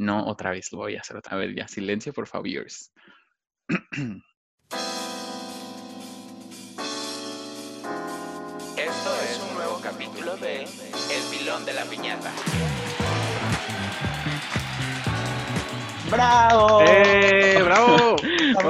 No, 0.00 0.26
otra 0.28 0.50
vez 0.50 0.72
lo 0.72 0.78
voy 0.78 0.96
a 0.96 1.00
hacer 1.00 1.18
otra 1.18 1.36
vez. 1.36 1.54
Ya, 1.54 1.68
silencio, 1.68 2.14
por 2.14 2.26
favor. 2.26 2.48
Esto 2.48 2.80
es 8.78 9.40
un 9.46 9.54
nuevo 9.56 9.78
capítulo 9.82 10.38
de 10.38 10.62
El 10.62 11.22
Pilón 11.30 11.66
de 11.66 11.74
la 11.74 11.84
Piñata. 11.84 12.32
¡Bravo! 16.10 16.80
¡Eh! 16.86 17.39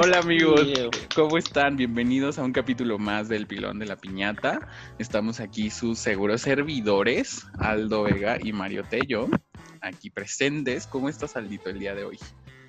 Hola 0.03 0.17
amigos, 0.17 0.61
aquí. 0.61 0.99
¿cómo 1.15 1.37
están? 1.37 1.75
Bienvenidos 1.75 2.39
a 2.39 2.43
un 2.43 2.51
capítulo 2.51 2.97
más 2.97 3.29
del 3.29 3.45
Pilón 3.45 3.77
de 3.77 3.85
la 3.85 3.97
Piñata. 3.97 4.67
Estamos 4.97 5.39
aquí 5.39 5.69
sus 5.69 5.99
seguros 5.99 6.41
servidores, 6.41 7.45
Aldo 7.59 8.01
Vega 8.01 8.39
y 8.41 8.51
Mario 8.51 8.83
Tello, 8.83 9.27
aquí 9.79 10.09
presentes. 10.09 10.87
¿Cómo 10.87 11.07
estás, 11.07 11.35
Aldito, 11.35 11.69
el 11.69 11.77
día 11.77 11.93
de 11.93 12.05
hoy? 12.05 12.17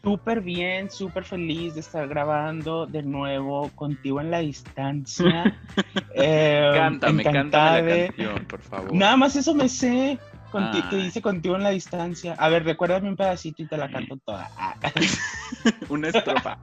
Súper 0.04 0.42
bien, 0.42 0.90
súper 0.90 1.24
feliz 1.24 1.73
de 1.73 1.80
estar 1.80 2.06
grabando 2.06 2.84
de 2.84 3.02
nuevo 3.02 3.70
contigo 3.76 4.20
en 4.20 4.30
la 4.30 4.40
distancia. 4.40 5.59
Eh, 6.14 6.70
cántame, 6.74 7.24
cántame 7.24 8.01
la 8.01 8.06
canción, 8.09 8.45
por 8.45 8.60
favor. 8.60 8.92
Nada 8.92 9.16
más 9.16 9.34
eso 9.34 9.54
me 9.54 9.66
sé. 9.70 10.18
Conti- 10.52 10.88
que 10.88 10.97
Ay. 10.97 11.02
dice 11.05 11.23
contigo 11.23 11.56
en 11.56 11.62
la 11.62 11.70
distancia. 11.70 12.34
A 12.38 12.48
ver, 12.48 12.65
recuérdame 12.65 13.09
un 13.09 13.16
pedacito 13.16 13.62
y 13.62 13.66
te 13.66 13.77
la 13.77 13.91
canto 13.91 14.16
toda. 14.19 14.51
Ah, 14.56 14.77
Una 15.88 16.09
estrofa. 16.09 16.59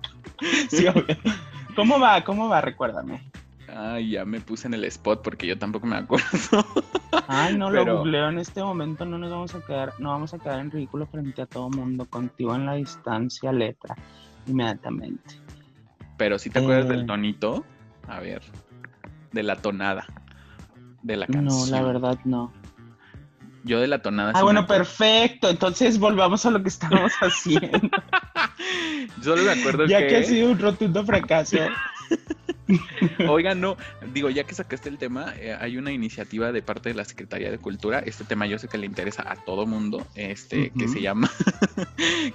sí, 0.70 0.88
obvio. 0.88 1.06
¿Cómo 1.76 2.00
va? 2.00 2.24
¿Cómo 2.24 2.48
va? 2.48 2.62
Recuérdame. 2.62 3.22
Ay, 3.76 4.12
ya 4.12 4.26
me 4.26 4.40
puse 4.42 4.68
en 4.68 4.74
el 4.74 4.84
spot 4.86 5.22
porque 5.22 5.46
yo 5.46 5.58
tampoco 5.58 5.86
me 5.86 5.96
acuerdo. 5.98 6.26
Ay, 7.28 7.56
no 7.58 7.70
Pero- 7.70 7.86
lo 7.86 7.98
googleo 8.00 8.30
en 8.30 8.40
este 8.40 8.64
momento, 8.64 9.06
no 9.06 9.18
nos 9.18 9.30
vamos 9.32 9.54
a 9.56 9.62
quedar, 9.62 9.94
no 10.00 10.10
vamos 10.10 10.34
a 10.34 10.40
quedar 10.40 10.60
en 10.60 10.72
ridículo 10.72 11.06
frente 11.06 11.42
a 11.42 11.46
todo 11.46 11.70
mundo, 11.70 12.06
contigo 12.06 12.56
en 12.56 12.66
la 12.66 12.74
distancia, 12.74 13.52
letra, 13.52 13.96
inmediatamente. 14.48 15.36
Pero 16.18 16.40
si 16.40 16.50
te 16.50 16.60
acuerdas 16.60 16.86
Eh. 16.86 16.94
del 16.96 17.06
tonito, 17.06 17.64
a 18.08 18.20
ver, 18.20 18.42
de 19.32 19.44
la 19.44 19.56
tonada 19.58 20.06
de 21.04 21.16
la 21.16 21.28
canción. 21.28 21.70
No, 21.70 21.78
la 21.78 21.82
verdad 21.84 22.20
no. 22.26 22.52
Yo 23.64 23.80
de 23.80 23.88
la 23.88 24.02
tonada. 24.02 24.32
Ah, 24.34 24.40
sí 24.40 24.44
bueno, 24.44 24.66
perfecto. 24.66 25.50
Entonces 25.50 26.00
volvamos 26.00 26.46
a 26.46 26.52
lo 26.52 26.62
que 26.62 26.70
estábamos 26.70 27.12
haciendo. 27.22 27.80
Solo 29.24 29.44
me 29.44 29.52
acuerdo 29.52 29.86
ya 29.86 30.00
que. 30.00 30.08
que 30.08 30.18
ha 30.18 30.24
sido 30.24 30.52
un 30.52 30.60
rotundo 30.60 31.06
fracaso. 31.06 31.58
Oigan, 33.28 33.60
no, 33.62 33.78
digo, 34.14 34.30
ya 34.30 34.44
que 34.44 34.54
sacaste 34.54 34.90
el 34.90 34.98
tema, 34.98 35.34
eh, 35.40 35.56
hay 35.60 35.78
una 35.78 35.92
iniciativa 35.92 36.52
de 36.52 36.62
parte 36.62 36.90
de 36.90 36.96
la 36.96 37.06
Secretaría 37.06 37.50
de 37.50 37.58
Cultura. 37.58 38.00
Este 38.00 38.24
tema 38.24 38.46
yo 38.46 38.60
sé 38.60 38.68
que 38.68 38.78
le 38.78 38.86
interesa 38.86 39.24
a 39.30 39.36
todo 39.38 39.66
mundo, 39.66 40.06
este, 40.16 40.72
que 40.78 40.88
se 40.88 41.02
llama, 41.02 41.32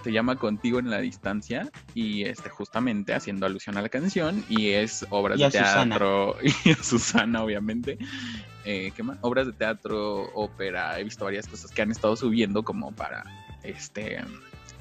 se 0.03 0.13
llama 0.13 0.37
Contigo 0.37 0.79
en 0.79 0.91
la 0.91 1.01
distancia 1.01 1.71
y 1.95 2.25
este, 2.25 2.49
justamente 2.51 3.15
haciendo 3.15 3.47
alusión 3.47 3.77
a 3.77 3.83
la 3.83 3.89
canción 3.89 4.45
y 4.49 4.71
es 4.71 5.07
obras 5.11 5.39
Y 5.39 5.43
de 5.43 5.47
a 5.47 5.51
Susana. 5.51 5.99
teatro 5.99 6.37
y 6.65 6.71
a 6.71 6.83
Susana, 6.83 7.43
obviamente. 7.43 7.99
Eh, 8.65 8.93
¿Qué 8.97 9.03
más? 9.03 9.19
Obras 9.21 9.47
de 9.47 9.53
teatro, 9.53 10.31
ópera, 10.35 10.99
he 10.99 11.05
visto 11.05 11.25
varias 11.25 11.47
cosas 11.47 11.71
que 11.71 11.83
han 11.83 11.91
estado 11.91 12.17
subiendo 12.17 12.63
como 12.63 12.93
para, 12.93 13.25
este, 13.63 14.23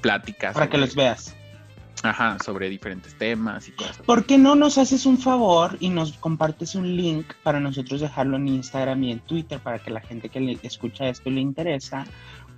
pláticas. 0.00 0.54
para 0.54 0.68
que 0.68 0.78
los 0.78 0.94
veas. 0.94 1.34
Ajá, 2.02 2.36
sobre 2.44 2.68
diferentes 2.68 3.16
temas 3.16 3.68
y 3.68 3.72
cosas. 3.72 3.98
¿Por 3.98 4.26
qué 4.26 4.36
no 4.36 4.54
nos 4.54 4.76
haces 4.76 5.06
un 5.06 5.16
favor 5.16 5.78
y 5.80 5.88
nos 5.88 6.12
compartes 6.12 6.74
un 6.74 6.96
link 6.96 7.32
para 7.42 7.60
nosotros 7.60 8.00
dejarlo 8.00 8.36
en 8.36 8.48
Instagram 8.48 9.02
y 9.04 9.12
en 9.12 9.20
Twitter 9.20 9.58
para 9.58 9.78
que 9.78 9.90
la 9.90 10.00
gente 10.00 10.28
que 10.28 10.40
le 10.40 10.58
escucha 10.62 11.08
esto 11.08 11.30
y 11.30 11.34
le 11.34 11.40
interesa, 11.40 12.04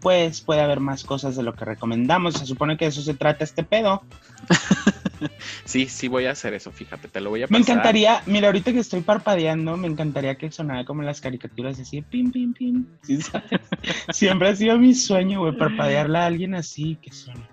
pues 0.01 0.41
pueda 0.41 0.67
ver 0.67 0.81
más 0.81 1.05
cosas 1.05 1.37
de 1.37 1.45
lo 1.45 1.55
que 1.55 1.65
recomendamos? 1.65 2.35
Se 2.35 2.47
supone 2.47 2.77
que 2.77 2.87
de 2.87 2.89
eso 2.89 3.03
se 3.03 3.15
trata 3.15 3.45
este 3.45 3.63
pedo. 3.63 4.03
Sí, 5.65 5.87
sí 5.89 6.09
voy 6.09 6.27
a 6.27 6.33
hacer 6.33 6.55
eso, 6.55 6.71
fíjate, 6.73 7.09
te 7.09 7.21
lo 7.21 7.31
voy 7.31 7.43
a 7.43 7.47
Me 7.47 7.59
pasar. 7.59 7.75
encantaría, 7.77 8.23
mira, 8.27 8.47
ahorita 8.49 8.73
que 8.73 8.79
estoy 8.81 9.01
parpadeando, 9.01 9.77
me 9.77 9.87
encantaría 9.89 10.37
que 10.37 10.51
sonara 10.51 10.85
como 10.85 11.03
en 11.03 11.07
las 11.07 11.21
caricaturas, 11.21 11.79
así, 11.81 12.03
pim, 12.03 12.31
pim, 12.31 12.53
pim. 12.53 12.87
¿sí 13.03 13.21
sabes? 13.23 13.61
Siempre 14.11 14.49
ha 14.49 14.57
sido 14.57 14.79
mi 14.79 14.95
sueño, 14.95 15.41
güey, 15.41 15.57
parpadearle 15.57 16.19
a 16.19 16.27
alguien 16.27 16.55
así 16.55 16.97
que 17.03 17.13
suene. 17.13 17.49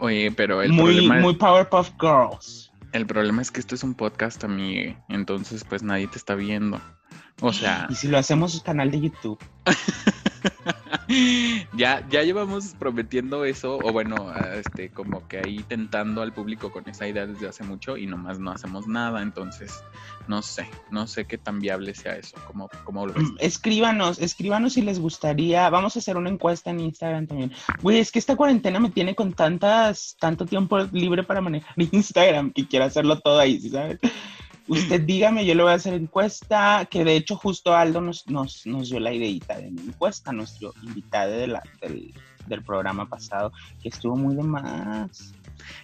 Oye, 0.00 0.30
pero 0.32 0.62
el, 0.62 0.72
Muy, 0.72 0.94
problema, 0.96 1.20
muy 1.20 1.34
Powerpuff 1.36 1.90
Girls. 2.00 2.72
el 2.92 3.06
problema 3.06 3.40
es 3.42 3.50
que 3.50 3.60
esto 3.60 3.74
es 3.74 3.84
un 3.84 3.94
podcast, 3.94 4.42
amigue. 4.44 4.96
Entonces, 5.08 5.64
pues 5.64 5.82
nadie 5.82 6.08
te 6.08 6.18
está 6.18 6.34
viendo. 6.34 6.80
O 7.40 7.52
sea, 7.52 7.86
Y 7.90 7.94
si 7.94 8.08
lo 8.08 8.18
hacemos 8.18 8.60
canal 8.62 8.90
de 8.90 9.00
YouTube. 9.02 9.38
ya, 11.76 12.06
ya 12.08 12.22
llevamos 12.22 12.74
prometiendo 12.78 13.44
eso, 13.44 13.78
o 13.78 13.92
bueno, 13.92 14.32
este, 14.54 14.90
como 14.90 15.26
que 15.28 15.38
ahí 15.38 15.64
tentando 15.68 16.22
al 16.22 16.32
público 16.32 16.72
con 16.72 16.88
esa 16.88 17.06
idea 17.06 17.26
desde 17.26 17.48
hace 17.48 17.64
mucho 17.64 17.96
y 17.96 18.06
nomás 18.06 18.38
no 18.38 18.50
hacemos 18.50 18.86
nada. 18.86 19.22
Entonces, 19.22 19.82
no 20.28 20.42
sé, 20.42 20.68
no 20.90 21.06
sé 21.06 21.26
qué 21.26 21.38
tan 21.38 21.60
viable 21.60 21.94
sea 21.94 22.16
eso. 22.16 22.36
¿Cómo, 22.46 22.68
cómo 22.84 23.06
lo 23.06 23.12
ves? 23.12 23.28
Escríbanos, 23.38 24.18
escríbanos 24.18 24.74
si 24.74 24.82
les 24.82 24.98
gustaría. 24.98 25.68
Vamos 25.70 25.96
a 25.96 25.98
hacer 26.00 26.16
una 26.16 26.30
encuesta 26.30 26.70
en 26.70 26.80
Instagram 26.80 27.26
también. 27.26 27.52
Güey, 27.82 27.98
es 27.98 28.10
que 28.10 28.18
esta 28.18 28.36
cuarentena 28.36 28.80
me 28.80 28.90
tiene 28.90 29.14
con 29.14 29.32
tantas, 29.32 30.16
tanto 30.18 30.46
tiempo 30.46 30.78
libre 30.92 31.22
para 31.22 31.40
manejar 31.40 31.74
Instagram 31.92 32.52
que 32.52 32.66
quiero 32.66 32.84
hacerlo 32.84 33.20
todo 33.20 33.38
ahí, 33.38 33.60
¿sí 33.60 33.70
¿sabes? 33.70 33.98
Usted 34.68 35.00
dígame, 35.02 35.46
yo 35.46 35.54
le 35.54 35.62
voy 35.62 35.72
a 35.72 35.76
hacer 35.76 35.94
encuesta, 35.94 36.86
que 36.90 37.04
de 37.04 37.16
hecho 37.16 37.36
justo 37.36 37.74
Aldo 37.74 38.00
nos, 38.00 38.26
nos, 38.28 38.66
nos 38.66 38.90
dio 38.90 38.98
la 39.00 39.12
ideita 39.12 39.56
de 39.58 39.68
una 39.68 39.82
encuesta, 39.82 40.32
nuestro 40.32 40.72
invitado 40.82 41.32
de 41.32 41.46
la- 41.46 41.62
del, 41.80 42.12
del 42.46 42.62
programa 42.64 43.08
pasado, 43.08 43.52
que 43.82 43.88
estuvo 43.88 44.16
muy 44.16 44.34
de 44.34 44.42
más. 44.42 45.32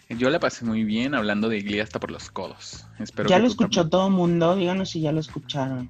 Yo 0.09 0.31
la 0.31 0.39
pasé 0.41 0.65
muy 0.65 0.85
bien 0.85 1.15
hablando 1.15 1.49
de 1.49 1.61
Glee 1.61 1.81
hasta 1.81 2.01
por 2.01 2.11
los 2.11 2.31
codos. 2.31 2.87
Espero 2.99 3.29
ya 3.29 3.37
que 3.37 3.43
lo 3.43 3.49
escuchó 3.49 3.83
también. 3.83 3.91
todo 3.91 4.07
el 4.09 4.13
mundo, 4.15 4.57
díganos 4.57 4.91
si 4.91 5.01
ya 5.01 5.13
lo 5.13 5.21
escucharon. 5.21 5.89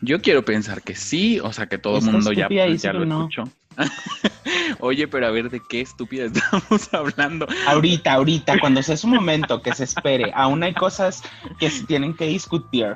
Yo 0.00 0.20
quiero 0.20 0.44
pensar 0.44 0.82
que 0.82 0.94
sí, 0.94 1.40
o 1.40 1.52
sea 1.52 1.66
que 1.66 1.78
todo 1.78 1.98
el 1.98 2.04
mundo 2.04 2.32
ya, 2.32 2.48
lo 2.92 3.04
no. 3.06 3.28
escuchó. 3.28 3.44
Oye, 4.80 5.08
pero 5.08 5.26
a 5.26 5.30
ver 5.30 5.50
de 5.50 5.60
qué 5.68 5.80
estúpida 5.80 6.26
estamos 6.26 6.88
hablando. 6.92 7.46
Ahorita, 7.66 8.12
ahorita, 8.12 8.58
cuando 8.60 8.82
sea 8.82 8.96
su 8.96 9.08
momento, 9.08 9.62
que 9.62 9.74
se 9.74 9.84
espere. 9.84 10.30
Aún 10.34 10.62
hay 10.62 10.74
cosas 10.74 11.22
que 11.58 11.70
se 11.70 11.84
tienen 11.84 12.14
que 12.14 12.26
discutir. 12.26 12.94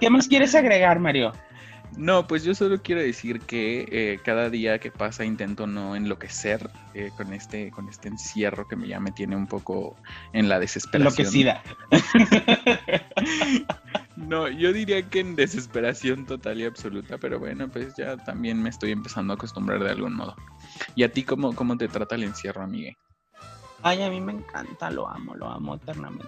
¿Qué 0.00 0.10
más 0.10 0.28
quieres 0.28 0.54
agregar, 0.54 0.98
Mario? 0.98 1.32
No, 1.96 2.26
pues 2.26 2.44
yo 2.44 2.54
solo 2.54 2.82
quiero 2.82 3.00
decir 3.00 3.40
que 3.40 3.88
eh, 3.90 4.20
cada 4.22 4.50
día 4.50 4.78
que 4.78 4.90
pasa 4.90 5.24
intento 5.24 5.66
no 5.66 5.96
enloquecer 5.96 6.70
eh, 6.94 7.10
con 7.16 7.32
este 7.32 7.70
con 7.70 7.88
este 7.88 8.08
encierro 8.08 8.68
que 8.68 8.76
me 8.76 8.86
ya 8.86 9.00
me 9.00 9.10
tiene 9.10 9.34
un 9.34 9.46
poco 9.46 9.96
en 10.32 10.48
la 10.48 10.60
desesperación. 10.60 11.08
Enloquecida. 11.08 11.62
No, 14.26 14.48
yo 14.48 14.72
diría 14.72 15.08
que 15.08 15.20
en 15.20 15.36
desesperación 15.36 16.26
total 16.26 16.60
y 16.60 16.64
absoluta, 16.64 17.18
pero 17.18 17.38
bueno, 17.38 17.68
pues 17.70 17.94
ya 17.96 18.16
también 18.16 18.60
me 18.60 18.68
estoy 18.68 18.90
empezando 18.90 19.32
a 19.32 19.36
acostumbrar 19.36 19.82
de 19.82 19.90
algún 19.90 20.16
modo. 20.16 20.34
¿Y 20.96 21.04
a 21.04 21.12
ti 21.12 21.22
cómo, 21.22 21.54
cómo 21.54 21.76
te 21.78 21.88
trata 21.88 22.16
el 22.16 22.24
encierro, 22.24 22.62
amigue? 22.62 22.96
Ay, 23.82 24.02
a 24.02 24.10
mí 24.10 24.20
me 24.20 24.32
encanta, 24.32 24.90
lo 24.90 25.08
amo, 25.08 25.36
lo 25.36 25.48
amo 25.48 25.76
eternamente. 25.76 26.26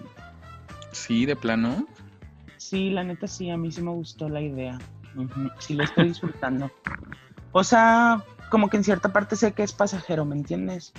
Sí, 0.93 1.25
de 1.25 1.35
plano. 1.35 1.85
Sí, 2.57 2.91
la 2.91 3.03
neta 3.03 3.27
sí, 3.27 3.49
a 3.49 3.57
mí 3.57 3.71
sí 3.71 3.81
me 3.81 3.91
gustó 3.91 4.29
la 4.29 4.41
idea. 4.41 4.79
Sí, 5.59 5.73
lo 5.73 5.83
estoy 5.83 6.07
disfrutando. 6.07 6.71
O 7.51 7.63
sea, 7.63 8.23
como 8.49 8.69
que 8.69 8.77
en 8.77 8.85
cierta 8.85 9.11
parte 9.11 9.35
sé 9.35 9.51
que 9.51 9.63
es 9.63 9.73
pasajero, 9.73 10.23
¿me 10.23 10.37
entiendes? 10.37 10.93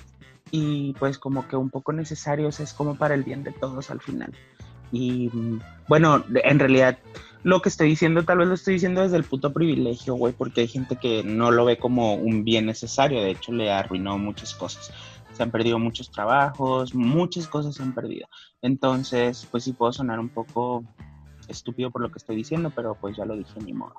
Y 0.51 0.93
pues 0.99 1.19
como 1.19 1.49
que 1.49 1.57
un 1.57 1.71
poco 1.71 1.95
necesario, 1.95 2.49
o 2.49 2.53
sea, 2.53 2.65
es 2.65 2.75
como 2.75 2.97
para 2.97 3.15
el 3.15 3.25
bien 3.25 3.45
de 3.45 3.53
todos 3.53 3.91
al 3.91 4.01
final. 4.01 4.35
Y 4.93 5.29
mm, 5.33 5.61
bueno, 5.89 6.25
en 6.45 6.59
realidad 6.59 6.99
lo 7.43 7.61
que 7.61 7.71
estoy 7.71 7.89
diciendo 7.89 8.23
tal 8.25 8.39
vez 8.39 8.49
lo 8.49 8.55
estoy 8.55 8.75
diciendo 8.75 9.03
desde 9.03 9.17
el 9.17 9.25
puto 9.25 9.53
privilegio, 9.53 10.15
güey, 10.15 10.33
porque 10.33 10.61
hay 10.61 10.69
gente 10.69 10.97
que 10.97 11.25
no 11.25 11.51
lo 11.51 11.65
ve 11.65 11.77
como 11.79 12.15
un 12.15 12.45
bien 12.45 12.67
necesario, 12.67 13.21
de 13.21 13.31
hecho 13.31 13.53
le 13.53 13.73
arruinó 13.73 14.17
muchas 14.19 14.55
cosas. 14.55 14.93
Se 15.33 15.43
han 15.43 15.51
perdido 15.51 15.79
muchos 15.79 16.11
trabajos, 16.11 16.95
muchas 16.95 17.49
cosas 17.49 17.75
se 17.75 17.83
han 17.83 17.95
perdido. 17.95 18.29
Entonces, 18.61 19.49
pues 19.51 19.65
sí 19.65 19.73
puedo 19.73 19.93
sonar 19.93 20.21
un 20.21 20.29
poco 20.29 20.85
estúpido 21.49 21.91
por 21.91 22.03
lo 22.03 22.13
que 22.13 22.19
estoy 22.19 22.37
diciendo, 22.37 22.71
pero 22.75 22.95
pues 22.95 23.17
ya 23.17 23.25
lo 23.25 23.37
dije, 23.37 23.59
ni 23.65 23.73
modo. 23.73 23.95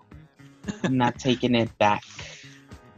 Not 0.89 1.15
taking 1.21 1.56
it 1.56 1.71
back. 1.77 2.01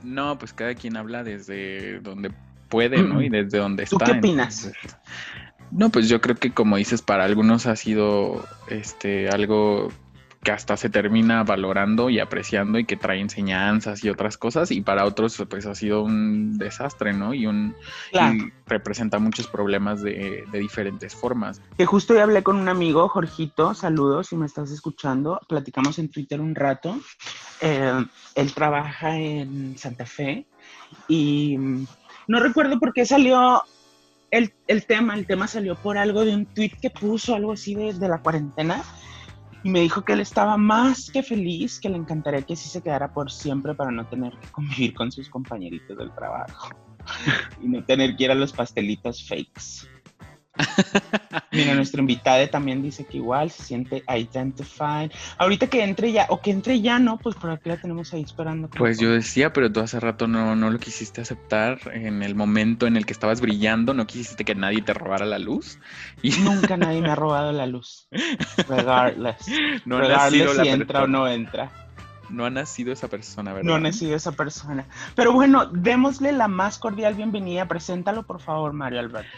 No, 0.03 0.37
pues 0.37 0.53
cada 0.53 0.75
quien 0.75 0.97
habla 0.97 1.23
desde 1.23 1.99
donde 2.01 2.31
puede, 2.69 3.01
¿no? 3.01 3.21
Y 3.21 3.29
desde 3.29 3.57
donde 3.57 3.85
¿Tú 3.85 3.95
está. 3.95 4.11
qué 4.11 4.17
opinas? 4.19 4.65
entonces- 4.65 4.97
No, 5.71 5.89
pues 5.89 6.07
yo 6.09 6.21
creo 6.21 6.35
que 6.35 6.51
como 6.51 6.77
dices, 6.77 7.01
para 7.01 7.25
algunos 7.25 7.65
ha 7.65 7.75
sido 7.75 8.45
este 8.67 9.29
algo 9.29 9.89
que 10.45 10.51
hasta 10.51 10.77
se 10.77 10.91
termina 10.91 11.43
valorando 11.43 12.11
y 12.11 12.19
apreciando 12.19 12.77
y 12.77 12.85
que 12.85 12.95
trae 12.95 13.19
enseñanzas 13.19 14.03
y 14.03 14.09
otras 14.09 14.37
cosas, 14.37 14.69
y 14.69 14.79
para 14.79 15.03
otros 15.05 15.43
pues 15.49 15.65
ha 15.65 15.73
sido 15.73 16.03
un 16.03 16.59
desastre, 16.59 17.13
¿no? 17.13 17.33
Y 17.33 17.47
un 17.47 17.75
Claro. 18.11 18.35
y 18.35 18.53
representa 18.67 19.17
muchos 19.17 19.47
problemas 19.47 20.03
de, 20.03 20.45
de 20.51 20.59
diferentes 20.59 21.15
formas. 21.15 21.61
Que 21.77 21.87
justo 21.87 22.13
hoy 22.13 22.19
hablé 22.19 22.43
con 22.43 22.57
un 22.57 22.69
amigo, 22.69 23.09
Jorgito, 23.09 23.73
saludos 23.73 24.27
si 24.27 24.35
me 24.35 24.45
estás 24.45 24.69
escuchando. 24.69 25.41
Platicamos 25.49 25.97
en 25.97 26.09
Twitter 26.09 26.39
un 26.39 26.53
rato. 26.53 26.95
Eh, 27.61 28.05
él 28.35 28.53
trabaja 28.53 29.17
en 29.17 29.75
Santa 29.79 30.05
Fe 30.05 30.45
y 31.07 31.57
mm, 31.57 31.87
no 32.27 32.39
recuerdo 32.39 32.79
por 32.79 32.93
qué 32.93 33.05
salió 33.05 33.63
el, 34.31 34.53
el 34.67 34.85
tema, 34.85 35.15
el 35.15 35.25
tema 35.25 35.47
salió 35.47 35.75
por 35.75 35.97
algo 35.97 36.25
de 36.25 36.35
un 36.35 36.45
tweet 36.45 36.71
que 36.81 36.89
puso, 36.89 37.35
algo 37.35 37.53
así 37.53 37.75
de, 37.75 37.93
de 37.93 38.07
la 38.07 38.21
cuarentena, 38.21 38.83
y 39.63 39.69
me 39.69 39.79
dijo 39.79 40.05
que 40.05 40.13
él 40.13 40.19
estaba 40.19 40.57
más 40.57 41.09
que 41.09 41.23
feliz, 41.23 41.79
que 41.79 41.89
le 41.89 41.97
encantaría 41.97 42.41
que 42.43 42.53
así 42.53 42.69
se 42.69 42.83
quedara 42.83 43.11
por 43.11 43.31
siempre 43.31 43.73
para 43.73 43.91
no 43.91 44.05
tener 44.07 44.33
que 44.39 44.47
convivir 44.49 44.93
con 44.93 45.11
sus 45.11 45.27
compañeritos 45.29 45.97
del 45.97 46.13
trabajo 46.13 46.69
y 47.63 47.67
no 47.67 47.83
tener 47.83 48.15
que 48.15 48.25
ir 48.25 48.31
a 48.31 48.35
los 48.35 48.53
pastelitos 48.53 49.27
fakes. 49.27 49.89
Mira, 51.51 51.75
nuestra 51.75 52.01
invitada 52.01 52.45
también 52.47 52.81
dice 52.81 53.05
que 53.05 53.17
igual 53.17 53.51
se 53.51 53.63
siente 53.63 54.03
identified. 54.07 55.11
Ahorita 55.37 55.67
que 55.67 55.83
entre 55.83 56.11
ya, 56.11 56.25
o 56.29 56.41
que 56.41 56.51
entre 56.51 56.81
ya, 56.81 56.99
¿no? 56.99 57.17
Pues 57.17 57.35
por 57.35 57.51
aquí 57.51 57.69
la 57.69 57.77
tenemos 57.77 58.13
ahí 58.13 58.21
esperando. 58.21 58.69
Pues 58.69 58.99
yo 58.99 59.11
decía, 59.11 59.53
pero 59.53 59.71
tú 59.71 59.79
hace 59.79 59.99
rato 59.99 60.27
no, 60.27 60.55
no 60.55 60.69
lo 60.69 60.79
quisiste 60.79 61.21
aceptar 61.21 61.79
en 61.93 62.23
el 62.23 62.35
momento 62.35 62.87
en 62.87 62.97
el 62.97 63.05
que 63.05 63.13
estabas 63.13 63.41
brillando, 63.41 63.93
no 63.93 64.07
quisiste 64.07 64.45
que 64.45 64.55
nadie 64.55 64.81
te 64.81 64.93
robara 64.93 65.25
la 65.25 65.39
luz. 65.39 65.79
Y... 66.21 66.31
Nunca 66.39 66.77
nadie 66.77 67.01
me 67.01 67.09
ha 67.09 67.15
robado 67.15 67.51
la 67.51 67.65
luz. 67.65 68.07
Regardless. 68.67 69.45
No 69.85 69.99
Regardless 69.99 70.57
la 70.57 70.63
si 70.63 70.69
entra 70.69 71.03
o 71.03 71.07
no 71.07 71.27
entra. 71.27 71.71
No 72.29 72.45
ha 72.45 72.49
nacido 72.49 72.91
esa 72.91 73.07
persona, 73.07 73.53
¿verdad? 73.53 73.67
No 73.67 73.75
ha 73.75 73.79
nacido 73.79 74.15
esa 74.15 74.31
persona. 74.31 74.85
Pero 75.15 75.31
bueno, 75.33 75.67
démosle 75.67 76.31
la 76.31 76.47
más 76.47 76.79
cordial 76.79 77.13
bienvenida. 77.13 77.67
Preséntalo, 77.67 78.23
por 78.23 78.41
favor, 78.41 78.73
Mario 78.73 78.99
Alberto. 78.99 79.37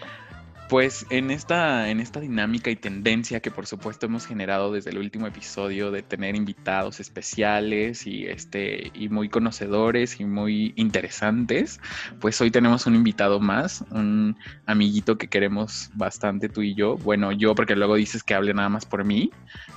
Pues 0.70 1.06
en 1.10 1.32
esta, 1.32 1.90
en 1.90 2.02
esta 2.02 2.20
dinámica 2.20 2.70
y 2.70 2.76
tendencia 2.76 3.40
que 3.40 3.52
por 3.52 3.66
supuesto 3.66 4.08
hemos 4.08 4.26
generado 4.26 4.74
desde 4.74 4.90
el 4.90 4.98
último 4.98 5.26
episodio 5.26 5.92
de 5.92 6.04
tener 6.04 6.36
invitados 6.36 7.00
especiales 7.00 8.06
y 8.06 8.26
este 8.26 8.92
y 8.94 9.08
muy 9.08 9.30
conocedores 9.30 10.20
y 10.20 10.26
muy 10.26 10.74
interesantes, 10.76 11.80
pues 12.20 12.42
hoy 12.42 12.52
tenemos 12.52 12.86
un 12.86 12.96
invitado 12.96 13.40
más, 13.40 13.86
un 13.92 14.36
amiguito 14.66 15.18
que 15.18 15.30
queremos 15.30 15.90
bastante 15.94 16.50
tú 16.50 16.62
y 16.62 16.76
yo. 16.76 16.98
Bueno, 16.98 17.32
yo 17.32 17.56
porque 17.56 17.78
luego 17.78 17.96
dices 17.96 18.22
que 18.22 18.34
hable 18.34 18.54
nada 18.54 18.68
más 18.68 18.86
por 18.86 19.06
mí, 19.06 19.32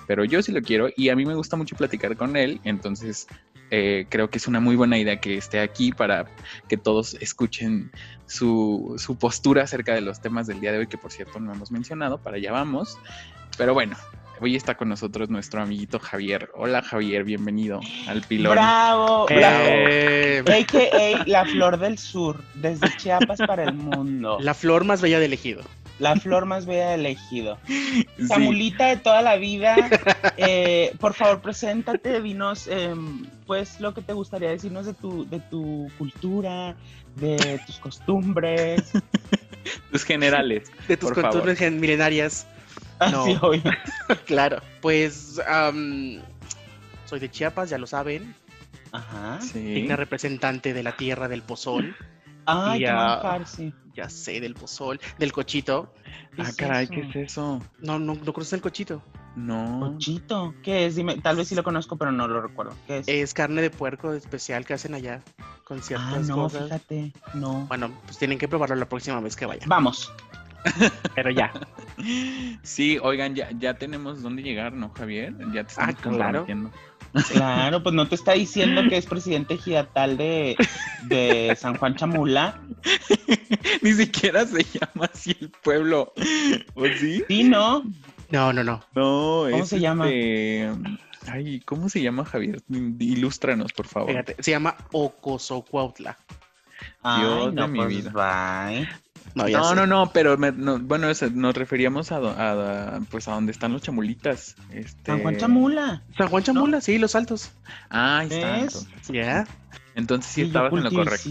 pero 0.08 0.24
yo 0.24 0.42
sí 0.42 0.50
lo 0.50 0.60
quiero 0.60 0.88
y 0.96 1.10
a 1.10 1.14
mí 1.14 1.24
me 1.24 1.36
gusta 1.36 1.56
mucho 1.56 1.76
platicar 1.76 2.16
con 2.16 2.36
él, 2.36 2.60
entonces 2.64 3.28
eh, 3.70 4.06
creo 4.08 4.30
que 4.30 4.38
es 4.38 4.48
una 4.48 4.60
muy 4.60 4.76
buena 4.76 4.98
idea 4.98 5.20
que 5.20 5.36
esté 5.36 5.60
aquí 5.60 5.92
para 5.92 6.26
que 6.68 6.76
todos 6.76 7.14
escuchen 7.14 7.90
su, 8.26 8.94
su, 8.98 9.16
postura 9.16 9.62
acerca 9.62 9.94
de 9.94 10.00
los 10.00 10.20
temas 10.20 10.46
del 10.46 10.60
día 10.60 10.72
de 10.72 10.78
hoy, 10.78 10.86
que 10.86 10.98
por 10.98 11.12
cierto 11.12 11.40
no 11.40 11.52
hemos 11.52 11.70
mencionado, 11.70 12.18
para 12.18 12.36
allá 12.36 12.52
vamos. 12.52 12.98
Pero 13.56 13.74
bueno, 13.74 13.96
hoy 14.40 14.56
está 14.56 14.76
con 14.76 14.88
nosotros 14.88 15.28
nuestro 15.28 15.62
amiguito 15.62 15.98
Javier. 15.98 16.50
Hola 16.54 16.82
Javier, 16.82 17.24
bienvenido 17.24 17.80
al 18.08 18.22
pilón. 18.22 18.52
Bravo, 18.52 19.26
Eh, 19.28 20.42
bravo. 20.44 20.62
AKA 20.62 21.24
la 21.26 21.44
flor 21.44 21.78
del 21.78 21.98
sur, 21.98 22.42
desde 22.54 22.96
Chiapas 22.96 23.38
para 23.46 23.64
el 23.64 23.74
mundo. 23.74 24.38
La 24.40 24.54
flor 24.54 24.84
más 24.84 25.00
bella 25.00 25.20
del 25.20 25.32
ejido. 25.32 25.62
La 26.00 26.16
flor 26.16 26.46
más 26.46 26.66
bella 26.66 26.90
del 26.90 27.06
ejido. 27.06 27.58
Sí. 27.66 28.06
Samulita 28.26 28.86
de 28.86 28.96
toda 28.96 29.20
la 29.22 29.36
vida. 29.36 29.76
eh, 30.36 30.94
por 30.98 31.14
favor, 31.14 31.42
preséntate, 31.42 32.20
dinos 32.22 32.66
eh, 32.68 32.94
pues 33.46 33.80
lo 33.80 33.92
que 33.92 34.00
te 34.00 34.14
gustaría 34.14 34.48
decirnos 34.48 34.86
de 34.86 34.94
tu, 34.94 35.28
de 35.28 35.40
tu 35.40 35.90
cultura, 35.98 36.74
de 37.16 37.60
tus 37.66 37.78
costumbres. 37.78 38.92
Tus 39.92 40.04
generales. 40.04 40.72
De 40.88 40.96
tus 40.96 41.10
Por 41.10 41.22
costumbres 41.22 41.60
milenarias. 41.72 42.46
No. 43.12 43.22
Así, 43.22 43.36
obvio. 43.40 43.62
claro. 44.26 44.60
Pues 44.80 45.38
am, 45.46 46.20
soy 47.04 47.20
de 47.20 47.30
Chiapas, 47.30 47.68
ya 47.68 47.76
lo 47.76 47.86
saben. 47.86 48.34
Ajá. 48.92 49.38
Sí. 49.40 49.60
Digna 49.60 49.96
representante 49.96 50.72
de 50.72 50.82
la 50.82 50.96
tierra 50.96 51.28
del 51.28 51.42
pozol. 51.42 51.94
Ay, 52.46 52.80
qué 52.80 53.46
sí. 53.46 53.74
Ya 54.00 54.08
sé, 54.08 54.40
del 54.40 54.54
pozol. 54.54 54.98
Del 55.18 55.30
cochito. 55.30 55.92
¿Qué 56.34 56.40
Ah, 56.40 56.48
es 56.48 56.56
caray, 56.56 56.84
eso? 56.84 56.92
¿qué 56.94 57.00
es 57.02 57.16
eso? 57.32 57.62
No, 57.80 57.98
no, 57.98 58.14
no 58.14 58.32
conoces 58.32 58.54
el 58.54 58.62
cochito. 58.62 59.02
No. 59.36 59.78
Cochito, 59.92 60.54
¿qué 60.62 60.86
es? 60.86 60.96
Dime, 60.96 61.16
tal 61.18 61.36
vez 61.36 61.48
sí 61.48 61.54
lo 61.54 61.62
conozco, 61.62 61.96
pero 61.98 62.10
no 62.10 62.26
lo 62.26 62.40
recuerdo. 62.40 62.74
¿Qué 62.86 62.98
es? 62.98 63.08
Es 63.08 63.34
carne 63.34 63.60
de 63.60 63.68
puerco 63.68 64.14
especial 64.14 64.64
que 64.64 64.72
hacen 64.72 64.94
allá. 64.94 65.20
Con 65.64 65.80
ah, 65.80 65.82
ciertas 65.82 66.28
no, 66.28 66.34
cosas. 66.36 66.62
fíjate, 66.64 67.12
no. 67.34 67.66
Bueno, 67.68 67.90
pues 68.06 68.16
tienen 68.16 68.38
que 68.38 68.48
probarlo 68.48 68.74
la 68.76 68.88
próxima 68.88 69.20
vez 69.20 69.36
que 69.36 69.44
vayan. 69.44 69.68
Vamos. 69.68 70.10
Pero 71.14 71.30
ya. 71.30 71.52
Sí, 72.62 72.98
oigan, 73.02 73.34
ya, 73.34 73.50
ya 73.58 73.74
tenemos 73.74 74.22
dónde 74.22 74.42
llegar, 74.42 74.72
¿no, 74.72 74.88
Javier? 74.94 75.34
Ya 75.52 75.64
te 75.64 75.72
estamos 75.72 75.94
Ah, 75.94 75.98
claro. 76.00 76.46
Claro, 77.32 77.82
pues 77.82 77.94
no 77.94 78.06
te 78.08 78.14
está 78.14 78.32
diciendo 78.32 78.82
que 78.88 78.96
es 78.96 79.06
presidente 79.06 79.54
ejidatal 79.54 80.16
de, 80.16 80.56
de 81.04 81.56
San 81.58 81.76
Juan 81.76 81.96
Chamula. 81.96 82.60
Ni 83.82 83.92
siquiera 83.92 84.46
se 84.46 84.62
llama 84.64 85.10
así 85.12 85.36
el 85.40 85.50
pueblo. 85.50 86.12
¿O 86.74 86.86
sí? 86.86 87.24
Sí, 87.28 87.44
¿no? 87.44 87.82
No, 88.30 88.52
no, 88.52 88.62
no. 88.62 88.80
No, 88.94 89.46
¿Cómo 89.50 89.64
es 89.64 89.68
se 89.68 89.80
llama? 89.80 90.08
este, 90.08 90.70
Ay, 91.26 91.60
¿cómo 91.60 91.88
se 91.88 92.00
llama, 92.02 92.24
Javier? 92.24 92.62
Ilústranos, 92.68 93.72
por 93.72 93.86
favor. 93.86 94.10
Fíjate, 94.10 94.36
se 94.40 94.52
llama 94.52 94.76
Ocosocuautla. 94.92 96.16
Ay, 97.02 97.22
Dios 97.22 97.54
no, 97.54 97.62
de 97.62 97.68
mi 97.68 97.78
pues, 97.78 97.88
vida. 97.88 98.10
bye. 98.10 98.88
No, 99.34 99.46
ya 99.48 99.58
No, 99.58 99.68
sé. 99.68 99.74
no, 99.76 99.86
no, 99.86 100.10
pero 100.12 100.36
me- 100.38 100.50
no, 100.50 100.78
bueno, 100.80 101.06
nos 101.34 101.54
referíamos 101.54 102.10
a, 102.10 102.18
do- 102.18 102.30
a- 102.36 102.96
a, 102.96 103.00
pues 103.10 103.28
a 103.28 103.32
donde 103.34 103.52
están 103.52 103.72
los 103.72 103.82
chamulitas. 103.82 104.56
Este... 104.70 105.12
San 105.12 105.20
Juan 105.22 105.36
Chamula. 105.36 106.02
San 106.16 106.28
Juan 106.28 106.42
Chamula, 106.42 106.80
sí, 106.80 106.98
los 106.98 107.14
altos. 107.14 107.52
Ah, 107.90 108.18
ahí 108.18 108.28
está. 108.28 108.58
Entonces, 108.58 108.88
Ya. 109.12 109.46
entonces 109.94 110.32
sí 110.32 110.40
Sí, 110.40 110.46
estabas 110.48 110.72
en 110.72 110.82
lo 110.84 110.90
correcto. 110.90 111.22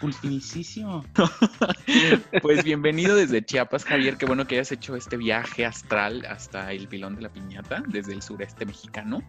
cultivísimo. 0.00 1.04
Pues 2.42 2.62
bienvenido 2.64 3.16
desde 3.16 3.44
Chiapas, 3.44 3.84
Javier. 3.84 4.16
Qué 4.18 4.26
bueno 4.26 4.46
que 4.46 4.56
hayas 4.56 4.70
hecho 4.72 4.94
este 4.96 5.16
viaje 5.16 5.64
astral 5.66 6.24
hasta 6.28 6.72
el 6.72 6.86
pilón 6.88 7.16
de 7.16 7.22
la 7.22 7.28
piñata, 7.30 7.82
desde 7.88 8.12
el 8.12 8.22
sureste 8.22 8.66
mexicano. 8.66 9.22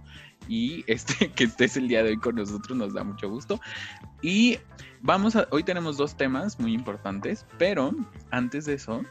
Y 0.47 0.83
este 0.87 1.31
que 1.35 1.45
estés 1.45 1.77
el 1.77 1.87
día 1.87 2.03
de 2.03 2.09
hoy 2.09 2.17
con 2.17 2.35
nosotros 2.35 2.77
nos 2.77 2.93
da 2.93 3.03
mucho 3.03 3.29
gusto. 3.29 3.59
Y 4.21 4.59
vamos 5.01 5.35
a, 5.35 5.47
hoy 5.51 5.63
tenemos 5.63 5.97
dos 5.97 6.15
temas 6.15 6.59
muy 6.59 6.73
importantes, 6.73 7.45
pero 7.57 7.91
antes 8.31 8.65
de 8.65 8.73
eso 8.73 9.03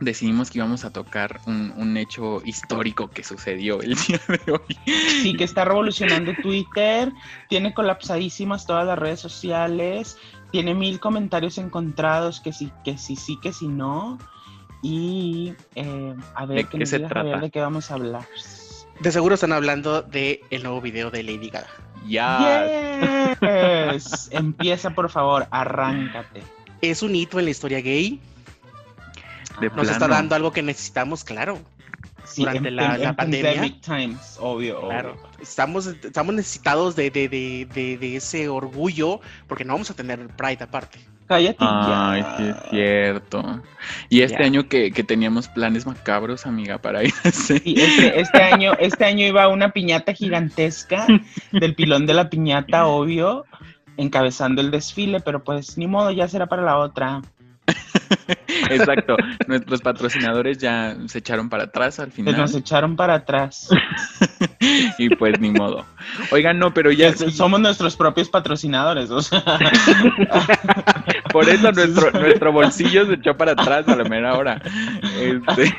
decidimos 0.00 0.50
que 0.50 0.58
íbamos 0.58 0.84
a 0.84 0.92
tocar 0.92 1.40
un, 1.46 1.72
un 1.76 1.96
hecho 1.96 2.42
histórico 2.44 3.08
que 3.08 3.24
sucedió 3.24 3.80
el 3.80 3.94
día 4.06 4.20
de 4.28 4.52
hoy. 4.52 4.78
Sí, 5.22 5.34
que 5.36 5.44
está 5.44 5.64
revolucionando 5.64 6.32
Twitter, 6.42 7.12
tiene 7.48 7.72
colapsadísimas 7.72 8.66
todas 8.66 8.86
las 8.86 8.98
redes 8.98 9.20
sociales, 9.20 10.18
tiene 10.50 10.74
mil 10.74 11.00
comentarios 11.00 11.58
encontrados 11.58 12.40
que 12.40 12.52
sí, 12.52 12.70
que 12.84 12.98
sí, 12.98 13.16
sí, 13.16 13.38
que 13.40 13.52
sí, 13.52 13.68
no. 13.68 14.18
Y 14.82 15.54
eh, 15.74 16.14
a 16.34 16.46
ver, 16.46 16.58
¿De 16.58 16.78
qué 16.78 16.86
se 16.86 16.98
diga 16.98 17.08
Javier 17.08 17.32
trata? 17.32 17.44
de 17.44 17.50
qué 17.50 17.60
vamos 17.60 17.90
a 17.90 17.94
hablar. 17.94 18.26
De 19.00 19.10
seguro 19.10 19.34
están 19.34 19.52
hablando 19.52 20.02
del 20.02 20.40
el 20.50 20.62
nuevo 20.62 20.80
video 20.80 21.10
de 21.10 21.22
Lady 21.22 21.50
Gaga. 21.50 21.68
Yes. 22.06 23.38
Empieza, 24.30 24.90
por 24.90 25.10
favor, 25.10 25.46
arráncate. 25.50 26.42
Es 26.80 27.02
un 27.02 27.14
hito 27.14 27.38
en 27.38 27.44
la 27.46 27.50
historia 27.50 27.80
gay. 27.80 28.20
De 29.60 29.70
Nos 29.70 29.86
está 29.86 29.98
plano. 30.06 30.14
dando 30.14 30.34
algo 30.34 30.52
que 30.52 30.62
necesitamos, 30.62 31.24
claro. 31.24 31.58
Sí, 32.24 32.42
Durante 32.42 32.68
en- 32.68 32.76
la- 32.76 32.94
en- 32.96 33.02
la 33.02 33.08
en 33.10 33.16
pandemia. 33.16 33.52
pandemic 33.52 33.80
times, 33.80 34.36
obvio, 34.40 34.78
obvio. 34.78 34.88
Claro. 34.88 35.16
Estamos, 35.40 35.86
estamos 35.86 36.34
necesitados 36.34 36.96
de, 36.96 37.10
de, 37.10 37.28
de, 37.28 37.68
de, 37.72 37.96
de 37.98 38.16
ese 38.16 38.48
orgullo, 38.48 39.20
porque 39.46 39.64
no 39.64 39.74
vamos 39.74 39.90
a 39.90 39.94
tener 39.94 40.26
Pride 40.36 40.64
aparte. 40.64 40.98
Cállate 41.26 41.56
Ay, 41.60 42.20
ya. 42.22 42.36
sí 42.36 42.42
es 42.48 42.56
cierto. 42.70 43.62
Y 44.08 44.20
este 44.22 44.38
Ya. 44.40 44.46
año 44.46 44.68
que, 44.68 44.92
que 44.92 45.02
teníamos 45.02 45.48
planes 45.48 45.86
macabros, 45.86 46.46
amiga, 46.46 46.78
para 46.78 47.02
ir 47.04 47.12
a. 47.24 47.30
Sí, 47.32 47.74
este, 47.76 48.20
este 48.20 48.42
año, 48.42 48.72
este 48.78 49.04
año 49.04 49.26
iba 49.26 49.48
una 49.48 49.70
piñata 49.70 50.12
gigantesca 50.12 51.06
del 51.52 51.74
pilón 51.74 52.06
de 52.06 52.14
la 52.14 52.30
piñata, 52.30 52.86
obvio, 52.86 53.44
encabezando 53.96 54.60
el 54.60 54.70
desfile, 54.70 55.20
pero 55.20 55.42
pues 55.42 55.76
ni 55.78 55.86
modo, 55.86 56.10
ya 56.12 56.28
será 56.28 56.46
para 56.46 56.62
la 56.62 56.78
otra. 56.78 57.22
Exacto. 58.70 59.16
Nuestros 59.46 59.80
patrocinadores 59.80 60.58
ya 60.58 60.96
se 61.06 61.18
echaron 61.18 61.48
para 61.48 61.64
atrás 61.64 61.98
al 61.98 62.06
Pues 62.06 62.16
final. 62.16 62.36
nos 62.36 62.54
echaron 62.54 62.96
para 62.96 63.14
atrás. 63.14 63.68
Y 64.98 65.10
pues 65.10 65.38
ni 65.38 65.50
modo. 65.50 65.84
Oigan, 66.32 66.58
no, 66.58 66.72
pero 66.74 66.90
ya 66.90 67.12
sí, 67.12 67.30
Somos 67.30 67.60
nuestros 67.60 67.94
propios 67.96 68.28
patrocinadores, 68.28 69.10
o 69.10 69.20
sea. 69.20 69.42
por 71.32 71.48
eso 71.48 71.70
nuestro, 71.72 72.10
nuestro 72.12 72.52
bolsillo 72.52 73.06
se 73.06 73.14
echó 73.14 73.36
para 73.36 73.52
atrás 73.52 73.86
a 73.88 73.96
la 73.96 74.04
mera 74.04 74.36
hora. 74.36 74.60
Este, 75.20 75.74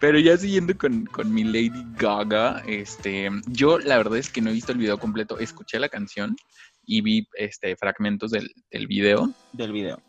pero 0.00 0.18
ya 0.18 0.36
siguiendo 0.36 0.76
con, 0.76 1.06
con 1.06 1.32
mi 1.32 1.44
Lady 1.44 1.84
Gaga, 1.98 2.62
este, 2.66 3.30
yo 3.46 3.78
la 3.78 3.98
verdad 3.98 4.16
es 4.18 4.30
que 4.30 4.40
no 4.40 4.50
he 4.50 4.54
visto 4.54 4.72
el 4.72 4.78
video 4.78 4.98
completo. 4.98 5.38
Escuché 5.38 5.78
la 5.78 5.88
canción 5.88 6.36
y 6.84 7.00
vi 7.02 7.28
este 7.34 7.76
fragmentos 7.76 8.30
del, 8.30 8.50
del 8.70 8.86
video. 8.86 9.30
del 9.52 9.72
video. 9.72 10.00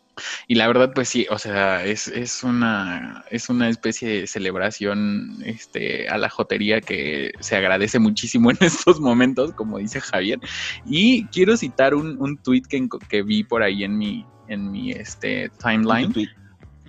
Y 0.46 0.54
la 0.54 0.66
verdad, 0.66 0.92
pues 0.94 1.08
sí, 1.08 1.26
o 1.30 1.38
sea, 1.38 1.84
es, 1.84 2.08
es 2.08 2.42
una, 2.42 3.24
es 3.30 3.48
una 3.48 3.68
especie 3.68 4.08
de 4.08 4.26
celebración 4.26 5.38
este, 5.44 6.08
a 6.08 6.18
la 6.18 6.28
jotería 6.28 6.80
que 6.80 7.32
se 7.40 7.56
agradece 7.56 7.98
muchísimo 7.98 8.50
en 8.50 8.58
estos 8.60 9.00
momentos, 9.00 9.52
como 9.52 9.78
dice 9.78 10.00
Javier. 10.00 10.40
Y 10.86 11.26
quiero 11.26 11.56
citar 11.56 11.94
un, 11.94 12.20
un 12.20 12.36
tweet 12.38 12.62
que, 12.68 12.88
que 13.08 13.22
vi 13.22 13.44
por 13.44 13.62
ahí 13.62 13.84
en 13.84 13.98
mi, 13.98 14.26
en 14.48 14.70
mi 14.70 14.92
este, 14.92 15.50
timeline. 15.62 16.12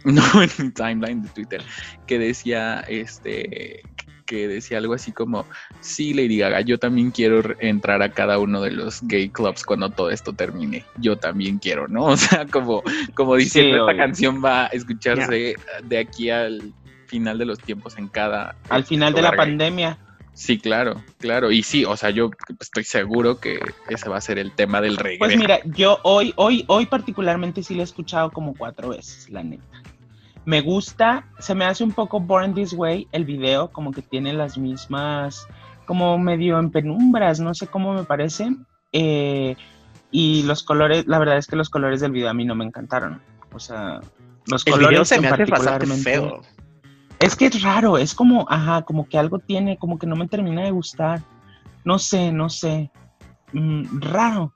No, 0.05 0.23
en 0.41 0.49
mi 0.57 0.71
timeline 0.71 1.21
de 1.21 1.27
Twitter, 1.27 1.61
que 2.07 2.17
decía 2.17 2.85
este 2.87 3.81
que 4.29 4.47
decía 4.47 4.77
algo 4.77 4.93
así 4.93 5.11
como, 5.11 5.47
sí, 5.81 6.13
Lady 6.13 6.37
Gaga, 6.37 6.61
yo 6.61 6.77
también 6.77 7.09
quiero 7.09 7.41
entrar 7.59 8.03
a 8.03 8.11
cada 8.11 8.37
uno 8.37 8.61
de 8.61 8.69
los 8.69 9.01
gay 9.07 9.27
clubs 9.27 9.63
cuando 9.65 9.89
todo 9.89 10.11
esto 10.11 10.33
termine. 10.33 10.85
Yo 10.97 11.17
también 11.17 11.57
quiero, 11.57 11.87
¿no? 11.87 12.05
O 12.09 12.17
sea, 12.17 12.45
como, 12.45 12.83
como 13.15 13.35
diciendo, 13.35 13.75
Sí, 13.75 13.81
esta 13.81 13.97
canción 13.97 14.43
va 14.43 14.65
a 14.65 14.67
escucharse 14.67 15.55
de 15.83 15.97
aquí 15.97 16.29
al 16.29 16.73
final 17.07 17.39
de 17.39 17.45
los 17.45 17.59
tiempos 17.59 17.97
en 17.97 18.07
cada... 18.07 18.55
Al 18.69 18.83
final 18.83 19.13
de 19.13 19.21
la 19.23 19.31
gay. 19.31 19.37
pandemia. 19.37 19.97
Sí, 20.33 20.59
claro, 20.59 21.03
claro. 21.17 21.51
Y 21.51 21.63
sí, 21.63 21.85
o 21.85 21.97
sea, 21.97 22.11
yo 22.11 22.29
estoy 22.59 22.83
seguro 22.83 23.39
que 23.39 23.59
ese 23.89 24.09
va 24.09 24.17
a 24.17 24.21
ser 24.21 24.37
el 24.37 24.51
tema 24.51 24.79
del 24.79 24.97
reggae. 24.97 25.17
Pues 25.17 25.35
mira, 25.35 25.59
yo 25.65 25.99
hoy, 26.03 26.33
hoy, 26.35 26.65
hoy 26.67 26.85
particularmente 26.85 27.63
sí 27.63 27.73
lo 27.73 27.81
he 27.81 27.83
escuchado 27.83 28.29
como 28.29 28.53
cuatro 28.53 28.89
veces, 28.89 29.29
la 29.29 29.43
neta. 29.43 29.63
Me 30.45 30.61
gusta, 30.61 31.27
se 31.39 31.53
me 31.53 31.65
hace 31.65 31.83
un 31.83 31.91
poco 31.91 32.19
Born 32.19 32.53
This 32.53 32.73
Way 32.73 33.07
el 33.11 33.25
video, 33.25 33.71
como 33.71 33.91
que 33.91 34.01
tiene 34.01 34.33
las 34.33 34.57
mismas, 34.57 35.47
como 35.85 36.17
medio 36.17 36.59
en 36.59 36.71
penumbras, 36.71 37.39
no 37.39 37.53
sé 37.53 37.67
cómo 37.67 37.93
me 37.93 38.03
parece. 38.03 38.55
Eh, 38.91 39.55
y 40.11 40.43
los 40.43 40.63
colores, 40.63 41.05
la 41.07 41.19
verdad 41.19 41.37
es 41.37 41.47
que 41.47 41.55
los 41.55 41.69
colores 41.69 42.01
del 42.01 42.11
video 42.11 42.29
a 42.29 42.33
mí 42.33 42.45
no 42.45 42.55
me 42.55 42.65
encantaron. 42.65 43.21
O 43.53 43.59
sea, 43.59 43.99
los 44.47 44.65
El 44.65 44.73
colores 44.73 44.89
video 44.91 45.05
se 45.05 45.19
me 45.19 45.27
hace 45.27 45.45
bastante 45.45 45.87
feo. 45.87 46.41
Es 47.19 47.35
que 47.35 47.47
es 47.47 47.61
raro, 47.61 47.97
es 47.97 48.15
como, 48.15 48.45
ajá, 48.49 48.83
como 48.83 49.07
que 49.07 49.17
algo 49.17 49.39
tiene, 49.39 49.77
como 49.77 49.99
que 49.99 50.07
no 50.07 50.15
me 50.15 50.27
termina 50.27 50.63
de 50.63 50.71
gustar. 50.71 51.21
No 51.83 51.99
sé, 51.99 52.31
no 52.31 52.49
sé. 52.49 52.91
Mm, 53.51 53.99
raro. 53.99 54.53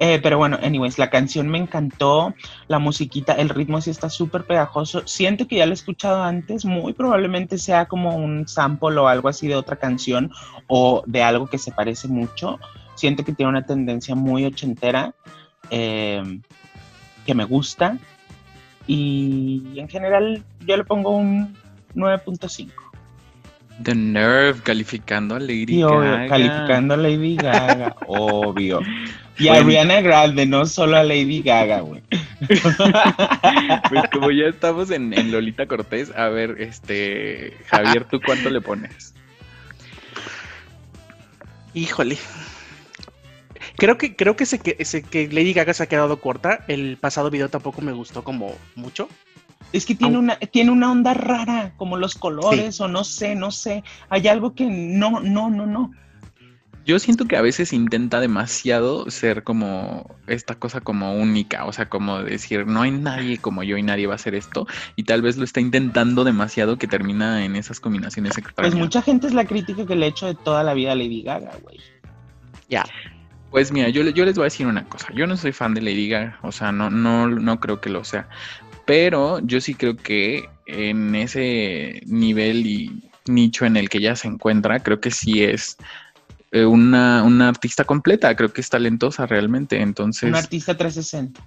Eh, 0.00 0.20
pero 0.22 0.38
bueno, 0.38 0.58
anyways, 0.62 0.98
la 0.98 1.10
canción 1.10 1.48
me 1.48 1.58
encantó, 1.58 2.34
la 2.68 2.78
musiquita, 2.78 3.32
el 3.32 3.48
ritmo 3.48 3.80
sí 3.80 3.90
está 3.90 4.08
súper 4.08 4.44
pegajoso. 4.44 5.02
Siento 5.06 5.48
que 5.48 5.56
ya 5.56 5.66
lo 5.66 5.72
he 5.72 5.74
escuchado 5.74 6.22
antes, 6.22 6.64
muy 6.64 6.92
probablemente 6.92 7.58
sea 7.58 7.86
como 7.86 8.16
un 8.16 8.46
sample 8.46 8.96
o 8.98 9.08
algo 9.08 9.28
así 9.28 9.48
de 9.48 9.56
otra 9.56 9.76
canción 9.76 10.30
o 10.68 11.02
de 11.06 11.22
algo 11.22 11.48
que 11.48 11.58
se 11.58 11.72
parece 11.72 12.06
mucho. 12.06 12.60
Siento 12.94 13.24
que 13.24 13.32
tiene 13.32 13.50
una 13.50 13.66
tendencia 13.66 14.14
muy 14.14 14.44
ochentera 14.44 15.14
eh, 15.70 16.22
que 17.26 17.34
me 17.34 17.44
gusta. 17.44 17.98
Y 18.86 19.62
en 19.76 19.88
general 19.88 20.44
yo 20.64 20.76
le 20.76 20.84
pongo 20.84 21.10
un 21.10 21.56
9.5. 21.94 22.70
The 23.82 23.94
Nerve 23.94 24.60
calificando 24.62 25.36
a 25.36 25.38
Lady 25.40 25.66
Sí, 25.66 25.82
obvio, 25.82 26.00
Gaga. 26.00 26.26
calificando 26.26 26.94
a 26.94 26.96
Lady 26.96 27.36
Gaga, 27.36 27.96
obvio. 28.06 28.80
Y 29.38 29.48
a 29.48 29.52
Bueno. 29.52 29.66
Ariana 29.68 30.00
Grande, 30.00 30.46
no 30.46 30.66
solo 30.66 30.96
a 30.96 31.02
Lady 31.04 31.42
Gaga, 31.42 31.80
güey. 31.80 32.02
Pues 33.88 34.02
como 34.12 34.30
ya 34.30 34.46
estamos 34.46 34.90
en, 34.90 35.12
en 35.12 35.30
Lolita 35.32 35.66
Cortés, 35.66 36.12
a 36.16 36.28
ver, 36.28 36.56
este, 36.60 37.56
Javier, 37.66 38.04
¿tú 38.04 38.20
cuánto 38.24 38.50
le 38.50 38.60
pones? 38.60 39.14
Híjole. 41.74 42.18
Creo 43.76 43.96
que, 43.98 44.16
creo 44.16 44.36
que, 44.36 44.46
se, 44.46 44.58
que, 44.58 44.76
ese- 44.78 45.02
que 45.02 45.28
Lady 45.28 45.52
Gaga 45.52 45.72
se 45.74 45.82
ha 45.84 45.86
quedado 45.86 46.20
corta. 46.20 46.64
El 46.68 46.96
pasado 46.96 47.30
video 47.30 47.48
tampoco 47.48 47.80
me 47.82 47.92
gustó 47.92 48.24
como 48.24 48.54
mucho. 48.74 49.08
Es 49.72 49.84
que 49.84 49.94
tiene 49.94 50.16
una, 50.18 50.36
tiene 50.36 50.70
una 50.70 50.90
onda 50.90 51.12
rara, 51.14 51.72
como 51.76 51.96
los 51.96 52.14
colores, 52.14 52.80
o 52.80 52.88
no 52.88 53.04
sé, 53.04 53.34
no 53.34 53.50
sé. 53.50 53.84
Hay 54.08 54.26
algo 54.26 54.54
que 54.54 54.64
no, 54.64 55.20
no, 55.20 55.50
no, 55.50 55.66
no. 55.66 55.92
Yo 56.88 56.98
siento 56.98 57.26
que 57.26 57.36
a 57.36 57.42
veces 57.42 57.74
intenta 57.74 58.18
demasiado 58.18 59.10
ser 59.10 59.42
como 59.44 60.16
esta 60.26 60.54
cosa 60.54 60.80
como 60.80 61.14
única, 61.16 61.66
o 61.66 61.72
sea, 61.74 61.90
como 61.90 62.22
decir, 62.22 62.66
no 62.66 62.80
hay 62.80 62.90
nadie 62.90 63.36
como 63.36 63.62
yo 63.62 63.76
y 63.76 63.82
nadie 63.82 64.06
va 64.06 64.14
a 64.14 64.16
hacer 64.16 64.34
esto, 64.34 64.66
y 64.96 65.02
tal 65.02 65.20
vez 65.20 65.36
lo 65.36 65.44
está 65.44 65.60
intentando 65.60 66.24
demasiado 66.24 66.78
que 66.78 66.86
termina 66.86 67.44
en 67.44 67.56
esas 67.56 67.78
combinaciones 67.78 68.38
extrañas. 68.38 68.72
Pues 68.72 68.82
mucha 68.82 69.02
gente 69.02 69.26
es 69.26 69.34
la 69.34 69.44
crítica 69.44 69.84
que 69.84 69.96
le 69.96 70.06
he 70.06 70.08
hecho 70.08 70.28
de 70.28 70.34
toda 70.34 70.64
la 70.64 70.72
vida 70.72 70.92
a 70.92 70.94
Lady 70.94 71.20
Gaga, 71.22 71.58
güey. 71.62 71.78
Ya. 72.70 72.86
Pues 73.50 73.70
mira, 73.70 73.90
yo, 73.90 74.02
yo 74.04 74.24
les 74.24 74.36
voy 74.36 74.44
a 74.44 74.46
decir 74.46 74.66
una 74.66 74.86
cosa. 74.86 75.08
Yo 75.12 75.26
no 75.26 75.36
soy 75.36 75.52
fan 75.52 75.74
de 75.74 75.82
Lady 75.82 76.08
Gaga, 76.08 76.38
o 76.40 76.52
sea, 76.52 76.72
no, 76.72 76.88
no, 76.88 77.28
no 77.28 77.60
creo 77.60 77.82
que 77.82 77.90
lo 77.90 78.02
sea. 78.02 78.30
Pero 78.86 79.40
yo 79.40 79.60
sí 79.60 79.74
creo 79.74 79.94
que 79.94 80.48
en 80.64 81.14
ese 81.14 82.00
nivel 82.06 82.66
y 82.66 83.10
nicho 83.26 83.66
en 83.66 83.76
el 83.76 83.90
que 83.90 83.98
ella 83.98 84.16
se 84.16 84.26
encuentra, 84.26 84.80
creo 84.80 85.00
que 85.00 85.10
sí 85.10 85.44
es 85.44 85.76
eh, 86.52 86.64
una, 86.64 87.22
una 87.22 87.48
artista 87.48 87.84
completa, 87.84 88.34
creo 88.36 88.52
que 88.52 88.60
es 88.60 88.68
talentosa 88.70 89.26
realmente. 89.26 89.80
Entonces, 89.80 90.28
Un 90.28 90.36
artista 90.36 90.76
360. 90.76 91.40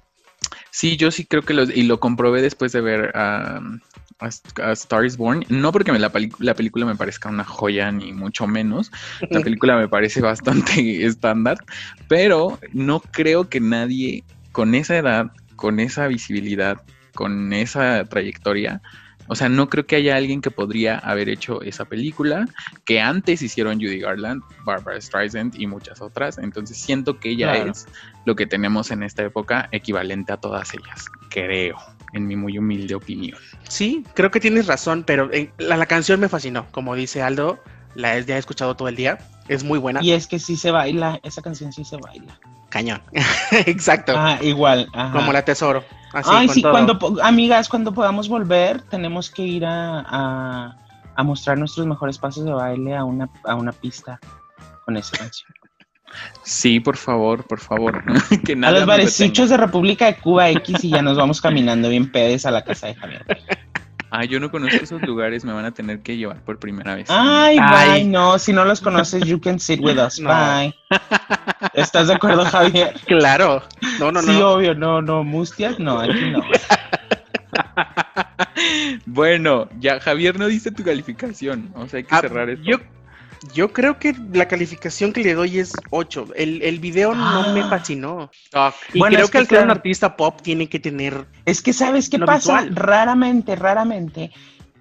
sí, 0.72 0.98
yo 0.98 1.12
sí 1.12 1.26
creo 1.26 1.42
que 1.44 1.54
lo, 1.54 1.64
y 1.64 1.84
lo 1.84 2.00
comprobé 2.00 2.42
después 2.42 2.72
de 2.72 2.82
ver 2.82 3.12
a, 3.16 3.62
a, 4.20 4.30
a 4.64 4.72
Star 4.72 5.06
is 5.06 5.18
Born. 5.18 5.46
No 5.50 5.72
porque 5.72 5.92
me 5.92 6.00
la, 6.00 6.12
la 6.40 6.54
película 6.54 6.86
me 6.86 6.96
parezca 6.96 7.30
una 7.30 7.44
joya, 7.44 7.92
ni 7.92 8.14
mucho 8.14 8.48
menos. 8.48 8.92
La 9.30 9.42
película 9.42 9.78
me 9.78 9.88
parece 9.88 10.22
bastante 10.22 11.06
estándar, 11.06 11.58
pero 12.08 12.60
no 12.74 13.00
creo 13.00 13.50
que 13.50 13.60
nadie 13.60 14.24
con 14.52 14.76
esa 14.76 14.98
edad, 14.98 15.32
con 15.56 15.80
esa 15.80 16.08
visibilidad, 16.08 16.82
con 17.16 17.54
esa 17.54 18.06
trayectoria, 18.06 18.82
o 19.32 19.36
sea, 19.36 19.48
no 19.48 19.70
creo 19.70 19.86
que 19.86 19.96
haya 19.96 20.18
alguien 20.18 20.42
que 20.42 20.52
podría 20.52 20.98
haber 20.98 21.30
hecho 21.30 21.62
esa 21.62 21.86
película, 21.86 22.50
que 22.84 23.00
antes 23.00 23.42
hicieron 23.42 23.76
Judy 23.80 24.00
Garland, 24.02 24.44
Barbara 24.66 25.00
Streisand 25.00 25.56
y 25.58 25.68
muchas 25.68 26.02
otras. 26.02 26.38
Entonces 26.38 26.76
siento 26.78 27.18
que 27.18 27.30
ella 27.30 27.54
Claro. 27.54 27.72
es 27.72 27.88
lo 28.26 28.36
que 28.36 28.46
tenemos 28.46 28.92
en 28.92 29.04
esta 29.04 29.24
época 29.24 29.70
equivalente 29.72 30.34
a 30.34 30.38
todas 30.38 30.74
ellas, 30.74 31.06
creo, 31.30 31.78
en 32.12 32.28
mi 32.28 32.36
muy 32.36 32.58
humilde 32.58 32.94
opinión. 32.94 33.40
Sí, 33.70 34.04
creo 34.16 34.32
que 34.32 34.42
tienes 34.42 34.68
razón, 34.68 35.06
pero 35.08 35.32
eh, 35.32 35.50
la, 35.60 35.78
la 35.78 35.86
canción 35.86 36.20
me 36.20 36.28
fascinó. 36.28 36.66
Como 36.72 36.94
dice 36.96 37.22
Aldo, 37.22 37.58
la 37.96 38.18
he, 38.18 38.26
ya 38.26 38.36
he 38.36 38.40
escuchado 38.40 38.76
todo 38.76 38.90
el 38.90 38.98
día. 38.98 39.18
Es 39.48 39.64
muy 39.64 39.80
buena. 39.80 40.04
Y 40.04 40.12
es 40.12 40.28
que 40.28 40.40
sí 40.40 40.58
se 40.58 40.72
baila, 40.72 41.22
esa 41.24 41.42
canción 41.42 41.72
sí 41.72 41.86
se 41.86 41.96
baila. 41.96 42.38
Cañón. 42.68 43.02
Exacto. 43.66 44.12
Ah, 44.14 44.40
igual. 44.42 44.90
ajá. 44.92 45.18
Como 45.18 45.32
la 45.32 45.46
tesoro. 45.46 45.86
Así, 46.14 46.30
Ay, 46.32 46.48
con 46.48 46.56
sí, 46.56 46.62
todo. 46.62 46.72
cuando, 46.72 47.22
amigas, 47.24 47.70
cuando 47.70 47.94
podamos 47.94 48.28
volver, 48.28 48.82
tenemos 48.84 49.30
que 49.30 49.44
ir 49.44 49.66
a, 49.66 50.02
a, 50.02 50.78
a 51.16 51.24
mostrar 51.24 51.58
nuestros 51.58 51.88
mejores 51.88 52.18
pasos 52.18 52.46
de 52.46 52.52
baile 52.54 52.96
a 52.96 53.04
una, 53.04 53.30
a 53.46 53.56
una 53.56 53.72
pista 53.72 54.20
con 54.86 54.98
esa 54.98 55.18
canción. 55.18 55.52
Sí, 56.44 56.80
por 56.80 56.98
favor, 56.98 57.46
por 57.48 57.60
favor. 57.60 58.04
que 58.46 58.54
A 58.54 58.72
los 58.72 58.86
barecichos 58.86 59.50
de 59.50 59.58
República 59.58 60.08
de 60.08 60.16
Cuba 60.16 60.50
X 60.50 60.84
y 60.84 60.90
ya 60.90 61.02
nos 61.02 61.18
vamos 61.18 61.40
caminando 61.42 61.90
bien 61.90 62.12
pedes 62.12 62.46
a 62.46 62.52
la 62.52 62.64
casa 62.64 62.88
de 62.88 62.96
Javier. 62.96 63.26
Ah, 64.14 64.26
yo 64.26 64.40
no 64.42 64.52
conozco 64.52 64.84
esos 64.84 65.02
lugares, 65.04 65.46
me 65.46 65.54
van 65.54 65.64
a 65.64 65.72
tener 65.72 66.02
que 66.02 66.18
llevar 66.18 66.42
por 66.44 66.60
primera 66.60 66.96
vez. 66.96 67.08
Ay, 67.10 67.58
bye, 67.60 68.04
no, 68.04 68.38
si 68.38 68.52
no 68.52 68.66
los 68.66 68.82
conoces, 68.82 69.24
you 69.24 69.40
can 69.40 69.58
sit 69.58 69.80
with 69.82 69.98
us, 69.98 70.20
No. 70.22 70.30
bye. 70.30 70.76
¿Estás 71.74 72.10
de 72.10 72.16
acuerdo, 72.16 72.44
Javier? 72.46 72.94
Claro. 73.08 73.64
No, 74.00 74.12
no, 74.12 74.22
no. 74.22 74.34
sí, 74.34 74.42
obvio, 74.42 74.76
no, 74.76 75.02
no, 75.02 75.24
mustias, 75.24 75.80
no, 75.80 76.00
aquí 76.00 76.30
no. 76.30 76.44
Bueno, 79.06 79.70
ya 79.80 80.00
Javier 80.00 80.38
no 80.38 80.48
dice 80.48 80.72
tu 80.72 80.84
calificación, 80.84 81.72
o 81.76 81.88
sea, 81.88 81.98
hay 82.00 82.04
que 82.04 82.16
Ah, 82.16 82.22
cerrar 82.22 82.50
esto. 82.50 82.64
Yo, 82.64 82.78
yo 83.54 83.74
creo 83.74 83.98
que 84.00 84.16
la 84.34 84.48
calificación 84.48 85.14
que 85.14 85.24
le 85.24 85.34
doy 85.34 85.60
es 85.60 85.74
8. 85.90 86.28
El, 86.36 86.62
el 86.62 86.80
video 86.80 87.16
no 87.16 87.54
me 87.54 87.62
Ah. 87.62 87.68
fascinó. 87.70 88.30
Y 88.94 89.00
Bueno, 89.00 89.16
creo 89.16 89.26
es 89.26 89.32
que 89.32 89.38
al 89.40 89.48
que 89.48 89.56
ser 89.56 89.64
un 89.66 89.72
artista 89.72 90.16
pop 90.16 90.42
tiene 90.42 90.68
que 90.70 90.80
tener. 90.80 91.26
Es 91.46 91.62
que, 91.62 91.74
¿sabes 91.74 92.10
qué 92.10 92.20
pasa? 92.20 92.62
visual. 92.62 92.76
Raramente, 92.76 93.56
raramente, 93.56 94.32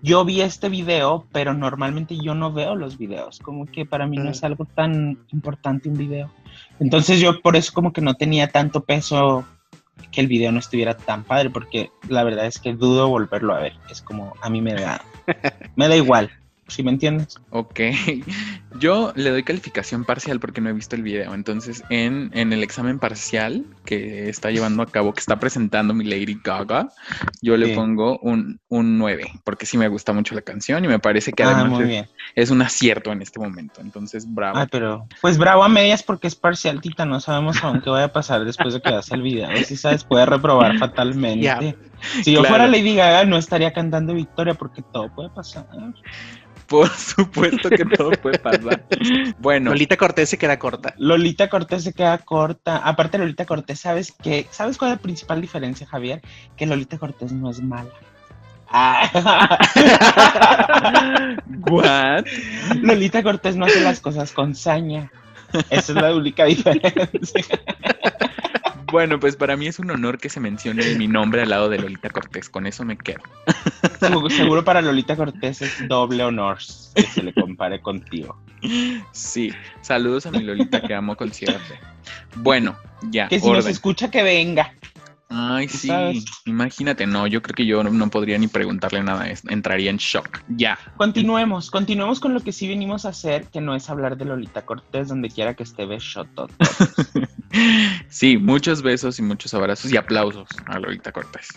yo 0.03 0.25
vi 0.25 0.41
este 0.43 0.69
video, 0.69 1.27
pero 1.33 1.55
normalmente 1.55 2.17
yo 2.23 2.35
no 2.35 2.53
veo 2.53 2.75
los 2.75 2.99
videos. 2.99 3.39
Como 3.39 3.67
que 3.67 3.87
para 3.87 4.07
mí 4.07 4.17
no 4.19 4.25
Mm. 4.25 4.33
es 4.33 4.45
algo 4.45 4.65
tan 4.67 5.19
importante 5.33 5.89
un 5.89 5.97
video. 5.97 6.31
Entonces 6.79 7.21
yo 7.21 7.41
por 7.41 7.57
eso 7.57 7.73
como 7.73 7.93
que 7.93 8.01
no 8.01 8.15
tenía 8.15 8.49
tanto 8.49 8.85
peso 8.85 9.45
que 10.11 10.21
el 10.23 10.27
video 10.29 10.51
no 10.53 10.59
estuviera 10.59 10.97
tan 10.97 11.25
padre, 11.25 11.51
porque 11.51 11.91
la 12.09 12.25
verdad 12.25 12.47
es 12.47 12.59
que 12.59 12.73
dudo 12.73 13.09
volverlo 13.09 13.55
a 13.55 13.61
ver. 13.61 13.75
Es 13.91 14.01
como, 14.03 14.33
a 14.41 14.49
mí 14.51 14.61
me 14.63 14.75
da, 14.75 15.03
me 15.77 15.89
da 15.89 15.97
igual. 15.97 16.31
¿Sí 16.71 16.83
me 16.85 16.93
entiendes? 16.93 17.39
Ok, 17.51 17.81
yo 18.81 19.13
le 19.17 19.31
doy 19.31 19.43
calificación 19.43 20.05
parcial 20.05 20.39
porque 20.39 20.61
no 20.61 20.71
he 20.71 20.73
visto 20.73 20.95
el 20.95 21.03
video. 21.03 21.35
Entonces, 21.35 21.83
en, 21.91 22.31
en 22.33 22.53
el 22.53 22.63
examen 22.63 22.99
parcial 22.99 23.65
que 23.85 24.29
está 24.29 24.51
llevando 24.51 24.83
a 24.83 24.87
cabo, 24.87 25.13
que 25.13 25.21
está 25.21 25.41
presentando 25.41 25.93
mi 25.93 26.05
Lady 26.05 26.39
Gaga, 26.43 26.89
yo 27.43 27.57
le 27.57 27.67
Sí. 27.67 27.75
pongo 27.75 28.19
un, 28.21 28.61
un 28.69 28.99
9, 28.99 29.31
porque 29.45 29.67
sí 29.67 29.77
me 29.77 29.89
gusta 29.89 30.13
mucho 30.13 30.35
la 30.35 30.43
canción 30.43 30.85
y 30.85 30.89
me 30.89 30.99
parece 30.99 31.33
que 31.33 31.43
Ah, 31.43 31.59
además 31.59 31.89
es, 32.37 32.51
un 32.51 32.63
acierto 32.63 33.11
en 33.13 33.23
este 33.23 33.41
momento. 33.41 33.81
Entonces, 33.81 34.33
bravo. 34.33 34.59
Ay, 34.59 34.67
pero, 34.71 35.07
pues 35.21 35.37
bravo 35.39 35.65
a 35.65 35.69
medias 35.69 36.03
porque 36.03 36.29
es 36.29 36.37
parcial, 36.37 36.81
Tita. 36.81 37.05
No 37.05 37.19
sabemos 37.21 37.63
aún 37.65 37.81
qué 37.81 37.91
vaya 37.91 38.07
a 38.07 38.13
pasar 38.13 38.45
después 38.45 38.75
de 38.75 38.81
que 38.81 38.89
hagas 38.91 39.11
el 39.11 39.23
video. 39.23 39.57
Si 39.65 39.77
sabes, 39.77 40.05
puede 40.05 40.25
reprobar 40.27 40.79
fatalmente. 40.79 41.77
Si 42.23 42.33
yo 42.33 42.41
Claro. 42.41 42.55
fuera 42.55 42.67
Lady 42.67 42.95
Gaga, 42.95 43.25
no 43.25 43.37
estaría 43.37 43.73
cantando 43.73 44.15
Victoria 44.15 44.55
porque 44.55 44.83
todo 44.93 45.13
puede 45.15 45.31
pasar. 45.31 45.67
Por 46.71 46.89
supuesto 46.97 47.69
que 47.69 47.85
todo 47.85 48.13
puede 48.13 48.39
pasar. 48.39 48.87
Bueno, 49.41 49.71
Lolita 49.71 49.97
Cortés 49.97 50.31
se 50.31 50.39
queda 50.39 50.57
corta. 50.57 50.95
Lolita 50.99 51.51
Cortés 51.51 51.83
se 51.83 51.93
queda 51.93 52.17
corta. 52.19 52.77
Aparte, 52.77 53.19
Lolita 53.19 53.45
Cortés, 53.45 53.81
¿sabes 53.81 54.15
qué? 54.23 54.47
¿Sabes 54.53 54.79
cuál 54.79 54.93
es 54.93 54.99
la 54.99 55.03
principal 55.03 55.41
diferencia, 55.41 55.85
Javier? 55.89 56.23
Que 56.57 56.67
Lolita 56.67 56.97
Cortés 56.97 57.33
no 57.33 57.51
es 57.51 57.61
mala. 57.61 57.91
Ah. 58.73 59.59
what? 61.69 62.25
Lolita 62.81 63.21
Cortés 63.25 63.57
no 63.57 63.67
hace 63.67 63.81
las 63.81 63.99
cosas 63.99 64.31
con 64.31 64.55
saña. 64.55 65.11
Esa 65.71 65.93
es 65.93 66.01
la 66.01 66.15
única 66.15 66.45
diferencia. 66.45 67.45
Bueno, 68.91 69.21
pues 69.21 69.37
para 69.37 69.57
mí 69.57 69.67
es 69.67 69.79
un 69.79 69.91
honor 69.91 70.19
que 70.19 70.29
se 70.29 70.41
mencione 70.41 70.95
mi 70.97 71.07
nombre 71.07 71.43
al 71.43 71.51
lado 71.51 71.69
de 71.69 71.79
Lolita 71.79 72.11
Cortés. 72.11 72.49
Con 72.49 72.67
eso 72.67 72.85
me 72.85 72.97
quedo. 72.97 73.21
Seguro, 74.29 74.65
para 74.65 74.83
Lolita 74.83 75.17
Cortés 75.17 75.63
es 75.63 75.89
doble 75.89 76.25
honor 76.25 76.59
que 76.95 77.03
se 77.03 77.23
le 77.23 77.33
compare 77.33 77.81
contigo. 77.81 78.37
Sí, 79.13 79.53
saludos 79.81 80.27
a 80.27 80.31
mi 80.31 80.43
Lolita 80.43 80.83
que 80.83 80.95
amo 80.95 81.17
con 81.17 81.31
cierre. 81.33 81.59
Bueno, 82.37 82.77
ya, 83.11 83.29
Que 83.29 83.41
si 83.41 83.51
nos 83.51 83.67
escucha, 83.67 84.11
que 84.11 84.23
venga. 84.23 84.75
Ay, 85.33 85.69
sí, 85.69 85.87
sabes. 85.87 86.25
imagínate, 86.45 87.07
no, 87.07 87.27
yo 87.29 87.41
creo 87.41 87.55
que 87.55 87.65
yo 87.65 87.85
no, 87.85 87.91
no 87.91 88.11
podría 88.11 88.37
ni 88.37 88.49
preguntarle 88.49 89.01
nada, 89.03 89.27
entraría 89.49 89.89
en 89.91 89.97
shock. 89.99 90.41
Ya, 90.49 90.77
Continuemos, 90.97 91.71
continuemos 91.71 92.19
con 92.19 92.35
lo 92.35 92.41
que 92.41 92.51
sí 92.53 92.67
venimos 92.67 93.05
a 93.05 93.11
hacer, 93.11 93.45
que 93.47 93.61
no 93.61 93.77
es 93.77 93.89
hablar 93.89 94.17
de 94.17 94.25
Lolita 94.25 94.63
Cortés, 94.63 95.07
donde 95.09 95.29
quiera 95.31 95.55
que 95.55 95.63
esté 95.63 95.87
Beshotot. 95.87 96.51
sí, 98.09 98.37
muchos 98.39 98.83
besos 98.83 99.19
y 99.19 99.23
muchos 99.23 99.55
abrazos 99.55 99.93
y 99.93 99.97
aplausos 99.97 100.49
a 100.67 100.79
Lolita 100.79 101.13
Cortés. 101.13 101.49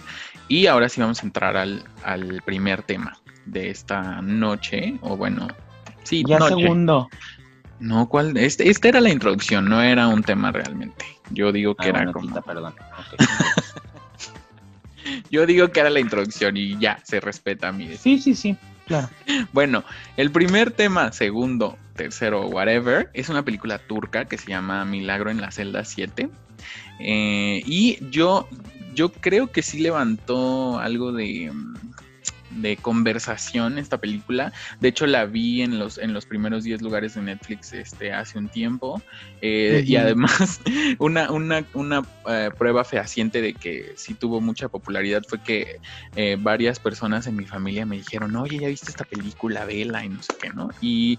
Y 0.48 0.68
ahora 0.68 0.88
sí 0.90 1.02
vamos 1.02 1.24
a 1.24 1.26
entrar 1.26 1.58
al, 1.58 1.84
al 2.04 2.42
primer 2.46 2.84
tema 2.84 3.18
de 3.46 3.70
esta 3.70 4.22
noche, 4.22 4.98
o 5.02 5.18
bueno, 5.18 5.48
sí, 6.04 6.24
Ya 6.28 6.38
noche. 6.40 6.56
segundo. 6.56 7.10
No, 7.80 8.08
¿cuál? 8.08 8.38
Este, 8.38 8.70
esta 8.70 8.88
era 8.88 9.02
la 9.02 9.10
introducción, 9.10 9.66
no 9.68 9.82
era 9.82 10.08
un 10.08 10.24
tema 10.24 10.52
realmente. 10.52 11.06
Yo 11.32 11.52
digo 11.52 11.76
que 11.76 11.86
Ah, 11.88 11.90
era 11.90 11.98
bueno, 12.00 12.14
como... 12.14 12.28
Tita, 12.28 12.42
perdón. 12.42 12.74
Yo 15.30 15.46
digo 15.46 15.70
que 15.70 15.80
era 15.80 15.90
la 15.90 16.00
introducción 16.00 16.58
y 16.58 16.78
ya, 16.80 17.00
se 17.04 17.20
respeta 17.20 17.72
mi 17.72 17.96
Sí, 17.98 18.20
sí, 18.20 18.36
sí, 18.36 18.58
claro. 18.88 19.10
Bueno, 19.52 19.84
el 20.18 20.32
primer 20.32 20.72
tema, 20.72 21.12
segundo, 21.12 21.78
tercero, 21.96 22.48
whatever, 22.48 23.10
es 23.14 23.30
una 23.30 23.44
película 23.44 23.80
turca 23.80 24.26
que 24.26 24.38
se 24.38 24.50
llama 24.50 24.86
Milagro 24.86 25.30
en 25.30 25.42
la 25.42 25.52
celda 25.52 25.86
7. 25.86 26.30
Eh, 27.00 27.62
y 27.66 27.98
yo, 28.10 28.48
yo 28.94 29.12
creo 29.12 29.52
que 29.52 29.62
sí 29.62 29.80
levantó 29.80 30.80
algo 30.80 31.12
de, 31.12 31.52
mm, 31.52 31.74
de 32.56 32.78
conversación 32.78 33.78
esta 33.78 33.98
película. 33.98 34.52
De 34.80 34.90
hecho, 34.90 35.06
la 35.08 35.26
vi 35.26 35.62
en 35.62 35.80
los, 35.80 35.98
en 35.98 36.14
los 36.14 36.26
primeros 36.26 36.64
10 36.64 36.82
lugares 36.82 37.16
de 37.16 37.22
Netflix 37.22 37.74
este, 37.74 38.12
hace 38.14 38.38
un 38.38 38.50
tiempo. 38.50 39.02
Eh, 39.42 39.84
Y 39.86 39.96
Ujú. 39.96 40.04
además, 40.06 40.60
una, 41.00 41.32
una, 41.32 41.66
una 41.74 42.02
eh, 42.28 42.50
prueba 42.58 42.84
fehaciente 42.84 43.42
de 43.42 43.54
que 43.54 43.94
sí 43.96 44.14
tuvo 44.14 44.42
mucha 44.42 44.70
popularidad 44.70 45.24
fue 45.28 45.42
que 45.42 45.80
eh, 46.16 46.38
varias 46.40 46.80
personas 46.80 47.28
en 47.28 47.36
mi 47.36 47.46
familia 47.46 47.86
me 47.86 47.98
dijeron, 47.98 48.36
oye, 48.36 48.60
¿ya 48.60 48.68
viste 48.68 48.92
esta 48.92 49.04
película? 49.04 49.66
Vela 49.66 50.06
y 50.06 50.10
no 50.10 50.22
sé 50.22 50.34
qué, 50.40 50.50
¿no? 50.50 50.70
Y 50.82 51.18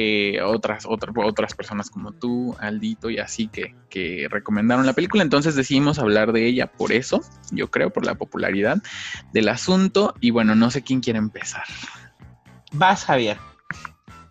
eh, 0.00 0.40
otras, 0.42 0.84
otras, 0.86 1.12
otras 1.16 1.54
personas 1.54 1.90
como 1.90 2.12
tú, 2.12 2.54
Aldito 2.60 3.10
y 3.10 3.18
así 3.18 3.48
que, 3.48 3.74
que 3.90 4.28
recomendaron 4.30 4.86
la 4.86 4.92
película. 4.92 5.24
Entonces 5.24 5.56
decidimos 5.56 5.98
hablar 5.98 6.32
de 6.32 6.46
ella 6.46 6.70
por 6.70 6.92
eso, 6.92 7.20
yo 7.50 7.68
creo, 7.68 7.90
por 7.90 8.06
la 8.06 8.14
popularidad 8.14 8.78
del 9.32 9.48
asunto. 9.48 10.14
Y 10.20 10.30
bueno, 10.30 10.54
no 10.54 10.70
sé 10.70 10.82
quién 10.82 11.00
quiere 11.00 11.18
empezar. 11.18 11.64
Vas, 12.70 13.06
Javier. 13.06 13.38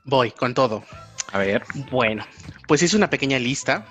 Voy 0.06 0.32
con 0.32 0.54
todo. 0.54 0.86
A 1.34 1.40
ver. 1.40 1.64
Bueno, 1.92 2.26
pues 2.66 2.82
hice 2.82 2.96
una 2.96 3.10
pequeña 3.10 3.38
lista, 3.38 3.86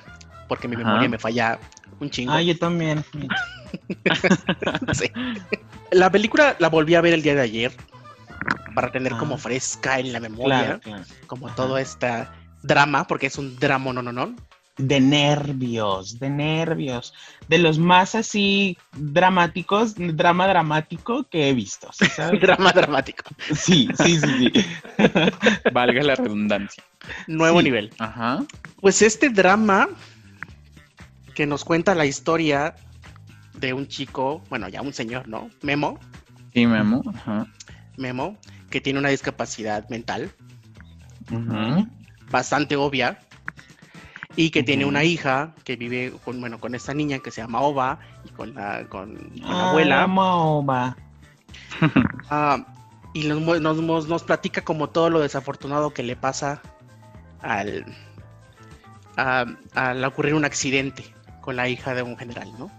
porque 0.49 0.69
mi 0.69 0.77
Ajá. 0.77 0.85
memoria 0.85 1.11
me 1.11 1.19
falla 1.19 1.59
un 2.01 2.09
chingo. 2.09 2.33
Ah, 2.33 2.43
yo 2.43 2.57
también. 2.59 3.05
Sí. 4.95 5.11
La 5.91 6.11
película 6.11 6.57
la 6.61 6.69
volví 6.69 6.95
a 6.95 7.01
ver 7.01 7.13
el 7.13 7.23
día 7.23 7.35
de 7.35 7.41
ayer 7.43 7.73
para 8.77 8.93
tener 8.93 9.15
Ah. 9.15 9.19
como 9.19 9.39
fresca 9.39 9.99
en 9.99 10.13
la 10.13 10.21
memoria, 10.21 10.63
Claro, 10.65 10.81
claro. 10.81 11.05
como 11.27 11.47
Ajá. 11.49 11.57
todo 11.57 11.79
este 11.79 12.29
drama, 12.63 13.07
porque 13.07 13.27
es 13.27 13.39
un 13.39 13.59
drama 13.59 13.93
no, 13.93 14.03
no, 14.03 14.13
no. 14.13 14.37
De 14.79 15.01
nervios, 15.01 16.19
de 16.19 16.29
nervios. 16.29 17.15
De 17.49 17.57
los 17.57 17.79
más 17.79 18.15
así 18.15 18.77
dramáticos, 18.93 19.95
drama 19.97 20.47
dramático 20.47 21.25
que 21.31 21.49
he 21.49 21.55
visto. 21.55 21.89
¿sí 21.95 22.05
sabes? 22.15 22.39
drama 22.43 22.73
dramático. 22.73 23.25
Sí, 23.55 23.89
sí, 23.97 24.21
sí, 24.21 24.51
sí. 24.53 24.67
Valga 25.73 26.03
la 26.03 26.15
redundancia. 26.15 26.85
Nuevo 27.27 27.61
Sí. 27.61 27.65
nivel. 27.65 27.91
Ajá. 27.99 28.45
Pues 28.83 29.01
este 29.01 29.31
drama 29.31 29.89
que 31.35 31.47
nos 31.47 31.65
cuenta 31.65 31.95
la 31.95 32.05
historia 32.05 32.75
de 33.55 33.73
un 33.73 33.89
chico, 33.89 34.43
bueno, 34.51 34.69
ya 34.69 34.83
un 34.83 34.93
señor, 34.93 35.27
¿no? 35.29 35.49
Memo, 35.63 35.99
Sí, 36.53 36.67
Memo. 36.67 37.03
Ajá. 37.15 37.47
Memo, 37.99 38.37
que 38.77 38.83
tiene 38.83 38.99
una 38.99 39.09
discapacidad 39.09 39.89
mental 39.89 40.31
bastante 42.31 42.77
obvia 42.77 43.19
y 44.37 44.51
que 44.51 44.63
tiene 44.63 44.85
una 44.85 45.03
hija 45.03 45.55
que 45.65 45.77
vive 45.77 46.13
con, 46.23 46.39
bueno, 46.43 46.61
con 46.61 46.75
esta 46.75 46.93
niña 46.93 47.21
que 47.21 47.31
se 47.31 47.41
llama 47.41 47.63
Ova 47.63 47.99
y 48.27 48.29
con 48.33 48.55
la, 48.55 48.85
con, 48.91 49.17
con 49.17 49.57
la 49.57 49.65
Ah, 49.65 49.69
abuela. 49.71 49.97
Ah, 52.29 52.67
y 53.15 53.27
nos, 53.27 53.41
nos, 53.63 54.07
nos- 54.07 54.23
platica 54.25 54.61
como 54.61 54.91
todo 54.91 55.09
lo 55.09 55.21
desafortunado 55.21 55.95
que 55.95 56.03
le 56.03 56.17
pasa 56.17 56.61
al, 57.41 57.87
a- 59.17 59.47
al 59.75 60.05
ocurrir 60.05 60.35
un 60.35 60.45
accidente 60.45 61.03
con 61.41 61.57
la 61.57 61.67
hija 61.71 61.95
de 61.95 62.03
un 62.03 62.19
general, 62.19 62.53
¿no? 62.59 62.71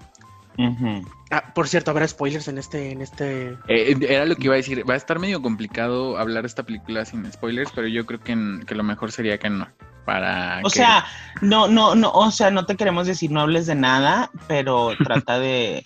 Ah, 1.29 1.43
por 1.53 1.67
cierto, 1.67 1.91
habrá 1.91 2.07
spoilers 2.07 2.47
en 2.47 2.57
este, 2.57 2.91
en 2.91 3.01
este. 3.01 3.57
Eh, 3.67 3.97
era 4.07 4.25
lo 4.25 4.35
que 4.35 4.45
iba 4.45 4.53
a 4.53 4.57
decir. 4.57 4.89
Va 4.89 4.93
a 4.93 4.97
estar 4.97 5.19
medio 5.19 5.41
complicado 5.41 6.17
hablar 6.17 6.43
de 6.43 6.47
esta 6.47 6.63
película 6.63 7.03
sin 7.05 7.29
spoilers, 7.31 7.71
pero 7.75 7.87
yo 7.87 8.05
creo 8.05 8.21
que, 8.21 8.31
en- 8.31 8.63
que 8.65 8.75
lo 8.75 8.83
mejor 8.83 9.11
sería 9.11 9.37
que 9.37 9.49
no. 9.49 9.67
Para 10.05 10.61
O 10.63 10.69
que- 10.69 10.77
sea, 10.79 11.05
no, 11.41 11.67
no, 11.67 11.93
no, 11.93 12.09
o 12.11 12.31
sea, 12.31 12.49
no 12.49 12.65
te 12.65 12.77
queremos 12.77 13.07
decir 13.07 13.29
no 13.29 13.41
hables 13.41 13.65
de 13.65 13.75
nada, 13.75 14.31
pero 14.47 14.91
trata 15.03 15.37
de, 15.37 15.85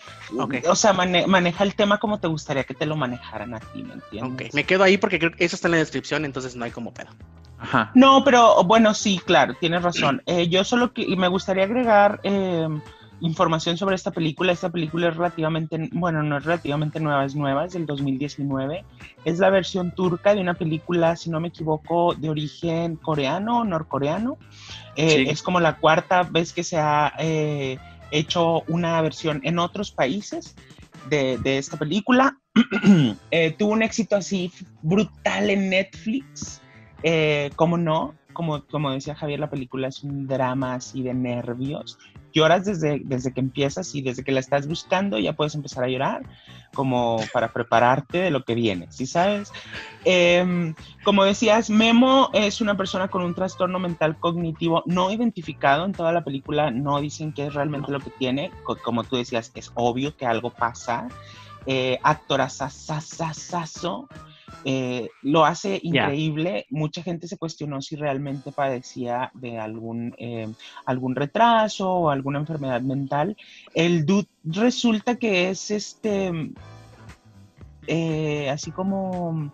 o 0.69 0.75
sea, 0.75 0.93
mane- 0.93 1.25
maneja 1.25 1.63
el 1.63 1.73
tema 1.73 1.97
como 1.97 2.19
te 2.19 2.27
gustaría 2.27 2.63
que 2.63 2.75
te 2.75 2.85
lo 2.85 2.95
manejaran 2.95 3.55
a 3.55 3.59
ti, 3.59 3.81
¿me 3.81 3.95
entiendes? 3.95 4.49
Ok, 4.49 4.53
me 4.53 4.63
quedo 4.63 4.83
ahí 4.83 4.97
porque 4.99 5.17
creo 5.17 5.31
que 5.31 5.43
eso 5.43 5.55
está 5.55 5.69
en 5.69 5.71
la 5.71 5.77
descripción, 5.77 6.23
entonces 6.23 6.55
no 6.55 6.65
hay 6.65 6.71
como 6.71 6.93
pedo. 6.93 7.09
Ajá. 7.57 7.89
No, 7.95 8.23
pero 8.23 8.63
bueno, 8.63 8.93
sí, 8.93 9.19
claro, 9.25 9.55
tienes 9.59 9.81
razón. 9.81 10.21
Eh, 10.27 10.47
yo 10.49 10.63
solo 10.63 10.93
que 10.93 11.01
y 11.01 11.15
me 11.15 11.27
gustaría 11.27 11.63
agregar 11.63 12.19
eh, 12.21 12.67
información 13.21 13.77
sobre 13.77 13.95
esta 13.95 14.11
película. 14.11 14.51
Esta 14.51 14.69
película 14.69 15.09
es 15.09 15.15
relativamente, 15.15 15.89
bueno, 15.93 16.21
no 16.23 16.37
es 16.37 16.43
relativamente 16.43 16.99
nueva, 16.99 17.25
es 17.25 17.35
nueva, 17.35 17.65
es 17.65 17.73
del 17.73 17.85
2019. 17.85 18.83
Es 19.25 19.39
la 19.39 19.49
versión 19.49 19.91
turca 19.91 20.35
de 20.35 20.41
una 20.41 20.55
película, 20.55 21.15
si 21.15 21.29
no 21.29 21.39
me 21.39 21.49
equivoco, 21.49 22.13
de 22.15 22.29
origen 22.29 22.95
coreano 22.95 23.63
norcoreano. 23.63 24.37
Eh, 24.95 25.09
Sí. 25.11 25.25
Es 25.29 25.41
como 25.41 25.59
la 25.59 25.77
cuarta 25.77 26.23
vez 26.23 26.53
que 26.53 26.63
se 26.63 26.77
ha 26.77 27.13
eh, 27.19 27.77
hecho 28.11 28.63
una 28.67 29.01
versión 29.01 29.41
en 29.43 29.59
otros 29.59 29.91
países 29.91 30.55
de, 31.09 31.37
de 31.37 31.57
esta 31.57 31.77
película. 31.77 32.37
Eh, 33.31 33.55
tuvo 33.57 33.71
un 33.71 33.81
éxito 33.81 34.17
así 34.17 34.51
brutal 34.81 35.49
en 35.49 35.69
Netflix. 35.69 36.61
Eh, 37.03 37.49
¿Cómo 37.55 37.77
no? 37.77 38.13
Como, 38.41 38.65
como 38.65 38.89
decía 38.89 39.13
Javier, 39.13 39.39
la 39.39 39.51
película 39.51 39.87
es 39.87 40.01
un 40.03 40.25
drama 40.25 40.73
así 40.73 41.03
de 41.03 41.13
nervios. 41.13 41.99
Lloras 42.33 42.65
desde, 42.65 42.99
desde 43.05 43.31
que 43.33 43.39
empiezas 43.39 43.93
y 43.93 44.01
desde 44.01 44.23
que 44.23 44.31
la 44.31 44.39
estás 44.39 44.67
buscando 44.67 45.19
ya 45.19 45.33
puedes 45.33 45.53
empezar 45.53 45.83
a 45.83 45.87
llorar, 45.87 46.23
como 46.73 47.17
para 47.31 47.53
prepararte 47.53 48.17
de 48.17 48.31
lo 48.31 48.43
que 48.43 48.55
viene, 48.55 48.91
¿sí 48.91 49.05
sabes? 49.05 49.51
Em, 50.05 50.73
como 51.03 51.23
decías, 51.23 51.69
Memo 51.69 52.31
es 52.33 52.61
una 52.61 52.75
persona 52.75 53.09
con 53.09 53.21
un 53.21 53.35
trastorno 53.35 53.77
mental 53.77 54.17
cognitivo 54.17 54.81
no 54.87 55.11
identificado 55.11 55.85
en 55.85 55.91
toda 55.91 56.11
la 56.11 56.23
película, 56.23 56.71
no 56.71 56.99
dicen 56.99 57.33
qué 57.33 57.45
es 57.45 57.53
realmente 57.53 57.91
lo 57.91 57.99
que 57.99 58.09
tiene, 58.09 58.49
Co- 58.63 58.79
como 58.83 59.03
tú 59.03 59.17
decías, 59.17 59.51
es 59.53 59.71
obvio 59.75 60.17
que 60.17 60.25
algo 60.25 60.49
pasa. 60.49 61.07
Eh, 61.67 61.99
actorazazazazazo. 62.01 64.09
Eh, 64.65 65.09
lo 65.21 65.45
hace 65.45 65.79
increíble. 65.81 66.65
Mucha 66.69 67.01
gente 67.03 67.27
se 67.27 67.37
cuestionó 67.37 67.81
si 67.81 67.95
realmente 67.95 68.51
padecía 68.51 69.31
de 69.33 69.57
algún, 69.57 70.13
eh, 70.17 70.51
algún 70.85 71.15
retraso 71.15 71.91
o 71.91 72.09
alguna 72.09 72.39
enfermedad 72.39 72.81
mental. 72.81 73.35
El 73.73 74.05
dude 74.05 74.27
resulta 74.43 75.15
que 75.15 75.49
es 75.49 75.71
este, 75.71 76.31
eh, 77.87 78.49
así 78.49 78.71
como 78.71 79.51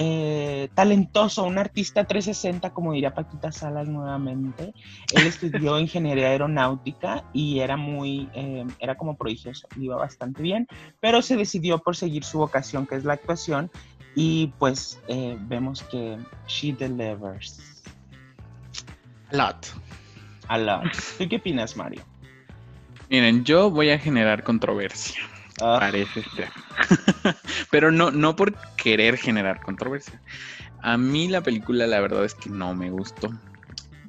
eh, 0.00 0.68
talentoso, 0.74 1.42
un 1.42 1.58
artista 1.58 2.04
360, 2.04 2.70
como 2.70 2.92
diría 2.92 3.14
Paquita 3.14 3.50
Salas 3.50 3.88
nuevamente. 3.88 4.72
Él 5.12 5.26
estudió 5.26 5.76
ingeniería 5.80 6.28
aeronáutica 6.28 7.24
y 7.32 7.58
era 7.58 7.76
muy, 7.76 8.28
eh, 8.32 8.64
era 8.78 8.94
como 8.94 9.16
prodigioso, 9.16 9.66
iba 9.76 9.96
bastante 9.96 10.40
bien, 10.40 10.68
pero 11.00 11.20
se 11.20 11.34
decidió 11.34 11.80
por 11.80 11.96
seguir 11.96 12.22
su 12.22 12.38
vocación, 12.38 12.86
que 12.86 12.94
es 12.94 13.04
la 13.04 13.14
actuación, 13.14 13.72
y 14.14 14.52
pues 14.60 15.00
eh, 15.08 15.36
vemos 15.40 15.82
que 15.82 16.16
she 16.46 16.72
delivers. 16.72 17.82
A 19.32 19.36
lot. 19.36 19.66
A 20.46 20.58
lot. 20.58 20.92
¿Tú 21.18 21.28
qué 21.28 21.36
opinas, 21.38 21.76
Mario? 21.76 22.02
Miren, 23.10 23.44
yo 23.44 23.68
voy 23.68 23.90
a 23.90 23.98
generar 23.98 24.44
controversia. 24.44 25.18
Ah, 25.60 25.78
Parece 25.80 26.22
ser. 26.22 26.48
Pero 27.70 27.90
no, 27.90 28.10
no 28.10 28.36
por 28.36 28.54
querer 28.76 29.16
generar 29.16 29.60
controversia. 29.60 30.20
A 30.80 30.96
mí 30.96 31.28
la 31.28 31.42
película, 31.42 31.86
la 31.86 32.00
verdad 32.00 32.24
es 32.24 32.34
que 32.34 32.50
no 32.50 32.74
me 32.74 32.90
gustó. 32.90 33.30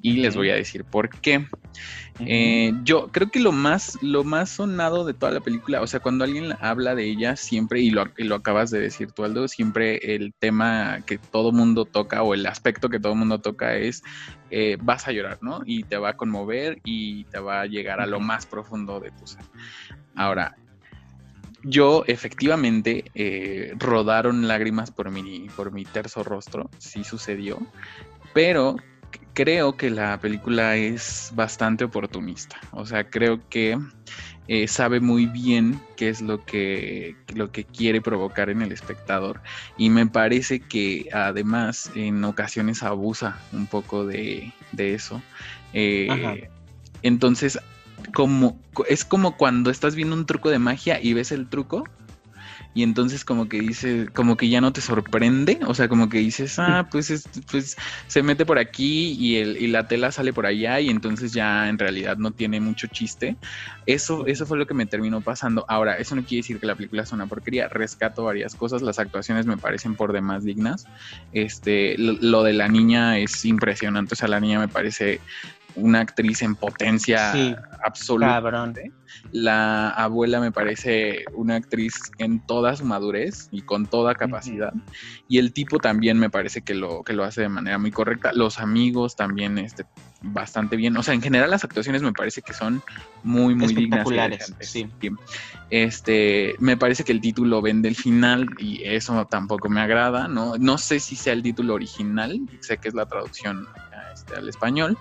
Y 0.02 0.14
les 0.14 0.36
voy 0.36 0.50
a 0.50 0.56
decir 0.56 0.86
por 0.86 1.10
qué. 1.10 1.46
Eh, 2.20 2.74
yo 2.84 3.10
creo 3.12 3.30
que 3.30 3.40
lo 3.40 3.52
más, 3.52 3.98
lo 4.02 4.24
más 4.24 4.50
sonado 4.50 5.06
de 5.06 5.14
toda 5.14 5.32
la 5.32 5.40
película, 5.40 5.82
o 5.82 5.88
sea, 5.88 6.00
cuando 6.00 6.24
alguien 6.24 6.54
habla 6.62 6.96
de 6.96 7.06
ella, 7.06 7.36
siempre, 7.36 7.82
y 7.82 7.92
lo, 7.92 8.06
y 8.18 8.24
lo 8.24 8.36
acabas 8.36 8.72
de 8.72 8.80
decir 8.80 9.12
tú, 9.12 9.24
Aldo, 9.24 9.48
siempre 9.48 10.16
el 10.16 10.34
tema 10.38 11.00
que 11.06 11.18
todo 11.18 11.52
mundo 11.52 11.86
toca 11.86 12.24
o 12.24 12.34
el 12.34 12.46
aspecto 12.46 12.90
que 12.90 13.00
todo 13.00 13.16
mundo 13.16 13.40
toca 13.40 13.76
es 13.76 14.02
eh, 14.52 14.78
vas 14.82 15.08
a 15.08 15.12
llorar, 15.12 15.38
¿no? 15.42 15.62
Y 15.66 15.84
te 15.84 15.98
va 15.98 16.10
a 16.10 16.18
conmover 16.18 16.80
y 16.84 17.26
te 17.26 17.40
va 17.40 17.62
a 17.62 17.66
llegar 17.66 18.02
a 18.02 18.06
lo 18.06 18.20
más 18.20 18.46
profundo 18.46 19.00
de 19.00 19.12
tu 19.12 19.28
ser. 19.28 19.44
Ahora, 20.16 20.56
yo 21.64 22.04
efectivamente 22.08 23.06
eh, 23.16 23.74
rodaron 23.78 24.48
lágrimas 24.48 24.92
por 24.92 25.12
mi, 25.12 25.48
por 25.56 25.72
mi 25.72 25.86
terso 25.86 26.24
rostro, 26.24 26.70
sí 26.78 27.04
sucedió, 27.04 27.60
pero 28.34 28.78
creo 29.34 29.78
que 29.78 29.90
la 29.90 30.20
película 30.20 30.76
es 30.76 31.32
bastante 31.34 31.84
oportunista. 31.86 32.58
O 32.72 32.86
sea, 32.86 33.10
creo 33.10 33.40
que 33.50 33.78
eh, 34.48 34.68
sabe 34.68 35.00
muy 35.00 35.28
bien 35.28 35.80
qué 35.96 36.10
es 36.10 36.22
lo 36.22 36.44
que, 36.44 37.16
lo 37.36 37.52
que 37.52 37.64
quiere 37.66 38.02
provocar 38.02 38.50
en 38.50 38.62
el 38.62 38.72
espectador 38.72 39.42
y 39.78 39.90
me 39.90 40.08
parece 40.08 40.60
que 40.60 41.08
además 41.14 41.92
en 41.96 42.24
ocasiones 42.24 42.84
abusa 42.84 43.40
un 43.54 43.68
poco 43.68 44.06
de, 44.06 44.52
de 44.72 44.94
eso. 44.94 45.22
Eh, 45.74 46.50
entonces, 47.02 47.60
como, 48.14 48.60
es 48.88 49.06
como 49.06 49.38
cuando 49.38 49.70
estás 49.72 49.96
viendo 49.96 50.16
un 50.16 50.26
truco 50.26 50.50
de 50.50 50.60
magia 50.60 51.00
y 51.02 51.14
ves 51.14 51.32
el 51.32 51.50
truco 51.50 51.88
y 52.76 52.84
entonces 52.84 53.26
como 53.26 53.50
que 53.50 53.60
dice, 53.60 54.08
como 54.14 54.38
que 54.38 54.48
ya 54.48 54.62
no 54.62 54.72
te 54.72 54.80
sorprende, 54.82 55.60
o 55.66 55.74
sea, 55.74 55.90
como 55.90 56.08
que 56.08 56.20
dices, 56.20 56.60
ah, 56.60 56.88
pues, 56.92 57.10
es- 57.10 57.28
pues 57.52 57.76
se 58.08 58.22
mete 58.22 58.46
por 58.46 58.60
aquí 58.60 59.12
y, 59.20 59.38
el, 59.38 59.58
y 59.62 59.68
la 59.68 59.88
tela 59.88 60.12
sale 60.12 60.34
por 60.34 60.46
allá 60.46 60.80
y 60.80 60.90
entonces 60.90 61.34
ya 61.34 61.68
en 61.68 61.80
realidad 61.80 62.18
no 62.18 62.32
tiene 62.32 62.62
mucho 62.62 62.86
chiste. 62.88 63.38
Eso, 63.88 64.28
eso 64.28 64.46
fue 64.46 64.58
lo 64.60 64.68
que 64.68 64.76
me 64.76 64.86
terminó 64.86 65.20
pasando. 65.22 65.66
Ahora, 65.68 65.98
eso 65.98 66.16
no 66.16 66.24
quiere 66.24 66.42
decir 66.42 66.60
que 66.60 66.68
la 66.68 66.76
película 66.76 67.02
es 67.04 67.12
una 67.12 67.26
porquería, 67.26 67.68
rescato 67.70 68.24
varias 68.24 68.54
cosas, 68.54 68.84
las 68.84 69.00
actuaciones 69.00 69.48
me 69.48 69.58
parecen 69.58 69.96
por 69.96 70.14
demás 70.14 70.46
dignas. 70.46 70.86
Este, 71.32 71.98
lo, 71.98 72.14
lo 72.22 72.44
de 72.44 72.54
la 72.54 72.68
niña 72.68 73.18
es 73.18 73.46
impresionante, 73.46 74.14
o 74.14 74.18
sea, 74.18 74.28
la 74.28 74.40
niña 74.40 74.60
me 74.60 74.68
parece 74.68 75.22
una 75.76 76.02
actriz 76.02 76.42
en 76.42 76.56
potencia 76.56 77.32
Sí, 77.32 77.56
absoluta. 77.84 78.28
cabrón. 78.28 78.76
La 79.32 79.90
abuela 79.90 80.40
me 80.40 80.52
parece 80.52 81.26
una 81.34 81.56
actriz 81.56 81.96
en 82.20 82.40
toda 82.46 82.76
su 82.76 82.86
madurez 82.86 83.48
y 83.52 83.62
con 83.62 83.86
toda 83.86 84.16
capacidad. 84.16 84.74
Y 85.28 85.40
el 85.40 85.52
tipo 85.54 85.80
también 85.80 86.18
me 86.20 86.30
parece 86.30 86.62
que 86.62 86.74
lo, 86.74 87.04
que 87.04 87.14
lo 87.14 87.24
hace 87.24 87.42
de 87.42 87.50
manera 87.50 87.78
muy 87.78 87.92
correcta. 87.92 88.32
Los 88.34 88.60
amigos 88.60 89.16
también 89.16 89.58
este, 89.58 89.86
bastante 90.22 90.76
bien. 90.76 90.96
O 90.98 91.04
sea, 91.04 91.14
en 91.14 91.22
general 91.22 91.50
las 91.50 91.64
actuaciones 91.64 92.02
me 92.02 92.14
parece 92.14 92.42
que 92.42 92.54
son 92.54 92.82
muy, 93.24 93.56
muy 93.56 93.74
dignas. 93.74 94.08
sí. 94.60 94.90
Este, 95.70 96.56
me 96.60 96.78
parece 96.78 97.04
que 97.04 97.12
el 97.12 97.22
título 97.22 97.62
vende 97.62 97.90
el 97.90 97.96
final 97.96 98.48
y 98.58 98.84
eso 98.84 99.26
tampoco 99.26 99.70
me 99.70 99.82
agrada, 99.82 100.28
¿no? 100.28 100.58
No 100.58 100.78
sé 100.78 101.00
si 101.00 101.16
sea 101.16 101.34
el 101.34 101.44
título 101.44 101.76
original, 101.76 102.40
sé 102.62 102.78
que 102.78 102.88
es 102.88 102.96
la 102.96 103.06
traducción 103.06 103.68
este, 104.14 104.36
al 104.36 104.50
español. 104.50 104.98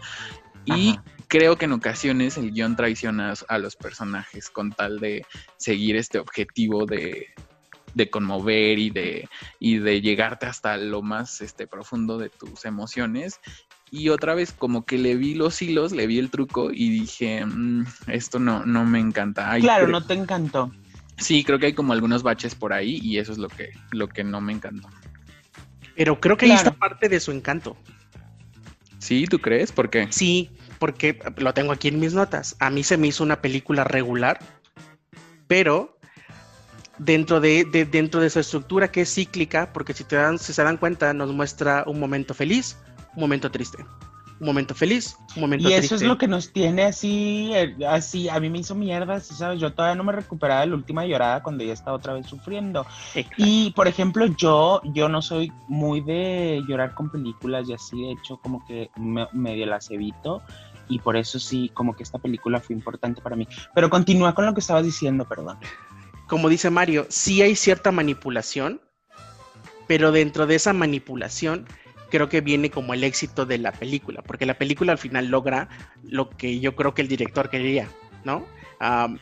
Y 0.70 0.90
Ajá. 0.90 1.04
creo 1.28 1.56
que 1.56 1.64
en 1.64 1.72
ocasiones 1.72 2.36
el 2.36 2.52
guion 2.52 2.76
traiciona 2.76 3.32
a 3.48 3.58
los 3.58 3.74
personajes 3.76 4.50
con 4.50 4.70
tal 4.72 4.98
de 5.00 5.24
seguir 5.56 5.96
este 5.96 6.18
objetivo 6.18 6.84
de, 6.84 7.28
de 7.94 8.10
conmover 8.10 8.78
y 8.78 8.90
de, 8.90 9.28
y 9.58 9.78
de 9.78 10.00
llegarte 10.02 10.44
hasta 10.44 10.76
lo 10.76 11.00
más 11.00 11.40
este, 11.40 11.66
profundo 11.66 12.18
de 12.18 12.28
tus 12.28 12.66
emociones. 12.66 13.40
Y 13.90 14.10
otra 14.10 14.34
vez 14.34 14.52
como 14.52 14.84
que 14.84 14.98
le 14.98 15.16
vi 15.16 15.34
los 15.34 15.62
hilos, 15.62 15.92
le 15.92 16.06
vi 16.06 16.18
el 16.18 16.28
truco 16.30 16.70
y 16.70 16.90
dije, 16.90 17.46
"Mm, 17.46 17.86
esto 18.08 18.38
no, 18.38 18.66
no 18.66 18.84
me 18.84 18.98
encanta. 19.00 19.50
Ay, 19.50 19.62
Claro, 19.62 19.86
creo- 19.86 19.98
no 20.00 20.06
te 20.06 20.12
encantó. 20.12 20.70
Sí, 21.16 21.42
creo 21.44 21.58
que 21.58 21.66
hay 21.66 21.72
como 21.72 21.94
algunos 21.94 22.22
baches 22.22 22.54
por 22.54 22.74
ahí 22.74 23.00
y 23.02 23.16
eso 23.18 23.32
es 23.32 23.38
lo 23.38 23.48
que, 23.48 23.70
lo 23.92 24.06
que 24.08 24.22
no 24.22 24.42
me 24.42 24.52
encantó. 24.52 24.88
Pero 25.96 26.20
creo 26.20 26.36
que 26.36 26.44
ahí 26.44 26.50
Claro. 26.52 26.68
está 26.68 26.78
parte 26.78 27.08
de 27.08 27.18
su 27.20 27.32
encanto. 27.32 27.76
¿Sí? 28.98 29.26
¿Tú 29.26 29.38
crees? 29.40 29.72
¿Por 29.72 29.90
qué? 29.90 30.08
Sí, 30.10 30.50
porque 30.78 31.18
lo 31.36 31.54
tengo 31.54 31.72
aquí 31.72 31.88
en 31.88 32.00
mis 32.00 32.14
notas. 32.14 32.56
A 32.60 32.70
mí 32.70 32.82
se 32.82 32.96
me 32.96 33.06
hizo 33.08 33.22
una 33.24 33.40
película 33.40 33.84
regular, 33.84 34.38
pero 35.46 35.98
dentro 36.98 37.40
de, 37.40 37.64
de- 37.64 37.84
dentro 37.84 38.20
de 38.20 38.28
su 38.30 38.40
estructura 38.40 38.90
que 38.90 39.02
es 39.02 39.14
cíclica, 39.14 39.72
porque 39.72 39.94
si 39.94 40.04
te 40.04 40.16
dan, 40.16 40.38
si 40.38 40.52
se 40.52 40.62
dan 40.62 40.76
cuenta, 40.76 41.12
nos 41.14 41.32
muestra 41.32 41.84
un 41.86 42.00
momento 42.00 42.34
feliz, 42.34 42.76
un 43.14 43.20
momento 43.20 43.50
triste, 43.50 43.84
un 44.40 44.46
momento 44.46 44.74
feliz, 44.74 45.16
un 45.34 45.42
momento 45.42 45.68
Y 45.68 45.72
triste. 45.72 45.86
eso 45.86 45.94
es 45.96 46.02
lo 46.02 46.16
que 46.16 46.28
nos 46.28 46.52
tiene 46.52 46.84
así, 46.84 47.50
eh, 47.54 47.76
así, 47.88 48.28
a 48.28 48.38
mí 48.38 48.48
me 48.50 48.58
hizo 48.58 48.74
mierda, 48.74 49.18
¿sí 49.20 49.34
¿sabes? 49.34 49.60
Yo 49.60 49.72
todavía 49.72 49.96
no 49.96 50.04
me 50.04 50.12
recuperaba 50.12 50.60
de 50.60 50.68
la 50.68 50.74
última 50.76 51.04
llorada 51.06 51.42
cuando 51.42 51.64
ya 51.64 51.72
estaba 51.72 51.96
otra 51.96 52.14
vez 52.14 52.26
sufriendo. 52.26 52.86
Exacto. 53.14 53.34
Y, 53.44 53.70
por 53.72 53.88
ejemplo, 53.88 54.26
yo, 54.26 54.80
yo 54.84 55.08
no 55.08 55.22
soy 55.22 55.52
muy 55.66 56.00
de 56.00 56.62
llorar 56.68 56.94
con 56.94 57.10
películas 57.10 57.68
y 57.68 57.72
así, 57.72 58.00
de 58.00 58.12
hecho, 58.12 58.36
como 58.38 58.64
que 58.66 58.90
me- 58.96 59.28
medio 59.32 59.66
las 59.66 59.90
evito. 59.90 60.42
Y 60.90 61.00
por 61.00 61.16
eso 61.16 61.38
sí, 61.38 61.70
como 61.74 61.94
que 61.94 62.02
esta 62.02 62.18
película 62.18 62.60
fue 62.60 62.74
importante 62.74 63.20
para 63.20 63.36
mí. 63.36 63.46
Pero 63.74 63.90
continúa 63.90 64.34
con 64.34 64.46
lo 64.46 64.54
que 64.54 64.60
estabas 64.60 64.84
diciendo, 64.84 65.26
perdón. 65.28 65.58
como 66.28 66.48
dice 66.48 66.70
Mario, 66.70 67.06
sí 67.10 67.42
hay 67.42 67.56
cierta 67.56 67.90
manipulación, 67.90 68.80
pero 69.86 70.12
dentro 70.12 70.46
de 70.46 70.54
esa 70.56 70.72
manipulación 70.72 71.66
creo 72.10 72.28
que 72.28 72.40
viene 72.40 72.70
como 72.70 72.94
el 72.94 73.04
éxito 73.04 73.46
de 73.46 73.58
la 73.58 73.72
película, 73.72 74.22
porque 74.22 74.46
la 74.46 74.54
película 74.58 74.92
al 74.92 74.98
final 74.98 75.26
logra 75.28 75.68
lo 76.04 76.30
que 76.30 76.60
yo 76.60 76.74
creo 76.76 76.94
que 76.94 77.02
el 77.02 77.08
director 77.08 77.50
quería, 77.50 77.88
¿no? 78.24 78.44
Am, 78.80 79.18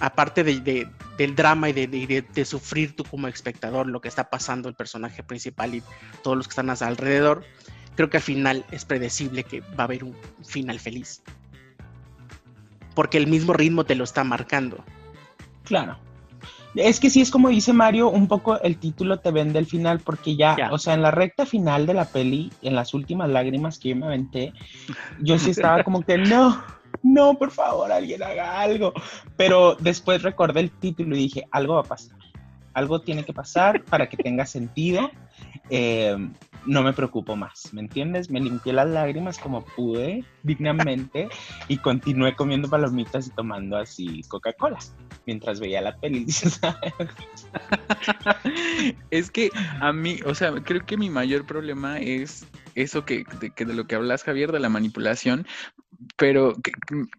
aparte 0.00 0.44
de- 0.44 0.60
de- 0.60 0.88
del 1.16 1.34
drama 1.36 1.68
y 1.68 1.72
de, 1.72 1.86
de- 1.86 2.44
sufrir 2.44 2.96
tú 2.96 3.04
como 3.04 3.28
espectador 3.28 3.86
lo 3.86 4.00
que 4.00 4.08
está 4.08 4.28
pasando 4.30 4.68
el 4.68 4.74
personaje 4.74 5.22
principal 5.22 5.74
y 5.74 5.82
todos 6.22 6.36
los 6.36 6.48
que 6.48 6.52
están 6.52 6.70
alrededor, 6.70 7.44
creo 7.96 8.10
que 8.10 8.16
al 8.16 8.22
final 8.22 8.64
es 8.72 8.84
predecible 8.84 9.44
que 9.44 9.60
va 9.60 9.80
a 9.80 9.82
haber 9.84 10.02
un 10.04 10.16
final 10.44 10.80
feliz. 10.80 11.22
Porque 12.94 13.18
el 13.18 13.26
mismo 13.26 13.52
ritmo 13.52 13.84
te 13.84 13.94
lo 13.94 14.04
está 14.04 14.24
marcando. 14.24 14.84
Claro. 15.64 15.98
Es 16.74 16.98
que 17.00 17.10
sí 17.10 17.20
es 17.20 17.30
como 17.30 17.48
dice 17.48 17.72
Mario, 17.72 18.08
un 18.08 18.26
poco 18.26 18.60
el 18.60 18.78
título 18.78 19.18
te 19.20 19.30
vende 19.30 19.58
el 19.58 19.66
final, 19.66 20.00
porque 20.00 20.36
ya, 20.36 20.56
Ya. 20.56 20.72
o 20.72 20.78
sea, 20.78 20.94
en 20.94 21.02
la 21.02 21.10
recta 21.10 21.46
final 21.46 21.86
de 21.86 21.94
la 21.94 22.04
peli, 22.06 22.52
en 22.62 22.74
las 22.74 22.94
últimas 22.94 23.28
lágrimas 23.30 23.78
que 23.78 23.90
yo 23.90 23.96
me 23.96 24.06
aventé, 24.06 24.52
yo 25.20 25.38
sí 25.38 25.50
estaba 25.50 25.84
como 25.84 26.02
que 26.02 26.18
no, 26.18 26.62
no, 27.02 27.34
por 27.38 27.50
favor, 27.50 27.92
alguien 27.92 28.22
haga 28.22 28.60
algo. 28.60 28.92
Pero 29.36 29.76
después 29.78 30.22
recordé 30.22 30.60
el 30.60 30.70
título 30.70 31.14
y 31.16 31.20
dije, 31.20 31.44
algo 31.50 31.74
va 31.74 31.80
a 31.80 31.84
pasar. 31.84 32.16
Algo 32.72 33.00
tiene 33.02 33.24
que 33.24 33.32
pasar 33.32 33.84
para 33.84 34.08
que 34.08 34.16
tenga 34.16 34.46
sentido. 34.46 35.10
Eh, 35.70 36.16
no 36.66 36.82
me 36.82 36.92
preocupo 36.92 37.36
más, 37.36 37.72
¿me 37.72 37.80
entiendes? 37.82 38.30
Me 38.30 38.40
limpié 38.40 38.72
las 38.72 38.88
lágrimas 38.88 39.38
como 39.38 39.64
pude, 39.64 40.24
dignamente, 40.42 41.28
y 41.68 41.76
continué 41.78 42.34
comiendo 42.34 42.68
palomitas 42.68 43.26
y 43.26 43.30
tomando 43.30 43.76
así 43.76 44.22
Coca-Cola 44.28 44.78
mientras 45.26 45.60
veía 45.60 45.80
la 45.80 45.96
peli. 45.96 46.26
¿sabes? 46.30 46.92
es 49.10 49.30
que 49.30 49.50
a 49.80 49.92
mí, 49.92 50.18
o 50.24 50.34
sea, 50.34 50.52
creo 50.62 50.84
que 50.84 50.96
mi 50.96 51.10
mayor 51.10 51.46
problema 51.46 51.98
es 51.98 52.46
eso 52.74 53.04
que 53.04 53.24
de, 53.40 53.50
que 53.50 53.64
de 53.64 53.74
lo 53.74 53.86
que 53.86 53.94
hablas, 53.94 54.24
Javier, 54.24 54.52
de 54.52 54.60
la 54.60 54.68
manipulación. 54.68 55.46
Pero 56.16 56.54
que- 56.62 56.72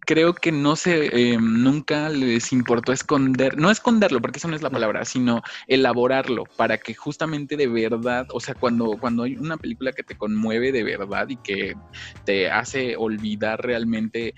creo 0.06 0.34
que 0.34 0.52
no 0.52 0.76
se, 0.76 1.32
eh, 1.34 1.38
nunca 1.40 2.08
les 2.08 2.52
importó 2.52 2.92
esconder, 2.92 3.56
no 3.58 3.70
esconderlo, 3.70 4.20
porque 4.20 4.38
eso 4.38 4.48
no 4.48 4.56
es 4.56 4.62
la 4.62 4.70
palabra, 4.70 5.04
sino 5.04 5.42
elaborarlo 5.66 6.46
para 6.56 6.78
que 6.78 6.94
justamente 6.94 7.56
de 7.56 7.66
verdad, 7.68 8.26
o 8.32 8.40
sea, 8.40 8.54
cuando, 8.54 8.98
cuando 8.98 9.24
hay 9.24 9.36
una 9.36 9.56
película 9.58 9.92
que 9.92 10.02
te 10.04 10.16
conmueve 10.16 10.72
de 10.72 10.84
verdad 10.84 11.28
y 11.28 11.38
que 11.38 11.74
te 12.24 12.50
hace 12.50 12.96
olvidar 12.96 13.60
realmente, 13.62 14.34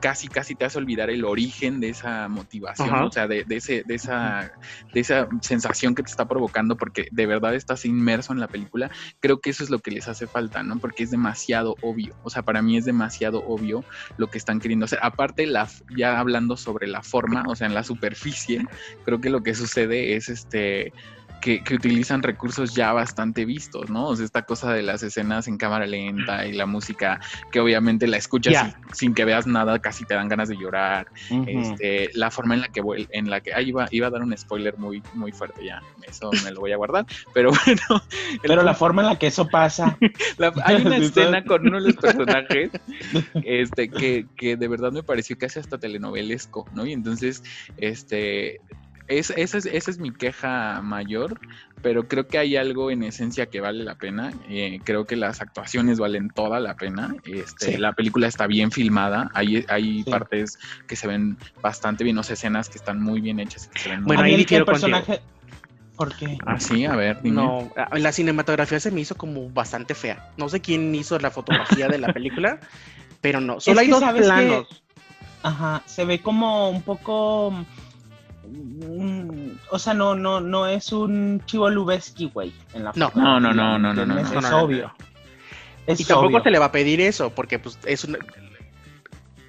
casi, 0.00 0.28
casi 0.28 0.54
te 0.54 0.64
hace 0.64 0.78
olvidar 0.78 1.10
el 1.10 1.24
origen 1.24 1.80
de 1.80 1.90
esa 1.90 2.28
motivación, 2.28 2.88
Ajá. 2.88 3.04
o 3.04 3.12
sea, 3.12 3.26
de, 3.26 3.44
de 3.44 3.56
ese, 3.56 3.82
de, 3.84 3.94
esa, 3.94 4.52
de 4.92 5.00
esa 5.00 5.28
sensación 5.40 5.94
que 5.94 6.02
te 6.02 6.10
está 6.10 6.26
provocando, 6.26 6.76
porque 6.76 7.08
de 7.10 7.26
verdad 7.26 7.54
estás 7.54 7.84
inmerso 7.84 8.32
en 8.32 8.40
la 8.40 8.48
película, 8.48 8.90
creo 9.20 9.40
que 9.40 9.50
eso 9.50 9.64
es 9.64 9.70
lo 9.70 9.78
que 9.78 9.90
les 9.90 10.08
hace 10.08 10.26
falta, 10.26 10.62
¿no? 10.62 10.78
Porque 10.78 11.02
es 11.02 11.10
demasiado 11.10 11.76
obvio, 11.82 12.14
o 12.22 12.30
sea, 12.30 12.42
para 12.42 12.62
mí 12.62 12.76
es 12.76 12.84
demasiado 12.84 13.44
obvio 13.46 13.84
lo 14.16 14.28
que 14.28 14.38
están 14.38 14.60
queriendo 14.60 14.84
hacer. 14.84 14.98
Aparte, 15.02 15.46
la, 15.46 15.68
ya 15.96 16.18
hablando 16.18 16.56
sobre 16.56 16.86
la 16.86 17.02
forma, 17.02 17.44
o 17.48 17.54
sea, 17.54 17.66
en 17.66 17.74
la 17.74 17.84
superficie, 17.84 18.66
creo 19.04 19.20
que 19.20 19.30
lo 19.30 19.42
que 19.42 19.54
sucede 19.54 20.16
es 20.16 20.28
este 20.28 20.92
que, 21.42 21.62
que 21.64 21.74
utilizan 21.74 22.22
recursos 22.22 22.72
ya 22.74 22.92
bastante 22.92 23.44
vistos, 23.44 23.90
¿no? 23.90 24.06
O 24.08 24.16
sea, 24.16 24.24
esta 24.24 24.42
cosa 24.42 24.72
de 24.72 24.82
las 24.82 25.02
escenas 25.02 25.48
en 25.48 25.58
cámara 25.58 25.86
lenta 25.86 26.46
y 26.46 26.52
la 26.52 26.66
música 26.66 27.20
que 27.50 27.58
obviamente 27.60 28.06
la 28.06 28.16
escuchas 28.16 28.74
sin 28.92 29.12
que 29.12 29.24
veas 29.24 29.46
nada, 29.46 29.80
casi 29.80 30.04
te 30.04 30.14
dan 30.14 30.28
ganas 30.28 30.48
de 30.48 30.56
llorar. 30.56 31.08
Este, 31.46 32.10
la 32.14 32.30
forma 32.30 32.54
en 32.54 32.60
la 32.60 32.68
que 32.68 32.80
en 33.10 33.28
la 33.28 33.40
que 33.40 33.52
ahí 33.52 33.68
iba, 33.70 33.88
iba 33.90 34.06
a 34.06 34.10
dar 34.10 34.22
un 34.22 34.36
spoiler 34.38 34.78
muy, 34.78 35.02
muy 35.14 35.32
fuerte 35.32 35.64
ya, 35.64 35.80
eso 36.06 36.30
me 36.44 36.52
lo 36.52 36.60
voy 36.60 36.72
a 36.72 36.76
guardar, 36.76 37.04
pero 37.34 37.50
bueno. 37.50 38.02
el 38.34 38.40
Pero 38.42 38.62
la 38.62 38.74
forma 38.74 39.02
en 39.02 39.08
la 39.08 39.18
que 39.18 39.26
eso 39.26 39.48
pasa. 39.48 39.98
la- 40.38 40.52
hay 40.64 40.76
una 40.86 40.96
escena 40.98 41.44
con 41.44 41.66
uno 41.66 41.80
de 41.80 41.88
los 41.88 41.96
personajes 41.96 42.70
este, 43.44 43.90
que, 43.90 44.26
que 44.36 44.56
de 44.56 44.68
verdad 44.68 44.92
me 44.92 45.02
pareció 45.02 45.36
casi 45.36 45.58
hasta 45.58 45.78
telenovelesco, 45.78 46.68
¿no? 46.72 46.86
Y 46.86 46.92
entonces, 46.92 47.42
este, 47.78 48.60
es, 49.08 49.30
esa, 49.36 49.58
es, 49.58 49.66
esa 49.66 49.90
es 49.90 49.98
mi 49.98 50.10
queja 50.12 50.80
mayor, 50.82 51.38
pero 51.82 52.06
creo 52.08 52.26
que 52.28 52.38
hay 52.38 52.56
algo 52.56 52.90
en 52.90 53.02
esencia 53.02 53.46
que 53.46 53.60
vale 53.60 53.84
la 53.84 53.96
pena. 53.96 54.32
eh, 54.48 54.80
creo 54.84 55.06
que 55.06 55.16
las 55.16 55.40
actuaciones 55.40 55.98
valen 55.98 56.30
toda 56.30 56.60
la 56.60 56.76
pena. 56.76 57.14
Este, 57.24 57.72
Sí. 57.72 57.76
La 57.78 57.92
película 57.92 58.26
está 58.28 58.46
bien 58.46 58.70
filmada, 58.70 59.30
hay, 59.34 59.64
hay 59.68 60.02
Sí. 60.04 60.10
partes 60.10 60.58
que 60.86 60.96
se 60.96 61.06
ven 61.08 61.36
bastante 61.60 62.04
bien, 62.04 62.16
o 62.18 62.22
sea, 62.22 62.34
escenas 62.34 62.68
que 62.68 62.78
están 62.78 63.00
muy 63.02 63.20
bien 63.20 63.40
hechas. 63.40 63.66
y 63.66 63.68
que 63.74 63.78
se 63.80 63.88
ven 63.90 64.00
muy 64.00 64.06
Bueno, 64.08 64.22
ahí 64.22 64.36
difiero 64.36 64.62
el 64.64 64.66
personaje. 64.66 65.20
¿Por 65.96 66.16
qué? 66.16 66.38
Ah, 66.46 66.58
sí, 66.58 66.84
a 66.86 66.96
ver, 66.96 67.20
dime. 67.22 67.36
No, 67.36 67.70
ah, 67.76 67.98
la 67.98 68.12
cinematografía 68.12 68.80
se 68.80 68.90
me 68.90 69.00
hizo 69.02 69.14
como 69.14 69.50
bastante 69.50 69.94
fea. 69.94 70.30
No 70.36 70.48
sé 70.48 70.60
quién 70.60 70.92
hizo 70.94 71.18
la 71.18 71.30
fotografía 71.30 71.86
de 71.88 71.98
la 71.98 72.12
película, 72.12 72.58
pero 73.20 73.40
no, 73.40 73.60
solo 73.60 73.80
Es 73.80 73.86
hay 73.86 73.90
dos 73.90 74.02
que- 74.02 74.20
planos. 74.22 74.82
Ajá, 75.42 75.82
se 75.86 76.04
ve 76.04 76.20
como 76.20 76.70
un 76.70 76.82
poco. 76.82 77.52
O 79.70 79.78
sea, 79.78 79.94
no, 79.94 80.14
no, 80.14 80.40
no 80.40 80.66
es 80.66 80.92
un 80.92 81.42
chivo 81.46 81.70
Lubeski, 81.70 82.30
güey. 82.32 82.52
En 82.74 82.84
la 82.84 82.92
No. 82.94 83.10
No, 83.14 83.40
no, 83.40 83.52
no, 83.52 83.78
no, 83.78 83.92
no, 83.94 84.06
no, 84.06 84.18
Es 84.18 84.32
no, 84.32 84.40
no. 84.40 84.58
obvio. 84.62 84.92
Es 85.86 86.00
Y 86.00 86.04
tampoco 86.04 86.28
obvio. 86.28 86.42
se 86.44 86.50
le 86.50 86.58
va 86.58 86.66
a 86.66 86.72
pedir 86.72 87.00
eso, 87.00 87.30
porque 87.30 87.58
pues 87.58 87.78
es 87.86 88.04
una... 88.04 88.18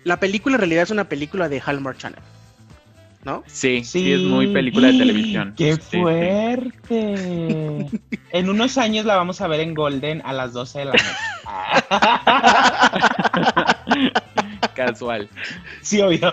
La 0.03 0.19
película 0.19 0.55
en 0.55 0.59
realidad 0.59 0.83
es 0.83 0.91
una 0.91 1.05
película 1.09 1.47
de 1.49 1.61
Hallmark 1.65 1.97
Channel, 1.97 2.19
¿no? 3.23 3.43
Sí, 3.45 3.83
sí, 3.85 4.11
es 4.11 4.19
muy 4.21 4.47
película 4.53 4.87
de 4.87 4.97
televisión. 4.97 5.53
¡Qué 5.55 5.75
Sí, 5.75 5.81
sí. 5.91 5.97
fuerte! 6.01 7.87
en 8.31 8.49
unos 8.49 8.77
años 8.77 9.05
la 9.05 9.15
vamos 9.15 9.39
a 9.41 9.47
ver 9.47 9.61
en 9.61 9.73
Golden 9.73 10.21
a 10.25 10.33
las 10.33 10.51
12 10.53 10.79
de 10.79 10.85
la 10.85 10.91
noche. 10.91 11.05
Casual. 14.75 15.29
sí, 15.81 16.01
obvio. 16.01 16.31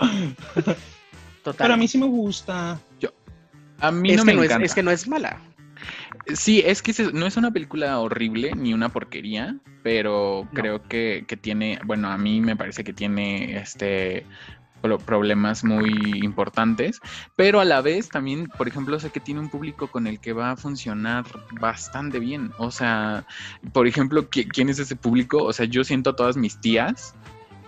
Total. 1.43 1.57
Pero 1.65 1.73
a 1.73 1.77
mí 1.77 1.87
sí 1.87 1.97
me 1.97 2.05
gusta. 2.07 2.79
A 3.79 3.91
mí 3.91 4.11
es, 4.11 4.17
no 4.17 4.25
me 4.25 4.33
no 4.35 4.43
es, 4.43 4.45
encanta. 4.49 4.65
es 4.65 4.75
que 4.75 4.83
no 4.83 4.91
es 4.91 5.07
mala. 5.07 5.41
Sí, 6.27 6.61
es 6.63 6.81
que 6.83 6.93
se- 6.93 7.11
no 7.13 7.25
es 7.25 7.35
una 7.35 7.49
película 7.51 7.97
horrible 7.99 8.53
ni 8.55 8.73
una 8.75 8.89
porquería, 8.89 9.55
pero 9.81 10.47
creo 10.53 10.83
que, 10.87 11.25
que 11.27 11.35
tiene, 11.35 11.79
bueno, 11.85 12.09
a 12.11 12.17
mí 12.17 12.41
me 12.41 12.55
parece 12.55 12.83
que 12.83 12.93
tiene 12.93 13.57
este 13.57 14.23
pro- 14.83 14.99
problemas 14.99 15.63
muy 15.63 16.23
importantes, 16.23 17.01
pero 17.35 17.59
a 17.59 17.65
la 17.65 17.81
vez 17.81 18.09
también, 18.09 18.49
por 18.55 18.67
ejemplo, 18.67 18.99
sé 18.99 19.09
que 19.09 19.19
tiene 19.19 19.39
un 19.39 19.49
público 19.49 19.87
con 19.87 20.05
el 20.05 20.19
que 20.19 20.33
va 20.33 20.51
a 20.51 20.55
funcionar 20.57 21.25
bastante 21.53 22.19
bien. 22.19 22.51
O 22.59 22.69
sea, 22.69 23.25
por 23.73 23.87
ejemplo, 23.87 24.29
¿qui- 24.29 24.47
¿quién 24.51 24.69
es 24.69 24.77
ese 24.77 24.95
público? 24.95 25.43
O 25.43 25.53
sea, 25.53 25.65
yo 25.65 25.83
siento 25.83 26.11
a 26.11 26.15
todas 26.15 26.37
mis 26.37 26.61
tías 26.61 27.15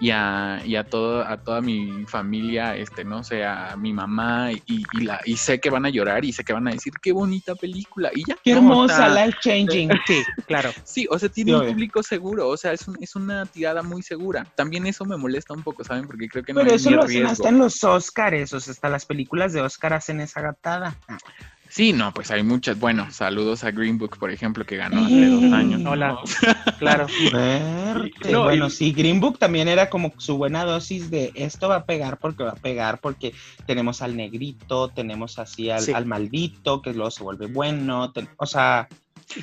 y 0.03 0.11
a, 0.11 0.61
y 0.65 0.75
a, 0.75 0.83
todo, 0.83 1.25
a 1.25 1.37
toda 1.37 1.61
mi 1.61 2.03
familia, 2.07 2.75
este, 2.75 3.05
no 3.05 3.23
sé, 3.23 3.45
a 3.45 3.77
mi 3.77 3.93
mamá, 3.93 4.51
y, 4.51 4.61
y, 4.91 5.01
la, 5.05 5.21
y 5.23 5.37
sé 5.37 5.61
que 5.61 5.69
van 5.69 5.85
a 5.85 5.89
llorar 5.89 6.25
y 6.25 6.33
sé 6.33 6.43
que 6.43 6.51
van 6.51 6.67
a 6.67 6.71
decir, 6.71 6.91
qué 7.01 7.13
bonita 7.13 7.55
película, 7.55 8.09
y 8.13 8.25
ya. 8.27 8.35
¡Qué 8.43 8.51
hermosa! 8.51 9.07
life 9.07 9.37
changing. 9.41 9.89
Sí, 10.05 10.21
claro. 10.45 10.71
Sí, 10.83 11.07
o 11.09 11.17
sea, 11.17 11.29
tiene 11.29 11.51
Sí, 11.51 11.55
un 11.55 11.61
obvio. 11.61 11.71
público 11.71 12.03
seguro, 12.03 12.49
o 12.49 12.57
sea, 12.57 12.73
es, 12.73 12.85
un- 12.85 12.97
es 12.99 13.15
una 13.15 13.45
tirada 13.45 13.81
muy 13.81 14.01
segura. 14.03 14.45
También 14.57 14.85
eso 14.87 15.05
me 15.05 15.15
molesta 15.15 15.53
un 15.53 15.63
poco, 15.63 15.85
¿saben? 15.85 16.05
Porque 16.05 16.27
creo 16.27 16.43
que 16.43 16.51
no 16.51 16.59
Pero 16.59 16.71
hay 16.71 16.75
eso 16.75 16.89
ni 16.89 16.95
lo 16.97 17.03
hacen 17.03 17.25
hasta 17.25 17.47
en 17.47 17.57
los 17.59 17.81
Oscars, 17.85 18.51
o 18.51 18.59
sea, 18.59 18.71
hasta 18.73 18.89
las 18.89 19.05
películas 19.05 19.53
de 19.53 19.61
Oscar 19.61 19.93
hacen 19.93 20.19
esa 20.19 20.41
gatada. 20.41 20.97
Sí, 21.73 21.91
no, 21.91 22.13
pues 22.13 22.29
hay 22.29 22.43
muchas. 22.43 22.79
Bueno, 22.79 23.07
saludos 23.09 23.63
a 23.63 23.71
Green 23.71 23.97
Book, 23.97 24.19
por 24.19 24.29
ejemplo, 24.29 24.63
que 24.63 24.75
ganó 24.77 25.05
hace 25.05 25.25
dos 25.27 25.43
años. 25.51 25.81
Hola. 25.83 26.19
Claro. 26.77 27.07
No, 28.29 28.43
bueno, 28.43 28.67
y- 28.67 28.69
sí, 28.69 28.91
Green 28.91 29.19
Book 29.19 29.39
también 29.39 29.67
era 29.67 29.89
como 29.89 30.13
su 30.17 30.38
buena 30.38 30.65
dosis 30.65 31.09
de 31.09 31.31
esto 31.33 31.69
va 31.69 31.77
a 31.77 31.86
pegar 31.86 32.17
porque 32.19 32.43
va 32.43 32.51
a 32.51 32.55
pegar, 32.55 32.99
porque 32.99 33.33
tenemos 33.65 34.01
al 34.03 34.15
negrito, 34.17 34.89
tenemos 34.89 35.39
así 35.39 35.69
al, 35.71 35.81
Sí. 35.81 35.93
al 35.93 36.05
maldito, 36.05 36.81
que 36.81 36.93
luego 36.93 37.09
se 37.09 37.23
vuelve 37.23 37.47
bueno, 37.47 38.12
ten- 38.12 38.27
o 38.38 38.45
sea, 38.45 38.88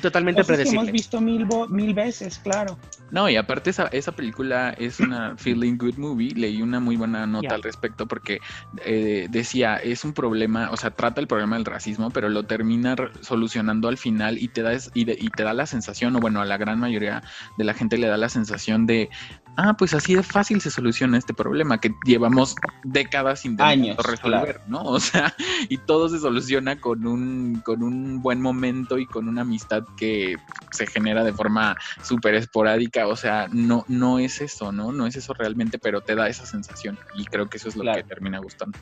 totalmente 0.01 0.41
que 0.43 0.53
hemos 0.53 0.57
predecible. 0.57 0.91
visto 0.91 1.19
mil, 1.19 1.47
mil 1.69 1.93
veces, 1.93 2.37
claro. 2.39 2.77
No, 3.11 3.29
y 3.29 3.35
aparte 3.35 3.69
esa, 3.69 3.87
esa 3.87 4.13
película 4.13 4.71
es 4.71 4.99
una 4.99 5.35
feeling 5.37 5.77
good 5.77 5.97
movie. 5.97 6.33
Leí 6.33 6.61
una 6.61 6.79
muy 6.79 6.95
buena 6.95 7.27
nota 7.27 7.55
al 7.55 7.63
respecto 7.63 8.07
porque 8.07 8.39
eh, 8.85 9.27
decía, 9.29 9.75
es 9.75 10.03
un 10.05 10.13
problema, 10.13 10.69
o 10.71 10.77
sea, 10.77 10.91
trata 10.91 11.19
el 11.21 11.27
problema 11.27 11.57
del 11.57 11.65
racismo, 11.65 12.09
pero 12.11 12.29
lo 12.29 12.43
termina 12.45 12.95
solucionando 13.21 13.87
al 13.89 13.97
final 13.97 14.37
y 14.37 14.47
te 14.47 14.61
da 14.61 14.73
es- 14.73 14.89
y, 14.93 15.05
de- 15.05 15.17
y 15.19 15.29
te 15.29 15.43
da 15.43 15.53
la 15.53 15.65
sensación, 15.65 16.15
o 16.15 16.19
bueno, 16.21 16.41
a 16.41 16.45
la 16.45 16.57
gran 16.57 16.79
mayoría 16.79 17.21
de 17.57 17.63
la 17.65 17.73
gente 17.73 17.97
le 17.97 18.07
da 18.07 18.17
la 18.17 18.29
sensación 18.29 18.85
de, 18.87 19.09
ah, 19.57 19.75
pues 19.77 19.93
así 19.93 20.15
de 20.15 20.23
fácil 20.23 20.61
se 20.61 20.71
soluciona 20.71 21.17
este 21.17 21.33
problema 21.33 21.79
que 21.79 21.93
llevamos 22.05 22.55
décadas 22.83 23.45
intentando 23.45 23.87
Años, 23.91 24.05
resolver, 24.05 24.59
¿no? 24.67 24.81
O 24.91 24.99
sea, 24.99 25.33
y 25.69 25.77
todo 25.85 26.09
se 26.09 26.19
soluciona 26.19 26.79
con 26.79 27.05
un, 27.05 27.61
con 27.65 27.83
un 27.83 28.21
buen 28.21 28.41
momento 28.41 28.97
y 28.97 29.05
con 29.05 29.27
una 29.27 29.41
amistad 29.41 29.83
que 29.97 30.37
se 30.71 30.87
genera 30.87 31.23
de 31.23 31.33
forma 31.33 31.75
súper 32.03 32.35
esporádica, 32.35 33.00
o 33.07 33.15
sea, 33.15 33.47
no, 33.51 33.85
no 33.87 34.19
es 34.19 34.41
eso, 34.41 34.71
¿no? 34.71 34.91
No 34.91 35.05
es 35.07 35.15
eso 35.15 35.33
realmente, 35.33 35.79
pero 35.79 36.01
te 36.01 36.15
da 36.15 36.27
esa 36.27 36.45
sensación 36.45 36.97
y 37.15 37.25
creo 37.25 37.49
que 37.49 37.57
eso 37.57 37.69
es 37.69 37.75
lo 37.75 37.83
Claro. 37.83 38.01
que 38.01 38.07
termina 38.07 38.39
gustando. 38.39 38.77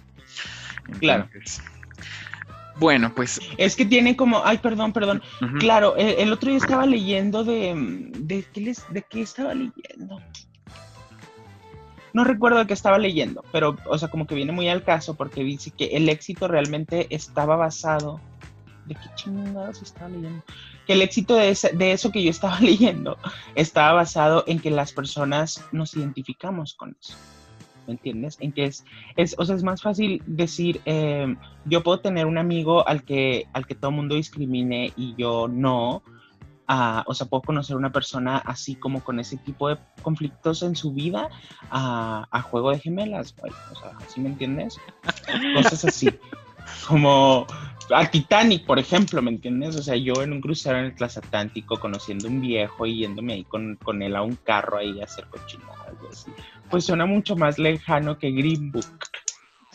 Claro. 0.99 1.29
Bueno, 2.77 3.13
pues... 3.13 3.41
Es 3.58 3.75
que 3.75 3.86
tiene 3.86 4.15
como, 4.15 4.41
ay, 4.45 4.58
perdón, 4.60 4.93
perdón. 4.93 5.21
Claro, 5.60 5.97
el, 5.97 6.15
el 6.19 6.32
otro 6.34 6.49
día 6.49 6.58
estaba 6.60 6.86
leyendo 6.86 7.43
de, 7.43 7.73
de, 8.17 8.45
¿qué 8.53 8.62
les, 8.62 8.86
de 8.93 9.01
qué 9.01 9.21
estaba 9.21 9.53
leyendo. 9.53 10.21
No 12.13 12.23
recuerdo 12.23 12.60
de 12.60 12.67
qué 12.67 12.73
estaba 12.73 12.97
leyendo, 12.97 13.43
pero, 13.51 13.75
o 13.86 13.97
sea, 13.97 14.08
como 14.08 14.25
que 14.25 14.34
viene 14.34 14.51
muy 14.51 14.67
al 14.67 14.84
caso 14.84 15.15
porque 15.15 15.43
dice 15.43 15.71
que 15.71 15.88
el 15.97 16.10
éxito 16.10 16.47
realmente 16.47 17.08
estaba 17.13 17.55
basado. 17.55 18.19
¿De 18.89 18.95
qué 18.95 19.10
chingados 19.15 19.82
estaba 19.82 20.10
leyendo? 20.10 20.43
Que 20.86 20.93
el 20.93 21.02
éxito 21.02 21.36
de, 21.36 21.49
ese- 21.52 21.71
de 21.73 21.91
eso 21.93 22.12
que 22.12 22.21
yo 22.23 22.30
estaba 22.32 22.60
leyendo 22.62 23.17
estaba 23.56 23.93
basado 23.93 24.43
en 24.47 24.60
que 24.60 24.71
las 24.71 24.91
personas 24.91 25.63
nos 25.71 25.95
identificamos 25.95 26.73
con 26.73 26.97
eso. 26.99 27.13
¿Me 27.88 27.93
entiendes? 27.93 28.38
En 28.39 28.52
que 28.52 28.65
es, 28.65 28.84
es 29.15 29.36
o 29.39 29.45
sea, 29.45 29.56
es 29.56 29.63
más 29.63 29.82
fácil 29.82 30.21
decir, 30.28 30.82
eh, 30.86 31.36
yo 31.65 31.82
puedo 31.84 31.99
tener 32.02 32.25
un 32.25 32.38
amigo 32.38 32.88
al 32.88 33.04
que, 33.04 33.45
al 33.54 33.65
que 33.65 33.73
todo 33.75 33.89
el 33.91 33.95
mundo 33.97 34.15
discrimine 34.15 34.91
y 34.97 35.15
yo 35.15 35.47
no. 35.47 36.04
Ah, 36.67 37.04
o 37.08 37.15
sea, 37.15 37.25
puedo 37.25 37.41
conocer 37.41 37.75
una 37.75 37.91
persona 37.91 38.38
así 38.38 38.75
como 38.75 39.04
con 39.04 39.19
ese 39.19 39.38
tipo 39.38 39.69
de 39.69 39.78
conflictos 40.04 40.62
en 40.62 40.75
su 40.75 40.93
vida 40.93 41.30
a, 41.71 42.28
a 42.30 42.41
juego 42.43 42.69
de 42.69 42.78
gemelas, 42.80 43.36
güey. 43.36 43.52
O 43.71 43.75
sea, 43.80 43.91
¿sí 44.08 44.19
me 44.21 44.30
entiendes? 44.30 44.78
Cosas 45.56 45.86
así. 45.86 46.10
Como 46.88 47.47
a 47.91 48.10
Titanic, 48.10 48.65
por 48.65 48.80
ejemplo, 48.80 49.21
¿me 49.21 49.32
entiendes? 49.32 49.75
O 49.75 49.84
sea, 49.84 49.95
yo 49.95 50.21
en 50.21 50.34
un 50.34 50.41
crucero 50.41 50.78
en 50.80 50.86
el 50.86 50.95
transatlántico 50.95 51.80
conociendo 51.80 52.28
un 52.28 52.41
viejo 52.41 52.86
y 52.86 52.99
yéndome 52.99 53.34
ahí 53.34 53.43
con, 53.45 53.75
con 53.78 54.02
él 54.02 54.15
a 54.15 54.21
un 54.21 54.36
carro 54.36 54.78
ahí 54.78 54.99
a 55.02 55.06
hacer 55.06 55.25
cochinadas 55.30 55.95
y 56.04 56.13
así. 56.13 56.32
Pues 56.69 56.86
suena 56.86 57.06
mucho 57.06 57.36
más 57.36 57.58
lejano 57.58 58.17
que 58.17 58.32
Green 58.32 58.71
Book. 58.71 58.99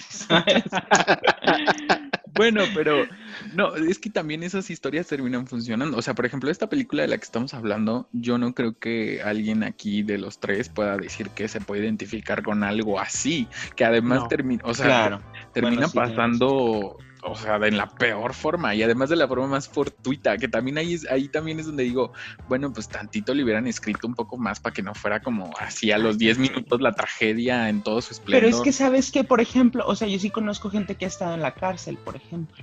¿sabes? 0.08 0.64
Bueno, 2.34 2.64
pero 2.74 3.06
no, 3.54 3.76
es 3.76 4.00
que 4.00 4.10
también 4.10 4.42
esas 4.42 4.68
historias 4.68 5.06
terminan 5.06 5.46
funcionando. 5.46 5.96
O 5.96 6.02
sea, 6.02 6.14
por 6.14 6.26
ejemplo, 6.26 6.50
esta 6.50 6.68
película 6.68 7.02
de 7.02 7.08
la 7.08 7.16
que 7.16 7.22
estamos 7.22 7.54
hablando, 7.54 8.08
yo 8.12 8.38
no 8.38 8.54
creo 8.54 8.76
que 8.76 9.22
alguien 9.22 9.62
aquí 9.62 10.02
de 10.02 10.18
los 10.18 10.40
tres 10.40 10.68
pueda 10.68 10.96
decir 10.96 11.30
que 11.30 11.46
se 11.46 11.60
puede 11.60 11.84
identificar 11.84 12.42
con 12.42 12.64
algo 12.64 12.98
así, 12.98 13.46
que 13.76 13.84
además 13.84 14.22
No. 14.22 14.28
termina, 14.28 14.62
o 14.64 14.74
sea, 14.74 14.86
claro. 14.86 15.22
termina 15.52 15.86
Bueno, 15.86 15.88
sí, 15.88 15.96
pasando, 15.96 16.96
o 17.24 17.34
sea, 17.34 17.58
de 17.58 17.70
la 17.70 17.86
peor 17.86 18.34
forma 18.34 18.74
y 18.74 18.82
además 18.82 19.08
de 19.08 19.16
la 19.16 19.26
forma 19.26 19.46
más 19.46 19.68
fortuita, 19.68 20.36
que 20.36 20.48
también 20.48 20.78
ahí, 20.78 20.94
es, 20.94 21.10
ahí 21.10 21.28
también 21.28 21.58
es 21.58 21.66
donde 21.66 21.84
digo, 21.84 22.12
bueno, 22.48 22.72
pues 22.72 22.88
tantito 22.88 23.32
le 23.34 23.42
hubieran 23.42 23.66
escrito 23.66 24.06
un 24.06 24.14
poco 24.14 24.36
más 24.36 24.60
para 24.60 24.74
que 24.74 24.82
no 24.82 24.94
fuera 24.94 25.20
como 25.20 25.50
así 25.58 25.90
a 25.90 25.98
los 25.98 26.18
10 26.18 26.38
minutos 26.38 26.80
la 26.80 26.92
tragedia 26.92 27.68
en 27.68 27.82
todo 27.82 28.02
su 28.02 28.12
esplendor. 28.12 28.42
Pero 28.42 28.56
es 28.56 28.62
que 28.62 28.72
sabes 28.72 29.10
que, 29.10 29.24
por 29.24 29.40
ejemplo, 29.40 29.84
o 29.86 29.96
sea, 29.96 30.06
yo 30.06 30.18
sí 30.18 30.30
conozco 30.30 30.70
gente 30.70 30.96
que 30.96 31.06
ha 31.06 31.08
estado 31.08 31.34
en 31.34 31.40
la 31.40 31.54
cárcel, 31.54 31.96
por 31.96 32.16
ejemplo. 32.16 32.62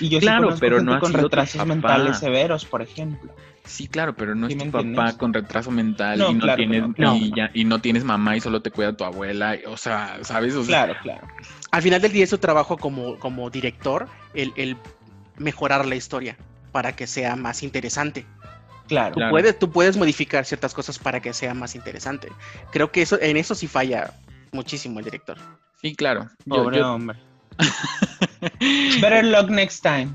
Y 0.00 0.08
yo 0.08 0.18
Claro, 0.18 0.38
sí 0.38 0.44
conozco 0.44 0.60
pero 0.60 0.76
gente 0.78 0.92
no 0.92 1.00
con 1.00 1.12
retrasos 1.12 1.66
mentales 1.66 2.18
severos, 2.18 2.64
por 2.64 2.82
ejemplo. 2.82 3.32
Sí, 3.68 3.86
claro, 3.86 4.14
pero 4.16 4.34
no 4.34 4.46
¿Sí 4.48 4.54
es 4.54 4.58
tu 4.58 4.64
papá 4.70 4.80
entiendes? 4.80 5.14
con 5.16 5.34
retraso 5.34 5.70
mental 5.70 6.18
No, 6.18 6.30
y 6.30 6.34
no 6.34 6.40
claro 6.40 6.56
tienes 6.56 6.84
no. 6.96 7.16
y, 7.16 7.32
ya- 7.36 7.50
y 7.54 7.64
no 7.64 7.80
tienes 7.80 8.02
mamá 8.02 8.36
y 8.36 8.40
solo 8.40 8.62
te 8.62 8.70
cuida 8.70 8.96
tu 8.96 9.04
abuela, 9.04 9.56
y- 9.56 9.64
o 9.66 9.76
sea, 9.76 10.18
¿sabes? 10.22 10.54
O 10.54 10.64
sea, 10.64 10.84
Claro, 10.86 11.00
claro. 11.02 11.26
Al 11.70 11.82
final 11.82 12.00
del 12.00 12.12
día 12.12 12.24
es 12.24 12.30
su 12.30 12.38
trabajo 12.38 12.78
como, 12.78 13.18
como 13.18 13.50
director 13.50 14.08
el, 14.34 14.52
el 14.56 14.76
mejorar 15.36 15.84
la 15.86 15.94
historia 15.96 16.36
para 16.72 16.96
que 16.96 17.06
sea 17.06 17.36
más 17.36 17.62
interesante. 17.62 18.24
Claro. 18.88 19.14
Claro. 19.14 19.30
Puedes, 19.32 19.58
tú 19.58 19.70
puedes 19.70 19.96
modificar 19.98 20.46
ciertas 20.46 20.72
cosas 20.72 20.98
para 20.98 21.20
que 21.20 21.34
sea 21.34 21.52
más 21.52 21.74
interesante. 21.74 22.28
Creo 22.72 22.90
que 22.90 23.02
eso, 23.02 23.20
en 23.20 23.36
eso 23.36 23.54
sí 23.54 23.66
falla 23.66 24.14
muchísimo 24.50 24.98
el 24.98 25.04
director. 25.04 25.36
Sí, 25.82 25.94
claro. 25.94 26.28
Yo- 26.46 26.64
Pobre 26.64 26.78
yo- 26.78 26.94
hombre. 26.94 27.18
Better 29.00 29.24
luck 29.26 29.50
next 29.50 29.82
time. 29.82 30.08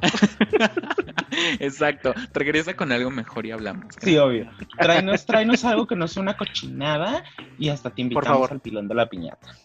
Exacto. 1.60 2.14
Regresa 2.32 2.74
con 2.74 2.92
algo 2.92 3.10
mejor 3.10 3.46
y 3.46 3.50
hablamos. 3.52 3.94
Sí, 4.00 4.16
obvio. 4.18 4.50
Tráenos, 4.78 5.26
tráenos 5.26 5.64
algo 5.64 5.86
que 5.86 5.96
no 5.96 6.08
sea 6.08 6.22
una 6.22 6.36
cochinada 6.36 7.24
y 7.58 7.68
hasta 7.68 7.90
te 7.90 8.02
invitamos 8.02 8.28
favor. 8.28 8.52
al 8.52 8.60
pilón 8.60 8.88
de 8.88 8.94
la 8.94 9.06
piñata. 9.08 9.56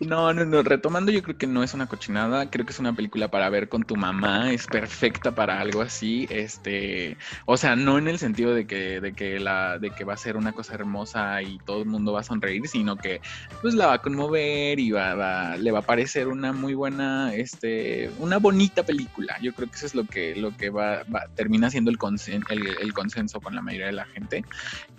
No, 0.00 0.32
no, 0.32 0.44
no. 0.44 0.62
Retomando, 0.62 1.10
yo 1.12 1.22
creo 1.22 1.38
que 1.38 1.46
no 1.46 1.62
es 1.62 1.72
una 1.74 1.86
cochinada. 1.86 2.50
Creo 2.50 2.66
que 2.66 2.72
es 2.72 2.78
una 2.78 2.94
película 2.94 3.30
para 3.30 3.48
ver 3.48 3.68
con 3.68 3.82
tu 3.82 3.96
mamá. 3.96 4.52
Es 4.52 4.66
perfecta 4.66 5.34
para 5.34 5.60
algo 5.60 5.80
así. 5.80 6.26
Este, 6.30 7.16
o 7.46 7.56
sea, 7.56 7.76
no 7.76 7.98
en 7.98 8.08
el 8.08 8.18
sentido 8.18 8.54
de 8.54 8.66
que, 8.66 9.00
de 9.00 9.12
que 9.14 9.38
la, 9.40 9.78
de 9.78 9.90
que 9.90 10.04
va 10.04 10.14
a 10.14 10.18
ser 10.18 10.36
una 10.36 10.52
cosa 10.52 10.74
hermosa 10.74 11.42
y 11.42 11.58
todo 11.64 11.80
el 11.82 11.88
mundo 11.88 12.12
va 12.12 12.20
a 12.20 12.24
sonreír, 12.24 12.66
sino 12.68 12.96
que 12.96 13.20
pues 13.62 13.74
la 13.74 13.86
va 13.86 13.94
a 13.94 13.98
conmover 14.02 14.78
y 14.78 14.90
va, 14.90 15.14
va- 15.14 15.56
le 15.56 15.70
va 15.70 15.80
a 15.80 15.82
parecer 15.82 16.28
una 16.28 16.52
muy 16.52 16.74
buena, 16.74 17.34
este, 17.34 18.10
una 18.18 18.38
bonita 18.38 18.82
película. 18.84 19.36
Yo 19.42 19.52
creo 19.54 19.68
que 19.68 19.76
eso 19.76 19.86
es 19.86 19.94
lo 19.94 20.04
que, 20.04 20.34
lo 20.36 20.56
que 20.56 20.70
va, 20.70 21.04
va- 21.14 21.26
termina 21.34 21.70
siendo 21.70 21.90
el, 21.90 21.98
consen- 21.98 22.44
el, 22.48 22.66
el 22.66 22.92
consenso 22.92 23.40
con 23.40 23.54
la 23.54 23.62
mayoría 23.62 23.86
de 23.86 23.92
la 23.92 24.06
gente. 24.06 24.44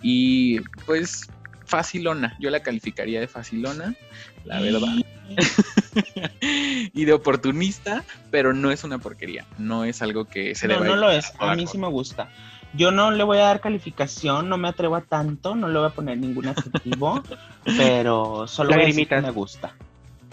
Y 0.00 0.60
pues 0.86 1.28
facilona. 1.72 2.36
Yo 2.38 2.50
la 2.50 2.60
calificaría 2.60 3.18
de 3.18 3.26
facilona, 3.26 3.94
la 4.44 4.60
verdad. 4.60 4.94
y 6.92 7.04
de 7.06 7.12
oportunista, 7.14 8.04
pero 8.30 8.52
no 8.52 8.70
es 8.70 8.84
una 8.84 8.98
porquería. 8.98 9.46
No 9.56 9.84
es 9.84 10.02
algo 10.02 10.26
que 10.26 10.54
se 10.54 10.68
no, 10.68 10.74
deba 10.74 10.86
no 10.86 10.92
ir 10.92 10.98
lo 10.98 11.10
es. 11.10 11.32
a 11.38 11.54
mí 11.54 11.66
sí 11.66 11.78
me 11.78 11.88
gusta. 11.88 12.28
Yo 12.74 12.90
no 12.90 13.10
le 13.10 13.24
voy 13.24 13.38
a 13.38 13.44
dar 13.44 13.60
calificación, 13.60 14.50
no 14.50 14.58
me 14.58 14.68
atrevo 14.68 14.96
a 14.96 15.00
tanto, 15.00 15.54
no 15.54 15.68
le 15.68 15.78
voy 15.78 15.88
a 15.88 15.90
poner 15.90 16.18
ningún 16.18 16.48
adjetivo, 16.48 17.22
pero 17.64 18.46
solo 18.46 18.74
voy 18.74 18.82
a 18.82 18.86
decir 18.86 19.08
que 19.08 19.20
me 19.22 19.30
gusta. 19.30 19.74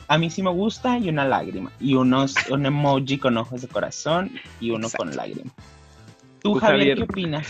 A 0.09 0.17
mí 0.17 0.29
sí 0.29 0.43
me 0.43 0.51
gusta 0.51 0.97
y 0.97 1.07
una 1.07 1.25
lágrima. 1.25 1.71
Y 1.79 1.93
unos, 1.93 2.35
un 2.49 2.65
emoji 2.65 3.17
con 3.17 3.37
ojos 3.37 3.61
de 3.61 3.69
corazón 3.69 4.31
y 4.59 4.71
uno 4.71 4.89
con 4.89 5.15
lágrima. 5.15 5.51
¿Tú, 6.41 6.53
Tú, 6.53 6.59
Javier, 6.59 6.79
Javier. 6.79 6.97
qué 6.97 7.03
opinas? 7.03 7.47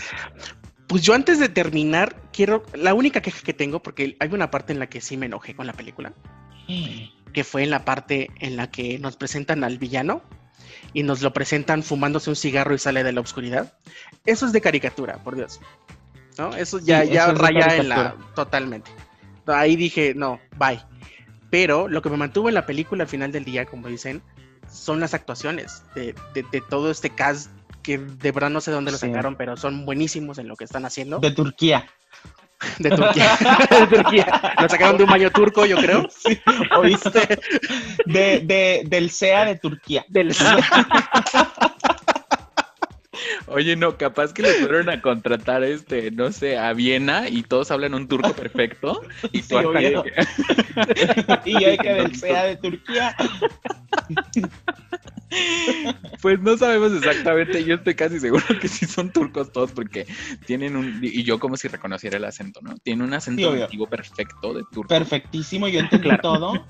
Pues 0.90 1.02
yo 1.02 1.14
antes 1.14 1.38
de 1.38 1.48
terminar, 1.48 2.16
quiero. 2.32 2.64
La 2.74 2.94
única 2.94 3.22
queja 3.22 3.40
que 3.44 3.54
tengo, 3.54 3.80
porque 3.80 4.16
hay 4.18 4.28
una 4.32 4.50
parte 4.50 4.72
en 4.72 4.80
la 4.80 4.88
que 4.88 5.00
sí 5.00 5.16
me 5.16 5.26
enojé 5.26 5.54
con 5.54 5.66
la 5.68 5.72
película, 5.72 6.12
que 7.32 7.44
fue 7.44 7.62
en 7.62 7.70
la 7.70 7.84
parte 7.84 8.28
en 8.40 8.56
la 8.56 8.72
que 8.72 8.98
nos 8.98 9.16
presentan 9.16 9.62
al 9.62 9.78
villano 9.78 10.20
y 10.92 11.04
nos 11.04 11.22
lo 11.22 11.32
presentan 11.32 11.84
fumándose 11.84 12.28
un 12.28 12.34
cigarro 12.34 12.74
y 12.74 12.78
sale 12.78 13.04
de 13.04 13.12
la 13.12 13.20
oscuridad. 13.20 13.72
Eso 14.26 14.46
es 14.46 14.52
de 14.52 14.60
caricatura, 14.60 15.18
por 15.22 15.36
Dios. 15.36 15.60
¿No? 16.36 16.56
Eso 16.56 16.80
ya, 16.80 17.02
Sí, 17.04 17.10
ya 17.12 17.26
eso 17.26 17.34
raya 17.34 17.76
en 17.76 17.88
la. 17.88 18.16
Totalmente. 18.34 18.90
Ahí 19.46 19.76
dije, 19.76 20.12
no, 20.16 20.40
bye. 20.58 20.80
Pero 21.50 21.86
lo 21.86 22.02
que 22.02 22.10
me 22.10 22.16
mantuvo 22.16 22.48
en 22.48 22.54
la 22.54 22.66
película 22.66 23.04
al 23.04 23.08
final 23.08 23.30
del 23.30 23.44
día, 23.44 23.64
como 23.64 23.86
dicen, 23.86 24.22
son 24.68 24.98
las 24.98 25.14
actuaciones 25.14 25.84
de, 25.94 26.14
de- 26.34 26.44
de 26.50 26.60
todo 26.68 26.90
este 26.90 27.10
cast 27.10 27.50
que 27.82 27.98
de 27.98 28.32
verdad 28.32 28.50
no 28.50 28.60
sé 28.60 28.70
dónde 28.70 28.92
lo 28.92 28.98
Sí. 28.98 29.06
sacaron, 29.08 29.36
pero 29.36 29.56
son 29.56 29.84
buenísimos 29.84 30.38
en 30.38 30.48
lo 30.48 30.56
que 30.56 30.64
están 30.64 30.84
haciendo. 30.84 31.18
De 31.18 31.30
Turquía. 31.30 31.86
De 32.78 32.90
Turquía. 32.90 33.38
de 33.70 33.86
Turquía. 33.86 34.54
Lo 34.60 34.68
sacaron 34.68 34.98
de 34.98 35.04
un 35.04 35.10
baño 35.10 35.30
turco, 35.30 35.64
yo 35.64 35.76
creo. 35.78 36.06
¿Oíste? 36.78 37.38
De, 38.06 38.40
de, 38.40 38.82
del 38.86 39.10
SEA 39.10 39.46
de 39.46 39.56
Turquía. 39.56 40.04
Del... 40.08 40.34
Oye, 43.50 43.74
no, 43.76 43.96
capaz 43.96 44.32
que 44.32 44.42
le 44.42 44.54
fueron 44.54 44.88
a 44.88 45.02
contratar, 45.02 45.64
este, 45.64 46.10
no 46.12 46.30
sé, 46.32 46.56
a 46.56 46.72
Viena 46.72 47.28
y 47.28 47.42
todos 47.42 47.70
hablan 47.70 47.94
un 47.94 48.06
turco 48.08 48.32
perfecto. 48.32 49.02
Y 49.32 49.42
Sí, 49.42 49.48
tú 49.50 49.58
acá 49.58 49.68
obvio. 49.70 50.02
que- 50.04 50.12
Y 51.50 51.60
yo 51.60 51.76
que 51.82 52.10
SEA 52.14 52.44
de 52.44 52.56
Turquía. 52.56 53.14
Pues 56.20 56.40
no 56.40 56.56
sabemos 56.58 56.92
exactamente, 56.92 57.64
yo 57.64 57.76
estoy 57.76 57.94
casi 57.94 58.18
seguro 58.18 58.42
que 58.60 58.66
sí 58.66 58.84
son 58.84 59.12
turcos 59.12 59.52
todos 59.52 59.70
porque 59.70 60.04
tienen 60.44 60.76
un, 60.76 60.98
y 61.02 61.22
yo 61.22 61.38
como 61.38 61.56
si 61.56 61.68
reconociera 61.68 62.16
el 62.16 62.24
acento, 62.24 62.60
¿no? 62.62 62.76
Tiene 62.78 63.04
un 63.04 63.10
Sí, 63.10 63.16
acento 63.16 63.54
nativo 63.54 63.86
perfecto 63.88 64.52
de 64.52 64.64
turco. 64.72 64.88
Perfectísimo, 64.88 65.68
yo 65.68 65.78
entendí 65.80 66.10
todo. 66.20 66.66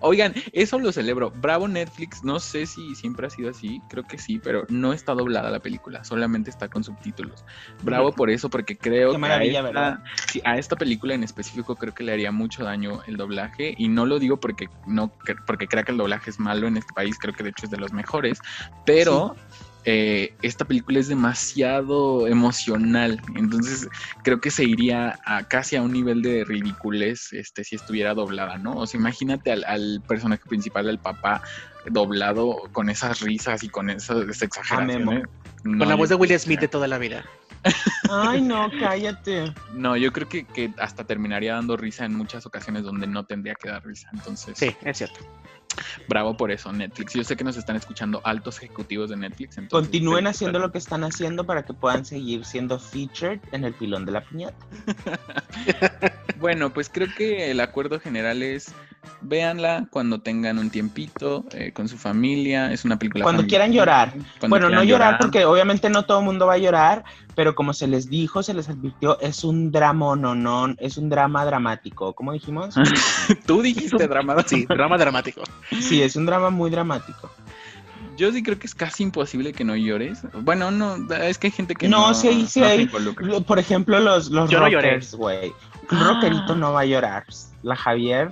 Oigan, 0.00 0.34
eso 0.52 0.78
lo 0.78 0.90
celebro. 0.92 1.30
Bravo 1.30 1.68
Netflix, 1.68 2.24
no 2.24 2.40
sé 2.40 2.66
si 2.66 2.94
siempre 2.94 3.26
ha 3.26 3.30
sido 3.30 3.50
así, 3.50 3.80
creo 3.88 4.04
que 4.04 4.18
sí, 4.18 4.40
pero 4.42 4.64
no 4.68 4.92
está 4.92 5.14
doblada 5.14 5.50
la 5.50 5.60
película, 5.60 6.02
solamente 6.04 6.50
está 6.50 6.68
con 6.68 6.82
subtítulos. 6.82 7.44
Bravo 7.82 8.12
por 8.12 8.30
eso, 8.30 8.50
porque 8.50 8.76
creo 8.76 9.10
Qué 9.10 9.16
que 9.16 9.20
maravilla, 9.20 9.60
a, 9.60 9.62
¿verdad? 9.62 9.98
esta, 9.98 10.26
sí, 10.32 10.40
a 10.44 10.58
esta 10.58 10.76
película 10.76 11.14
en 11.14 11.22
específico 11.22 11.76
creo 11.76 11.94
que 11.94 12.02
le 12.04 12.12
haría 12.12 12.32
mucho 12.32 12.64
daño 12.64 13.00
el 13.06 13.16
doblaje 13.16 13.74
y 13.76 13.88
no 13.88 14.06
lo 14.06 14.18
digo 14.18 14.38
porque 14.38 14.68
no 14.86 15.12
que- 15.24 15.36
porque 15.46 15.68
crea 15.68 15.84
que 15.84 15.92
el 15.92 15.98
doblaje 15.98 16.30
es 16.30 16.40
malo 16.40 16.66
en 16.66 16.76
este 16.76 16.92
país, 16.94 17.16
creo 17.18 17.34
que 17.34 17.44
de 17.44 17.50
hecho 17.50 17.66
es 17.66 17.70
de 17.70 17.78
los 17.78 17.92
mejores, 17.92 18.40
pero 18.84 19.36
eh, 19.84 20.34
esta 20.42 20.64
película 20.64 20.98
es 21.00 21.08
demasiado 21.08 22.26
emocional, 22.28 23.20
entonces 23.36 23.88
creo 24.22 24.40
que 24.40 24.50
se 24.50 24.64
iría 24.64 25.18
a 25.24 25.42
casi 25.48 25.76
a 25.76 25.82
un 25.82 25.92
nivel 25.92 26.22
de 26.22 26.44
ridiculez 26.44 27.32
este, 27.32 27.64
si 27.64 27.76
estuviera 27.76 28.14
doblada, 28.14 28.58
¿no? 28.58 28.74
O 28.76 28.86
sea, 28.86 29.00
imagínate 29.00 29.50
al, 29.52 29.64
al 29.64 30.02
personaje 30.06 30.42
principal, 30.48 30.88
al 30.88 31.00
papá, 31.00 31.42
doblado 31.90 32.68
con 32.72 32.88
esas 32.90 33.20
risas 33.20 33.62
y 33.64 33.68
con 33.68 33.90
esas 33.90 34.40
exageraciones. 34.42 35.24
No, 35.64 35.78
Con 35.78 35.88
la 35.88 35.94
voz 35.96 36.08
de 36.08 36.14
Will 36.14 36.28
que- 36.30 36.38
Smith 36.38 36.60
de 36.60 36.68
toda 36.68 36.86
la 36.88 36.98
vida. 36.98 37.24
Ay, 38.10 38.40
no, 38.42 38.68
cállate. 38.80 39.52
No, 39.74 39.96
yo 39.96 40.12
creo 40.12 40.28
que, 40.28 40.44
que 40.44 40.72
hasta 40.78 41.04
terminaría 41.04 41.54
dando 41.54 41.76
risa 41.76 42.04
en 42.04 42.14
muchas 42.14 42.44
ocasiones 42.46 42.82
donde 42.82 43.06
no 43.06 43.24
tendría 43.24 43.54
que 43.54 43.68
dar 43.68 43.84
risa. 43.84 44.08
Entonces, 44.12 44.58
Sí, 44.58 44.74
es 44.82 44.98
cierto. 44.98 45.20
Bravo 46.08 46.36
por 46.36 46.50
eso, 46.50 46.72
Netflix. 46.72 47.14
Yo 47.14 47.24
sé 47.24 47.36
que 47.36 47.44
nos 47.44 47.56
están 47.56 47.76
escuchando 47.76 48.20
altos 48.24 48.58
ejecutivos 48.58 49.10
de 49.10 49.16
Netflix. 49.16 49.58
Entonces, 49.58 49.88
Continúen 49.88 50.26
haciendo 50.26 50.58
lo 50.58 50.72
que 50.72 50.78
están 50.78 51.04
haciendo 51.04 51.44
para 51.44 51.64
que 51.64 51.74
puedan 51.74 52.04
seguir 52.04 52.44
siendo 52.44 52.78
featured 52.78 53.40
en 53.52 53.64
el 53.64 53.74
pilón 53.74 54.04
de 54.04 54.12
la 54.12 54.20
piñata. 54.22 54.56
Bueno, 56.42 56.72
pues 56.72 56.90
creo 56.92 57.06
que 57.16 57.52
el 57.52 57.60
acuerdo 57.60 58.00
general 58.00 58.42
es 58.42 58.74
véanla 59.20 59.86
cuando 59.90 60.20
tengan 60.20 60.58
un 60.58 60.70
tiempito 60.70 61.44
eh, 61.52 61.72
con 61.72 61.88
su 61.88 61.96
familia. 61.96 62.72
Es 62.72 62.84
una 62.84 62.98
película. 62.98 63.22
Cuando 63.22 63.42
familiar. 63.42 63.48
quieran 63.48 63.72
llorar. 63.72 64.12
Cuando 64.40 64.48
bueno, 64.48 64.68
no 64.68 64.82
llorar 64.82 65.18
porque 65.20 65.44
obviamente 65.44 65.88
no 65.88 66.04
todo 66.04 66.18
el 66.18 66.24
mundo 66.24 66.46
va 66.46 66.54
a 66.54 66.58
llorar, 66.58 67.04
pero 67.34 67.54
como 67.54 67.72
se 67.72 67.86
les 67.86 68.08
dijo, 68.10 68.42
se 68.42 68.54
les 68.54 68.68
advirtió, 68.68 69.20
es 69.20 69.44
un 69.44 69.70
drama 69.70 70.16
no, 70.16 70.34
no, 70.34 70.74
es 70.78 70.96
un 70.96 71.08
drama 71.08 71.44
dramático. 71.44 72.12
¿Cómo 72.14 72.32
dijimos? 72.32 72.74
Tú 73.46 73.62
dijiste 73.62 74.08
drama. 74.08 74.36
Sí, 74.44 74.66
drama 74.66 74.98
dramático. 74.98 75.42
Sí, 75.80 76.02
es 76.02 76.16
un 76.16 76.26
drama 76.26 76.50
muy 76.50 76.70
dramático. 76.70 77.30
Yo 78.16 78.30
sí 78.32 78.42
creo 78.42 78.58
que 78.58 78.66
es 78.66 78.74
casi 78.74 79.04
imposible 79.04 79.52
que 79.52 79.64
no 79.64 79.74
llores. 79.74 80.20
Bueno, 80.42 80.70
no, 80.70 80.96
es 81.14 81.38
que 81.38 81.46
hay 81.46 81.50
gente 81.52 81.74
que 81.74 81.88
no, 81.88 82.08
No, 82.08 82.14
sí, 82.14 82.46
sí 82.46 82.60
no 82.60 82.66
hay. 82.66 82.86
Por 83.46 83.58
ejemplo, 83.58 83.98
los, 84.00 84.30
los 84.30 84.50
Yo 84.50 84.58
rockers, 84.60 85.14
güey. 85.14 85.48
Un 85.90 85.98
Ah. 85.98 86.08
rockerito 86.14 86.54
no 86.54 86.72
va 86.72 86.80
a 86.80 86.84
llorar. 86.84 87.24
La 87.62 87.74
Javier 87.76 88.30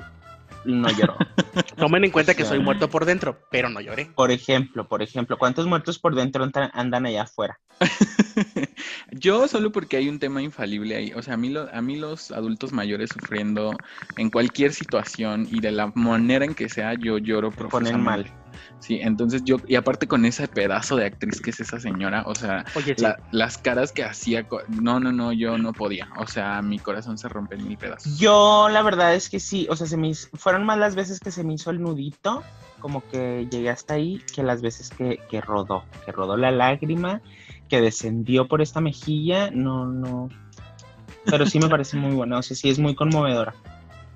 no 0.65 0.91
lloró. 0.91 1.17
Tomen 1.77 2.05
en 2.05 2.11
cuenta 2.11 2.35
que 2.35 2.45
soy 2.45 2.59
muerto 2.59 2.91
por 2.91 3.07
dentro, 3.07 3.39
pero 3.51 3.71
no 3.71 3.81
lloré. 3.81 4.07
Por 4.15 4.31
ejemplo, 4.31 4.87
por 4.87 5.03
ejemplo, 5.03 5.39
¿cuántos 5.39 5.67
muertos 5.67 5.99
por 5.99 6.15
dentro 6.15 6.45
andan- 6.45 6.71
andan 6.75 7.07
allá 7.07 7.23
afuera? 7.23 7.59
Yo 9.13 9.49
solo 9.49 9.73
porque 9.73 9.97
hay 9.97 10.09
un 10.09 10.19
tema 10.19 10.43
infalible 10.43 10.97
ahí. 10.97 11.13
O 11.15 11.23
sea, 11.23 11.35
a 11.35 11.37
mí, 11.37 11.49
lo- 11.51 11.69
a 11.73 11.81
mí 11.83 11.97
los 11.97 12.31
adultos 12.31 12.73
mayores 12.73 13.11
sufriendo 13.11 13.81
en 14.17 14.31
cualquier 14.31 14.73
situación 14.73 15.47
y 15.51 15.61
de 15.61 15.73
la 15.73 15.93
manera 15.95 16.45
en 16.45 16.55
que 16.55 16.69
sea, 16.69 16.95
yo 16.95 17.19
lloro 17.19 17.51
ponen 17.51 17.69
profundamente. 17.71 18.31
mal. 18.31 18.37
Sí, 18.79 18.99
entonces 19.01 19.43
yo, 19.45 19.61
y 19.69 19.75
aparte 19.77 20.07
con 20.07 20.25
ese 20.25 20.47
pedazo 20.49 20.97
de 20.97 21.07
actriz 21.07 21.41
que 21.41 21.51
es 21.51 21.61
esa 21.61 21.79
señora, 21.81 22.25
o 22.27 22.35
sea, 22.35 22.65
Oye, 22.75 22.95
sí. 22.97 23.03
la- 23.03 23.19
las 23.31 23.57
caras 23.59 23.93
que 23.93 24.05
hacía, 24.05 24.47
no, 24.69 25.01
no, 25.01 25.13
no, 25.13 25.33
yo 25.33 25.57
no 25.59 25.73
podía. 25.73 26.09
O 26.17 26.27
sea, 26.27 26.61
mi 26.63 26.79
corazón 26.79 27.17
se 27.17 27.29
rompe 27.29 27.55
en 27.57 27.67
mil 27.67 27.79
pedazos. 27.79 28.19
Yo 28.19 28.69
la 28.71 28.83
verdad 28.83 29.15
es 29.15 29.29
que 29.31 29.41
sí, 29.41 29.67
o 29.71 29.77
sea, 29.77 29.87
se 29.87 29.97
me 29.97 30.09
hizo- 30.09 30.29
fueron 30.37 30.65
más 30.65 30.79
las 30.79 30.95
veces 30.95 31.21
que 31.21 31.31
se 31.31 31.45
me 31.45 31.55
hizo 31.55 31.71
el 31.71 31.81
nudito, 31.81 32.43
como 32.81 33.07
que 33.09 33.47
llegué 33.51 33.71
hasta 33.71 33.95
ahí, 33.95 34.23
que 34.35 34.43
las 34.43 34.63
veces 34.63 34.91
que, 34.91 35.19
que 35.31 35.41
rodó, 35.41 35.85
que 36.05 36.13
rodó 36.13 36.37
la 36.37 36.51
lágrima, 36.51 37.21
que 37.71 37.81
descendió 37.81 38.49
por 38.49 38.61
esta 38.61 38.81
mejilla, 38.81 39.51
no, 39.51 39.87
no. 39.87 40.29
Pero 41.25 41.47
sí 41.47 41.59
me 41.59 41.69
parece 41.69 41.97
muy 41.97 42.15
buena, 42.15 42.39
o 42.39 42.43
sea, 42.43 42.57
sí 42.57 42.69
es 42.69 42.79
muy 42.79 42.95
conmovedora. 42.95 43.55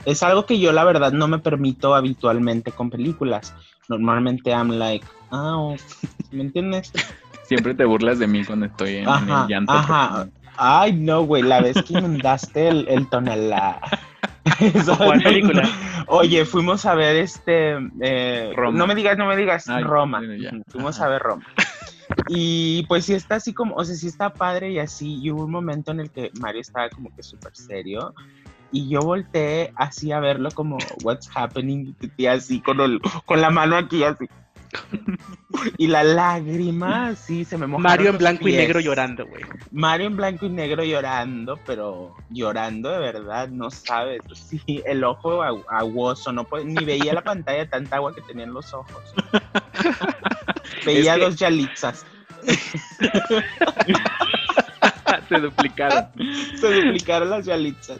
Es 0.04 0.22
algo 0.22 0.44
que 0.44 0.58
yo 0.58 0.72
la 0.72 0.84
verdad 0.84 1.12
no 1.12 1.28
me 1.28 1.38
permito 1.38 1.94
habitualmente 1.94 2.72
con 2.72 2.90
películas. 2.90 3.54
Normalmente 3.88 4.50
I'm 4.50 4.70
like, 4.78 5.06
ah, 5.30 5.54
oh", 5.56 5.76
¿me 6.32 6.42
entiendes? 6.42 6.92
Siempre 7.44 7.74
te 7.74 7.84
burlas 7.84 8.18
de 8.18 8.26
mí 8.26 8.44
cuando 8.44 8.66
estoy 8.66 8.96
en, 8.96 9.08
Ajá, 9.08 9.42
el 9.44 9.48
llanto. 9.48 9.72
ajá. 9.72 10.26
Ay, 10.56 10.92
no, 10.92 11.22
güey, 11.22 11.42
la 11.42 11.60
vez 11.60 11.76
que 11.82 11.94
inundaste 11.94 12.68
el, 12.68 12.86
el 12.88 13.08
tonalá. 13.08 13.80
Esa- 14.60 14.96
¿Cuál 14.96 15.22
película? 15.22 15.68
Oye, 16.06 16.44
fuimos 16.44 16.84
a 16.86 16.94
ver 16.94 17.16
este. 17.16 17.76
eh, 18.02 18.52
Roma. 18.54 18.78
No 18.78 18.86
me 18.86 18.94
digas, 18.94 19.16
no 19.18 19.26
me 19.26 19.36
digas, 19.36 19.68
Ay, 19.68 19.82
Roma. 19.84 20.22
Fuimos 20.68 20.96
Ajá. 20.96 21.06
a 21.06 21.08
ver 21.10 21.22
Roma. 21.22 21.44
Y 22.28 22.84
pues 22.86 23.04
sí 23.06 23.14
está 23.14 23.36
así 23.36 23.52
como, 23.52 23.74
o 23.76 23.84
sea, 23.84 23.94
sí 23.94 24.06
está 24.06 24.32
padre 24.32 24.72
y 24.72 24.78
así. 24.78 25.18
Y 25.22 25.30
hubo 25.30 25.44
un 25.44 25.50
momento 25.50 25.90
en 25.92 26.00
el 26.00 26.10
que 26.10 26.30
Mario 26.40 26.60
estaba 26.60 26.88
como 26.90 27.14
que 27.14 27.22
súper 27.22 27.54
serio. 27.56 28.14
Y 28.72 28.88
yo 28.88 29.00
volteé 29.00 29.72
así 29.76 30.10
a 30.10 30.18
verlo 30.20 30.50
como, 30.50 30.78
what's 31.02 31.28
happening? 31.34 31.94
Y 32.16 32.26
así 32.26 32.60
con, 32.60 32.80
el- 32.80 33.00
con 33.24 33.40
la 33.40 33.50
mano 33.50 33.76
aquí 33.76 34.02
así. 34.04 34.26
Y 35.78 35.86
la 35.86 36.02
lágrima, 36.02 37.06
así 37.08 37.44
se 37.44 37.56
me 37.56 37.68
mojaron 37.68 37.82
Mario 37.84 38.10
en 38.10 38.18
blanco 38.18 38.42
y 38.42 38.46
pies. 38.46 38.56
negro 38.58 38.80
llorando, 38.80 39.24
güey. 39.24 39.42
Mario 39.70 40.08
en 40.08 40.16
blanco 40.16 40.46
y 40.46 40.48
negro 40.48 40.82
llorando, 40.82 41.60
pero 41.64 42.16
llorando 42.30 42.90
de 42.90 42.98
verdad, 42.98 43.48
no 43.48 43.70
sabes. 43.70 44.20
Sí, 44.34 44.82
el 44.84 45.04
ojo 45.04 45.44
agu- 45.44 45.64
aguoso, 45.68 46.32
no 46.32 46.44
ni 46.64 46.84
veía 46.84 47.14
la 47.14 47.22
pantalla 47.22 47.68
tanta 47.68 47.96
agua 47.96 48.12
que 48.12 48.20
tenían 48.22 48.52
los 48.52 48.74
ojos. 48.74 49.14
Veía 50.86 51.14
que- 51.14 51.20
dos 51.20 51.36
yalitzas. 51.36 52.04
Se 55.28 55.38
duplicaron. 55.40 56.06
Se 56.60 56.74
duplicaron 56.74 57.30
las 57.30 57.46
yalitzas. 57.46 57.98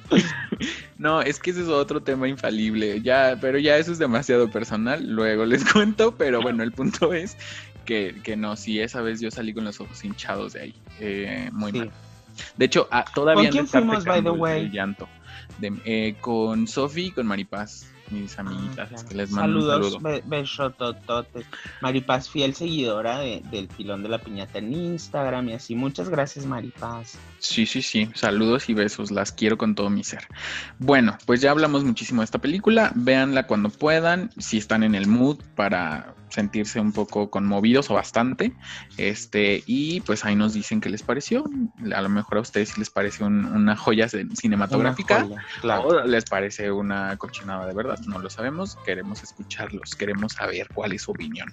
No, 0.98 1.22
es 1.22 1.38
que 1.38 1.50
ese 1.52 1.62
es 1.62 1.68
otro 1.68 2.02
tema 2.02 2.28
infalible. 2.28 3.00
Ya, 3.00 3.38
pero 3.40 3.58
ya 3.58 3.78
eso 3.78 3.92
es 3.92 3.98
demasiado 3.98 4.50
personal. 4.50 5.06
Luego 5.08 5.46
les 5.46 5.64
cuento, 5.72 6.14
pero 6.16 6.42
bueno, 6.42 6.62
el 6.62 6.72
punto 6.72 7.12
es 7.14 7.36
que, 7.84 8.20
que 8.22 8.36
no, 8.36 8.56
sí, 8.56 8.80
esa 8.80 9.00
vez 9.00 9.20
yo 9.20 9.30
salí 9.30 9.54
con 9.54 9.64
los 9.64 9.80
ojos 9.80 10.04
hinchados 10.04 10.52
de 10.54 10.60
ahí. 10.60 10.74
Eh, 11.00 11.48
muy 11.52 11.72
Sí. 11.72 11.78
mal. 11.78 11.90
De 12.56 12.64
hecho, 12.66 12.88
ah, 12.90 13.04
todavía 13.14 13.44
¿Con 13.44 13.52
quién 13.52 13.68
fuimos, 13.68 14.04
by 14.04 14.22
the 14.22 14.28
el- 14.28 14.34
way? 14.38 14.60
el 14.62 14.70
llanto. 14.72 15.08
De- 15.58 15.72
eh, 15.84 16.16
con 16.20 16.66
Sofi 16.66 17.06
y 17.06 17.10
con 17.12 17.26
Maripaz, 17.26 17.86
mis 18.10 18.38
amiguitas, 18.38 18.90
Ah, 18.92 19.08
que 19.08 19.14
les 19.14 19.30
mando 19.30 19.60
Saludos, 19.60 19.94
un 19.96 20.02
saludo. 20.02 20.22
besotototes. 20.26 21.46
Maripaz, 21.80 22.28
fiel 22.28 22.54
seguidora 22.54 23.18
de- 23.18 23.42
del 23.50 23.68
pilón 23.68 24.02
de 24.02 24.08
la 24.08 24.18
piñata 24.18 24.58
en 24.58 24.72
Instagram 24.72 25.48
y 25.50 25.52
así. 25.54 25.74
Muchas 25.74 26.08
gracias, 26.08 26.46
Maripaz. 26.46 27.18
Sí, 27.38 27.66
sí, 27.66 27.82
sí. 27.82 28.08
Saludos 28.14 28.68
y 28.68 28.74
besos. 28.74 29.10
Las 29.10 29.32
quiero 29.32 29.58
con 29.58 29.74
todo 29.74 29.90
mi 29.90 30.04
ser. 30.04 30.26
Bueno, 30.78 31.16
pues 31.26 31.40
ya 31.40 31.50
hablamos 31.50 31.84
muchísimo 31.84 32.20
de 32.22 32.26
esta 32.26 32.38
película. 32.40 32.92
Véanla 32.94 33.46
cuando 33.46 33.68
puedan. 33.70 34.30
Si 34.38 34.58
están 34.58 34.82
en 34.82 34.94
el 34.94 35.06
mood 35.06 35.38
para 35.56 36.14
sentirse 36.34 36.80
un 36.80 36.92
poco 36.92 37.30
conmovidos 37.30 37.90
o 37.90 37.94
bastante. 37.94 38.52
Este, 38.98 39.62
y 39.66 40.00
pues 40.02 40.24
ahí 40.24 40.34
nos 40.36 40.52
dicen 40.52 40.80
qué 40.80 40.90
les 40.90 41.02
pareció. 41.02 41.44
A 41.94 42.02
lo 42.02 42.08
mejor 42.08 42.38
a 42.38 42.40
ustedes 42.40 42.70
sí 42.70 42.80
les 42.80 42.90
parece 42.90 43.24
un- 43.24 43.44
una 43.46 43.76
joya 43.76 44.08
cinematográfica. 44.08 45.18
Una 45.24 45.26
joya, 45.28 45.44
claro. 45.60 45.82
O 45.88 46.04
les 46.04 46.24
parece 46.24 46.70
una 46.70 47.16
cochinada 47.16 47.66
de 47.66 47.74
verdad, 47.74 47.98
no 48.06 48.18
lo 48.18 48.28
sabemos, 48.30 48.76
queremos 48.84 49.22
escucharlos, 49.22 49.94
queremos 49.94 50.32
saber 50.32 50.68
cuál 50.74 50.92
es 50.92 51.02
su 51.02 51.12
opinión. 51.12 51.52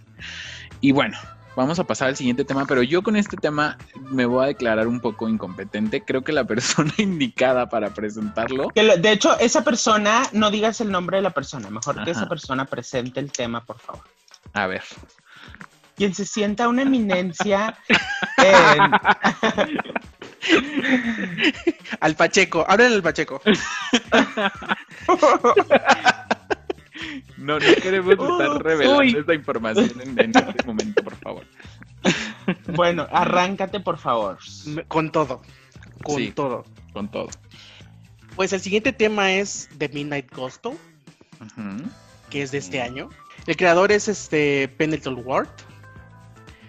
Y 0.82 0.92
bueno, 0.92 1.18
vamos 1.56 1.80
a 1.80 1.84
pasar 1.84 2.08
al 2.08 2.16
siguiente 2.16 2.46
tema, 2.46 2.66
pero 2.66 2.82
yo 2.82 3.04
con 3.04 3.16
este 3.16 3.38
tema 3.38 3.78
me 4.10 4.26
voy 4.26 4.44
a 4.44 4.48
declarar 4.48 4.88
un 4.88 5.00
poco 5.00 5.28
incompetente. 5.30 6.02
Creo 6.02 6.24
que 6.24 6.32
la 6.32 6.44
persona 6.48 6.94
indicada 6.98 7.70
para 7.70 7.94
presentarlo, 7.94 8.68
de 8.74 9.12
hecho, 9.12 9.38
esa 9.40 9.64
persona, 9.64 10.24
no 10.34 10.50
digas 10.50 10.82
el 10.82 10.92
nombre 10.92 11.18
de 11.18 11.24
la 11.24 11.32
persona, 11.32 11.70
mejor 11.70 12.04
que 12.04 12.12
esa 12.12 12.28
persona 12.30 12.66
presente 12.66 13.20
el 13.20 13.32
tema, 13.32 13.64
por 13.66 13.78
favor. 13.80 14.04
A 14.54 14.68
ver, 14.68 14.84
Quien 15.96 16.14
se 16.16 16.26
sienta 16.26 16.68
una 16.68 16.82
eminencia 16.84 17.78
en- 18.38 18.92
Al 22.00 22.16
Pacheco, 22.16 22.66
háblale 22.68 22.96
al 22.96 23.04
Pacheco. 23.04 23.42
no, 27.38 27.60
no 27.60 27.66
queremos 27.82 28.12
estar 28.14 28.50
Uy. 28.52 28.60
revelando 28.60 29.20
esta 29.20 29.34
información 29.34 29.92
en, 30.02 30.20
en 30.20 30.32
este 30.36 30.64
momento, 30.66 31.04
por 31.04 31.16
favor. 31.16 31.46
Bueno, 32.76 33.08
arráncate, 33.12 33.80
por 33.80 33.98
favor. 33.98 34.38
Con 34.88 35.12
todo. 35.12 35.42
Con 36.04 36.18
Sí. 36.18 36.32
todo. 36.32 36.66
Con 36.94 37.10
todo. 37.10 37.30
Pues 38.36 38.54
el 38.54 38.62
siguiente 38.62 38.94
tema 38.94 39.32
es 39.34 39.70
The 39.78 39.90
Midnight 39.90 40.32
Gospel, 40.34 40.74
que 42.30 42.42
es 42.42 42.52
de 42.52 42.58
este 42.60 42.82
año. 42.82 43.10
El 43.48 43.56
creador 43.58 43.92
es 43.92 44.08
este 44.08 44.68
Pendleton 44.78 45.22
Ward 45.26 45.50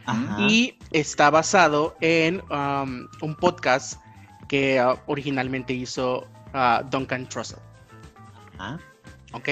Ajá. 0.07 0.37
y 0.41 0.79
está 0.93 1.31
basado 1.31 1.97
en 2.01 2.43
um, 2.51 3.07
un 3.21 3.35
podcast 3.37 4.01
que 4.49 4.83
uh, 4.83 4.97
originalmente 5.07 5.73
hizo 5.73 6.27
uh, 6.55 6.83
Duncan 6.91 7.29
Trussell. 7.29 7.59
Ajá. 8.59 8.79
¿Ok? 9.33 9.49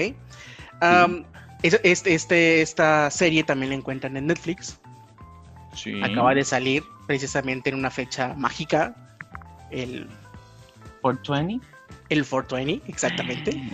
Um, 0.81 1.23
es- 1.63 1.79
este, 1.83 2.13
este- 2.13 2.61
esta 2.61 3.09
serie 3.11 3.43
también 3.43 3.69
la 3.69 3.75
encuentran 3.75 4.17
en 4.17 4.27
Netflix. 4.27 4.79
Sí. 5.75 6.01
Acaba 6.03 6.33
de 6.33 6.43
salir 6.43 6.83
precisamente 7.07 7.69
en 7.69 7.75
una 7.77 7.89
fecha 7.89 8.33
mágica, 8.35 8.93
el, 9.69 10.09
420. 11.01 11.65
el 12.09 12.25
420, 12.25 12.91
exactamente. 12.91 13.69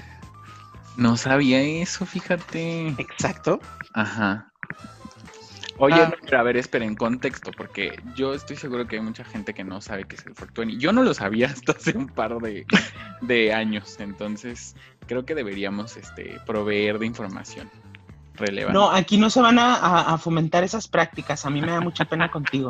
No 0.97 1.15
sabía 1.15 1.61
eso, 1.61 2.05
fíjate. 2.05 2.87
Exacto. 2.97 3.59
Ajá. 3.93 4.51
Oye, 5.79 5.95
Ah. 6.01 6.11
pero 6.25 6.39
a 6.39 6.43
ver, 6.43 6.57
espera, 6.57 6.85
en 6.85 6.95
contexto, 6.95 7.51
porque 7.55 7.99
yo 8.15 8.33
estoy 8.33 8.55
seguro 8.55 8.87
que 8.87 8.95
hay 8.95 9.01
mucha 9.03 9.23
gente 9.23 9.53
que 9.53 9.63
no 9.63 9.79
sabe 9.79 10.05
qué 10.05 10.15
es 10.15 10.25
el 10.25 10.33
420. 10.33 10.77
Yo 10.81 10.91
no 10.91 11.03
lo 11.03 11.13
sabía 11.13 11.47
hasta 11.53 11.73
hace 11.73 11.95
un 11.95 12.07
par 12.07 12.39
de, 12.39 12.65
de 13.21 13.53
años, 13.53 13.97
entonces 13.99 14.75
creo 15.05 15.23
que 15.25 15.35
deberíamos 15.35 15.95
este, 15.97 16.39
proveer 16.47 16.97
de 16.97 17.05
información 17.05 17.69
relevante. 18.37 18.73
No, 18.77 18.89
aquí 18.91 19.17
no 19.17 19.29
se 19.29 19.41
van 19.41 19.59
a, 19.59 19.75
a- 19.75 20.13
a 20.13 20.17
fomentar 20.17 20.63
esas 20.63 20.87
prácticas. 20.87 21.45
A 21.45 21.49
mí 21.49 21.61
me 21.61 21.71
da 21.71 21.81
mucha 21.81 22.05
pena 22.05 22.29
contigo. 22.31 22.69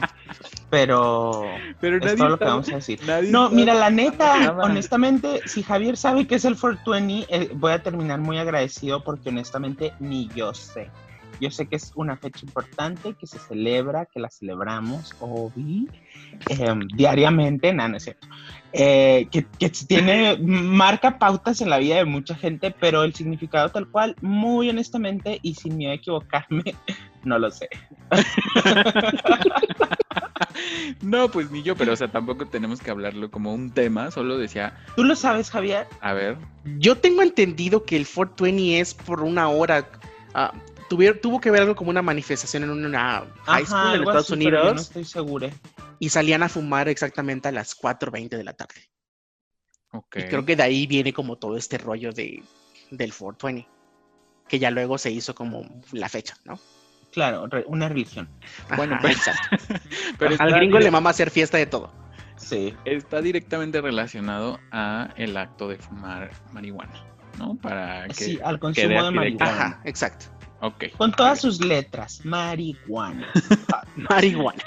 Pero 0.69 1.57
pero 1.79 2.05
es 2.05 2.15
todo 2.17 2.29
lo 2.29 2.37
que 2.37 2.45
vamos 2.45 2.69
a 2.71 2.75
decir. 2.75 2.99
No, 3.31 3.49
mira, 3.49 3.73
la 3.73 3.89
neta, 3.89 4.33
honestamente, 4.71 5.41
si 5.45 5.63
Javier 5.63 5.97
sabe 5.97 6.27
que 6.27 6.35
es 6.35 6.45
el 6.45 6.57
420, 6.59 7.25
eh, 7.29 7.49
voy 7.53 7.71
a 7.71 7.81
terminar 7.83 8.19
muy 8.19 8.37
agradecido 8.37 9.03
porque 9.03 9.29
honestamente 9.29 9.93
ni 9.99 10.27
yo 10.29 10.53
sé. 10.53 10.89
Yo 11.39 11.51
sé 11.51 11.67
que 11.67 11.75
es 11.75 11.91
una 11.95 12.17
fecha 12.17 12.45
importante, 12.45 13.13
que 13.13 13.27
se 13.27 13.39
celebra, 13.39 14.05
que 14.05 14.19
la 14.19 14.29
celebramos, 14.29 15.13
obvi, 15.19 15.87
em, 16.49 16.87
diariamente, 16.95 17.73
nada, 17.73 17.89
no 17.89 17.97
es 17.97 18.03
cierto. 18.03 18.27
Eh, 18.73 19.27
que, 19.31 19.45
que 19.59 19.69
tiene, 19.69 20.37
marca 20.39 21.17
pautas 21.17 21.61
en 21.61 21.69
la 21.69 21.77
vida 21.77 21.95
de 21.95 22.05
mucha 22.05 22.35
gente, 22.35 22.73
pero 22.79 23.03
el 23.03 23.13
significado 23.13 23.69
tal 23.69 23.87
cual, 23.87 24.15
muy 24.21 24.69
honestamente 24.69 25.39
y 25.41 25.55
sin 25.55 25.77
miedo 25.77 25.91
a 25.91 25.95
equivocarme, 25.95 26.75
no 27.23 27.39
lo 27.39 27.51
sé. 27.51 27.69
No, 31.01 31.29
pues 31.29 31.51
ni 31.51 31.61
yo, 31.63 31.75
pero 31.75 31.93
o 31.93 31.95
sea, 31.95 32.07
tampoco 32.07 32.47
tenemos 32.47 32.81
que 32.81 32.91
hablarlo 32.91 33.29
como 33.29 33.53
un 33.53 33.71
tema, 33.71 34.11
solo 34.11 34.37
decía, 34.37 34.73
¿Tú 34.95 35.03
lo 35.03 35.15
sabes, 35.15 35.51
Javier? 35.51 35.87
a 36.01 36.13
ver, 36.13 36.37
Yo 36.79 36.97
tengo 36.97 37.21
entendido 37.21 37.83
que 37.83 37.95
el 37.95 38.07
420 38.07 38.79
es 38.79 38.93
por 38.93 39.21
una 39.21 39.49
hora. 39.49 39.87
ah, 40.33 40.53
tuvier- 40.89 41.19
tuvo 41.21 41.39
que 41.39 41.51
ver 41.51 41.61
algo 41.61 41.75
como 41.75 41.89
una 41.89 42.01
manifestación 42.01 42.63
en 42.63 42.69
una 42.71 43.25
high 43.45 43.65
school 43.65 43.95
en 43.95 44.01
Estados 44.01 44.31
así, 44.31 44.43
pero 44.43 44.57
yo 44.57 44.61
Unidos 44.61 44.75
no 44.75 44.81
estoy 44.81 45.05
segura. 45.05 45.49
y 45.99 46.09
salían 46.09 46.43
a 46.43 46.49
fumar 46.49 46.87
exactamente 46.89 47.47
a 47.47 47.51
las 47.51 47.75
4.20 47.75 48.37
de 48.37 48.43
la 48.43 48.53
tarde. 48.53 48.89
ok. 49.91 50.17
Y 50.17 50.23
creo 50.23 50.45
que 50.45 50.55
de 50.55 50.63
ahí 50.63 50.87
viene 50.87 51.13
como 51.13 51.37
todo 51.37 51.57
este 51.57 51.77
rollo 51.77 52.11
de, 52.11 52.43
del 52.91 53.13
420, 53.13 53.67
que 54.47 54.59
ya 54.59 54.71
luego 54.71 54.97
se 54.97 55.11
hizo 55.11 55.33
como 55.35 55.65
la 55.91 56.09
fecha, 56.09 56.35
¿no? 56.45 56.59
Claro, 57.11 57.47
re- 57.47 57.63
una 57.67 57.87
religión. 57.89 58.29
Bueno, 58.75 58.93
Ajá, 58.95 59.01
pues, 59.01 59.17
exacto. 59.17 59.47
pero 60.19 60.35
Al 60.39 60.51
gringo 60.53 60.77
le 60.79 60.91
mama 60.91 61.09
hacer 61.09 61.31
fiesta 61.31 61.57
de 61.57 61.65
todo. 61.65 61.91
Sí. 62.35 62.75
está 62.85 63.19
directamente 63.21 63.81
relacionado 63.81 64.59
a 64.71 65.09
el 65.17 65.35
acto 65.37 65.67
de 65.69 65.77
fumar 65.77 66.29
marihuana, 66.51 66.93
¿no? 67.39 67.55
Para 67.55 68.07
que 68.09 68.13
Sí, 68.13 68.39
al 68.43 68.59
consumo 68.59 69.03
de 69.03 69.11
marihuana. 69.11 69.51
Ajá, 69.51 69.81
exacto. 69.85 70.27
Ok. 70.61 70.85
Con 70.97 71.11
todas 71.11 71.39
sus 71.41 71.63
letras, 71.63 72.21
marihuana. 72.25 73.27
Marihuana. 74.09 74.63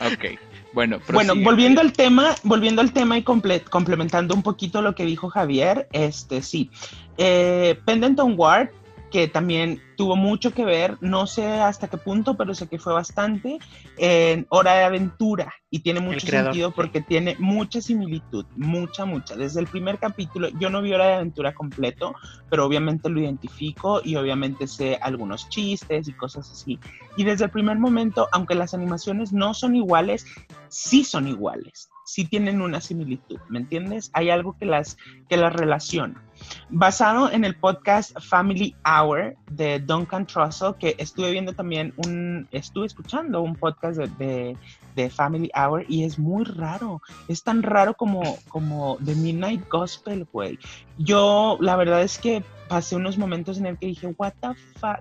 Ok. 0.00 0.38
Bueno, 0.72 0.98
Bueno, 1.12 1.34
volviendo 1.36 1.80
al 1.80 1.92
tema, 1.92 2.34
volviendo 2.42 2.80
al 2.82 2.92
tema 2.92 3.16
y 3.16 3.22
comple- 3.22 3.62
complementando 3.62 4.34
un 4.34 4.42
poquito 4.42 4.82
lo 4.82 4.94
que 4.94 5.04
dijo 5.04 5.28
Javier, 5.30 5.88
este 5.92 6.42
sí. 6.42 6.68
Eh, 7.16 7.78
Pendleton 7.84 8.34
Ward, 8.36 8.70
que 9.14 9.28
también 9.28 9.80
tuvo 9.96 10.16
mucho 10.16 10.52
que 10.52 10.64
ver, 10.64 10.98
no 11.00 11.28
sé 11.28 11.46
hasta 11.46 11.86
qué 11.86 11.98
punto, 11.98 12.36
pero 12.36 12.52
sé 12.52 12.66
que 12.66 12.80
fue 12.80 12.92
bastante, 12.92 13.60
en 13.96 14.44
Hora 14.48 14.74
de 14.74 14.82
Aventura. 14.82 15.54
Y 15.70 15.82
tiene 15.82 16.00
mucho 16.00 16.26
sentido 16.26 16.72
porque 16.72 17.00
tiene 17.00 17.36
mucha 17.38 17.80
similitud, 17.80 18.44
mucha, 18.56 19.04
mucha. 19.04 19.36
Desde 19.36 19.60
el 19.60 19.68
primer 19.68 20.00
capítulo, 20.00 20.48
yo 20.58 20.68
no 20.68 20.82
vi 20.82 20.92
Hora 20.92 21.06
de 21.06 21.14
Aventura 21.14 21.54
completo, 21.54 22.12
pero 22.50 22.66
obviamente 22.66 23.08
lo 23.08 23.20
identifico 23.20 24.00
y 24.02 24.16
obviamente 24.16 24.66
sé 24.66 24.98
algunos 25.00 25.48
chistes 25.48 26.08
y 26.08 26.12
cosas 26.14 26.50
así. 26.50 26.80
Y 27.16 27.22
desde 27.22 27.44
el 27.44 27.52
primer 27.52 27.78
momento, 27.78 28.26
aunque 28.32 28.56
las 28.56 28.74
animaciones 28.74 29.32
no 29.32 29.54
son 29.54 29.76
iguales, 29.76 30.26
sí 30.66 31.04
son 31.04 31.28
iguales, 31.28 31.88
sí 32.04 32.24
tienen 32.26 32.60
una 32.60 32.80
similitud, 32.80 33.38
¿me 33.48 33.58
entiendes? 33.58 34.10
Hay 34.12 34.30
algo 34.30 34.56
que 34.58 34.66
las, 34.66 34.96
que 35.28 35.36
las 35.36 35.52
relaciona. 35.52 36.22
Basado 36.68 37.30
en 37.30 37.44
el 37.44 37.56
podcast 37.56 38.18
Family 38.20 38.74
Hour 38.84 39.36
de 39.50 39.78
Duncan 39.78 40.26
Trussell, 40.26 40.74
que 40.78 40.96
estuve 40.98 41.30
viendo 41.30 41.52
también 41.52 41.94
un, 42.04 42.48
estuve 42.52 42.86
escuchando 42.86 43.40
un 43.40 43.54
podcast 43.56 43.98
de, 43.98 44.56
de- 44.94 45.10
Family 45.10 45.50
Hour 45.54 45.84
y 45.88 46.04
es 46.04 46.18
muy 46.18 46.44
raro, 46.44 47.00
es 47.28 47.42
tan 47.42 47.62
raro 47.62 47.94
como, 47.94 48.38
como 48.48 48.96
The 49.04 49.14
Midnight 49.14 49.68
Gospel, 49.68 50.26
güey. 50.32 50.58
Yo, 50.98 51.56
la 51.60 51.76
verdad 51.76 52.02
es 52.02 52.18
que 52.18 52.42
pasé 52.68 52.96
unos 52.96 53.18
momentos 53.18 53.58
en 53.58 53.66
el 53.66 53.78
que 53.78 53.86
dije, 53.86 54.14
what 54.18 54.32
the 54.40 54.48
fuck, 54.78 55.00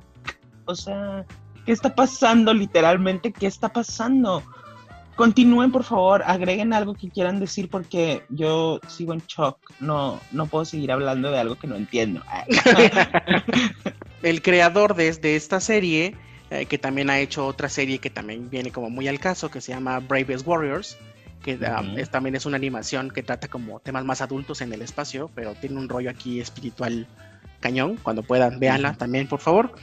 o 0.66 0.76
sea, 0.76 1.26
¿qué 1.66 1.72
está 1.72 1.94
pasando 1.94 2.54
literalmente? 2.54 3.32
¿Qué 3.32 3.48
está 3.48 3.70
pasando? 3.70 4.44
Continúen, 5.16 5.72
por 5.72 5.84
favor, 5.84 6.24
agreguen 6.26 6.74
algo 6.74 6.96
que 6.96 7.10
quieran 7.12 7.40
decir 7.40 7.70
porque 7.70 8.24
yo 8.30 8.80
sigo 8.88 9.14
en 9.14 9.20
shock. 9.28 9.58
No, 9.80 10.20
no 10.32 10.48
puedo 10.48 10.66
seguir 10.66 10.92
hablando 10.92 11.30
de 11.30 11.38
algo 11.40 11.56
que 11.56 11.68
no 11.68 11.76
entiendo. 11.76 12.24
El 14.24 14.42
creador 14.42 14.96
de, 14.96 15.12
de 15.14 15.36
esta 15.36 15.60
serie, 15.60 16.16
eh, 16.50 16.66
que 16.66 16.78
también 16.78 17.10
ha 17.10 17.20
hecho 17.20 17.46
otra 17.46 17.70
serie 17.70 18.00
que 18.00 18.10
también 18.10 18.50
viene 18.50 18.72
como 18.72 18.90
muy 18.90 19.08
al 19.08 19.20
caso, 19.20 19.52
que 19.52 19.62
se 19.62 19.72
llama 19.74 20.00
Bravest 20.00 20.48
Warriors, 20.48 20.98
que 21.44 21.60
es- 21.98 22.10
también 22.10 22.36
es 22.36 22.46
una 22.46 22.56
animación 22.58 23.12
que 23.12 23.22
trata 23.22 23.48
como 23.50 23.80
temas 23.82 24.06
más 24.06 24.22
adultos 24.22 24.62
en 24.62 24.72
el 24.74 24.82
espacio, 24.82 25.30
pero 25.36 25.54
tiene 25.56 25.78
un 25.78 25.90
rollo 25.90 26.10
aquí 26.10 26.40
espiritual 26.40 27.06
cañón. 27.60 27.98
Cuando 28.02 28.24
puedan, 28.24 28.60
véanla 28.60 28.94
también, 28.94 29.28
por 29.28 29.40
favor. 29.42 29.74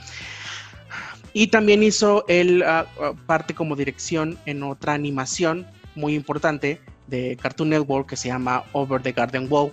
Y 1.33 1.47
también 1.47 1.83
hizo 1.83 2.25
el 2.27 2.63
ah, 2.63 2.85
ah, 2.99 3.13
parte 3.25 3.53
como 3.53 3.75
dirección 3.75 4.37
en 4.45 4.63
otra 4.63 4.93
animación 4.93 5.67
muy 5.95 6.15
importante 6.15 6.81
de 7.07 7.37
Cartoon 7.41 7.69
Network 7.69 8.09
que 8.09 8.15
se 8.15 8.29
llama 8.29 8.63
Over 8.73 9.01
the 9.01 9.11
Garden 9.11 9.47
Wall. 9.49 9.71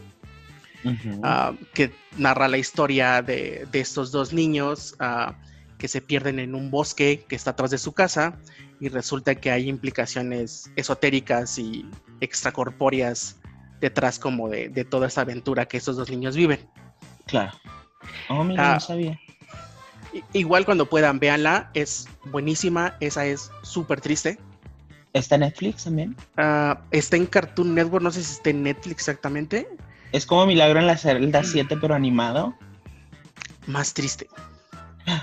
Ah, 1.22 1.52
que 1.74 1.92
narra 2.16 2.48
la 2.48 2.56
historia 2.56 3.20
de, 3.20 3.66
de 3.70 3.80
estos 3.80 4.12
dos 4.12 4.32
niños 4.32 4.96
que 5.76 5.88
se 5.88 6.00
pierden 6.00 6.38
en 6.38 6.54
un 6.54 6.70
bosque 6.70 7.24
que 7.28 7.36
está 7.36 7.50
atrás 7.50 7.70
de 7.70 7.78
su 7.78 7.92
casa 7.92 8.38
y 8.80 8.88
resulta 8.88 9.34
que 9.34 9.50
hay 9.50 9.68
implicaciones 9.68 10.70
esotéricas 10.76 11.58
y 11.58 11.84
extracorpóreas 12.20 13.36
detrás 13.80 14.18
como 14.18 14.48
de, 14.48 14.68
de 14.68 14.84
toda 14.84 15.08
esta 15.08 15.22
aventura 15.22 15.66
que 15.66 15.76
estos 15.76 15.96
dos 15.96 16.10
niños 16.10 16.36
viven. 16.36 16.60
Claro. 17.26 17.52
Oh, 18.28 18.44
mira, 18.44 18.74
no 18.74 18.80
sabía. 18.80 19.20
Igual 20.32 20.64
cuando 20.64 20.86
puedan, 20.86 21.18
véanla, 21.18 21.70
es 21.74 22.08
buenísima, 22.26 22.96
esa 23.00 23.26
es 23.26 23.50
súper 23.62 24.00
triste. 24.00 24.38
¿Está 25.12 25.36
en 25.36 25.42
Netflix 25.42 25.84
también? 25.84 26.16
Ah, 26.36 26.80
está 26.90 27.16
en 27.16 27.26
Cartoon 27.26 27.74
Network, 27.74 28.02
no 28.02 28.10
sé 28.10 28.22
si 28.22 28.32
está 28.32 28.50
en 28.50 28.62
Netflix 28.62 29.08
exactamente. 29.08 29.68
Es 30.12 30.24
como 30.26 30.46
Milagro 30.46 30.78
en 30.78 30.86
la 30.86 30.96
celda 30.96 31.42
7, 31.44 31.76
pero 31.80 31.94
animado. 31.94 32.54
Más 33.66 33.92
triste. 33.94 34.26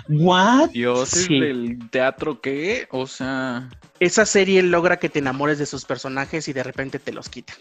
¿What? 0.09 0.69
Dioses 0.71 1.25
Sí. 1.25 1.39
del 1.39 1.79
teatro, 1.91 2.41
¿qué? 2.41 2.87
O 2.91 3.07
sea, 3.07 3.69
Esa 3.99 4.25
serie 4.25 4.61
logra 4.61 4.97
que 4.97 5.09
te 5.09 5.19
enamores 5.19 5.57
de 5.57 5.65
sus 5.65 5.85
personajes 5.85 6.47
y 6.47 6.53
de 6.53 6.63
repente 6.63 6.99
te 6.99 7.13
los 7.13 7.29
quita. 7.29 7.53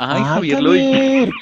Ay, 0.00 0.22
Javier, 0.24 0.62
lo 0.62 0.72
dijo. 0.72 1.32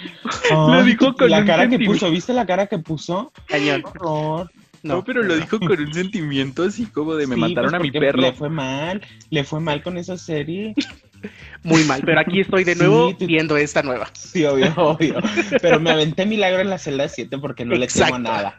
Lo 0.51 0.83
dijo 0.85 1.15
con 1.15 1.31
la 1.31 1.39
un 1.39 1.47
cara 1.47 1.65
que 1.65 1.71
sentimiento. 1.71 1.93
puso, 2.01 2.11
¿viste 2.11 2.33
la 2.33 2.45
cara 2.47 2.67
que 2.67 2.79
puso? 2.79 3.33
Cañón. 3.47 3.83
Horror. 3.85 4.51
No, 4.83 5.03
pero 5.05 5.23
lo 5.23 5.35
dijo 5.37 5.59
con 5.59 5.79
un 5.81 5.93
sentimiento 5.93 6.63
así 6.63 6.87
como 6.87 7.15
de 7.17 7.27
me 7.27 7.35
Sí, 7.35 7.41
mataron 7.41 7.71
pues, 7.71 7.81
a 7.81 7.83
mi 7.83 7.91
perro. 7.91 8.21
Le 8.21 8.33
fue 8.33 8.49
mal, 8.49 9.01
le 9.31 9.45
fue 9.45 9.61
mal 9.61 9.83
con 9.83 9.97
esa 9.99 10.17
serie. 10.17 10.75
Muy 11.65 11.83
mal, 11.85 12.01
pero 12.05 12.21
aquí 12.21 12.41
estoy 12.41 12.63
de 12.65 12.75
Sí, 12.75 12.79
nuevo 12.81 13.15
tú- 13.17 13.27
viendo 13.27 13.57
esta 13.57 13.83
nueva. 13.83 14.09
Sí, 14.15 14.45
obvio, 14.45 14.73
obvio. 14.77 15.17
Pero 15.61 15.81
me 15.81 15.91
aventé 15.91 16.27
Milagro 16.27 16.61
en 16.61 16.71
la 16.71 16.79
celda 16.79 17.09
7 17.09 17.39
porque 17.39 17.65
no 17.65 17.75
le 17.75 17.89
temo 17.89 18.15
a 18.15 18.19
nada. 18.21 18.59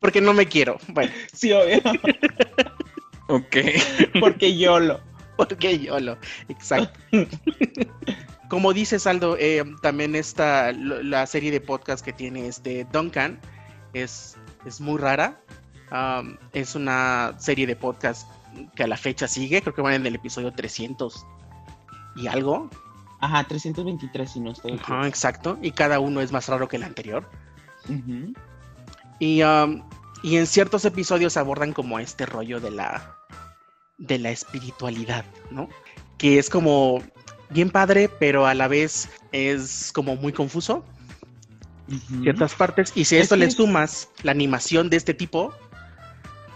Porque 0.00 0.20
no 0.20 0.32
me 0.34 0.46
quiero. 0.46 0.78
Bueno, 0.88 1.10
Sí, 1.32 1.52
obvio. 1.52 1.80
Ok. 3.28 3.56
Porque 4.20 4.56
yo 4.58 4.80
lo. 4.80 5.00
Porque 5.48 5.78
yo 5.78 5.98
lo. 6.00 6.16
Exacto. 6.48 6.98
Como 8.48 8.72
dices, 8.72 9.06
Aldo, 9.06 9.36
eh, 9.38 9.64
también 9.80 10.14
esta, 10.14 10.72
lo- 10.72 11.02
la 11.02 11.26
serie 11.26 11.50
de 11.50 11.60
podcast 11.60 12.04
que 12.04 12.12
tiene 12.12 12.46
este 12.46 12.86
Duncan 12.92 13.40
es, 13.94 14.36
es 14.66 14.80
muy 14.80 14.98
rara. 14.98 15.40
Am, 15.90 16.38
es 16.52 16.74
una 16.74 17.34
serie 17.38 17.66
de 17.66 17.76
podcast 17.76 18.28
que 18.74 18.84
a 18.84 18.86
la 18.86 18.96
fecha 18.96 19.26
sigue. 19.28 19.62
Creo 19.62 19.74
que 19.74 19.80
van 19.82 19.94
en 19.94 20.06
el 20.06 20.14
episodio 20.16 20.52
300 20.52 21.24
y 22.16 22.26
algo. 22.26 22.68
Ajá, 23.20 23.44
323 23.44 24.30
si 24.30 24.40
no 24.40 24.52
estoy. 24.52 24.72
Ajá, 24.82 25.06
exacto. 25.06 25.58
Y 25.62 25.70
cada 25.72 26.00
uno 26.00 26.20
es 26.20 26.32
más 26.32 26.48
raro 26.48 26.68
que 26.68 26.76
el 26.76 26.82
anterior. 26.82 27.28
Y, 29.18 29.42
um, 29.42 29.82
y 30.22 30.36
en 30.36 30.46
ciertos 30.46 30.84
episodios 30.84 31.36
abordan 31.36 31.72
como 31.72 31.98
este 31.98 32.26
rollo 32.26 32.60
de 32.60 32.70
la, 32.70 33.16
de 34.02 34.18
la 34.18 34.30
espiritualidad, 34.30 35.24
¿no? 35.50 35.68
Que 36.18 36.38
es 36.38 36.50
como 36.50 37.02
bien 37.50 37.70
padre, 37.70 38.08
pero 38.08 38.46
a 38.46 38.54
la 38.54 38.68
vez 38.68 39.08
es 39.32 39.90
como 39.94 40.16
muy 40.16 40.32
confuso 40.32 40.84
ciertas 42.22 42.54
partes. 42.54 42.92
Y 42.94 43.04
si 43.04 43.16
a 43.16 43.18
Es 43.18 43.24
esto 43.24 43.36
le 43.36 43.50
sumas 43.50 44.08
la 44.22 44.32
animación 44.32 44.88
de 44.90 44.96
este 44.96 45.14
tipo, 45.14 45.52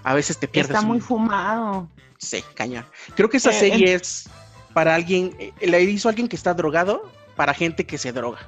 a 0.02 0.14
veces 0.14 0.38
te 0.38 0.48
pierdes. 0.48 0.70
Está 0.76 0.86
muy 0.86 0.96
un- 0.96 1.02
fumado. 1.02 1.88
Sí, 2.18 2.42
cañón. 2.54 2.86
Creo 3.14 3.28
que 3.28 3.36
esa 3.36 3.50
Eh, 3.50 3.58
serie 3.60 3.90
en- 3.90 3.96
es 4.00 4.28
para 4.72 4.94
alguien, 4.94 5.34
eh, 5.38 5.52
la 5.66 5.78
hizo 5.78 6.08
alguien 6.08 6.28
que 6.28 6.36
está 6.36 6.54
drogado, 6.54 7.10
para 7.36 7.52
gente 7.52 7.84
que 7.84 7.98
se 7.98 8.12
droga. 8.12 8.38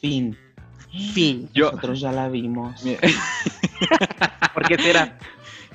Fin. 0.00 0.36
Fin. 1.14 1.48
Yo- 1.54 1.66
Nosotros 1.66 2.00
ya 2.00 2.10
la 2.12 2.28
vimos. 2.28 2.82
¿Por 4.54 4.66
qué 4.66 4.76
será? 4.78 5.18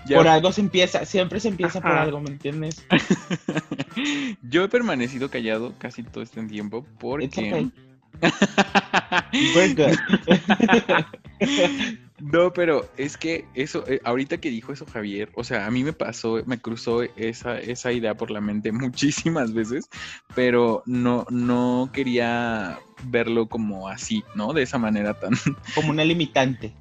Ya- 0.06 0.18
Por 0.18 0.28
algo 0.28 0.52
se 0.52 0.62
empieza, 0.62 1.06
siempre 1.06 1.40
se 1.40 1.48
empieza 1.50 1.82
por 1.82 1.92
algo, 1.92 2.20
¿me 2.22 2.32
entiendes? 2.32 2.86
Yo 4.44 4.64
he 4.64 4.70
permanecido 4.70 5.30
callado 5.30 5.74
casi 5.78 6.04
todo 6.04 6.24
este 6.24 6.42
tiempo 6.44 6.80
It's 6.80 6.98
porque. 7.00 7.26
okay. 7.28 7.72
We're 9.56 9.74
good. 9.74 9.98
No, 12.22 12.54
pero 12.54 12.88
es 12.98 13.18
que 13.18 13.46
eso, 13.56 13.84
eh, 13.88 14.00
ahorita 14.04 14.38
que 14.38 14.52
dijo 14.52 14.72
eso 14.72 14.86
Javier, 14.86 15.32
o 15.34 15.44
sea, 15.44 15.66
a 15.66 15.72
mí 15.72 15.84
me 15.84 15.92
pasó, 15.92 16.40
me 16.46 16.60
cruzó 16.60 17.02
esa, 17.02 17.58
esa 17.60 17.92
idea 17.92 18.14
por 18.14 18.30
la 18.30 18.40
mente 18.42 18.72
muchísimas 18.72 19.54
veces, 19.54 19.90
pero 20.36 20.84
no, 20.86 21.26
no 21.32 21.90
quería 21.92 22.78
verlo 23.06 23.48
como 23.48 23.88
así, 23.90 24.24
¿no? 24.36 24.54
De 24.54 24.62
esa 24.62 24.78
manera 24.78 25.16
tan... 25.16 25.34
Como 25.74 25.90
una 25.90 26.04
limitante. 26.06 26.76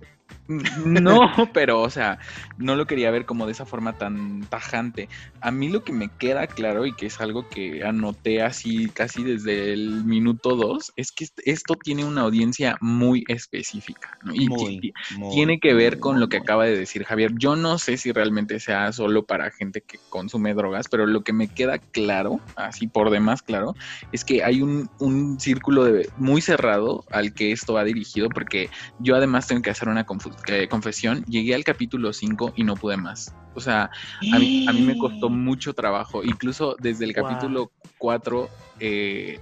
No, 0.51 1.21
pero, 1.55 1.81
o 1.81 1.91
sea, 1.91 2.19
no 2.57 2.75
lo 2.77 2.87
quería 2.87 3.11
ver 3.11 3.25
como 3.25 3.47
de 3.47 3.53
esa 3.53 3.67
forma 3.67 3.93
tan 3.95 4.47
tajante. 4.49 5.09
A 5.41 5.51
mí 5.51 5.69
lo 5.69 5.83
que 5.85 5.93
me 5.93 6.11
queda 6.19 6.47
claro 6.47 6.87
y 6.87 6.95
que 6.95 7.07
es 7.07 7.21
algo 7.21 7.47
que 7.49 7.85
anoté 7.85 8.43
así 8.43 8.91
casi 8.95 9.23
desde 9.23 9.73
el 9.73 10.05
minuto 10.05 10.57
dos, 10.57 10.93
es 10.97 11.13
que 11.13 11.25
est- 11.25 11.41
esto 11.45 11.77
tiene 11.77 12.05
una 12.05 12.23
audiencia 12.23 12.77
muy 12.81 13.25
específica, 13.29 14.11
¿no? 14.23 14.35
Y 14.35 14.49
muy, 14.49 14.93
tiene 15.31 15.61
que 15.61 15.75
ver 15.75 15.95
muy, 15.95 16.01
con 16.01 16.21
lo 16.21 16.29
que 16.29 16.39
acaba 16.39 16.65
de 16.67 16.77
decir 16.77 17.05
Javier. 17.05 17.31
Yo 17.39 17.57
no 17.57 17.79
sé 17.79 17.97
si 17.97 18.13
realmente 18.13 18.59
sea 18.61 18.93
solo 18.93 19.25
para 19.25 19.51
gente 19.51 19.83
que 19.83 19.99
consume 20.09 20.55
drogas, 20.55 20.87
pero 20.91 21.07
lo 21.07 21.23
que 21.23 21.33
me 21.33 21.49
queda 21.49 21.79
claro, 21.93 22.41
así 22.57 22.89
por 22.89 23.11
demás 23.11 23.43
claro, 23.43 23.77
es 24.11 24.25
que 24.25 24.43
hay 24.43 24.63
un, 24.63 24.89
un 24.99 25.39
círculo 25.39 25.85
de- 25.85 26.09
muy 26.17 26.41
cerrado 26.43 27.05
al 27.11 27.33
que 27.35 27.53
esto 27.53 27.75
va 27.75 27.85
dirigido, 27.85 28.31
porque 28.33 28.69
yo 28.99 29.17
además 29.17 29.47
tengo 29.47 29.63
que 29.63 29.71
hacer 29.71 29.89
una 29.89 30.05
confu- 30.05 30.35
eh, 30.47 30.69
confesión, 30.69 31.25
llegué 31.27 31.55
al 31.55 31.65
capítulo 31.65 32.13
5 32.13 32.55
y 32.57 32.65
no 32.65 32.77
pude 32.77 32.97
más. 32.97 33.35
O 33.55 33.61
sea, 33.61 33.91
a 34.33 34.39
mí, 34.39 34.67
a 34.69 34.73
mí 34.73 34.83
me 34.83 34.97
costó 34.97 35.29
mucho 35.31 35.75
trabajo, 35.75 36.23
incluso 36.25 36.77
desde 36.79 37.05
el 37.05 37.13
capítulo 37.13 37.71
4, 37.99 38.49
eh, 38.81 39.41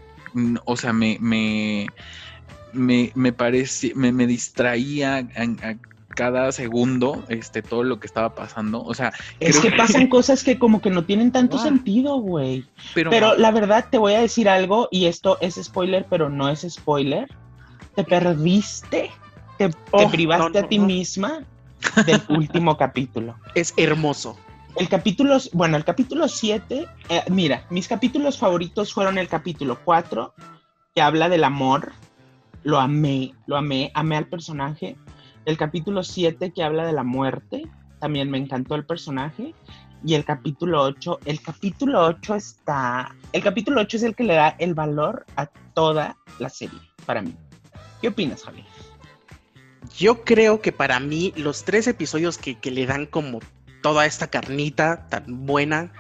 o 0.65 0.77
sea, 0.77 0.93
me, 0.93 1.19
me, 1.21 1.87
me, 2.73 3.13
me 3.15 3.33
parece, 3.33 3.93
me, 3.95 4.13
me 4.13 4.27
distraía 4.27 5.17
a, 5.17 5.21
a 5.21 5.77
cada 6.19 6.51
segundo 6.51 7.25
este, 7.29 7.63
todo 7.63 7.85
lo 7.85 8.01
que 8.01 8.09
estaba 8.09 8.35
pasando. 8.35 8.83
O 8.83 8.93
sea, 8.93 9.13
Es 9.39 9.61
que 9.61 9.71
pasan 9.71 10.09
cosas 10.09 10.43
que 10.43 10.59
como 10.59 10.81
que 10.81 10.91
no 10.91 11.05
tienen 11.05 11.31
tanto 11.31 11.59
sentido, 11.59 12.17
güey. 12.17 12.67
pero, 12.93 13.11
Pero 13.11 13.37
la 13.37 13.53
verdad 13.53 13.87
te 13.89 13.99
voy 13.99 14.15
a 14.15 14.21
decir 14.21 14.49
algo 14.49 14.89
y 14.91 15.07
esto 15.07 15.39
es 15.41 15.55
spoiler, 15.63 16.07
pero 16.11 16.29
no 16.29 16.49
es 16.49 16.67
spoiler. 16.69 17.29
Te 17.95 18.03
perdiste, 18.03 19.13
te, 19.59 19.69
te 19.69 19.77
Oh, 19.91 20.09
privaste 20.11 20.45
no, 20.45 20.61
no, 20.61 20.67
a 20.67 20.69
ti 20.69 20.79
no. 20.79 20.87
misma 20.87 21.45
del 22.07 22.23
último 22.29 22.77
capítulo. 22.77 23.37
Es 23.55 23.75
hermoso. 23.77 24.39
El 24.77 24.89
capítulo, 24.89 25.37
bueno, 25.53 25.77
el 25.77 25.85
capítulo 25.85 26.29
7, 26.29 26.87
eh, 27.09 27.23
mira, 27.31 27.65
mis 27.71 27.89
capítulos 27.89 28.39
favoritos 28.39 28.93
fueron 28.93 29.19
el 29.19 29.27
capítulo 29.29 29.79
4, 29.85 30.33
que 30.95 31.03
habla 31.03 31.29
del 31.29 31.45
amor. 31.45 31.93
Lo 32.63 32.79
amé, 32.79 33.35
lo 33.47 33.57
amé, 33.57 33.91
amé 33.95 34.17
al 34.17 34.27
personaje. 34.29 34.97
El 35.47 35.57
capítulo 35.57 36.03
7, 36.05 36.53
que 36.53 36.63
habla 36.63 36.87
de 36.87 36.93
la 36.93 37.03
muerte, 37.03 37.67
también 37.99 38.31
me 38.31 38.39
encantó 38.39 38.75
el 38.77 38.85
personaje. 38.87 39.55
Y 40.05 40.15
el 40.15 40.25
capítulo 40.25 40.83
8, 40.83 41.21
el 41.25 41.41
capítulo 41.41 42.05
8 42.05 42.37
está, 42.37 43.17
el 43.33 43.43
capítulo 43.43 43.81
8 43.81 43.97
es 43.97 44.03
el 44.05 44.15
que 44.15 44.23
le 44.23 44.35
da 44.35 44.55
el 44.61 44.75
valor 44.75 45.27
a 45.35 45.47
toda 45.47 46.17
la 46.39 46.49
serie, 46.51 46.79
para 47.05 47.21
mí. 47.21 47.35
¿Qué 48.01 48.07
opinas, 48.09 48.45
Javier? 48.45 48.65
Yo 49.99 50.25
creo 50.25 50.61
que 50.61 50.71
para 50.73 51.01
mí 51.01 51.33
los 51.37 51.65
tres 51.65 51.87
episodios 51.89 52.39
que, 52.39 52.55
que 52.59 52.71
le 52.71 52.87
dan 52.87 53.07
como 53.07 53.41
toda 53.83 54.07
esta 54.07 54.29
carnita 54.29 55.09
tan 55.09 55.45
buena, 55.47 55.93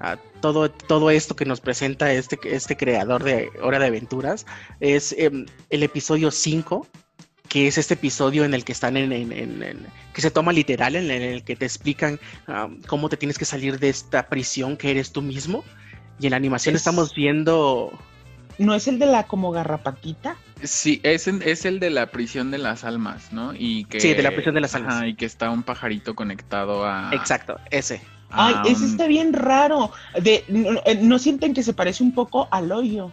a 0.00 0.16
todo, 0.40 0.70
todo 0.70 1.10
esto 1.10 1.36
que 1.36 1.44
nos 1.44 1.60
presenta 1.60 2.12
este, 2.12 2.36
este 2.44 2.76
creador 2.76 3.22
de 3.22 3.50
Hora 3.62 3.78
de 3.78 3.86
Aventuras, 3.86 4.44
es 4.80 5.14
em, 5.16 5.46
el 5.70 5.82
episodio 5.84 6.30
5, 6.32 6.86
que 7.48 7.68
es 7.68 7.78
este 7.78 7.94
episodio 7.94 8.44
en 8.44 8.54
el 8.54 8.64
que 8.64 8.72
están 8.72 8.96
en, 8.96 9.12
en- 9.12 9.30
en- 9.32 9.62
en- 9.62 9.86
que 10.12 10.20
se 10.20 10.32
toma 10.32 10.52
literal, 10.52 10.96
en, 10.96 11.08
el 11.10 11.44
que 11.44 11.54
te 11.54 11.64
explican 11.64 12.18
cómo 12.88 13.08
te 13.08 13.16
tienes 13.16 13.38
que 13.38 13.44
salir 13.44 13.78
de 13.78 13.88
esta 13.88 14.28
prisión 14.28 14.76
que 14.76 14.90
eres 14.90 15.12
tú 15.12 15.22
mismo. 15.22 15.62
Y 16.18 16.26
en 16.26 16.30
la 16.32 16.36
animación 16.38 16.74
Es- 16.74 16.80
estamos 16.82 17.14
viendo 17.14 17.92
¿No 18.58 18.74
es 18.74 18.86
el 18.88 18.98
de 19.00 19.06
la 19.06 19.24
como 19.24 19.50
garrapatita? 19.50 20.36
Sí, 20.64 21.00
es, 21.02 21.28
en- 21.28 21.42
es 21.42 21.64
el 21.64 21.78
de 21.78 21.90
la 21.90 22.10
prisión 22.10 22.50
de 22.50 22.58
las 22.58 22.84
almas, 22.84 23.32
¿no? 23.32 23.52
Y 23.54 23.84
que, 23.84 24.00
Sí, 24.00 24.14
de 24.14 24.22
la 24.22 24.32
prisión 24.32 24.54
de 24.54 24.60
las 24.62 24.74
almas. 24.74 24.94
Ajá, 24.94 25.06
y 25.08 25.14
que 25.14 25.26
está 25.26 25.50
un 25.50 25.62
pajarito 25.62 26.14
conectado 26.14 26.84
a... 26.86 27.10
Exacto, 27.12 27.58
ese. 27.70 28.00
Ay, 28.30 28.56
ese 28.66 28.86
está 28.86 29.06
bien 29.06 29.32
raro. 29.32 29.92
De, 30.20 30.44
no, 30.48 30.80
eh, 30.86 30.98
¿no 31.00 31.18
sienten 31.20 31.54
que 31.54 31.62
se 31.62 31.72
parece 31.72 32.02
un 32.02 32.12
poco 32.12 32.48
al 32.50 32.72
hoyo? 32.72 33.12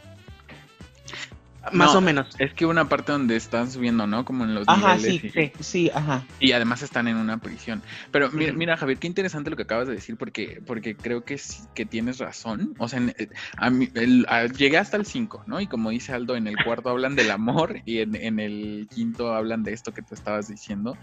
Más 1.72 1.94
No, 1.94 2.00
o 2.00 2.02
menos. 2.02 2.28
Es 2.40 2.54
que 2.56 2.66
una 2.66 2.90
parte 2.90 3.12
donde 3.12 3.36
están 3.36 3.70
subiendo, 3.72 4.08
¿no? 4.08 4.26
Como 4.26 4.46
en 4.46 4.56
los 4.56 4.68
Ajá, 4.68 4.96
niveles. 4.96 5.22
sí, 5.22 5.28
y, 5.28 5.30
sí, 5.32 5.52
sí, 5.60 5.92
ajá. 5.94 6.26
y 6.40 6.54
además 6.54 6.82
están 6.82 7.08
en 7.08 7.18
una 7.18 7.38
prisión. 7.38 7.84
Pero 8.12 8.32
mira, 8.32 8.50
Ujú. 8.52 8.58
mira, 8.60 8.78
Javier, 8.78 8.98
qué 8.98 9.06
interesante 9.06 9.52
lo 9.52 9.56
que 9.56 9.64
acabas 9.64 9.88
de 9.88 9.94
decir, 9.94 10.18
porque, 10.18 10.60
porque 10.66 10.96
creo 10.96 11.24
que 11.24 11.38
sí, 11.38 11.64
que 11.76 11.86
tienes 11.86 12.18
razón. 12.18 12.74
O 12.80 12.88
sea, 12.90 12.98
en- 13.00 13.10
eh, 13.10 13.30
a 13.58 13.70
mí, 13.70 13.88
el- 13.94 14.26
a- 14.28 14.48
llegué 14.48 14.78
hasta 14.80 14.98
el 14.98 15.06
5, 15.06 15.44
¿no? 15.46 15.62
Y 15.62 15.68
como 15.68 15.92
dice 15.92 16.14
Aldo, 16.14 16.36
en 16.36 16.48
el 16.48 16.58
cuarto 16.58 16.90
hablan 16.90 17.16
del 17.16 17.30
amor 17.30 17.76
y 17.86 18.00
en, 18.00 18.16
en 18.16 18.40
el 18.40 18.88
quinto 18.92 19.34
hablan 19.34 19.64
de 19.64 19.74
esto 19.74 19.94
que 19.94 20.02
te 20.02 20.16
estabas 20.16 20.48
diciendo. 20.48 20.98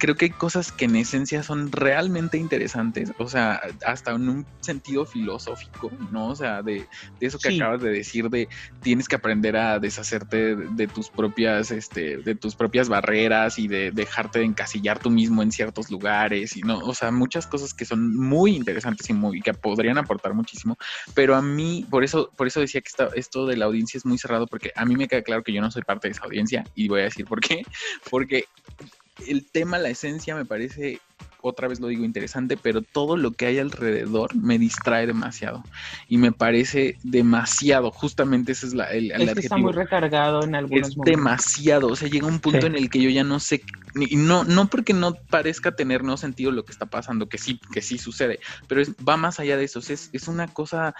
Creo 0.00 0.14
que 0.14 0.26
hay 0.26 0.30
cosas 0.30 0.70
que 0.70 0.84
en 0.84 0.94
esencia 0.94 1.42
son 1.42 1.72
realmente 1.72 2.38
interesantes, 2.38 3.12
o 3.18 3.28
sea, 3.28 3.60
hasta 3.84 4.12
en 4.12 4.28
un 4.28 4.46
sentido 4.60 5.04
filosófico, 5.04 5.90
¿no? 6.12 6.28
O 6.28 6.36
sea, 6.36 6.62
de, 6.62 6.86
de 7.20 7.26
eso 7.26 7.38
que 7.40 7.48
Sí. 7.50 7.56
acabas 7.60 7.82
de 7.82 7.90
decir, 7.90 8.30
de 8.30 8.48
tienes 8.80 9.08
que 9.08 9.16
aprender 9.16 9.56
a 9.56 9.80
deshacerte 9.98 10.56
de, 10.56 10.86
tus 10.86 11.10
propias, 11.10 11.70
este, 11.70 12.18
de 12.18 12.34
tus 12.34 12.54
propias 12.54 12.88
barreras 12.88 13.58
y 13.58 13.68
de 13.68 13.90
dejarte 13.90 14.38
de 14.38 14.44
encasillar 14.44 14.98
tú 14.98 15.10
mismo 15.10 15.42
en 15.42 15.50
ciertos 15.50 15.90
lugares 15.90 16.56
y 16.56 16.62
no, 16.62 16.78
o 16.78 16.94
sea, 16.94 17.10
muchas 17.10 17.46
cosas 17.46 17.74
que 17.74 17.84
son 17.84 18.16
muy 18.16 18.54
interesantes 18.54 19.08
y 19.10 19.12
muy 19.12 19.40
que 19.40 19.54
podrían 19.54 19.98
aportar 19.98 20.34
muchísimo, 20.34 20.76
pero 21.14 21.34
a 21.34 21.42
mí, 21.42 21.84
por 21.90 22.04
eso, 22.04 22.30
por 22.36 22.46
eso 22.46 22.60
decía 22.60 22.80
que 22.80 22.88
esta- 22.88 23.10
esto 23.14 23.46
de 23.46 23.56
la 23.56 23.64
audiencia 23.64 23.98
es 23.98 24.06
muy 24.06 24.18
cerrado, 24.18 24.46
porque 24.46 24.72
a 24.76 24.84
mí 24.84 24.96
me 24.96 25.08
queda 25.08 25.22
claro 25.22 25.42
que 25.42 25.52
yo 25.52 25.60
no 25.60 25.70
soy 25.70 25.82
parte 25.82 26.08
de 26.08 26.12
esa 26.12 26.24
audiencia 26.24 26.64
y 26.74 26.88
voy 26.88 27.00
a 27.00 27.04
decir 27.04 27.26
por 27.26 27.40
qué, 27.40 27.62
porque 28.10 28.44
el 29.26 29.50
tema, 29.50 29.78
la 29.78 29.90
esencia 29.90 30.36
me 30.36 30.44
parece 30.44 31.00
otra 31.40 31.68
vez 31.68 31.80
lo 31.80 31.88
digo 31.88 32.04
interesante, 32.04 32.56
pero 32.56 32.82
todo 32.82 33.16
lo 33.16 33.30
que 33.32 33.46
hay 33.46 33.58
alrededor 33.58 34.34
me 34.34 34.58
distrae 34.58 35.06
demasiado 35.06 35.62
y 36.08 36.18
me 36.18 36.32
parece 36.32 36.96
demasiado, 37.04 37.90
justamente 37.90 38.52
ese 38.52 38.66
es 38.66 38.74
la, 38.74 38.84
el, 38.86 39.12
el 39.12 39.22
Es 39.22 39.34
que 39.34 39.40
está 39.40 39.56
muy 39.56 39.72
recargado 39.72 40.42
en 40.44 40.54
algunos 40.54 40.88
Es 40.90 40.96
momentos. 40.96 41.16
demasiado, 41.18 41.88
o 41.88 41.96
sea, 41.96 42.08
llega 42.08 42.26
un 42.26 42.40
punto 42.40 42.60
Sí. 42.60 42.66
en 42.66 42.74
el 42.76 42.90
que 42.90 43.00
yo 43.00 43.10
ya 43.10 43.24
no 43.24 43.38
sé, 43.40 43.62
y 43.94 44.16
no, 44.16 44.44
no 44.44 44.68
porque 44.68 44.92
no 44.94 45.14
parezca 45.14 45.72
tener 45.72 46.02
no 46.04 46.16
sentido 46.16 46.50
lo 46.50 46.64
que 46.64 46.72
está 46.72 46.86
pasando, 46.86 47.28
que 47.28 47.38
sí, 47.38 47.60
que 47.72 47.82
sí 47.82 47.98
sucede, 47.98 48.40
pero 48.66 48.80
es, 48.80 48.92
va 48.96 49.16
más 49.16 49.38
allá 49.40 49.56
de 49.56 49.64
eso, 49.64 49.78
o 49.78 49.82
sea, 49.82 49.94
es, 49.94 50.10
es 50.12 50.28
una 50.28 50.48
cosa 50.48 50.94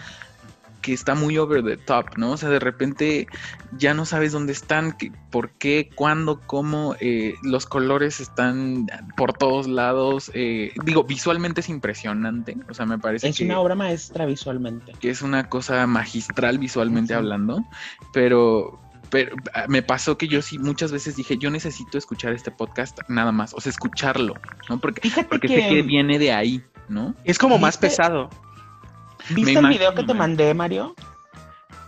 que 0.88 0.94
está 0.94 1.14
muy 1.14 1.36
over 1.36 1.62
the 1.62 1.76
top, 1.76 2.16
¿no? 2.16 2.30
O 2.30 2.36
sea, 2.38 2.48
de 2.48 2.58
repente 2.60 3.28
ya 3.76 3.92
no 3.92 4.06
sabes 4.06 4.32
dónde 4.32 4.52
están, 4.52 4.92
qué- 4.92 5.12
por 5.30 5.50
qué, 5.50 5.90
cuándo, 5.94 6.40
cómo, 6.46 6.96
eh, 6.98 7.34
los 7.42 7.66
colores 7.66 8.20
están 8.20 8.86
por 9.14 9.34
todos 9.34 9.66
lados, 9.68 10.30
eh, 10.32 10.72
digo, 10.86 11.04
visualmente 11.04 11.60
es 11.60 11.68
impresionante, 11.68 12.56
o 12.70 12.72
sea, 12.72 12.86
me 12.86 12.98
parece 12.98 13.28
Es 13.28 13.36
que 13.36 13.44
una 13.44 13.60
obra 13.60 13.74
maestra 13.74 14.24
visualmente. 14.24 14.92
que 14.98 15.10
es 15.10 15.20
una 15.20 15.50
cosa 15.50 15.86
magistral 15.86 16.58
visualmente 16.58 17.12
hablando, 17.12 17.62
pero, 18.14 18.80
pero 19.10 19.36
ah, 19.52 19.66
me 19.68 19.82
pasó 19.82 20.16
que 20.16 20.26
yo 20.26 20.40
sí 20.40 20.58
muchas 20.58 20.90
veces 20.90 21.16
dije, 21.16 21.36
yo 21.36 21.50
necesito 21.50 21.98
escuchar 21.98 22.32
este 22.32 22.50
podcast 22.50 22.98
nada 23.08 23.30
más, 23.30 23.52
o 23.52 23.60
sea, 23.60 23.68
escucharlo, 23.68 24.36
¿no? 24.70 24.78
Porque, 24.80 25.02
Fíjate 25.02 25.28
porque 25.28 25.48
que, 25.48 25.60
sé 25.62 25.68
que 25.68 25.82
viene 25.82 26.18
de 26.18 26.32
ahí, 26.32 26.62
¿no? 26.88 27.14
Es 27.24 27.38
como 27.38 27.58
más 27.58 27.76
pesado. 27.76 28.30
¿Viste 29.34 29.60
me 29.60 29.60
el 29.60 29.68
video 29.68 29.94
que 29.94 30.04
te 30.04 30.14
mandé, 30.14 30.54
Mario? 30.54 30.94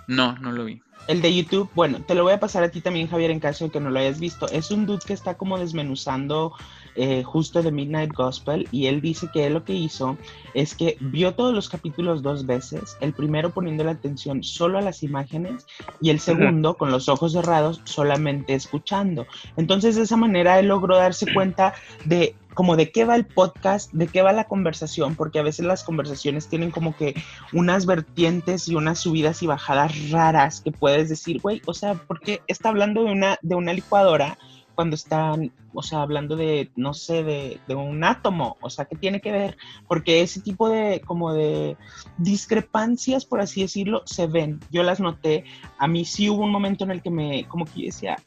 No, 0.06 0.36
no 0.38 0.52
lo 0.52 0.64
vi. 0.64 0.82
El 1.06 1.22
de 1.22 1.34
YouTube, 1.34 1.68
bueno, 1.74 1.98
te 2.06 2.14
lo 2.14 2.22
voy 2.22 2.32
a 2.32 2.40
pasar 2.40 2.62
a 2.62 2.70
ti 2.70 2.80
también, 2.80 3.08
Javier, 3.08 3.30
en 3.30 3.40
caso 3.40 3.64
de 3.64 3.70
que 3.70 3.80
no 3.80 3.90
lo 3.90 3.98
hayas 3.98 4.20
visto. 4.20 4.46
Es 4.48 4.70
un 4.70 4.86
dude 4.86 5.02
que 5.04 5.12
está 5.12 5.36
como 5.36 5.58
desmenuzando 5.58 6.52
eh, 6.94 7.22
justo 7.22 7.62
de 7.62 7.70
Midnight 7.70 8.12
Gospel 8.12 8.68
y 8.72 8.86
él 8.86 9.00
dice 9.00 9.28
que 9.32 9.46
él 9.46 9.54
lo 9.54 9.64
que 9.64 9.74
hizo 9.74 10.16
es 10.54 10.74
que 10.74 10.96
vio 11.00 11.34
todos 11.34 11.54
los 11.54 11.68
capítulos 11.68 12.22
dos 12.22 12.46
veces, 12.46 12.96
el 13.00 13.12
primero 13.12 13.50
poniendo 13.50 13.84
la 13.84 13.92
atención 13.92 14.42
solo 14.42 14.78
a 14.78 14.82
las 14.82 15.02
imágenes 15.02 15.66
y 16.00 16.10
el 16.10 16.18
segundo 16.20 16.76
con 16.76 16.90
los 16.90 17.08
ojos 17.08 17.32
cerrados 17.32 17.80
solamente 17.84 18.54
escuchando. 18.54 19.26
Entonces 19.56 19.96
de 19.96 20.02
esa 20.02 20.16
manera 20.16 20.58
él 20.58 20.66
logró 20.66 20.96
darse 20.96 21.32
cuenta 21.32 21.74
de 22.04 22.34
como 22.60 22.76
de 22.76 22.92
qué 22.92 23.06
va 23.06 23.16
el 23.16 23.24
podcast, 23.24 23.90
de 23.94 24.06
qué 24.06 24.20
va 24.20 24.34
la 24.34 24.44
conversación, 24.44 25.14
porque 25.14 25.38
a 25.38 25.42
veces 25.42 25.64
las 25.64 25.82
conversaciones 25.82 26.46
tienen 26.46 26.70
como 26.70 26.94
que 26.94 27.14
unas 27.54 27.86
vertientes 27.86 28.68
y 28.68 28.74
unas 28.74 28.98
subidas 28.98 29.42
y 29.42 29.46
bajadas 29.46 30.10
raras 30.10 30.60
que 30.60 30.70
puedes 30.70 31.08
decir, 31.08 31.40
güey, 31.40 31.62
o 31.64 31.72
sea, 31.72 31.94
¿por 31.94 32.20
qué 32.20 32.42
está 32.48 32.68
hablando 32.68 33.02
de 33.02 33.12
una, 33.12 33.38
de 33.40 33.54
una 33.54 33.72
licuadora 33.72 34.36
cuando 34.74 34.94
están, 34.94 35.54
o 35.72 35.82
sea, 35.82 36.02
hablando 36.02 36.36
de, 36.36 36.70
no 36.76 36.92
sé, 36.92 37.24
de, 37.24 37.58
de 37.66 37.74
un 37.76 38.04
átomo? 38.04 38.58
O 38.60 38.68
sea, 38.68 38.84
¿qué 38.84 38.94
tiene 38.94 39.22
que 39.22 39.32
ver? 39.32 39.56
Porque 39.88 40.20
ese 40.20 40.42
tipo 40.42 40.68
de, 40.68 41.00
como 41.00 41.32
de 41.32 41.78
discrepancias, 42.18 43.24
por 43.24 43.40
así 43.40 43.62
decirlo, 43.62 44.02
se 44.04 44.26
ven. 44.26 44.60
Yo 44.70 44.82
las 44.82 45.00
noté. 45.00 45.44
A 45.78 45.88
mí 45.88 46.04
sí 46.04 46.28
hubo 46.28 46.44
un 46.44 46.52
momento 46.52 46.84
en 46.84 46.90
el 46.90 47.00
que 47.00 47.10
me, 47.10 47.48
como 47.48 47.64
que 47.64 47.86
decía, 47.86 48.18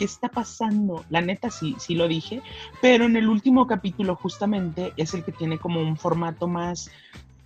¿qué 0.00 0.06
está 0.06 0.30
pasando? 0.30 1.04
La 1.10 1.20
neta 1.20 1.50
sí, 1.50 1.76
sí 1.78 1.94
lo 1.94 2.08
dije, 2.08 2.40
pero 2.80 3.04
en 3.04 3.16
el 3.16 3.28
último 3.28 3.66
capítulo 3.66 4.16
justamente 4.16 4.94
es 4.96 5.12
el 5.12 5.22
que 5.22 5.30
tiene 5.30 5.58
como 5.58 5.78
un 5.82 5.98
formato 5.98 6.48
más 6.48 6.90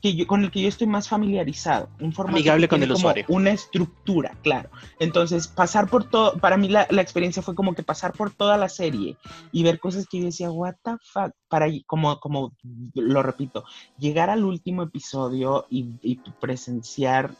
que 0.00 0.14
yo, 0.14 0.24
con 0.28 0.44
el 0.44 0.52
que 0.52 0.62
yo 0.62 0.68
estoy 0.68 0.86
más 0.86 1.08
familiarizado, 1.08 1.88
un 1.98 2.12
formato 2.12 2.36
Amigable 2.36 2.68
con 2.68 2.80
el 2.80 2.90
como 2.90 2.98
usuario. 2.98 3.24
una 3.26 3.50
estructura, 3.50 4.36
claro. 4.44 4.70
Entonces, 5.00 5.48
pasar 5.48 5.90
por 5.90 6.08
todo, 6.08 6.38
para 6.38 6.56
mí 6.56 6.68
la, 6.68 6.86
la 6.90 7.02
experiencia 7.02 7.42
fue 7.42 7.56
como 7.56 7.74
que 7.74 7.82
pasar 7.82 8.12
por 8.12 8.30
toda 8.30 8.56
la 8.56 8.68
serie 8.68 9.16
y 9.50 9.64
ver 9.64 9.80
cosas 9.80 10.06
que 10.06 10.20
yo 10.20 10.26
decía, 10.26 10.48
what 10.48 10.76
the 10.84 10.92
fuck, 11.02 11.32
para, 11.48 11.66
como, 11.86 12.20
como 12.20 12.52
lo 12.94 13.24
repito, 13.24 13.64
llegar 13.98 14.30
al 14.30 14.44
último 14.44 14.84
episodio 14.84 15.66
y, 15.70 15.88
y 16.02 16.20
presenciar 16.40 17.34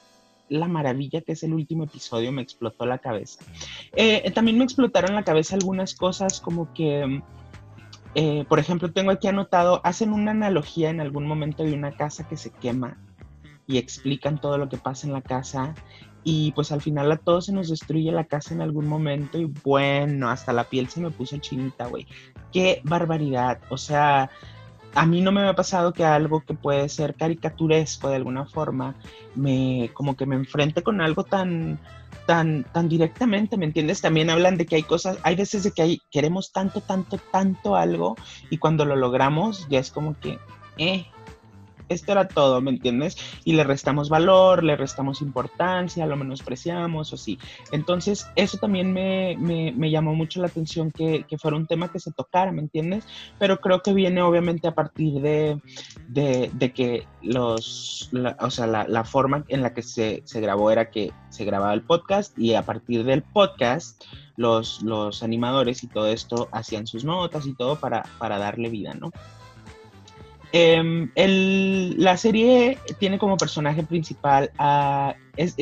la 0.49 0.69
maravilla 0.69 1.21
que 1.21 1.33
es 1.33 1.43
el 1.43 1.55
último 1.55 1.85
episodio 1.85 2.33
me 2.33 2.43
explotó 2.43 2.87
la 2.87 2.99
cabeza. 2.99 3.45
Eh, 3.97 4.31
también 4.33 4.59
me 4.59 4.65
explotaron 4.65 5.15
la 5.15 5.25
cabeza 5.25 5.55
algunas 5.55 5.95
cosas 5.95 6.41
como 6.41 6.73
que, 6.73 7.23
eh, 8.15 8.45
por 8.49 8.59
ejemplo, 8.59 8.93
tengo 8.93 9.11
aquí 9.11 9.29
anotado, 9.29 9.81
hacen 9.85 10.13
una 10.13 10.33
analogía 10.33 10.91
en 10.91 11.01
algún 11.01 11.27
momento 11.27 11.65
de 11.65 11.73
una 11.73 11.93
casa 11.93 12.29
que 12.29 12.37
se 12.37 12.51
quema 12.51 12.99
y 13.67 13.79
explican 13.79 14.41
todo 14.41 14.59
lo 14.59 14.69
que 14.69 14.77
pasa 14.77 15.07
en 15.07 15.13
la 15.13 15.23
casa 15.23 15.75
y 16.25 16.53
pues 16.53 16.73
al 16.73 16.81
final 16.81 17.13
a 17.13 17.19
todos 17.19 17.47
se 17.47 17.53
nos 17.53 17.69
destruye 17.69 18.11
la 18.11 18.25
casa 18.25 18.55
en 18.55 18.63
algún 18.63 18.87
momento 18.87 19.39
y 19.39 19.45
bueno, 19.63 20.31
hasta 20.31 20.55
la 20.55 20.65
piel 20.65 20.89
se 20.89 21.01
me 21.01 21.11
puso 21.11 21.37
chinita, 21.37 21.87
güey. 21.87 22.07
Qué 22.51 22.81
barbaridad. 22.85 23.61
O 23.69 23.77
sea, 23.77 24.31
a 24.95 25.07
mí 25.07 25.21
no 25.21 25.33
me 25.33 25.47
ha 25.49 25.55
pasado 25.55 25.93
que 25.93 26.05
algo 26.05 26.43
que 26.45 26.55
puede 26.55 26.89
ser 26.89 27.15
caricaturesco 27.15 28.09
de 28.09 28.17
alguna 28.17 28.47
forma, 28.47 28.95
me 29.35 29.91
como 29.93 30.17
que 30.17 30.27
me 30.27 30.37
enfrente 30.37 30.83
con 30.83 31.01
algo 31.01 31.25
tan 31.25 31.79
tan 32.27 32.65
tan 32.73 32.89
directamente, 32.89 33.57
¿me 33.57 33.67
entiendes? 33.67 34.01
También 34.01 34.31
hablan 34.31 34.57
de 34.57 34.67
que 34.67 34.77
hay 34.77 34.83
cosas, 34.83 35.19
hay 35.23 35.37
veces 35.37 35.63
de 35.65 35.73
que 35.73 35.83
hay, 35.83 36.03
queremos 36.11 36.53
tanto, 36.53 36.81
tanto, 36.81 37.19
tanto 37.31 37.77
algo 37.77 38.17
y 38.51 38.59
cuando 38.59 38.85
lo 38.85 38.97
logramos 38.97 39.67
ya 39.69 39.79
es 39.79 39.91
como 39.91 40.19
que, 40.19 40.39
eh, 40.79 41.07
esto 41.89 42.13
era 42.13 42.29
todo, 42.29 42.61
¿me 42.61 42.71
entiendes? 42.71 43.17
Y 43.45 43.53
le 43.53 43.65
restamos 43.65 44.09
valor, 44.09 44.65
le 44.65 44.77
restamos 44.77 45.23
importancia, 45.23 46.07
lo 46.07 46.17
menospreciamos 46.17 47.13
o 47.13 47.17
sí. 47.17 47.39
Entonces, 47.73 48.27
eso 48.37 48.59
también 48.59 48.93
me, 48.93 49.37
me, 49.39 49.91
llamó 49.91 50.15
mucho 50.15 50.41
la 50.41 50.47
atención 50.47 50.91
que, 50.91 51.25
que, 51.29 51.39
fuera 51.39 51.57
un 51.57 51.67
tema 51.67 51.91
que 51.91 52.01
se 52.01 52.13
tocara, 52.13 52.53
¿me 52.53 52.63
entiendes? 52.63 53.05
Pero 53.39 53.61
creo 53.61 53.83
que 53.83 53.93
viene 53.93 54.23
obviamente 54.23 54.69
a 54.69 54.75
partir 54.75 55.21
de, 55.21 55.61
de, 56.09 56.73
que 56.73 57.07
los, 57.23 58.11
o 58.41 58.51
sea, 58.51 58.67
la, 58.67 58.87
la, 58.89 59.05
forma 59.05 59.45
en 59.49 59.63
la 59.63 59.75
que 59.75 59.83
se, 59.83 60.23
se 60.25 60.41
grabó 60.41 60.71
era 60.71 60.91
que 60.91 61.13
se 61.29 61.45
grababa 61.45 61.75
el 61.75 61.83
podcast 61.83 62.37
y 62.39 62.55
a 62.55 62.63
partir 62.63 63.05
del 63.05 63.23
podcast 63.23 64.03
los, 64.37 64.83
los 64.83 65.23
animadores 65.23 65.85
y 65.85 65.87
todo 65.87 66.09
esto 66.09 66.49
hacían 66.53 66.87
sus 66.87 67.05
notas 67.05 67.47
y 67.47 67.55
todo 67.55 67.77
para, 67.77 68.05
para 68.19 68.39
darle 68.39 68.69
vida, 68.69 68.95
¿no? 68.95 69.11
Em, 70.57 71.11
la 71.99 72.17
serie 72.17 72.79
tiene 73.01 73.19
como 73.19 73.37
personaje 73.37 73.83
principal 73.83 74.53
a. 74.57 75.17
Es, 75.37 75.57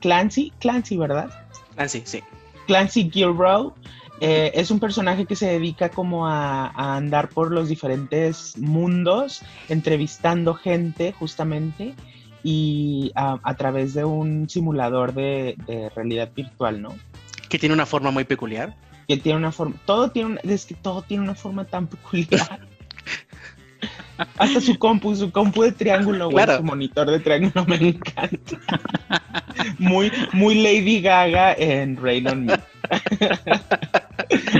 Clancy, 0.00 0.52
Clancy, 0.58 0.96
¿verdad? 0.96 1.30
Clancy, 1.76 2.02
sí. 2.04 2.20
Clancy 2.66 3.08
Gilrow. 3.08 3.72
Eh, 4.20 4.50
es 4.54 4.72
un 4.72 4.80
personaje 4.80 5.26
que 5.26 5.36
se 5.36 5.46
dedica 5.46 5.90
como 5.90 6.26
a, 6.26 6.96
andar 6.96 7.28
por 7.28 7.52
los 7.52 7.68
diferentes 7.68 8.58
mundos, 8.58 9.42
entrevistando 9.68 10.54
gente 10.54 11.12
justamente 11.12 11.94
y 12.42 13.12
a, 13.14 13.54
través 13.54 13.94
de 13.94 14.04
un 14.04 14.48
simulador 14.48 15.14
de, 15.14 15.56
de, 15.68 15.88
realidad 15.90 16.32
virtual, 16.34 16.82
¿no? 16.82 16.96
Que 17.48 17.60
tiene 17.60 17.76
una 17.76 17.86
forma 17.86 18.10
muy 18.10 18.24
peculiar. 18.24 18.76
Que 19.06 19.16
tiene 19.18 19.38
una 19.38 19.52
forma, 19.52 19.76
todo 19.86 20.10
tiene, 20.10 20.40
es 20.42 20.66
que 20.66 20.74
todo 20.74 21.02
tiene 21.02 21.22
una 21.22 21.36
forma 21.36 21.64
tan 21.64 21.86
peculiar. 21.86 22.60
Hasta 24.38 24.60
su 24.60 24.78
compu, 24.78 25.14
su 25.16 25.30
compu 25.30 25.62
de 25.62 25.72
triángulo, 25.72 26.30
güey, 26.30 26.46
su 26.56 26.62
monitor 26.62 27.10
de 27.10 27.20
triángulo 27.20 27.64
me 27.68 27.76
encanta. 27.76 28.60
Muy, 29.78 30.12
muy 30.32 30.62
Lady 30.62 31.00
Gaga 31.00 31.54
en 31.54 31.96
Rain 31.96 32.28
on 32.28 32.46
Me. 32.46 32.54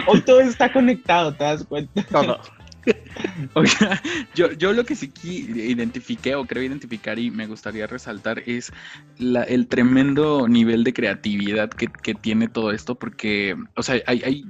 Hoy 0.07 0.21
todo 0.23 0.41
está 0.41 0.73
conectado, 0.73 1.33
¿te 1.35 1.45
das 1.45 1.65
cuenta? 1.65 2.03
Todo. 2.05 2.41
Oiga, 3.55 4.03
yo, 4.35 4.53
yo 4.53 4.73
lo 4.73 4.85
que 4.85 4.97
sí 4.97 5.13
identifiqué 5.25 6.35
o 6.35 6.45
creo 6.45 6.63
identificar 6.63 7.19
y 7.19 7.31
me 7.31 7.47
gustaría 7.47 7.87
resaltar 7.87 8.43
es 8.47 8.73
el 9.19 9.67
tremendo 9.69 10.49
nivel 10.49 10.85
de 10.85 10.93
creatividad 10.93 11.71
que, 11.71 11.89
que, 11.89 12.15
tiene 12.15 12.49
todo 12.49 12.73
esto, 12.73 12.97
porque, 12.97 13.57
o 13.77 13.83
sea, 13.83 14.01
hay, 14.07 14.23
hay, 14.25 14.45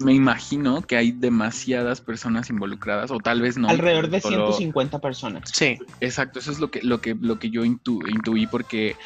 me 0.00 0.12
imagino 0.12 0.82
que 0.82 0.96
hay 0.96 1.12
demasiadas 1.12 2.00
personas 2.00 2.50
involucradas, 2.50 3.10
o 3.10 3.18
tal 3.18 3.40
vez 3.40 3.56
no. 3.56 3.68
Alrededor 3.68 4.08
de 4.08 4.20
150 4.20 4.98
personas. 5.00 5.50
Sí. 5.52 5.78
Exacto, 6.00 6.38
eso 6.38 6.50
es 6.50 6.58
lo 6.58 6.70
que, 6.70 6.82
lo 6.82 7.00
que, 7.00 7.14
lo 7.14 7.38
que 7.38 7.50
yo 7.50 7.64
intuí, 7.64 8.46
porque 8.46 8.96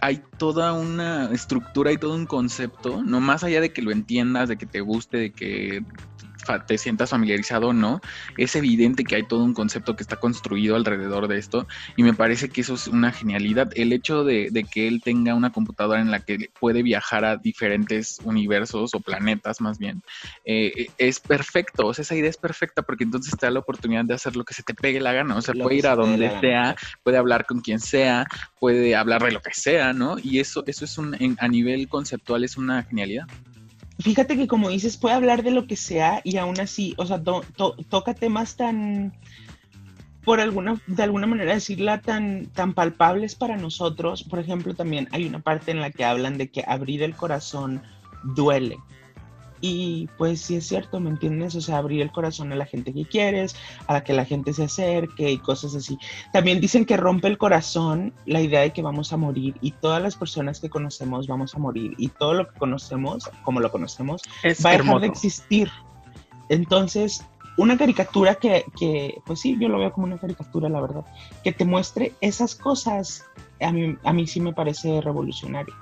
hay 0.00 0.22
toda 0.38 0.72
una 0.72 1.30
estructura 1.32 1.92
y 1.92 1.98
todo 1.98 2.14
un 2.14 2.26
concepto, 2.26 3.02
no 3.02 3.20
más 3.20 3.44
allá 3.44 3.60
de 3.60 3.72
que 3.72 3.82
lo 3.82 3.90
entiendas, 3.90 4.48
de 4.48 4.56
que 4.56 4.66
te 4.66 4.80
guste, 4.80 5.18
de 5.18 5.32
que 5.32 5.84
te 6.66 6.78
sientas 6.78 7.10
familiarizado 7.10 7.68
o 7.68 7.72
no, 7.72 8.00
es 8.36 8.56
evidente 8.56 9.04
que 9.04 9.16
hay 9.16 9.22
todo 9.24 9.44
un 9.44 9.54
concepto 9.54 9.96
que 9.96 10.02
está 10.02 10.16
construido 10.16 10.76
alrededor 10.76 11.28
de 11.28 11.38
esto 11.38 11.66
y 11.96 12.02
me 12.02 12.14
parece 12.14 12.48
que 12.48 12.60
eso 12.60 12.74
es 12.74 12.86
una 12.86 13.12
genialidad. 13.12 13.70
El 13.74 13.92
hecho 13.92 14.24
de, 14.24 14.50
que 14.70 14.88
él 14.88 15.02
tenga 15.02 15.34
una 15.34 15.52
computadora 15.52 16.00
en 16.00 16.10
la 16.10 16.20
que 16.20 16.50
puede 16.58 16.82
viajar 16.82 17.24
a 17.24 17.36
diferentes 17.36 18.18
universos 18.24 18.94
o 18.94 19.00
planetas 19.00 19.60
más 19.60 19.78
bien, 19.78 20.02
eh, 20.44 20.88
es 20.98 21.20
perfecto, 21.20 21.86
o 21.86 21.94
sea, 21.94 22.02
esa 22.02 22.14
idea 22.14 22.30
es 22.30 22.36
perfecta 22.36 22.82
porque 22.82 23.04
entonces 23.04 23.36
te 23.38 23.46
da 23.46 23.50
la 23.50 23.60
oportunidad 23.60 24.04
de 24.04 24.14
hacer 24.14 24.36
lo 24.36 24.44
que 24.44 24.54
se 24.54 24.62
te 24.62 24.74
pegue 24.74 25.00
la 25.00 25.12
gana, 25.12 25.36
o 25.36 25.42
sea, 25.42 25.54
puede 25.54 25.76
ir 25.76 25.86
a 25.86 25.96
donde 25.96 26.30
sea, 26.40 26.76
puede 27.02 27.18
hablar 27.18 27.46
con 27.46 27.60
quien 27.60 27.80
sea, 27.80 28.26
puede 28.58 28.94
hablar 28.96 29.22
de 29.22 29.32
lo 29.32 29.40
que 29.40 29.54
sea, 29.54 29.92
¿no? 29.92 30.16
Y 30.22 30.40
eso, 30.40 30.64
eso 30.66 30.84
es 30.84 30.98
un, 30.98 31.16
a 31.38 31.48
nivel 31.48 31.88
conceptual 31.88 32.44
es 32.44 32.56
una 32.56 32.82
genialidad 32.82 33.26
fíjate 34.06 34.36
que 34.36 34.46
como 34.46 34.68
dices, 34.68 34.96
puede 34.96 35.16
hablar 35.16 35.42
de 35.42 35.50
lo 35.50 35.66
que 35.66 35.74
sea 35.74 36.20
y 36.22 36.36
aún 36.36 36.60
así, 36.60 36.94
o 36.96 37.06
sea, 37.06 37.20
toca 37.24 38.14
temas 38.14 38.54
tan, 38.54 39.12
por 40.24 40.38
alguna, 40.38 40.80
de 40.86 41.02
alguna 41.02 41.26
manera 41.26 41.54
decirla, 41.54 42.00
tan, 42.00 42.46
tan 42.46 42.72
palpables 42.72 43.34
para 43.34 43.56
nosotros. 43.56 44.22
Por 44.22 44.38
ejemplo, 44.38 44.74
también 44.74 45.08
hay 45.10 45.24
una 45.24 45.40
parte 45.40 45.72
en 45.72 45.80
la 45.80 45.90
que 45.90 46.04
hablan 46.04 46.38
de 46.38 46.48
que 46.48 46.62
abrir 46.64 47.02
el 47.02 47.16
corazón 47.16 47.82
duele. 48.22 48.78
Y 49.60 50.08
pues 50.18 50.40
sí 50.40 50.56
es 50.56 50.66
cierto, 50.66 51.00
¿me 51.00 51.10
entiendes? 51.10 51.54
O 51.54 51.60
sea, 51.60 51.78
abrir 51.78 52.02
el 52.02 52.12
corazón 52.12 52.52
a 52.52 52.56
la 52.56 52.66
gente 52.66 52.92
que 52.92 53.04
quieres, 53.04 53.56
a 53.86 53.94
la 53.94 54.04
que 54.04 54.12
la 54.12 54.24
gente 54.24 54.52
se 54.52 54.64
acerque 54.64 55.30
y 55.30 55.38
cosas 55.38 55.74
así. 55.74 55.98
También 56.32 56.60
dicen 56.60 56.84
que 56.84 56.96
rompe 56.96 57.28
el 57.28 57.38
corazón 57.38 58.12
la 58.26 58.40
idea 58.40 58.60
de 58.60 58.72
que 58.72 58.82
vamos 58.82 59.12
a 59.12 59.16
morir 59.16 59.54
y 59.60 59.72
todas 59.72 60.02
las 60.02 60.16
personas 60.16 60.60
que 60.60 60.68
conocemos 60.68 61.26
vamos 61.26 61.54
a 61.54 61.58
morir 61.58 61.94
y 61.98 62.08
todo 62.08 62.34
lo 62.34 62.48
que 62.48 62.58
conocemos, 62.58 63.30
como 63.42 63.60
lo 63.60 63.70
conocemos, 63.72 64.22
va 64.64 64.70
a 64.70 64.76
dejar 64.76 65.00
de 65.00 65.06
existir. 65.06 65.70
Entonces, 66.48 67.24
una 67.56 67.76
caricatura 67.78 68.34
que, 68.34 68.64
que, 68.78 69.20
pues 69.24 69.40
sí, 69.40 69.56
yo 69.58 69.68
lo 69.68 69.78
veo 69.78 69.92
como 69.92 70.06
una 70.06 70.18
caricatura, 70.18 70.68
la 70.68 70.80
verdad, 70.80 71.04
que 71.42 71.52
te 71.52 71.64
muestre 71.64 72.12
esas 72.20 72.54
cosas, 72.54 73.24
a 73.60 73.72
mí, 73.72 73.96
a 74.04 74.12
mí 74.12 74.26
sí 74.26 74.40
me 74.40 74.52
parece 74.52 75.00
revolucionario. 75.00 75.74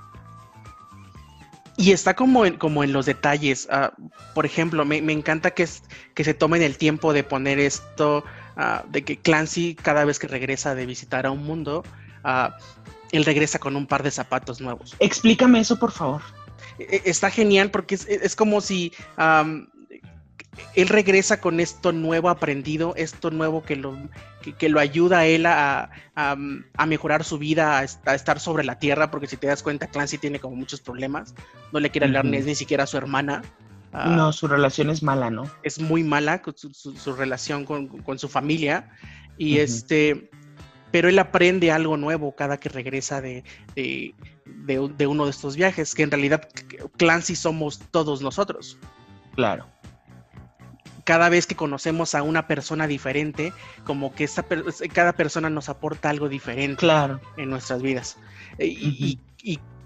Y 1.77 1.91
está 1.91 2.15
como 2.15 2.45
en, 2.45 2.57
como 2.57 2.83
en 2.83 2.93
los 2.93 3.05
detalles. 3.05 3.67
Ah, 3.69 3.93
por 4.33 4.45
ejemplo, 4.45 4.85
me, 4.85 4.97
encanta 5.11 5.51
que, 5.51 5.67
que 6.13 6.23
se 6.23 6.33
tomen 6.33 6.61
el 6.61 6.77
tiempo 6.77 7.11
de 7.11 7.23
poner 7.23 7.59
esto, 7.59 8.23
ah, 8.55 8.83
de 8.89 9.03
que 9.03 9.17
Clancy 9.17 9.75
cada 9.75 10.05
vez 10.05 10.19
que 10.19 10.27
regresa 10.27 10.75
de 10.75 10.85
visitar 10.85 11.25
a 11.25 11.31
un 11.31 11.43
mundo, 11.43 11.83
uh, 12.23 12.49
él 13.11 13.25
regresa 13.25 13.59
con 13.59 13.75
un 13.75 13.87
par 13.87 14.03
de 14.03 14.11
zapatos 14.11 14.61
nuevos. 14.61 14.95
Explícame 14.99 15.59
eso, 15.59 15.77
por 15.77 15.91
favor. 15.91 16.21
E, 16.79 16.83
e, 16.83 17.09
está 17.09 17.29
genial 17.29 17.71
porque 17.71 17.95
es, 17.95 18.07
es 18.07 18.35
como 18.35 18.61
si 18.61 18.93
él 20.75 20.89
regresa 20.89 21.39
con 21.39 21.59
esto 21.59 21.91
nuevo 21.91 22.29
aprendido, 22.29 22.93
esto 22.95 23.31
nuevo 23.31 23.63
que 23.63 23.75
lo, 23.75 23.97
que, 24.57 24.69
lo 24.69 24.79
ayuda 24.79 25.19
a 25.19 25.25
él 25.25 25.45
a, 25.45 25.89
mejorar 26.87 27.23
su 27.23 27.37
vida, 27.37 27.79
a, 27.79 28.13
estar 28.13 28.39
sobre 28.39 28.63
la 28.63 28.79
tierra, 28.79 29.11
porque 29.11 29.27
si 29.27 29.37
te 29.37 29.47
das 29.47 29.63
cuenta, 29.63 29.87
Clancy 29.87 30.17
tiene 30.17 30.39
como 30.39 30.55
muchos 30.55 30.81
problemas, 30.81 31.33
no 31.71 31.79
le 31.79 31.89
quiere 31.89 32.07
hablar 32.07 32.25
ni, 32.25 32.55
siquiera 32.55 32.83
a 32.83 32.87
su 32.87 32.97
hermana. 32.97 33.41
Ah, 33.93 34.13
no, 34.15 34.33
su 34.33 34.47
relación 34.47 34.89
es 34.89 35.01
mala, 35.01 35.29
¿no? 35.29 35.49
Es 35.63 35.79
muy 35.79 36.03
mala 36.03 36.41
su, 36.55 37.15
relación 37.15 37.65
con, 37.65 38.19
su 38.19 38.27
familia, 38.27 38.89
y 39.37 39.57
este, 39.59 40.29
pero 40.91 41.07
él 41.07 41.17
aprende 41.19 41.71
algo 41.71 41.95
nuevo 41.95 42.35
cada 42.35 42.57
que 42.57 42.69
regresa 42.69 43.21
de, 43.21 43.43
de 43.75 45.07
uno 45.07 45.25
de 45.25 45.31
estos 45.31 45.55
viajes, 45.55 45.95
que 45.95 46.03
en 46.03 46.11
realidad 46.11 46.47
Clancy 46.97 47.35
somos 47.35 47.79
todos 47.91 48.21
nosotros. 48.21 48.77
Claro 49.35 49.74
cada 51.05 51.29
vez 51.29 51.47
que 51.47 51.55
conocemos 51.55 52.15
a 52.15 52.23
una 52.23 52.47
persona 52.47 52.87
diferente, 52.87 53.53
como 53.85 54.13
que 54.13 54.25
esta 54.25 54.43
cada 54.91 55.13
persona 55.13 55.49
nos 55.49 55.69
aporta 55.69 56.09
algo 56.09 56.27
diferente 56.27 56.79
claro. 56.79 57.21
en 57.37 57.49
nuestras 57.49 57.81
vidas. 57.81 58.17
Eh, 58.57 58.67
y, 58.67 59.19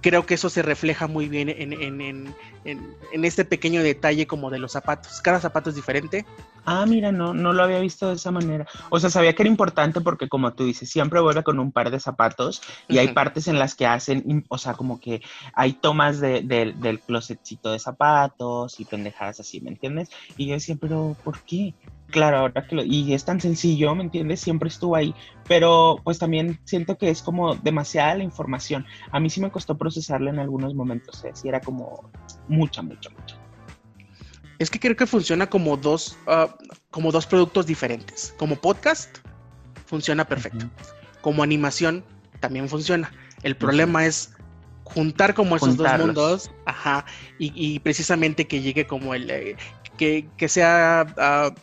creo 0.02 0.26
que 0.26 0.36
eso 0.36 0.50
se 0.50 0.62
refleja 0.62 1.08
muy 1.08 1.28
bien 1.28 1.50
en, 1.50 1.74
en, 1.74 3.26
este 3.26 3.46
pequeño 3.46 3.84
detalle 3.84 4.28
como 4.28 4.50
de 4.50 4.60
los 4.60 4.72
zapatos. 4.72 5.22
Cada 5.22 5.40
zapato 5.40 5.70
es 5.70 5.76
diferente. 5.76 6.26
Ah, 6.66 6.86
mira, 6.86 7.12
no, 7.12 7.34
no 7.34 7.54
lo 7.54 7.64
había 7.64 7.80
visto 7.80 8.10
de 8.10 8.16
esa 8.16 8.32
manera. 8.32 8.68
O 8.90 9.00
sea, 9.00 9.10
sabía 9.10 9.34
que 9.34 9.44
era 9.44 9.50
importante 9.50 10.02
porque 10.02 10.30
como 10.30 10.54
tú 10.54 10.66
dices, 10.66 10.90
siempre 10.90 11.20
vuelve 11.20 11.44
con 11.44 11.60
un 11.60 11.72
par 11.72 11.90
de 11.90 12.00
zapatos 12.00 12.62
y 12.88 12.98
hay 12.98 13.10
partes 13.10 13.48
en 13.48 13.60
las 13.60 13.76
que 13.76 13.88
hacen, 13.88 14.46
o 14.50 14.58
sea, 14.58 14.74
como 14.74 15.00
que 15.00 15.22
hay 15.54 15.74
tomas 15.74 16.20
de, 16.20 16.42
del 16.42 17.00
closetcito 17.00 17.72
de 17.72 17.80
zapatos 17.80 18.80
y 18.80 18.86
pendejadas 18.86 19.40
así, 19.40 19.62
¿me 19.62 19.70
entiendes? 19.70 20.10
Y 20.38 20.48
yo 20.48 20.54
decía, 20.54 20.78
pero 20.80 21.16
¿por 21.24 21.42
qué? 21.42 21.74
Claro, 22.12 22.38
ahora 22.38 22.66
que 22.66 22.76
lo, 22.76 22.84
y 22.84 23.14
es 23.14 23.24
tan 23.24 23.40
sencillo, 23.40 23.94
¿me 23.94 24.04
entiendes? 24.04 24.40
Siempre 24.40 24.70
estuvo 24.70 24.96
ahí, 24.96 25.14
pero 25.48 26.00
pues 26.04 26.18
también 26.18 26.60
siento 26.64 26.98
que 26.98 27.10
es 27.10 27.22
como 27.22 27.56
demasiada 27.56 28.16
la 28.16 28.24
información. 28.24 28.86
A 29.12 29.20
mí 29.20 29.30
sí 29.30 29.40
me 29.42 29.52
costó 29.52 29.78
procesarla 29.78 30.32
en 30.32 30.40
algunos 30.40 30.74
momentos, 30.74 31.24
¿eh? 31.24 31.32
sí 31.34 31.48
era 31.48 31.62
como 31.62 32.10
mucha, 32.48 32.82
mucha, 32.82 33.10
mucha. 33.12 33.38
Es 34.58 34.70
que 34.70 34.80
creo 34.80 34.96
que 34.96 35.06
funciona 35.06 35.48
como 35.48 35.78
dos, 35.78 36.18
ah, 36.28 36.56
como 36.90 37.12
dos 37.12 37.26
productos 37.26 37.66
diferentes. 37.66 38.34
Como 38.38 38.56
podcast, 38.56 39.20
funciona 39.86 40.26
perfecto. 40.26 40.70
Como 41.22 41.44
animación, 41.44 42.04
también 42.40 42.68
funciona. 42.68 43.12
El 43.44 43.56
problema 43.56 44.06
es 44.06 44.34
juntar 44.84 45.34
como 45.34 45.56
esos 45.56 45.70
Juntarlos. 45.70 46.14
dos 46.14 46.48
mundos, 46.48 46.52
ajá, 46.66 47.06
y, 47.38 47.54
y 47.56 47.80
precisamente 47.80 48.48
que 48.48 48.62
llegue 48.62 48.88
como 48.88 49.14
el, 49.14 49.30
eh, 49.30 49.56
que, 49.98 50.28
que 50.38 50.48
sea, 50.48 51.06
ah, 51.18 51.54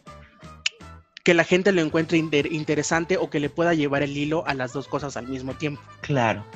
que 1.26 1.34
la 1.34 1.42
gente 1.42 1.72
lo 1.72 1.80
encuentre 1.80 2.18
inter- 2.18 2.52
interesante 2.52 3.16
o 3.16 3.28
que 3.30 3.40
le 3.40 3.50
pueda 3.50 3.74
llevar 3.74 4.04
el 4.04 4.16
hilo 4.16 4.46
a 4.46 4.54
las 4.54 4.72
dos 4.72 4.86
cosas 4.86 5.16
al 5.16 5.26
mismo 5.26 5.54
tiempo. 5.54 5.82
Claro. 6.00 6.46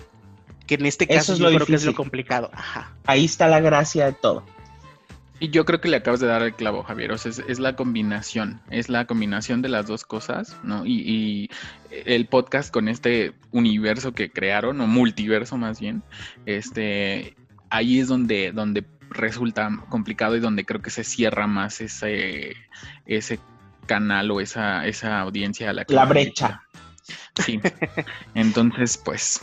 Que 0.69 0.77
en 0.77 0.87
este 0.87 1.07
Eso 1.07 1.19
caso 1.19 1.33
es 1.33 1.39
yo 1.41 1.51
lo 1.51 1.57
creo 1.57 1.67
que 1.67 1.75
es 1.75 1.85
lo 1.85 1.93
complicado, 1.97 2.51
ajá. 2.53 2.95
Ahí 3.05 3.25
está 3.25 3.49
la 3.49 3.59
gracia 3.59 4.07
de 4.07 4.13
todo. 4.13 4.47
Y 5.41 5.49
yo 5.49 5.65
creo 5.65 5.81
que 5.81 5.89
le 5.89 5.97
acabas 5.97 6.21
de 6.21 6.29
dar 6.29 6.43
el 6.43 6.55
clavo, 6.55 6.85
Javier. 6.85 7.11
O 7.11 7.19
sea, 7.19 7.33
es, 7.33 7.43
es 7.49 7.59
la 7.59 7.75
combinación, 7.75 8.61
es 8.71 8.89
la 8.89 9.07
combinación 9.07 9.61
de 9.61 9.71
las 9.71 9.89
dos 9.89 10.05
cosas, 10.05 10.57
¿no? 10.63 10.87
Y, 10.87 11.01
y 11.01 11.51
el 11.91 12.27
podcast 12.27 12.73
con 12.73 12.87
este 12.87 13.33
universo 13.51 14.13
que 14.13 14.31
crearon, 14.31 14.81
o 14.81 14.87
multiverso 14.87 15.57
más 15.57 15.81
bien, 15.81 16.05
este, 16.47 17.35
ahí 17.71 17.99
es 17.99 18.07
donde, 18.07 18.53
donde 18.53 18.85
resulta 19.11 19.69
complicado 19.89 20.37
y 20.37 20.41
donde 20.41 20.65
creo 20.65 20.81
que 20.81 20.91
se 20.91 21.03
cierra 21.03 21.49
más 21.49 21.81
ese, 21.81 22.55
ese 23.07 23.41
canal 23.91 24.31
o 24.31 24.41
esa, 24.41 24.87
esa 24.87 25.19
audiencia 25.19 25.71
a 25.71 25.73
la 25.73 25.85
que 25.85 25.95
La 25.95 26.05
brecha. 26.05 26.63
Sí. 27.45 27.61
Entonces, 28.35 28.99
pues, 28.99 29.41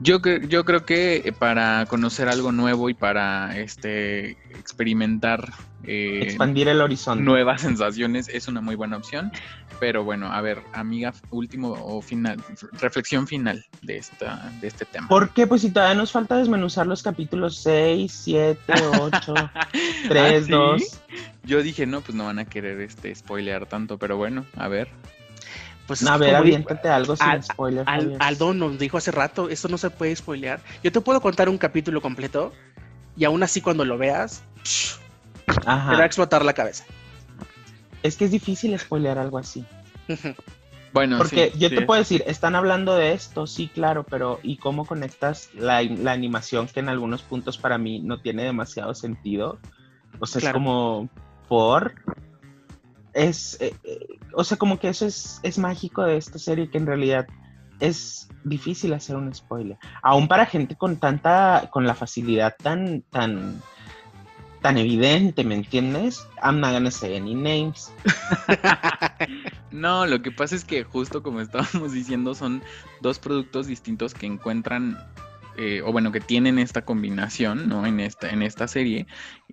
yo, 0.00 0.20
yo 0.48 0.64
creo 0.64 0.84
que 0.84 1.34
para 1.38 1.86
conocer 1.86 2.28
algo 2.28 2.52
nuevo 2.52 2.90
y 2.90 2.94
para 2.94 3.58
este 3.58 4.30
experimentar 4.50 5.52
eh, 5.84 6.20
Expandir 6.22 6.68
el 6.68 6.80
horizonte. 6.80 7.24
nuevas 7.24 7.60
sensaciones 7.62 8.28
es 8.28 8.48
una 8.48 8.60
muy 8.60 8.74
buena 8.74 8.96
opción. 8.96 9.32
Pero 9.78 10.04
bueno, 10.04 10.30
a 10.30 10.42
ver, 10.42 10.62
amiga, 10.74 11.14
último 11.30 11.70
o 11.70 12.02
final, 12.02 12.42
reflexión 12.72 13.26
final 13.26 13.64
de 13.80 13.96
esta, 13.96 14.52
de 14.60 14.68
este 14.68 14.84
tema. 14.84 15.08
¿Por 15.08 15.30
qué? 15.30 15.46
Pues 15.46 15.62
si 15.62 15.70
todavía 15.70 15.94
nos 15.94 16.12
falta 16.12 16.36
desmenuzar 16.36 16.86
los 16.86 17.02
capítulos 17.02 17.56
6, 17.62 18.12
7, 18.12 18.74
8, 19.00 19.34
3, 20.08 20.42
¿Ah, 20.42 20.44
sí? 20.44 20.50
2. 20.50 20.82
Yo 21.44 21.62
dije, 21.62 21.86
no, 21.86 22.02
pues 22.02 22.14
no 22.14 22.26
van 22.26 22.38
a 22.38 22.44
querer 22.44 22.78
este 22.82 23.14
spoilear 23.14 23.64
tanto, 23.64 23.98
pero 23.98 24.18
bueno, 24.18 24.44
a 24.54 24.68
ver. 24.68 24.88
Pues 25.90 26.02
es 26.02 26.08
A 26.08 26.18
ver, 26.18 26.36
aviéntate 26.36 26.88
algo 26.88 27.16
sin 27.16 27.26
Al-. 27.84 28.16
Aldo 28.20 28.54
nos 28.54 28.78
dijo 28.78 28.96
hace 28.96 29.10
rato, 29.10 29.48
esto 29.48 29.66
no 29.66 29.76
se 29.76 29.90
puede 29.90 30.14
spoilear. 30.14 30.60
Yo 30.84 30.92
te 30.92 31.00
puedo 31.00 31.20
contar 31.20 31.48
un 31.48 31.58
capítulo 31.58 32.00
completo 32.00 32.52
y 33.16 33.24
aún 33.24 33.42
así 33.42 33.60
cuando 33.60 33.84
lo 33.84 33.98
veas, 33.98 34.40
te 35.46 35.66
va 35.66 35.72
a 35.72 35.74
Ajá. 35.74 36.04
explotar 36.04 36.44
la 36.44 36.52
cabeza. 36.52 36.84
Es 38.04 38.16
que 38.16 38.26
es 38.26 38.30
difícil 38.30 38.78
spoilear 38.78 39.18
algo 39.18 39.36
así. 39.36 39.64
Bueno, 40.92 41.18
Porque 41.18 41.50
sí, 41.54 41.58
yo 41.58 41.68
sí. 41.70 41.74
te 41.74 41.82
puedo 41.82 41.98
decir, 41.98 42.22
están 42.24 42.54
hablando 42.54 42.94
de 42.94 43.12
esto, 43.12 43.48
sí, 43.48 43.66
claro, 43.66 44.04
pero 44.08 44.38
¿y 44.44 44.58
cómo 44.58 44.86
conectas 44.86 45.50
la, 45.54 45.82
la 45.82 46.12
animación 46.12 46.68
que 46.68 46.78
en 46.78 46.88
algunos 46.88 47.22
puntos 47.22 47.58
para 47.58 47.78
mí 47.78 47.98
no 47.98 48.20
tiene 48.20 48.44
demasiado 48.44 48.94
sentido? 48.94 49.58
O 50.20 50.26
sea, 50.26 50.40
Claro. 50.40 50.56
es 50.56 50.62
como 50.62 51.08
por... 51.48 51.94
Es, 53.12 53.60
eh, 53.60 53.74
eh, 53.82 54.19
o 54.34 54.44
sea, 54.44 54.56
como 54.56 54.78
que 54.78 54.88
eso 54.88 55.06
es, 55.06 55.40
es 55.42 55.58
mágico 55.58 56.02
de 56.02 56.16
esta 56.16 56.38
serie 56.38 56.70
que 56.70 56.78
en 56.78 56.86
realidad 56.86 57.26
es 57.80 58.28
difícil 58.44 58.92
hacer 58.92 59.16
un 59.16 59.34
spoiler. 59.34 59.78
Aún 60.02 60.28
para 60.28 60.46
gente 60.46 60.76
con 60.76 60.96
tanta, 60.96 61.68
con 61.70 61.86
la 61.86 61.94
facilidad 61.94 62.54
tan, 62.62 63.02
tan, 63.10 63.62
tan 64.60 64.76
evidente, 64.76 65.44
¿me 65.44 65.54
entiendes? 65.54 66.26
I'm 66.42 66.60
not 66.60 66.72
gonna 66.72 66.90
say 66.90 67.16
any 67.16 67.34
names. 67.34 67.92
No, 69.70 70.06
lo 70.06 70.20
que 70.20 70.32
pasa 70.32 70.56
es 70.56 70.64
que 70.64 70.82
justo 70.84 71.22
como 71.22 71.40
estábamos 71.40 71.92
diciendo, 71.92 72.34
son 72.34 72.62
dos 73.00 73.18
productos 73.18 73.66
distintos 73.66 74.14
que 74.14 74.26
encuentran, 74.26 74.98
eh, 75.60 75.82
o 75.84 75.92
bueno, 75.92 76.10
que 76.10 76.20
tienen 76.20 76.58
esta 76.58 76.86
combinación, 76.86 77.68
¿no? 77.68 77.84
En 77.84 78.00
esta, 78.00 78.30
en 78.30 78.40
esta 78.40 78.66
serie, 78.66 79.06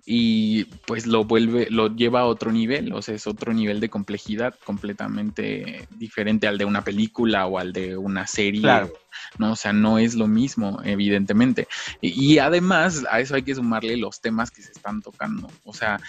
y 0.06 0.64
pues 0.86 1.06
lo 1.06 1.24
vuelve, 1.24 1.66
lo 1.68 1.94
lleva 1.94 2.20
a 2.20 2.24
otro 2.24 2.50
nivel, 2.50 2.94
o 2.94 3.02
sea, 3.02 3.14
es 3.14 3.26
otro 3.26 3.52
nivel 3.52 3.78
de 3.78 3.90
complejidad 3.90 4.54
completamente 4.64 5.86
diferente 5.98 6.46
al 6.46 6.56
de 6.56 6.64
una 6.64 6.82
película 6.82 7.46
o 7.46 7.58
al 7.58 7.74
de 7.74 7.98
una 7.98 8.26
serie. 8.26 8.62
Claro. 8.62 8.90
¿No? 9.38 9.52
O 9.52 9.56
sea, 9.56 9.72
no 9.72 9.98
es 9.98 10.14
lo 10.14 10.26
mismo, 10.26 10.80
evidentemente. 10.84 11.68
Y, 12.00 12.34
y 12.34 12.38
además, 12.38 13.04
a 13.10 13.20
eso 13.20 13.34
hay 13.34 13.42
que 13.42 13.54
sumarle 13.54 13.96
los 13.96 14.20
temas 14.20 14.50
que 14.50 14.62
se 14.62 14.72
están 14.72 15.02
tocando. 15.02 15.50
O 15.64 15.72
sea, 15.72 16.00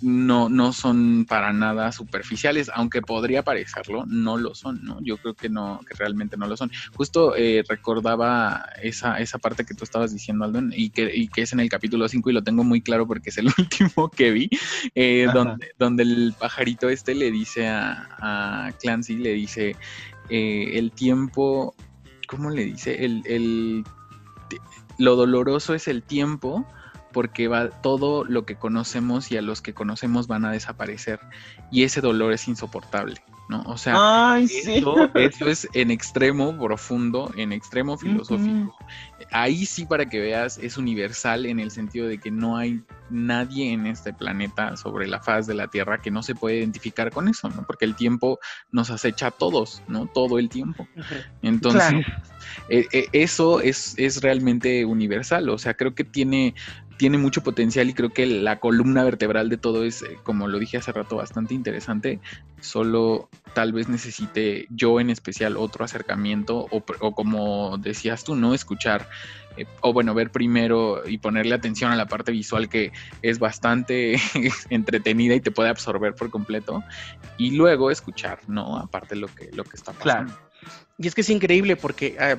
no, 0.00 0.48
no 0.48 0.72
son 0.72 1.26
para 1.28 1.52
nada 1.52 1.92
superficiales, 1.92 2.70
aunque 2.74 3.02
podría 3.02 3.42
parecerlo, 3.42 4.04
no 4.06 4.36
lo 4.36 4.54
son, 4.54 4.84
¿no? 4.84 4.98
Yo 5.02 5.16
creo 5.18 5.34
que 5.34 5.48
no, 5.48 5.80
que 5.88 5.94
realmente 5.94 6.36
no 6.36 6.46
lo 6.46 6.56
son. 6.56 6.70
Justo 6.94 7.34
eh, 7.36 7.64
recordaba 7.68 8.66
esa, 8.82 9.18
esa 9.18 9.38
parte 9.38 9.64
que 9.64 9.74
tú 9.74 9.84
estabas 9.84 10.12
diciendo, 10.12 10.44
Aldo, 10.44 10.60
y 10.72 10.90
que, 10.90 11.10
y 11.14 11.28
que 11.28 11.42
es 11.42 11.52
en 11.52 11.60
el 11.60 11.68
capítulo 11.68 12.08
5 12.08 12.30
y 12.30 12.32
lo 12.32 12.42
tengo 12.42 12.64
muy 12.64 12.80
claro 12.80 13.06
porque 13.06 13.30
es 13.30 13.38
el 13.38 13.46
último 13.58 14.10
que 14.10 14.30
vi, 14.30 14.50
eh, 14.94 15.26
donde, 15.32 15.68
donde 15.78 16.02
el 16.02 16.34
pajarito 16.38 16.88
este 16.88 17.14
le 17.14 17.30
dice 17.30 17.68
a, 17.68 18.08
a 18.18 18.72
Clancy, 18.80 19.16
le 19.16 19.32
dice, 19.32 19.76
eh, 20.28 20.78
el 20.78 20.92
tiempo, 20.92 21.74
¿cómo 22.26 22.50
le 22.50 22.64
dice? 22.64 23.04
El, 23.04 23.22
el- 23.26 23.84
lo 24.98 25.16
doloroso 25.16 25.74
es 25.74 25.88
el 25.88 26.02
tiempo 26.02 26.66
porque 27.12 27.46
va 27.48 27.68
todo 27.70 28.24
lo 28.24 28.44
que 28.44 28.56
conocemos 28.56 29.30
y 29.30 29.36
a 29.36 29.42
los 29.42 29.60
que 29.60 29.72
conocemos 29.74 30.26
van 30.26 30.44
a 30.44 30.50
desaparecer 30.50 31.20
y 31.70 31.84
ese 31.84 32.00
dolor 32.00 32.32
es 32.32 32.48
insoportable, 32.48 33.22
¿no? 33.48 33.62
O 33.66 33.76
sea, 33.76 34.32
Ay, 34.34 34.48
sí. 34.48 34.74
eso, 34.76 34.96
eso 35.14 35.48
es 35.48 35.68
en 35.74 35.90
extremo 35.92 36.56
profundo, 36.58 37.32
en 37.36 37.52
extremo 37.52 37.96
filosófico. 37.96 38.76
Ahí 39.30 39.66
sí, 39.66 39.86
para 39.86 40.06
que 40.06 40.20
veas, 40.20 40.58
es 40.58 40.76
universal 40.76 41.46
en 41.46 41.60
el 41.60 41.70
sentido 41.70 42.06
de 42.06 42.18
que 42.18 42.30
no 42.30 42.56
hay 42.56 42.82
nadie 43.10 43.72
en 43.72 43.86
este 43.86 44.12
planeta 44.12 44.76
sobre 44.76 45.06
la 45.06 45.20
faz 45.20 45.46
de 45.46 45.54
la 45.54 45.68
Tierra 45.68 46.00
que 46.00 46.10
no 46.10 46.22
se 46.22 46.34
puede 46.34 46.58
identificar 46.58 47.10
con 47.10 47.28
eso, 47.28 47.48
¿no? 47.48 47.64
Porque 47.66 47.84
el 47.84 47.94
tiempo 47.94 48.38
nos 48.70 48.90
acecha 48.90 49.28
a 49.28 49.30
todos, 49.30 49.82
¿no? 49.88 50.06
Todo 50.06 50.38
el 50.38 50.48
tiempo. 50.48 50.88
Entonces, 51.42 51.82
Claro. 51.82 52.00
eh, 52.68 52.86
eh, 52.92 53.08
eso 53.12 53.60
es, 53.60 53.94
es 53.98 54.22
realmente 54.22 54.84
universal. 54.84 55.48
O 55.48 55.58
sea, 55.58 55.74
creo 55.74 55.94
que 55.94 56.04
tiene, 56.04 56.54
tiene 56.96 57.18
mucho 57.18 57.42
potencial 57.42 57.88
y 57.88 57.94
creo 57.94 58.10
que 58.10 58.26
la 58.26 58.60
columna 58.60 59.04
vertebral 59.04 59.48
de 59.48 59.56
todo 59.56 59.84
es, 59.84 60.02
eh, 60.02 60.18
como 60.22 60.48
lo 60.48 60.58
dije 60.58 60.76
hace 60.76 60.92
rato, 60.92 61.16
bastante 61.16 61.54
interesante. 61.54 62.20
Solo 62.60 63.28
tal 63.54 63.72
vez 63.72 63.88
necesite 63.88 64.66
yo 64.70 65.00
en 65.00 65.10
especial 65.10 65.56
otro 65.56 65.84
acercamiento 65.84 66.66
o, 66.70 66.84
o 67.00 67.14
como 67.14 67.78
decías 67.78 68.24
tú, 68.24 68.36
no 68.36 68.54
escuchar. 68.54 69.08
eh, 69.56 69.66
o 69.80 69.92
bueno, 69.92 70.14
ver 70.14 70.30
primero 70.30 71.02
y 71.06 71.18
ponerle 71.18 71.54
atención 71.54 71.92
a 71.92 71.96
la 71.96 72.06
parte 72.06 72.32
visual 72.32 72.68
que 72.68 72.92
es 73.22 73.38
bastante 73.38 74.16
entretenida 74.70 75.34
y 75.34 75.40
te 75.40 75.50
puede 75.50 75.68
absorber 75.68 76.14
por 76.14 76.30
completo. 76.30 76.82
Y 77.38 77.52
luego 77.52 77.90
escuchar, 77.90 78.40
¿no? 78.48 78.78
Aparte 78.78 79.16
lo 79.16 79.28
que, 79.28 79.50
lo 79.52 79.64
que 79.64 79.76
está 79.76 79.92
pasando. 79.92 80.32
Claro. 80.32 80.44
Y 80.96 81.08
es 81.08 81.14
que 81.14 81.22
es 81.22 81.30
increíble 81.30 81.76
porque 81.76 82.16
eh, 82.18 82.36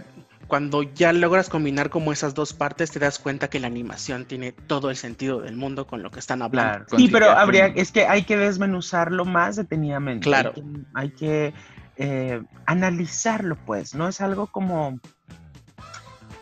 cuando 0.48 0.84
ya 0.84 1.12
logras 1.14 1.50
combinar 1.50 1.90
como 1.90 2.12
esas 2.12 2.34
dos 2.34 2.54
partes, 2.54 2.92
te 2.92 3.00
das 3.00 3.20
cuenta 3.20 3.50
que 3.50 3.60
la 3.60 3.68
animación 3.68 4.26
tiene 4.26 4.52
todo 4.52 4.90
el 4.90 4.96
sentido 4.96 5.42
del 5.42 5.56
mundo 5.56 5.88
con 5.88 6.04
lo 6.04 6.12
que 6.12 6.20
están 6.20 6.42
hablando. 6.42 6.86
Sí, 6.98 7.10
pero 7.12 7.32
habría, 7.32 7.68
es 7.68 7.92
que 7.92 8.06
hay 8.06 8.24
que 8.24 8.38
desmenuzarlo 8.38 9.26
más 9.26 9.56
detenidamente. 9.56 10.24
Claro. 10.24 10.54
Hay 10.56 10.62
que, 10.62 10.74
hay 10.94 11.10
que, 11.12 11.54
eh, 11.98 12.44
analizarlo, 12.66 13.58
pues. 13.66 13.96
No 13.96 14.08
es 14.08 14.22
algo 14.22 14.48
como, 14.48 15.00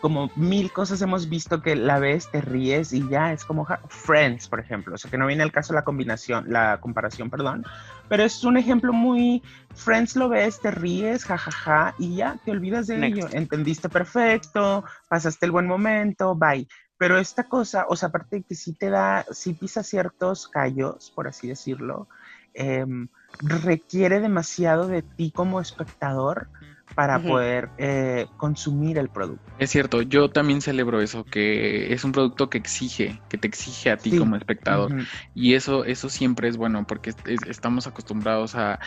como 0.04 0.30
mil 0.36 0.70
cosas 0.70 1.00
hemos 1.00 1.30
visto 1.30 1.62
que 1.62 1.74
la 1.76 1.98
ves, 1.98 2.30
te 2.30 2.42
ríes 2.42 2.92
y 2.92 3.08
ya 3.08 3.32
es 3.32 3.42
como 3.42 3.64
ja- 3.64 3.80
Friends, 3.88 4.48
por 4.48 4.60
ejemplo. 4.60 4.96
O 4.96 4.98
sea, 4.98 5.10
que 5.10 5.16
no 5.16 5.26
viene 5.26 5.42
al 5.42 5.50
caso 5.50 5.72
la 5.72 5.82
combinación, 5.82 6.44
la 6.52 6.78
comparación, 6.78 7.30
perdón. 7.30 7.64
Pero 8.10 8.22
es 8.22 8.44
un 8.44 8.58
ejemplo 8.58 8.92
muy. 8.92 9.42
Friends 9.74 10.14
lo 10.16 10.28
ves, 10.28 10.60
te 10.60 10.70
ríes, 10.70 11.24
jajaja, 11.24 11.94
y 11.98 12.16
ya 12.16 12.36
te 12.44 12.50
olvidas 12.50 12.86
de 12.88 12.98
Next. 12.98 13.16
ello. 13.16 13.28
Entendiste 13.32 13.88
perfecto, 13.88 14.84
pasaste 15.08 15.46
el 15.46 15.52
buen 15.52 15.66
momento, 15.66 16.34
bye. 16.34 16.68
Pero 16.98 17.18
esta 17.18 17.44
cosa, 17.48 17.86
o 17.88 17.96
sea, 17.96 18.10
aparte 18.10 18.36
de 18.36 18.42
que 18.42 18.56
sí 18.56 18.74
te 18.74 18.90
da, 18.90 19.24
sí 19.30 19.54
pisa 19.54 19.82
ciertos 19.82 20.48
callos, 20.48 21.12
por 21.14 21.28
así 21.28 21.48
decirlo, 21.48 22.08
em, 22.52 23.08
requiere 23.40 24.20
demasiado 24.20 24.86
de 24.86 25.00
ti 25.00 25.32
como 25.32 25.62
espectador 25.62 26.50
para 26.94 27.22
poder 27.22 27.70
eh, 27.76 28.26
consumir 28.36 28.98
el 28.98 29.08
producto. 29.08 29.42
Es 29.58 29.70
cierto, 29.70 30.02
yo 30.02 30.30
también 30.30 30.60
celebro 30.60 31.00
eso, 31.00 31.24
que 31.24 31.92
es 31.92 32.04
un 32.04 32.12
producto 32.12 32.50
que 32.50 32.58
exige, 32.58 33.20
que 33.28 33.38
te 33.38 33.46
exige 33.48 33.90
a 33.90 33.96
ti 33.96 34.10
Sí. 34.10 34.18
como 34.18 34.36
espectador. 34.36 34.94
Y 35.34 35.54
eso, 35.54 35.84
eso 35.84 36.08
siempre 36.08 36.48
es 36.48 36.56
bueno, 36.56 36.84
porque 36.86 37.10
es- 37.10 37.16
es- 37.26 37.42
estamos 37.48 37.86
acostumbrados 37.86 38.54
a, 38.54 38.78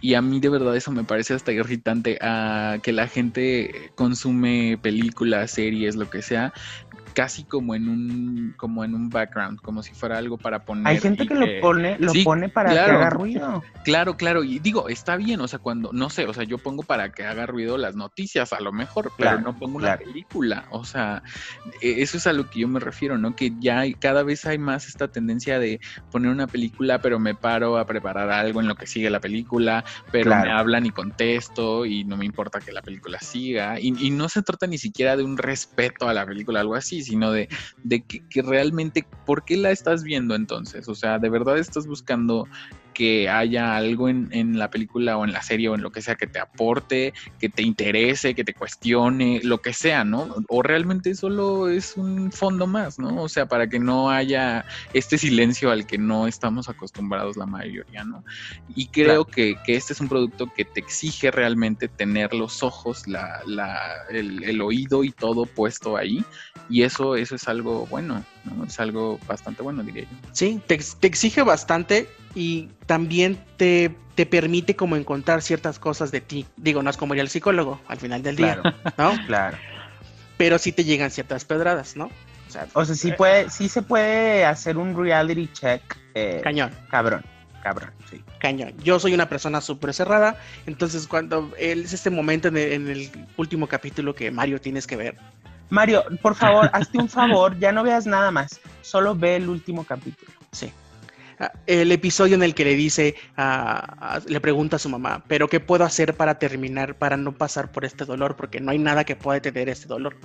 y 0.00 0.14
a 0.14 0.22
mí 0.22 0.40
de 0.40 0.48
verdad 0.48 0.76
eso 0.76 0.90
me 0.92 1.04
parece 1.04 1.34
hasta 1.34 1.52
irritante, 1.52 2.18
a 2.20 2.78
que 2.82 2.92
la 2.92 3.06
gente 3.08 3.90
consume 3.94 4.78
películas, 4.82 5.50
series, 5.52 5.96
lo 5.96 6.08
que 6.10 6.22
sea, 6.22 6.52
casi 7.16 7.46
como 7.46 7.74
en 7.74 7.88
un, 7.88 8.54
como 8.58 8.84
en 8.84 8.94
un 8.94 9.08
background, 9.08 9.58
como 9.62 9.82
si 9.82 9.94
fuera 9.94 10.18
algo 10.18 10.36
para 10.36 10.66
poner. 10.66 10.86
Hay 10.86 11.00
gente 11.00 11.26
que 11.26 11.34
lo 11.34 11.46
pone, 11.62 11.96
lo 11.98 12.12
Sí, 12.12 12.22
pone 12.22 12.50
para 12.50 12.70
claro. 12.70 12.98
que 12.98 13.04
haga 13.04 13.10
ruido. 13.10 13.62
Claro, 13.84 14.16
claro, 14.18 14.44
y 14.44 14.58
digo, 14.58 14.90
está 14.90 15.16
bien, 15.16 15.40
o 15.40 15.48
sea, 15.48 15.58
cuando, 15.58 15.92
no 15.94 16.10
sé, 16.10 16.26
o 16.26 16.34
sea, 16.34 16.44
yo 16.44 16.58
pongo 16.58 16.82
para 16.82 17.12
que 17.12 17.24
haga 17.24 17.46
ruido 17.46 17.78
las 17.78 17.96
noticias, 17.96 18.52
a 18.52 18.60
lo 18.60 18.70
mejor, 18.70 19.12
pero 19.16 19.38
no 19.40 19.56
pongo 19.58 19.76
una 19.76 19.86
claro. 19.86 20.04
película, 20.04 20.66
o 20.70 20.84
sea, 20.84 21.22
e- 21.80 22.02
eso 22.02 22.18
es 22.18 22.26
a 22.26 22.34
lo 22.34 22.44
que 22.50 22.60
yo 22.60 22.68
me 22.68 22.80
refiero, 22.80 23.16
¿no? 23.16 23.34
Que 23.34 23.52
ya 23.60 23.78
hay, 23.78 23.94
cada 23.94 24.22
vez 24.22 24.44
hay 24.44 24.58
más 24.58 24.88
esta 24.88 25.08
tendencia 25.08 25.58
de 25.58 25.80
poner 26.10 26.30
una 26.30 26.48
película, 26.48 27.00
pero 27.00 27.18
me 27.18 27.34
paro 27.34 27.78
a 27.78 27.86
preparar 27.86 28.28
algo 28.28 28.60
en 28.60 28.68
lo 28.68 28.74
que 28.74 28.86
sigue 28.86 29.08
la 29.08 29.20
película, 29.20 29.84
pero 30.12 30.32
me 30.36 30.50
hablan 30.50 30.84
y 30.84 30.90
contesto 30.90 31.86
y 31.86 32.04
no 32.04 32.16
me 32.18 32.26
importa 32.26 32.60
que 32.60 32.72
la 32.72 32.82
película 32.82 33.18
siga, 33.20 33.80
y, 33.80 33.94
y 34.06 34.10
no 34.10 34.28
se 34.28 34.42
trata 34.42 34.66
ni 34.66 34.76
siquiera 34.76 35.16
de 35.16 35.22
un 35.22 35.38
respeto 35.38 36.08
a 36.08 36.12
la 36.12 36.26
película, 36.26 36.60
algo 36.60 36.74
así, 36.74 37.05
sino 37.06 37.32
de, 37.32 37.48
de 37.82 38.02
que, 38.02 38.26
que 38.28 38.42
realmente, 38.42 39.06
¿por 39.24 39.44
qué 39.44 39.56
la 39.56 39.70
estás 39.70 40.02
viendo 40.02 40.34
entonces? 40.34 40.88
O 40.88 40.94
sea, 40.94 41.18
¿de 41.18 41.28
verdad 41.28 41.58
estás 41.58 41.86
buscando 41.86 42.46
que 42.96 43.28
haya 43.28 43.76
algo 43.76 44.08
en, 44.08 44.30
en 44.30 44.58
la 44.58 44.70
película 44.70 45.18
o 45.18 45.26
en 45.26 45.32
la 45.34 45.42
serie 45.42 45.68
o 45.68 45.74
en 45.74 45.82
lo 45.82 45.92
que 45.92 46.00
sea 46.00 46.14
que 46.14 46.26
te 46.26 46.38
aporte, 46.38 47.12
que 47.38 47.50
te 47.50 47.62
interese, 47.62 48.34
que 48.34 48.42
te 48.42 48.54
cuestione, 48.54 49.42
lo 49.44 49.60
que 49.60 49.74
sea, 49.74 50.02
¿no? 50.02 50.34
O 50.48 50.62
realmente 50.62 51.14
solo 51.14 51.68
es 51.68 51.98
un 51.98 52.32
fondo 52.32 52.66
más, 52.66 52.98
¿no? 52.98 53.22
O 53.22 53.28
sea, 53.28 53.44
para 53.44 53.68
que 53.68 53.78
no 53.78 54.10
haya 54.10 54.64
este 54.94 55.18
silencio 55.18 55.70
al 55.70 55.86
que 55.86 55.98
no 55.98 56.26
estamos 56.26 56.70
acostumbrados 56.70 57.36
la 57.36 57.44
mayoría, 57.44 58.02
¿no? 58.02 58.24
Y 58.74 58.86
creo 58.86 59.26
que, 59.26 59.56
que 59.66 59.76
este 59.76 59.92
es 59.92 60.00
un 60.00 60.08
producto 60.08 60.50
que 60.56 60.64
te 60.64 60.80
exige 60.80 61.30
realmente 61.30 61.88
tener 61.88 62.32
los 62.32 62.62
ojos, 62.62 63.06
la, 63.06 63.42
la, 63.46 63.78
el, 64.08 64.42
el 64.42 64.62
oído 64.62 65.04
y 65.04 65.10
todo 65.10 65.44
puesto 65.44 65.98
ahí. 65.98 66.24
Y 66.70 66.80
eso, 66.80 67.14
eso 67.14 67.34
es 67.34 67.46
algo 67.46 67.86
bueno, 67.90 68.24
¿no? 68.46 68.64
Es 68.64 68.78
algo 68.80 69.18
bastante 69.26 69.62
bueno, 69.62 69.82
diría 69.82 70.04
yo. 70.04 70.16
Sí, 70.32 70.60
te, 70.66 70.74
ex- 70.74 70.96
te 70.98 71.06
exige 71.06 71.42
bastante 71.42 72.08
y 72.34 72.68
también 72.86 73.38
te, 73.56 73.94
te 74.14 74.26
permite 74.26 74.76
como 74.76 74.96
encontrar 74.96 75.42
ciertas 75.42 75.78
cosas 75.78 76.10
de 76.10 76.20
ti. 76.20 76.46
Digo, 76.56 76.82
no 76.82 76.90
es 76.90 76.96
como 76.96 77.14
ir 77.14 77.20
al 77.20 77.28
psicólogo 77.28 77.80
al 77.88 77.98
final 77.98 78.22
del 78.22 78.36
día, 78.36 78.54
Claro, 78.62 78.76
¿no? 78.98 79.24
claro. 79.26 79.58
Pero 80.36 80.58
sí 80.58 80.72
te 80.72 80.84
llegan 80.84 81.10
ciertas 81.10 81.44
pedradas, 81.44 81.96
¿no? 81.96 82.06
O 82.06 82.50
sea, 82.50 82.66
O 82.74 82.84
sea, 82.84 82.94
sí 82.94 83.08
eh, 83.08 83.14
puede, 83.16 83.50
sí 83.50 83.68
se 83.68 83.82
puede 83.82 84.44
hacer 84.44 84.76
un 84.76 84.96
reality 84.96 85.48
check. 85.52 85.82
eh, 86.14 86.40
cañón. 86.44 86.70
cabrón, 86.90 87.22
cabrón, 87.62 87.90
sí. 88.10 88.22
Cañón. 88.38 88.72
Yo 88.84 89.00
soy 89.00 89.14
una 89.14 89.28
persona 89.28 89.60
súper 89.60 89.92
cerrada, 89.94 90.36
entonces 90.66 91.06
cuando 91.08 91.52
él- 91.58 91.84
es 91.84 91.92
este 91.92 92.10
momento 92.10 92.48
en 92.48 92.56
el, 92.58 92.72
en 92.72 92.88
el 92.88 93.10
último 93.36 93.66
capítulo 93.66 94.14
que 94.14 94.30
Mario 94.30 94.60
tienes 94.60 94.86
que 94.86 94.96
ver. 94.96 95.16
Mario, 95.70 96.04
por 96.22 96.34
favor, 96.34 96.70
hazte 96.72 96.98
un 96.98 97.08
favor, 97.08 97.58
ya 97.58 97.72
no 97.72 97.82
veas 97.82 98.06
nada 98.06 98.30
más, 98.30 98.60
solo 98.82 99.14
ve 99.14 99.36
el 99.36 99.48
último 99.48 99.84
capítulo. 99.84 100.30
Sí. 100.52 100.72
Ah, 101.38 101.52
El 101.66 101.92
episodio 101.92 102.34
en 102.36 102.42
el 102.42 102.54
que 102.54 102.64
le 102.64 102.74
dice, 102.74 103.14
le 104.26 104.40
pregunta 104.40 104.76
a 104.76 104.78
su 104.78 104.88
mamá, 104.88 105.22
pero 105.28 105.48
¿qué 105.48 105.60
puedo 105.60 105.84
hacer 105.84 106.14
para 106.14 106.38
terminar, 106.38 106.94
para 106.96 107.16
no 107.16 107.32
pasar 107.32 107.70
por 107.70 107.84
este 107.84 108.04
dolor? 108.04 108.36
Porque 108.36 108.60
no 108.60 108.70
hay 108.70 108.78
nada 108.78 109.04
que 109.04 109.16
pueda 109.16 109.34
detener 109.40 109.68
este 109.68 109.86
dolor, 109.86 110.16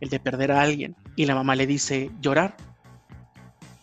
el 0.00 0.10
de 0.10 0.20
perder 0.20 0.52
a 0.52 0.60
alguien. 0.60 0.94
Y 1.16 1.26
la 1.26 1.34
mamá 1.34 1.54
le 1.54 1.66
dice, 1.66 2.10
llorar. 2.20 2.54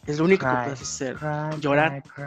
Es 0.06 0.20
lo 0.20 0.26
único 0.26 0.46
que 0.48 0.56
puedes 0.56 0.82
hacer, 0.82 1.16
Cry, 1.16 1.60
Llorar. 1.60 2.04
cry. 2.04 2.24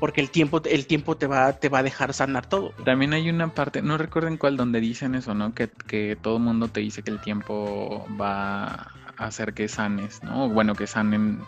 Porque 0.00 0.20
el 0.20 0.30
tiempo, 0.30 0.62
el 0.64 0.86
tiempo 0.86 1.16
te 1.16 1.26
va, 1.26 1.52
te 1.52 1.68
va 1.68 1.78
a 1.78 1.82
dejar 1.82 2.14
sanar 2.14 2.46
todo. 2.46 2.70
También 2.84 3.12
hay 3.12 3.28
una 3.28 3.54
parte, 3.54 3.82
no 3.82 3.98
recuerden 3.98 4.38
cuál, 4.38 4.56
donde 4.56 4.80
dicen 4.80 5.14
eso, 5.14 5.34
¿no? 5.34 5.54
Que, 5.54 5.68
que 5.86 6.16
todo 6.20 6.38
el 6.38 6.42
mundo 6.42 6.68
te 6.68 6.80
dice 6.80 7.02
que 7.02 7.10
el 7.10 7.20
tiempo 7.20 8.06
va 8.20 8.64
a 8.64 9.26
hacer 9.26 9.52
que 9.52 9.68
sanes, 9.68 10.22
¿no? 10.24 10.48
Bueno, 10.48 10.74
que 10.74 10.86
sanen 10.86 11.40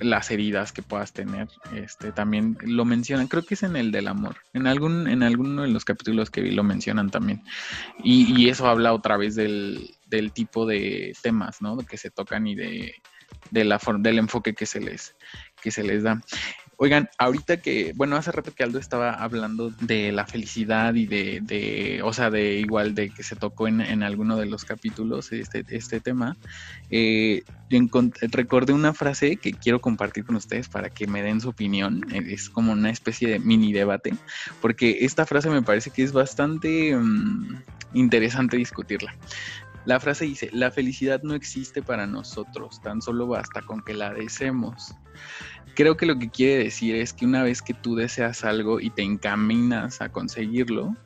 las 0.00 0.30
heridas 0.30 0.72
que 0.72 0.82
puedas 0.82 1.12
tener. 1.12 1.48
Este 1.74 2.12
también 2.12 2.58
lo 2.62 2.84
mencionan, 2.84 3.28
creo 3.28 3.44
que 3.44 3.54
es 3.54 3.62
en 3.62 3.76
el 3.76 3.92
del 3.92 4.08
amor. 4.08 4.36
En 4.52 4.66
algún, 4.66 5.08
en 5.08 5.22
alguno 5.22 5.62
de 5.62 5.68
los 5.68 5.84
capítulos 5.84 6.30
que 6.30 6.42
vi 6.42 6.50
lo 6.50 6.64
mencionan 6.64 7.10
también. 7.10 7.42
Y, 8.02 8.34
y 8.36 8.48
eso 8.48 8.66
habla 8.66 8.92
otra 8.92 9.16
vez 9.16 9.34
del, 9.34 9.94
del 10.06 10.32
tipo 10.32 10.66
de 10.66 11.14
temas, 11.22 11.62
¿no? 11.62 11.78
Que 11.78 11.96
se 11.96 12.10
tocan 12.10 12.46
y 12.46 12.54
de, 12.54 12.94
de 13.50 13.64
la 13.64 13.80
del 13.98 14.18
enfoque 14.18 14.54
que 14.54 14.66
se 14.66 14.80
les, 14.80 15.14
que 15.62 15.70
se 15.70 15.82
les 15.82 16.02
da. 16.02 16.20
Oigan, 16.78 17.08
ahorita 17.18 17.56
que, 17.62 17.94
bueno, 17.96 18.16
hace 18.16 18.32
rato 18.32 18.52
que 18.54 18.62
Aldo 18.62 18.78
estaba 18.78 19.12
hablando 19.12 19.70
de 19.80 20.12
la 20.12 20.26
felicidad 20.26 20.94
y 20.94 21.06
de, 21.06 21.40
de 21.42 22.00
o 22.04 22.12
sea, 22.12 22.30
de 22.30 22.60
igual 22.60 22.94
de 22.94 23.08
que 23.08 23.22
se 23.22 23.34
tocó 23.34 23.66
en, 23.66 23.80
en 23.80 24.02
alguno 24.02 24.36
de 24.36 24.44
los 24.44 24.66
capítulos 24.66 25.32
este, 25.32 25.64
este 25.68 26.00
tema, 26.00 26.36
eh, 26.90 27.44
yo 27.70 27.78
recordé 28.30 28.74
una 28.74 28.92
frase 28.92 29.38
que 29.38 29.52
quiero 29.52 29.80
compartir 29.80 30.26
con 30.26 30.36
ustedes 30.36 30.68
para 30.68 30.90
que 30.90 31.06
me 31.06 31.22
den 31.22 31.40
su 31.40 31.48
opinión. 31.48 32.04
eh, 32.12 32.22
Es 32.28 32.50
como 32.50 32.72
una 32.72 32.90
especie 32.90 33.28
de 33.28 33.38
mini 33.38 33.72
debate, 33.72 34.14
porque 34.60 34.98
esta 35.00 35.24
frase 35.24 35.48
me 35.48 35.62
parece 35.62 35.90
que 35.90 36.02
es 36.02 36.12
bastante 36.12 36.94
mm, 36.94 37.62
interesante 37.94 38.58
discutirla. 38.58 39.14
La 39.86 40.00
frase 40.00 40.24
dice, 40.24 40.50
la 40.52 40.72
felicidad 40.72 41.22
no 41.22 41.34
existe 41.34 41.80
para 41.80 42.06
nosotros, 42.06 42.82
tan 42.82 43.00
solo 43.00 43.28
basta 43.28 43.62
con 43.62 43.82
que 43.82 43.94
la 43.94 44.12
deseemos. 44.12 44.94
Creo 45.74 45.96
que 45.96 46.06
lo 46.06 46.18
que 46.18 46.30
quiere 46.30 46.64
decir 46.64 46.96
es 46.96 47.12
que 47.12 47.26
una 47.26 47.42
vez 47.42 47.60
que 47.60 47.74
tú 47.74 47.96
deseas 47.96 48.44
algo 48.44 48.80
y 48.80 48.90
te 48.90 49.02
encaminas 49.02 50.00
a 50.00 50.08
conseguirlo, 50.08 50.96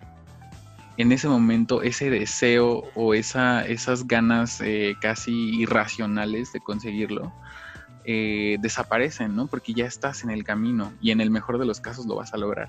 en 0.97 1.13
ese 1.13 1.29
momento 1.29 1.83
ese 1.83 2.11
deseo 2.11 2.85
o 2.95 3.15
esa, 3.15 3.67
esas 3.67 4.07
ganas 4.07 4.61
eh, 4.61 4.95
casi 5.01 5.61
irracionales 5.61 6.53
de 6.53 6.61
conseguirlo 6.61 7.33
eh, 8.05 8.59
desaparecen, 8.61 9.35
¿no? 9.35 9.47
Porque 9.47 9.75
ya 9.75 9.87
estás 9.87 10.25
en 10.25 10.31
el 10.31 10.45
camino 10.45 10.93
y 11.01 11.11
en 11.11 11.21
el 11.21 11.31
mejor 11.31 11.59
de 11.59 11.67
los 11.67 11.81
casos 11.81 12.07
lo 12.07 12.17
vas 12.17 12.33
a 12.33 12.39
lograr. 12.39 12.69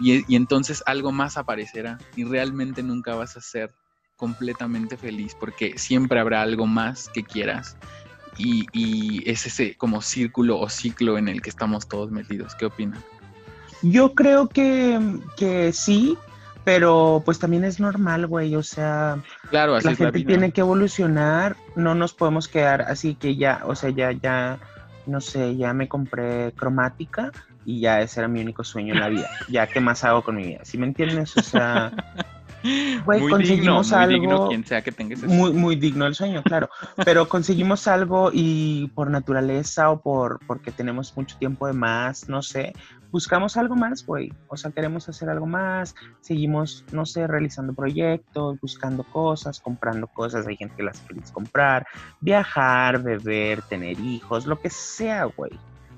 Y 0.00 0.34
entonces 0.34 0.82
algo 0.86 1.12
más 1.12 1.36
aparecerá 1.36 1.98
y 2.16 2.24
realmente 2.24 2.82
nunca 2.82 3.14
vas 3.14 3.36
a 3.36 3.40
ser 3.40 3.74
completamente 4.16 4.96
feliz 4.96 5.34
porque 5.38 5.76
siempre 5.78 6.20
habrá 6.20 6.42
algo 6.42 6.66
más 6.66 7.08
que 7.08 7.24
quieras 7.24 7.76
y, 8.42 8.66
y 8.72 9.30
es 9.30 9.46
ese 9.46 9.76
como 9.76 10.02
círculo 10.02 10.58
o 10.58 10.68
ciclo 10.68 11.16
en 11.16 11.28
el 11.28 11.40
que 11.40 11.50
estamos 11.50 11.88
todos 11.88 12.10
metidos. 12.10 12.54
¿Qué 12.56 12.66
opinan? 12.66 13.00
Yo 13.82 14.14
creo 14.14 14.48
que, 14.48 14.98
que 15.36 15.72
sí, 15.72 16.18
pero 16.64 17.22
pues 17.24 17.38
también 17.38 17.64
es 17.64 17.78
normal, 17.78 18.26
güey. 18.26 18.56
O 18.56 18.62
sea, 18.62 19.18
Claro, 19.50 19.76
así 19.76 19.88
la 19.88 19.94
gente 19.94 20.24
tiene 20.24 20.50
que 20.50 20.60
evolucionar, 20.60 21.56
no 21.76 21.94
nos 21.94 22.14
podemos 22.14 22.48
quedar 22.48 22.82
así 22.82 23.14
que 23.14 23.36
ya, 23.36 23.62
o 23.64 23.76
sea, 23.76 23.90
ya, 23.90 24.10
ya, 24.12 24.58
no 25.06 25.20
sé, 25.20 25.56
ya 25.56 25.72
me 25.72 25.88
compré 25.88 26.52
cromática 26.52 27.30
y 27.64 27.80
ya 27.80 28.00
ese 28.00 28.20
era 28.20 28.28
mi 28.28 28.40
único 28.40 28.64
sueño 28.64 28.94
en 28.94 29.00
la 29.00 29.08
vida. 29.08 29.30
Ya, 29.48 29.68
¿qué 29.68 29.80
más 29.80 30.02
hago 30.02 30.22
con 30.22 30.34
mi 30.36 30.48
vida? 30.48 30.60
¿Sí 30.64 30.78
me 30.78 30.86
entiendes? 30.86 31.36
O 31.36 31.42
sea, 31.42 31.92
muy 33.06 33.18
digno, 33.18 33.28
conseguimos 33.30 33.90
muy 33.90 33.98
algo 33.98 34.20
digno 34.20 34.48
quien 34.48 34.64
sea 34.64 34.82
que 34.82 34.92
tenga 34.92 35.14
ese 35.14 35.26
muy, 35.26 35.52
muy 35.52 35.76
digno 35.76 36.06
el 36.06 36.14
sueño, 36.14 36.42
claro. 36.42 36.68
Pero 37.04 37.28
conseguimos 37.28 37.88
algo 37.88 38.30
y 38.32 38.88
por 38.94 39.10
naturaleza 39.10 39.90
o 39.90 40.00
por 40.00 40.40
porque 40.46 40.70
tenemos 40.70 41.16
mucho 41.16 41.36
tiempo 41.38 41.66
de 41.66 41.72
más, 41.72 42.28
no 42.28 42.42
sé, 42.42 42.72
buscamos 43.12 43.56
algo 43.56 43.76
más, 43.76 44.04
güey. 44.04 44.32
O 44.48 44.56
sea, 44.56 44.72
queremos 44.72 45.08
hacer 45.08 45.28
algo 45.28 45.46
más, 45.46 45.94
seguimos, 46.20 46.84
no 46.90 47.06
sé, 47.06 47.26
realizando 47.26 47.74
proyectos, 47.74 48.58
buscando 48.60 49.04
cosas, 49.04 49.60
comprando 49.60 50.08
cosas. 50.08 50.46
Hay 50.46 50.56
gente 50.56 50.74
que 50.76 50.82
las 50.82 51.00
feliz 51.02 51.30
comprar, 51.30 51.86
viajar, 52.20 53.02
beber, 53.02 53.62
tener 53.62 54.00
hijos, 54.00 54.46
lo 54.46 54.58
que 54.58 54.70
sea, 54.70 55.24
güey. 55.24 55.52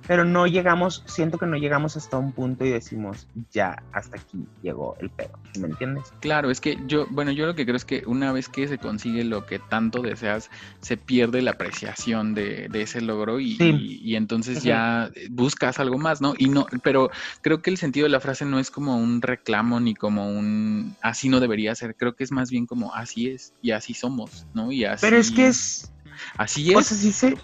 Pero 0.07 0.25
no 0.25 0.47
llegamos, 0.47 1.03
siento 1.07 1.39
que 1.39 1.47
no 1.47 1.57
llegamos 1.57 1.97
hasta 1.97 2.19
un 2.19 2.33
punto 2.33 2.65
y 2.65 2.71
decimos, 2.71 3.27
ya, 3.53 3.83
hasta 3.93 4.19
aquí 4.19 4.47
llegó 4.63 4.97
el 5.01 5.09
pedo. 5.11 5.31
¿sí 5.53 5.61
¿Me 5.61 5.69
entiendes? 5.69 6.13
Claro, 6.21 6.51
es 6.51 6.61
que 6.61 6.79
yo, 6.87 7.07
bueno, 7.11 7.31
yo 7.31 7.47
lo 7.47 7.55
que 7.55 7.65
creo 7.65 7.77
es 7.77 7.85
que 7.85 8.03
una 8.07 8.33
vez 8.33 8.49
que 8.49 8.69
se 8.69 8.77
consigue 8.79 9.25
lo 9.25 9.47
que 9.47 9.59
tanto 9.59 10.03
deseas, 10.03 10.51
se 10.81 10.97
pierde 10.97 11.41
la 11.43 11.53
apreciación 11.53 12.35
de, 12.35 12.69
de 12.69 12.83
ese 12.83 13.01
logro 13.01 13.41
y, 13.41 13.57
Sí. 13.57 13.71
y- 13.71 14.01
y 14.13 14.17
entonces 14.17 14.63
ya 14.63 15.11
buscas 15.31 15.79
algo 15.81 15.97
más, 15.97 16.21
¿no? 16.21 16.35
Y 16.37 16.49
no, 16.49 16.67
pero 16.83 17.11
creo 17.41 17.63
que 17.63 17.71
el 17.71 17.79
sentido 17.79 18.05
de 18.05 18.11
la 18.11 18.21
frase 18.21 18.45
no 18.45 18.59
es 18.59 18.71
como 18.71 18.97
un 18.99 19.23
reclamo 19.23 19.81
ni 19.81 19.95
como 19.95 20.29
un 20.29 20.95
así 21.01 21.29
no 21.29 21.41
debería 21.41 21.75
ser, 21.75 21.95
creo 21.97 22.15
que 22.15 22.25
es 22.25 22.33
más 22.33 22.51
bien 22.51 22.67
como 22.67 22.95
así 22.95 23.29
es 23.29 23.55
y 23.63 23.71
así 23.71 23.95
somos, 23.95 24.47
¿no? 24.53 24.71
Y 24.73 24.85
así, 24.85 25.07
Pero 25.07 25.17
es 25.17 25.31
que 25.31 25.47
es, 25.47 25.93
así 26.37 26.75
O 26.75 26.81
es. 26.81 26.87
sea, 26.89 26.97
sí 26.97 27.13
se, 27.13 27.37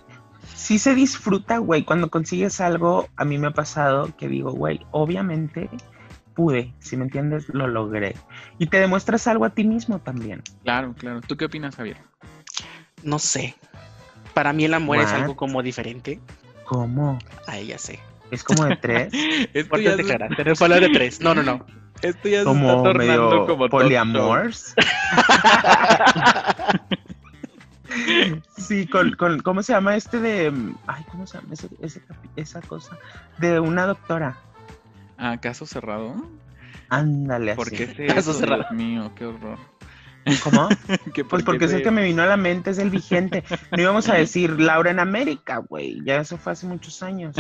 sí 0.61 0.79
se 0.79 0.95
disfruta, 0.95 1.59
güey. 1.59 1.85
Cuando 1.85 2.11
consigues 2.11 2.61
algo, 2.61 3.09
a 3.17 3.25
mí 3.25 3.39
me 3.39 3.49
ha 3.49 3.53
pasado 3.53 4.15
que 4.17 4.29
digo, 4.29 4.53
güey, 4.53 4.81
obviamente 4.91 5.71
pude, 6.35 6.75
si 6.79 6.97
me 6.97 7.05
entiendes, 7.05 7.49
lo 7.49 7.67
logré. 7.67 8.15
Y 8.59 8.67
te 8.67 8.79
demuestras 8.79 9.27
algo 9.27 9.47
a 9.47 9.51
ti 9.51 9.65
mismo 9.65 9.99
también. 9.99 10.43
Claro, 10.63 10.95
claro. 10.97 11.21
¿Tú 11.23 11.37
qué 11.37 11.47
opinas, 11.47 11.77
Javier? 11.77 11.97
No 13.03 13.19
sé. 13.19 13.55
Para 14.35 14.53
mí 14.53 14.65
el 14.65 14.75
amor 14.75 14.99
es 14.99 15.13
algo 15.13 15.35
como 15.35 15.63
diferente. 15.63 16.21
¿Cómo? 16.65 17.19
Ahí 17.47 17.69
ya 17.69 17.79
sé. 17.79 17.99
Es 18.31 18.45
como 18.45 18.65
de 18.65 18.77
tres, 18.77 19.13
Esto 19.55 19.77
declaraciones. 19.77 20.59
Fue 20.59 20.67
hablar 20.67 20.81
de 20.81 20.91
tres. 20.91 21.21
No, 21.21 21.35
no, 21.35 21.43
no. 21.43 21.67
esto 22.01 22.29
ya 22.29 22.37
se 22.37 22.39
está 22.39 22.45
como 22.45 22.83
tornando 22.83 23.31
medio 23.31 23.47
como 23.47 23.69
poliamors. 23.69 24.75
Sí, 28.57 28.87
con, 28.87 29.13
con, 29.17 29.41
¿cómo 29.41 29.63
se 29.63 29.73
llama 29.73 29.97
este 29.97 30.21
de, 30.21 30.51
mm, 30.51 30.75
ay, 30.87 31.05
¿cómo 31.11 31.27
se 31.27 31.39
llama 31.39 31.55
ese, 31.55 31.69
ese 31.81 32.03
esa 32.37 32.61
cosa? 32.63 32.99
De 33.39 33.59
una 33.61 33.87
doctora. 33.87 34.37
Ah, 35.19 35.39
caso 35.41 35.67
cerrado. 35.67 36.15
Ándale, 36.89 37.55
¿Por 37.55 37.69
así. 37.69 37.77
qué 37.77 37.85
es 38.07 38.15
Caso 38.15 38.33
cerrado. 38.33 38.63
Dios 38.63 38.73
mío, 38.73 39.11
qué 39.17 39.27
horror. 39.27 39.59
¿Cómo? 40.45 40.69
¿Qué- 41.15 41.25
Pues 41.25 41.43
por 41.43 41.45
porque 41.45 41.65
es 41.65 41.73
el 41.73 41.83
que 41.83 41.91
me 41.91 42.03
vino 42.05 42.23
a 42.23 42.27
la 42.27 42.37
mente, 42.37 42.71
es 42.71 42.79
el 42.79 42.91
vigente. 42.91 43.43
No 43.71 43.81
íbamos 43.83 44.09
a 44.09 44.15
decir 44.15 44.61
Laura 44.61 44.91
en 44.91 44.99
América, 45.01 45.59
güey. 45.59 46.03
Ya 46.05 46.17
eso 46.21 46.37
fue 46.37 46.53
hace 46.53 46.67
muchos 46.67 47.03
años. 47.03 47.37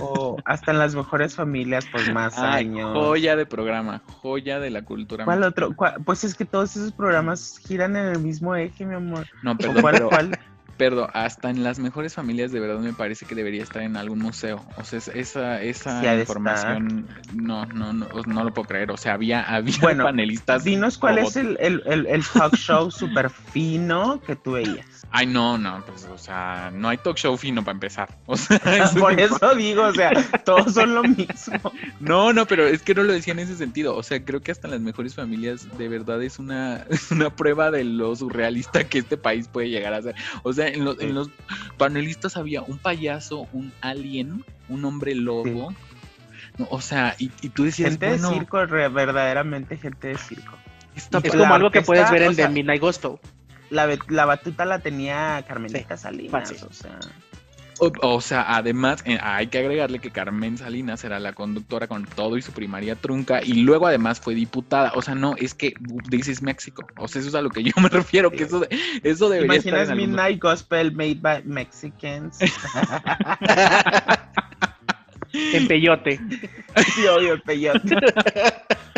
O 0.00 0.36
hasta 0.44 0.72
en 0.72 0.78
las 0.78 0.94
mejores 0.94 1.34
familias, 1.34 1.86
pues 1.90 2.12
más 2.12 2.38
Ay, 2.38 2.66
años. 2.66 2.92
joya 2.92 3.36
de 3.36 3.46
programa, 3.46 4.02
joya 4.06 4.58
de 4.60 4.70
la 4.70 4.82
cultura. 4.82 5.24
¿Cuál 5.24 5.42
otro? 5.44 5.74
¿Cuál? 5.76 5.94
Pues 6.04 6.24
es 6.24 6.34
que 6.34 6.44
todos 6.44 6.76
esos 6.76 6.92
programas 6.92 7.58
giran 7.66 7.96
en 7.96 8.06
el 8.06 8.18
mismo 8.18 8.54
eje, 8.56 8.84
mi 8.84 8.94
amor. 8.94 9.26
No, 9.42 9.52
¿O 9.52 9.56
perdón, 9.56 9.80
cuál, 9.82 9.94
pero, 9.94 10.08
cuál? 10.08 10.38
Pero 10.76 11.08
hasta 11.14 11.50
en 11.50 11.62
las 11.62 11.78
mejores 11.78 12.14
familias 12.14 12.52
de 12.52 12.60
verdad 12.60 12.78
me 12.80 12.92
parece 12.92 13.26
que 13.26 13.34
debería 13.34 13.62
estar 13.62 13.82
en 13.82 13.96
algún 13.96 14.18
museo. 14.18 14.64
O 14.76 14.84
sea, 14.84 14.98
es- 14.98 15.08
esa, 15.08 15.62
esa 15.62 16.00
Sí 16.00 16.20
información 16.20 17.06
no, 17.34 17.66
no, 17.66 17.92
no, 17.92 18.06
no 18.26 18.44
lo 18.44 18.52
puedo 18.52 18.66
creer. 18.68 18.90
O 18.90 18.96
sea, 18.96 19.14
había, 19.14 19.42
había 19.42 19.76
Bueno, 19.80 20.04
panelistas. 20.04 20.64
Dinos 20.64 20.98
cuál 20.98 21.18
es 21.18 21.36
el, 21.36 21.56
el, 21.60 21.82
el, 21.86 22.06
el 22.06 22.24
talk 22.24 22.54
show 22.56 22.90
súper 22.90 23.30
fino 23.30 24.20
que 24.26 24.36
tú 24.36 24.52
veías. 24.52 24.86
Ay, 25.10 25.26
no, 25.26 25.56
no, 25.58 25.84
pues, 25.86 26.06
o 26.06 26.18
sea, 26.18 26.72
no 26.74 26.88
hay 26.88 26.96
talk 26.96 27.16
show 27.16 27.36
fino 27.36 27.62
para 27.64 27.74
empezar. 27.76 28.08
O 28.26 28.36
sea, 28.36 28.56
eso 28.84 28.98
Por 28.98 29.18
eso 29.20 29.54
digo, 29.54 29.82
o 29.84 29.92
sea, 29.94 30.10
todos 30.44 30.74
son 30.74 30.94
lo 30.94 31.02
mismo. 31.02 31.72
No, 32.00 32.32
no, 32.32 32.46
pero 32.46 32.66
es 32.66 32.82
que 32.82 32.94
no 32.94 33.02
lo 33.02 33.12
decía 33.12 33.32
en 33.32 33.38
ese 33.38 33.56
sentido. 33.56 33.96
O 33.96 34.02
sea, 34.02 34.22
creo 34.24 34.40
que 34.42 34.50
hasta 34.52 34.66
en 34.66 34.72
las 34.72 34.80
mejores 34.80 35.14
familias 35.14 35.66
de 35.78 35.88
verdad 35.88 36.22
es 36.22 36.38
una, 36.38 36.84
es 36.90 37.10
una 37.10 37.30
prueba 37.30 37.70
de 37.70 37.84
lo 37.84 38.14
surrealista 38.16 38.84
que 38.84 38.98
este 38.98 39.16
país 39.16 39.48
puede 39.48 39.70
llegar 39.70 39.94
a 39.94 40.02
ser. 40.02 40.14
O 40.42 40.52
sea, 40.52 40.63
en 40.68 40.84
los, 40.84 41.00
en 41.00 41.14
los 41.14 41.30
panelistas 41.76 42.36
había 42.36 42.62
un 42.62 42.78
payaso, 42.78 43.46
un 43.52 43.72
alien, 43.80 44.44
un 44.68 44.84
hombre 44.84 45.14
lobo. 45.14 45.74
No, 46.58 46.68
o 46.70 46.80
sea, 46.80 47.16
y, 47.18 47.30
y 47.42 47.48
tú 47.48 47.64
decías, 47.64 47.90
Gente 47.90 48.08
bueno, 48.10 48.28
de 48.30 48.34
circo, 48.36 48.64
re- 48.66 48.88
verdaderamente 48.88 49.76
gente 49.76 50.08
de 50.08 50.18
circo. 50.18 50.56
Es 50.94 51.08
como 51.32 51.52
algo 51.54 51.70
que 51.70 51.82
puedes 51.82 52.08
ver 52.10 52.22
o 52.22 52.26
en 52.26 52.34
sea, 52.36 52.46
The 52.46 52.52
Midnight 52.52 52.80
Gospel. 52.80 53.16
La, 53.70 53.88
la 54.08 54.24
batuta 54.24 54.64
la 54.64 54.78
tenía 54.78 55.44
Carmelita 55.48 55.96
Salinas, 55.96 56.30
fácil. 56.30 56.58
o 56.68 56.72
sea. 56.72 56.98
O, 58.02 58.14
o 58.16 58.20
sea, 58.20 58.56
además 58.56 59.02
eh, 59.06 59.18
hay 59.22 59.46
que 59.48 59.58
agregarle 59.58 59.98
que 59.98 60.10
Carmen 60.10 60.58
Salinas 60.58 61.04
era 61.04 61.18
la 61.20 61.32
conductora 61.32 61.86
con 61.86 62.04
todo 62.04 62.36
y 62.36 62.42
su 62.42 62.52
primaria 62.52 62.94
trunca 62.96 63.42
y 63.42 63.54
luego 63.54 63.86
además 63.86 64.20
fue 64.20 64.34
diputada. 64.34 64.92
O 64.94 65.02
sea, 65.02 65.14
no, 65.14 65.34
es 65.36 65.54
que 65.54 65.74
this 66.10 66.28
is 66.28 66.42
México. 66.42 66.86
O 66.96 67.08
sea, 67.08 67.20
eso 67.20 67.28
es 67.28 67.34
a 67.34 67.42
lo 67.42 67.50
que 67.50 67.62
yo 67.62 67.72
me 67.82 67.88
refiero, 67.90 68.30
que 68.30 68.44
eso, 68.44 68.60
de- 68.60 68.68
eso 69.02 69.28
debería 69.28 69.56
estar 69.58 69.72
¿Imaginas 69.72 69.88
en 69.88 69.92
algún- 69.92 70.10
Midnight 70.10 70.40
Gospel 70.42 70.92
made 70.92 71.16
by 71.20 71.42
Mexicans? 71.44 72.38
En 75.52 75.66
peyote. 75.66 76.20
sí, 76.94 77.06
obvio, 77.08 77.32
el 77.34 77.42
peyote. 77.42 77.96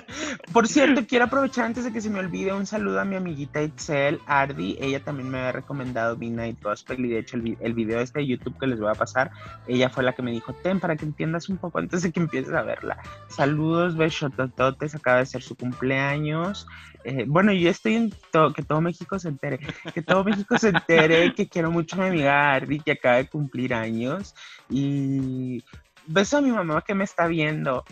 Por 0.52 0.68
cierto, 0.68 1.04
quiero 1.06 1.24
aprovechar 1.26 1.64
antes 1.66 1.84
de 1.84 1.92
que 1.92 2.00
se 2.00 2.10
me 2.10 2.20
olvide 2.20 2.52
un 2.52 2.66
saludo 2.66 3.00
a 3.00 3.04
mi 3.04 3.16
amiguita 3.16 3.62
Itzel 3.62 4.20
Ardi. 4.26 4.76
Ella 4.80 5.02
también 5.02 5.28
me 5.30 5.38
había 5.38 5.52
recomendado 5.52 6.16
Midnight 6.16 6.62
Gospel 6.62 7.04
y 7.04 7.08
de 7.08 7.18
hecho 7.18 7.36
el, 7.36 7.56
el 7.60 7.74
video 7.74 8.00
este 8.00 8.20
de 8.20 8.26
YouTube 8.26 8.58
que 8.58 8.66
les 8.66 8.80
voy 8.80 8.90
a 8.90 8.94
pasar, 8.94 9.30
ella 9.66 9.90
fue 9.90 10.04
la 10.04 10.14
que 10.14 10.22
me 10.22 10.30
dijo, 10.30 10.52
ten 10.54 10.80
para 10.80 10.96
que 10.96 11.04
entiendas 11.04 11.48
un 11.48 11.58
poco 11.58 11.78
antes 11.78 12.02
de 12.02 12.12
que 12.12 12.20
empieces 12.20 12.54
a 12.54 12.62
verla. 12.62 12.98
Saludos, 13.28 13.96
besotototes, 13.96 14.94
acaba 14.94 15.18
de 15.18 15.26
ser 15.26 15.42
su 15.42 15.56
cumpleaños. 15.56 16.66
Eh, 17.04 17.24
bueno, 17.26 17.52
yo 17.52 17.70
estoy 17.70 17.94
en 17.94 18.14
to- 18.32 18.52
que 18.52 18.62
todo 18.62 18.80
México 18.80 19.18
se 19.18 19.28
entere, 19.28 19.60
que 19.94 20.02
todo 20.02 20.24
México 20.24 20.58
se 20.58 20.70
entere, 20.70 21.34
que 21.34 21.48
quiero 21.48 21.70
mucho 21.70 21.96
a 21.96 21.98
mi 22.00 22.08
amiga 22.08 22.52
Ardi 22.54 22.80
que 22.80 22.92
acaba 22.92 23.16
de 23.16 23.28
cumplir 23.28 23.74
años 23.74 24.34
y 24.68 25.62
beso 26.06 26.38
a 26.38 26.40
mi 26.40 26.50
mamá 26.50 26.82
que 26.82 26.94
me 26.94 27.04
está 27.04 27.26
viendo. 27.26 27.84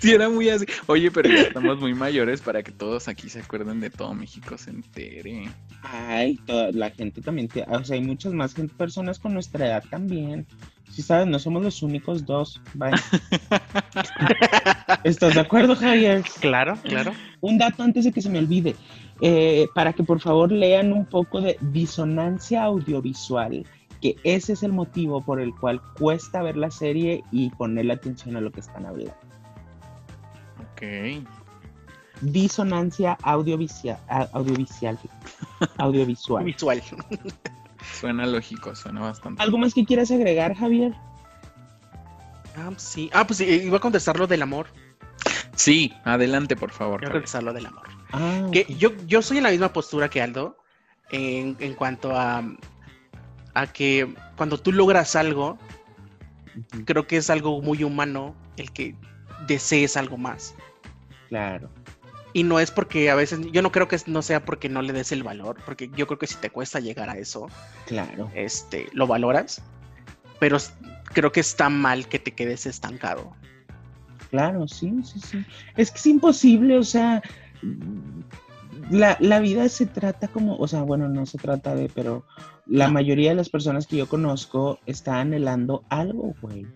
Sí, 0.00 0.12
era 0.12 0.28
muy 0.28 0.48
así. 0.48 0.66
Oye, 0.86 1.10
pero 1.10 1.28
ya 1.28 1.42
estamos 1.42 1.78
muy 1.78 1.94
mayores 1.94 2.40
para 2.40 2.62
que 2.62 2.72
todos 2.72 3.08
aquí 3.08 3.28
se 3.28 3.40
acuerden 3.40 3.80
de 3.80 3.90
todo 3.90 4.14
México 4.14 4.56
se 4.58 4.70
entere. 4.70 5.48
Ay, 5.82 6.36
toda 6.46 6.70
la 6.72 6.90
gente 6.90 7.20
también, 7.20 7.48
te- 7.48 7.64
o 7.68 7.84
sea, 7.84 7.96
hay 7.96 8.02
muchas 8.02 8.32
más 8.32 8.54
gente, 8.54 8.74
personas 8.76 9.18
con 9.18 9.34
nuestra 9.34 9.66
edad 9.66 9.84
también. 9.90 10.46
Si 10.90 11.02
sabes, 11.02 11.26
no 11.26 11.38
somos 11.38 11.62
los 11.62 11.82
únicos 11.82 12.24
dos. 12.24 12.60
Bye. 12.74 12.92
¿Estás 15.04 15.34
de 15.34 15.40
acuerdo, 15.40 15.74
Javier? 15.76 16.22
Claro, 16.40 16.78
claro. 16.84 17.12
Un 17.40 17.58
dato 17.58 17.82
antes 17.82 18.04
de 18.04 18.12
que 18.12 18.22
se 18.22 18.30
me 18.30 18.38
olvide, 18.38 18.74
eh, 19.20 19.66
para 19.74 19.92
que 19.92 20.04
por 20.04 20.20
favor 20.20 20.52
lean 20.52 20.92
un 20.92 21.06
poco 21.06 21.40
de 21.40 21.56
disonancia 21.60 22.62
audiovisual, 22.64 23.66
que 24.04 24.18
ese 24.22 24.52
es 24.52 24.62
el 24.62 24.70
motivo 24.70 25.22
por 25.24 25.40
el 25.40 25.54
cual 25.54 25.80
cuesta 25.98 26.42
ver 26.42 26.58
la 26.58 26.70
serie 26.70 27.24
y 27.32 27.48
ponerle 27.48 27.94
atención 27.94 28.36
a 28.36 28.42
lo 28.42 28.52
que 28.52 28.60
están 28.60 28.84
hablando. 28.84 29.14
Ok. 30.60 31.26
Disonancia 32.20 33.16
audiovisual, 33.22 33.98
audiovisual, 34.34 34.98
audiovisual. 35.78 36.44
Visual. 36.44 36.82
Suena 37.98 38.26
lógico, 38.26 38.74
suena 38.74 39.00
bastante. 39.00 39.42
¿Algo 39.42 39.56
más 39.56 39.72
que 39.72 39.86
quieras 39.86 40.10
agregar, 40.10 40.54
Javier? 40.54 40.92
Ah, 42.58 42.72
sí. 42.76 43.08
Ah, 43.14 43.26
pues 43.26 43.38
sí, 43.38 43.46
iba 43.46 43.78
a 43.78 43.80
contestar 43.80 44.18
lo 44.18 44.26
del 44.26 44.42
amor. 44.42 44.66
Sí, 45.54 45.94
adelante, 46.04 46.56
por 46.56 46.72
favor. 46.72 47.00
Iba 47.00 47.08
a 47.08 47.12
contestar 47.12 47.42
lo 47.42 47.54
del 47.54 47.64
amor. 47.64 47.88
Ah, 48.12 48.48
Que 48.52 48.66
yo, 48.78 48.90
yo 49.06 49.22
soy 49.22 49.38
en 49.38 49.44
la 49.44 49.50
misma 49.50 49.72
postura 49.72 50.10
que 50.10 50.20
Aldo 50.20 50.58
en, 51.10 51.56
en 51.58 51.72
cuanto 51.72 52.14
a, 52.14 52.44
a 53.54 53.66
que 53.66 54.12
cuando 54.36 54.58
tú 54.58 54.72
logras 54.72 55.16
algo, 55.16 55.58
creo 56.84 57.06
que 57.06 57.16
es 57.16 57.30
algo 57.30 57.62
muy 57.62 57.84
humano 57.84 58.34
el 58.56 58.72
que 58.72 58.94
desees 59.46 59.96
algo 59.96 60.16
más. 60.16 60.54
Claro. 61.28 61.70
Y 62.32 62.42
no 62.42 62.58
es 62.58 62.72
porque 62.72 63.10
a 63.10 63.14
veces, 63.14 63.40
yo 63.52 63.62
no 63.62 63.70
creo 63.70 63.86
que 63.86 63.96
no 64.06 64.20
sea 64.22 64.44
porque 64.44 64.68
no 64.68 64.82
le 64.82 64.92
des 64.92 65.12
el 65.12 65.22
valor, 65.22 65.56
porque 65.64 65.88
yo 65.96 66.06
creo 66.06 66.18
que 66.18 66.26
si 66.26 66.34
te 66.36 66.50
cuesta 66.50 66.80
llegar 66.80 67.08
a 67.08 67.16
eso, 67.16 67.48
Claro. 67.86 68.30
este, 68.34 68.88
lo 68.92 69.06
valoras, 69.06 69.62
pero 70.40 70.58
creo 71.12 71.30
que 71.30 71.40
está 71.40 71.68
mal 71.68 72.08
que 72.08 72.18
te 72.18 72.32
quedes 72.32 72.66
estancado. 72.66 73.32
Claro, 74.30 74.66
sí, 74.66 74.92
sí, 75.04 75.20
sí. 75.20 75.44
Es 75.76 75.92
que 75.92 75.98
es 75.98 76.06
imposible, 76.06 76.76
o 76.76 76.82
sea, 76.82 77.22
la, 78.90 79.16
la 79.20 79.40
vida 79.40 79.68
se 79.68 79.86
trata 79.86 80.28
como, 80.28 80.56
o 80.56 80.68
sea, 80.68 80.82
bueno, 80.82 81.08
no 81.08 81.26
se 81.26 81.38
trata 81.38 81.74
de, 81.74 81.88
pero 81.88 82.24
la 82.66 82.88
mayoría 82.88 83.30
de 83.30 83.36
las 83.36 83.48
personas 83.48 83.86
que 83.86 83.96
yo 83.96 84.08
conozco 84.08 84.78
está 84.86 85.20
anhelando 85.20 85.84
algo, 85.88 86.34
güey. 86.40 86.66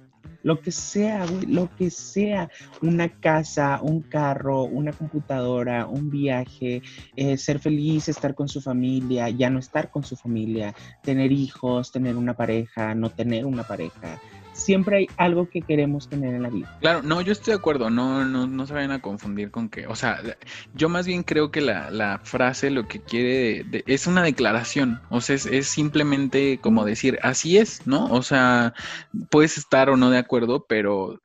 Lo 0.43 0.61
que 0.61 0.71
sea, 0.71 1.27
güey, 1.27 1.47
lo 1.47 1.69
que 1.77 1.91
sea. 1.91 2.49
Una 2.81 3.09
casa, 3.09 3.81
un 3.83 4.03
carro, 4.03 4.63
una 4.63 4.93
computadora, 4.93 5.87
un 5.87 6.11
viaje, 6.11 6.83
eh, 7.17 7.37
ser 7.37 7.59
feliz, 7.59 8.09
estar 8.09 8.35
con 8.35 8.49
su 8.49 8.61
familia, 8.61 9.29
ya 9.31 9.51
no 9.51 9.59
estar 9.59 9.91
con 9.91 10.05
su 10.05 10.17
familia, 10.17 10.75
tener 11.03 11.33
hijos, 11.33 11.91
tener 11.91 12.17
una 12.17 12.35
pareja, 12.35 12.95
no 12.95 13.11
tener 13.11 13.47
una 13.47 13.65
pareja. 13.65 14.21
Siempre 14.59 14.97
hay 14.97 15.09
algo 15.17 15.49
que 15.49 15.63
queremos 15.63 16.09
tener 16.09 16.35
en 16.35 16.43
la 16.43 16.51
vida. 16.51 16.77
Claro, 16.81 17.03
no, 17.03 17.21
yo 17.21 17.33
estoy 17.33 17.53
de 17.53 17.59
acuerdo, 17.59 17.91
no, 17.91 18.25
no, 18.25 18.47
no 18.47 18.67
se 18.67 18.75
vayan 18.75 18.91
a 18.91 19.01
confundir 19.01 19.51
con 19.51 19.69
que, 19.69 19.87
o 19.87 19.95
sea, 19.95 20.21
yo 20.75 20.89
más 20.89 21.07
bien 21.07 21.23
creo 21.23 21.51
que 21.51 21.61
la, 21.61 21.91
la 21.91 22.21
frase 22.25 22.71
lo 22.71 22.89
que 22.89 23.01
quiere 23.01 23.65
es 23.87 24.07
una 24.07 24.23
declaración, 24.23 25.01
o 25.11 25.21
sea, 25.21 25.37
es, 25.37 25.47
es 25.47 25.69
simplemente 25.69 26.59
como 26.61 26.85
decir, 26.85 27.19
así 27.23 27.57
es, 27.57 27.87
¿no? 27.87 28.07
O 28.07 28.23
sea, 28.23 28.75
puedes 29.31 29.59
estar 29.59 29.91
o 29.91 29.97
no 29.97 30.11
de 30.11 30.19
acuerdo, 30.19 30.67
pero 30.69 31.21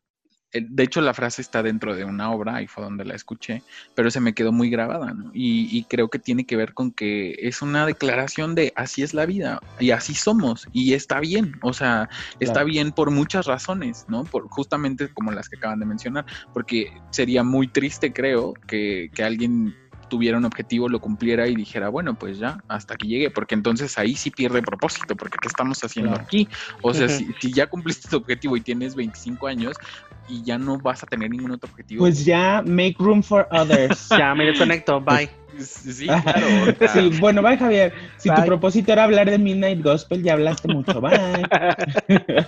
de 0.53 0.83
hecho 0.83 1.01
la 1.01 1.13
frase 1.13 1.41
está 1.41 1.63
dentro 1.63 1.95
de 1.95 2.05
una 2.05 2.31
obra, 2.31 2.55
ahí 2.55 2.67
fue 2.67 2.83
donde 2.83 3.05
la 3.05 3.15
escuché, 3.15 3.63
pero 3.95 4.11
se 4.11 4.19
me 4.19 4.33
quedó 4.33 4.51
muy 4.51 4.69
grabada, 4.69 5.13
¿no? 5.13 5.31
Y, 5.33 5.67
y 5.75 5.83
creo 5.85 6.09
que 6.09 6.19
tiene 6.19 6.45
que 6.45 6.55
ver 6.55 6.73
con 6.73 6.91
que 6.91 7.35
es 7.39 7.61
una 7.61 7.85
declaración 7.85 8.55
de 8.55 8.71
así 8.75 9.03
es 9.03 9.13
la 9.13 9.25
vida 9.25 9.59
y 9.79 9.91
así 9.91 10.13
somos 10.13 10.67
y 10.71 10.93
está 10.93 11.19
bien, 11.19 11.53
o 11.61 11.73
sea, 11.73 12.09
está 12.39 12.53
Claro. 12.53 12.67
bien 12.67 12.91
por 12.91 13.09
muchas 13.11 13.45
razones, 13.47 14.05
¿no? 14.07 14.23
Por 14.25 14.47
justamente 14.47 15.09
como 15.13 15.31
las 15.31 15.49
que 15.49 15.57
acaban 15.57 15.79
de 15.79 15.85
mencionar, 15.85 16.25
porque 16.53 16.93
sería 17.09 17.43
muy 17.43 17.67
triste, 17.67 18.13
creo, 18.13 18.53
que, 18.67 19.09
que 19.13 19.23
alguien 19.23 19.75
tuviera 20.13 20.37
un 20.37 20.45
objetivo, 20.45 20.87
lo 20.89 20.99
cumpliera 20.99 21.47
y 21.47 21.55
dijera, 21.55 21.89
bueno, 21.89 22.13
pues 22.13 22.37
ya, 22.37 22.63
hasta 22.67 22.93
aquí 22.93 23.07
llegué, 23.07 23.31
porque 23.31 23.55
entonces 23.55 23.97
ahí 23.97 24.15
sí 24.15 24.29
pierde 24.29 24.61
propósito, 24.61 25.15
porque 25.15 25.39
¿qué 25.41 25.47
estamos 25.47 25.83
haciendo 25.83 26.11
Claro. 26.11 26.23
aquí? 26.23 26.47
O 26.83 26.93
sea, 26.93 27.09
si, 27.09 27.33
si 27.41 27.51
ya 27.51 27.65
cumpliste 27.65 28.07
tu 28.09 28.17
objetivo 28.17 28.55
y 28.55 28.61
tienes 28.61 28.93
25 28.93 29.47
años 29.47 29.75
y 30.27 30.43
ya 30.43 30.59
no 30.59 30.77
vas 30.77 31.01
a 31.01 31.07
tener 31.07 31.31
ningún 31.31 31.49
otro 31.49 31.67
objetivo. 31.71 32.01
Pues 32.01 32.23
ya, 32.25 32.61
make 32.63 32.95
room 32.99 33.23
for 33.23 33.47
others. 33.49 34.07
Ya 34.19 34.35
me 34.35 34.45
desconecto, 34.45 35.01
bye. 35.01 35.27
Sí, 35.57 36.05
claro. 36.05 36.47
Sí, 36.93 37.09
bueno, 37.19 37.41
bye 37.41 37.57
Javier. 37.57 37.91
Si 38.17 38.29
tu 38.29 38.45
propósito 38.45 38.91
era 38.93 39.05
hablar 39.05 39.31
de 39.31 39.39
Midnight 39.39 39.81
Gospel, 39.81 40.21
ya 40.21 40.33
hablaste 40.33 40.67
mucho. 40.67 41.01
Bye. 41.01 41.47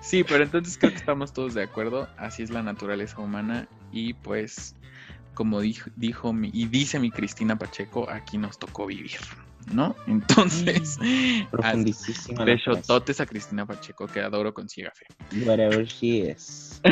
Sí, 0.00 0.24
pero 0.24 0.42
entonces 0.42 0.76
creo 0.78 0.90
que 0.90 0.98
estamos 0.98 1.32
todos 1.32 1.54
de 1.54 1.62
acuerdo. 1.62 2.08
Así 2.16 2.42
es 2.42 2.50
la 2.50 2.62
naturaleza 2.62 3.20
humana 3.20 3.68
y 3.92 4.14
pues 4.14 4.74
como 5.34 5.60
dijo, 5.60 5.90
dijo 5.96 6.32
mi, 6.32 6.50
y 6.52 6.66
dice 6.66 6.98
mi 6.98 7.10
Cristina 7.10 7.56
Pacheco, 7.58 8.08
aquí 8.10 8.38
nos 8.38 8.58
tocó 8.58 8.86
vivir, 8.86 9.18
¿no? 9.72 9.94
Entonces, 10.06 10.98
Profundísima 11.50 12.44
la 12.44 12.56
frase. 12.58 12.70
besototes 12.80 13.20
a 13.20 13.26
Cristina 13.26 13.66
Pacheco, 13.66 14.06
que 14.06 14.20
adoro 14.20 14.52
con 14.54 14.68
ciega 14.68 14.92
fe. 14.94 15.06
Whatever 15.44 15.86
she 15.86 16.30
is. 16.30 16.80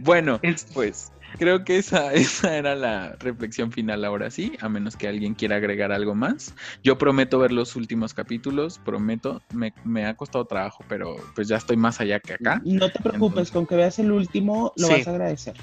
Bueno, 0.00 0.38
Es- 0.42 0.66
pues 0.72 1.12
creo 1.38 1.64
que 1.64 1.76
esa, 1.78 2.12
esa 2.14 2.56
era 2.56 2.74
la 2.74 3.16
reflexión 3.18 3.70
final 3.72 4.04
ahora 4.04 4.30
sí, 4.30 4.52
a 4.60 4.68
menos 4.68 4.96
que 4.96 5.08
alguien 5.08 5.34
quiera 5.34 5.56
agregar 5.56 5.92
algo 5.92 6.14
más. 6.14 6.54
Yo 6.82 6.96
prometo 6.98 7.38
ver 7.38 7.52
los 7.52 7.76
últimos 7.76 8.14
capítulos, 8.14 8.78
prometo, 8.78 9.42
me, 9.52 9.72
me 9.84 10.06
ha 10.06 10.14
costado 10.14 10.44
trabajo, 10.46 10.84
pero 10.88 11.16
pues 11.34 11.48
ya 11.48 11.56
estoy 11.56 11.76
más 11.76 12.00
allá 12.00 12.20
que 12.20 12.34
acá. 12.34 12.62
No 12.64 12.90
te 12.90 12.98
preocupes, 13.00 13.28
Entonces- 13.30 13.52
con 13.52 13.66
que 13.66 13.76
veas 13.76 13.98
el 13.98 14.12
último 14.12 14.72
lo 14.76 14.86
Sí. 14.86 14.92
vas 14.94 15.06
a 15.06 15.10
agradecer. 15.10 15.54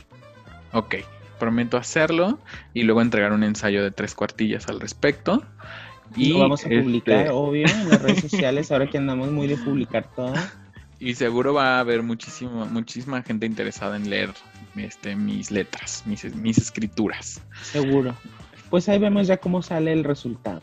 Ok, 0.74 0.96
prometo 1.38 1.78
hacerlo 1.78 2.40
y 2.74 2.84
luego 2.84 3.02
entregar 3.02 3.34
un 3.34 3.44
ensayo 3.44 3.84
de 3.84 3.92
tres 3.92 4.16
cuartillas 4.16 4.68
al 4.68 4.80
respecto. 4.80 5.44
Y 6.16 6.30
lo 6.30 6.40
vamos 6.40 6.66
a 6.66 6.70
este, 6.70 6.82
publicar, 6.82 7.30
obvio, 7.32 7.68
en 7.68 7.90
las 7.90 8.02
redes 8.02 8.22
sociales, 8.30 8.72
ahora 8.72 8.90
que 8.90 8.98
andamos 8.98 9.32
muy 9.32 9.48
de 9.48 9.58
publicar 9.58 10.10
todo. 10.16 10.34
Y 11.00 11.14
seguro 11.14 11.54
va 11.54 11.78
a 11.78 11.80
haber 11.80 12.02
muchísimo, 12.02 12.66
muchísima 12.66 13.22
gente 13.22 13.46
interesada 13.46 13.98
en 13.98 14.10
leer 14.10 14.34
este, 14.76 15.16
mis 15.16 15.52
letras, 15.52 16.04
mis, 16.06 16.24
mis 16.36 16.58
escrituras. 16.58 17.42
Seguro. 17.62 18.16
Pues 18.70 18.90
ahí 18.90 19.00
vemos 19.00 19.28
ya 19.28 19.38
cómo 19.38 19.62
sale 19.62 19.94
el 19.94 20.04
resultado. 20.04 20.62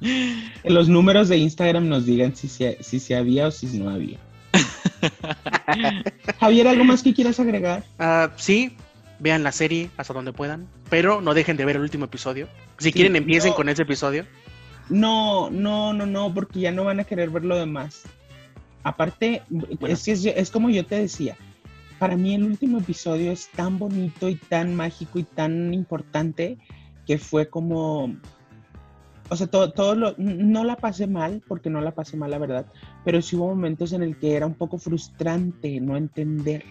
Que 0.00 0.70
los 0.70 0.88
números 0.88 1.28
de 1.28 1.38
Instagram 1.38 1.88
nos 1.88 2.06
digan 2.06 2.34
si 2.36 2.48
se, 2.48 2.78
si 2.82 3.00
se 3.00 3.16
había 3.16 3.48
o 3.48 3.50
si 3.50 3.66
no 3.78 3.90
había. 3.90 4.18
Javier, 6.40 6.68
¿algo 6.68 6.84
más 6.84 7.02
que 7.02 7.12
quieras 7.12 7.40
agregar? 7.40 7.84
Ah, 7.98 8.30
sí, 8.36 8.76
vean 9.22 9.44
la 9.44 9.52
serie 9.52 9.88
hasta 9.96 10.12
donde 10.12 10.32
puedan, 10.32 10.66
pero 10.90 11.20
no 11.20 11.32
dejen 11.32 11.56
de 11.56 11.64
ver 11.64 11.76
el 11.76 11.82
último 11.82 12.06
episodio. 12.06 12.48
Si 12.78 12.86
Sí, 12.86 12.92
quieren, 12.92 13.14
empiecen 13.16 13.50
no. 13.50 13.56
con 13.56 13.68
ese 13.68 13.82
episodio. 13.82 14.26
No, 14.90 15.48
no, 15.48 15.92
no, 15.92 16.06
no, 16.06 16.34
porque 16.34 16.60
ya 16.60 16.72
no 16.72 16.84
van 16.84 16.98
a 17.00 17.04
querer 17.04 17.30
ver 17.30 17.44
lo 17.44 17.56
demás. 17.56 18.02
Aparte, 18.82 19.42
es 19.86 20.04
que 20.04 20.12
es, 20.12 20.26
es 20.26 20.50
como 20.50 20.68
yo 20.70 20.84
te 20.84 20.96
decía, 20.96 21.36
para 22.00 22.16
mí 22.16 22.34
el 22.34 22.42
último 22.42 22.78
episodio 22.78 23.30
es 23.30 23.48
tan 23.50 23.78
bonito 23.78 24.28
y 24.28 24.34
tan 24.34 24.74
mágico 24.74 25.20
y 25.20 25.22
tan 25.22 25.72
importante 25.72 26.58
que 27.06 27.16
fue 27.16 27.48
como, 27.48 28.16
o 29.28 29.36
sea, 29.36 29.46
todo, 29.46 29.70
todo 29.70 29.94
lo, 29.94 30.14
no 30.18 30.64
la 30.64 30.74
pasé 30.76 31.06
mal, 31.06 31.42
porque 31.46 31.70
no 31.70 31.80
la 31.80 31.92
pasé 31.92 32.16
mal, 32.16 32.32
la 32.32 32.38
verdad, 32.38 32.66
pero 33.04 33.22
sí 33.22 33.36
hubo 33.36 33.48
momentos 33.50 33.92
en 33.92 34.02
el 34.02 34.16
que 34.18 34.34
era 34.34 34.46
un 34.46 34.54
poco 34.54 34.78
frustrante 34.78 35.80
no 35.80 35.96
entender 35.96 36.64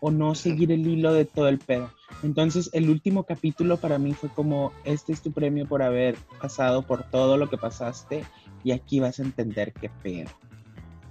o 0.00 0.10
no 0.10 0.34
seguir 0.34 0.72
el 0.72 0.86
hilo 0.86 1.12
de 1.12 1.24
todo 1.24 1.48
el 1.48 1.58
pedo. 1.58 1.90
Entonces, 2.22 2.70
el 2.72 2.88
último 2.90 3.24
capítulo 3.24 3.76
para 3.78 3.98
mí 3.98 4.14
fue 4.14 4.28
como, 4.28 4.72
este 4.84 5.12
es 5.12 5.22
tu 5.22 5.32
premio 5.32 5.66
por 5.66 5.82
haber 5.82 6.16
pasado 6.40 6.82
por 6.82 7.04
todo 7.04 7.36
lo 7.36 7.48
que 7.48 7.58
pasaste 7.58 8.24
y 8.64 8.72
aquí 8.72 9.00
vas 9.00 9.18
a 9.18 9.22
entender 9.22 9.72
qué 9.72 9.90
pedo. 10.02 10.30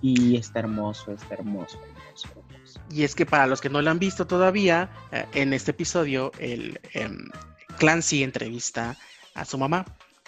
Y 0.01 0.35
está 0.37 0.59
hermoso, 0.59 1.11
está 1.11 1.35
hermoso, 1.35 1.79
hermoso, 1.81 2.27
hermoso. 2.29 2.81
Y 2.91 3.03
es 3.03 3.15
que 3.15 3.25
para 3.25 3.47
los 3.47 3.61
que 3.61 3.69
no 3.69 3.81
lo 3.81 3.89
han 3.89 3.99
visto 3.99 4.27
todavía, 4.27 4.89
eh, 5.11 5.25
en 5.33 5.53
este 5.53 5.71
episodio, 5.71 6.31
el 6.39 6.79
em, 6.93 7.29
Clancy 7.77 8.23
entrevista 8.23 8.97
a 9.33 9.45
su 9.45 9.57
mamá, 9.57 9.85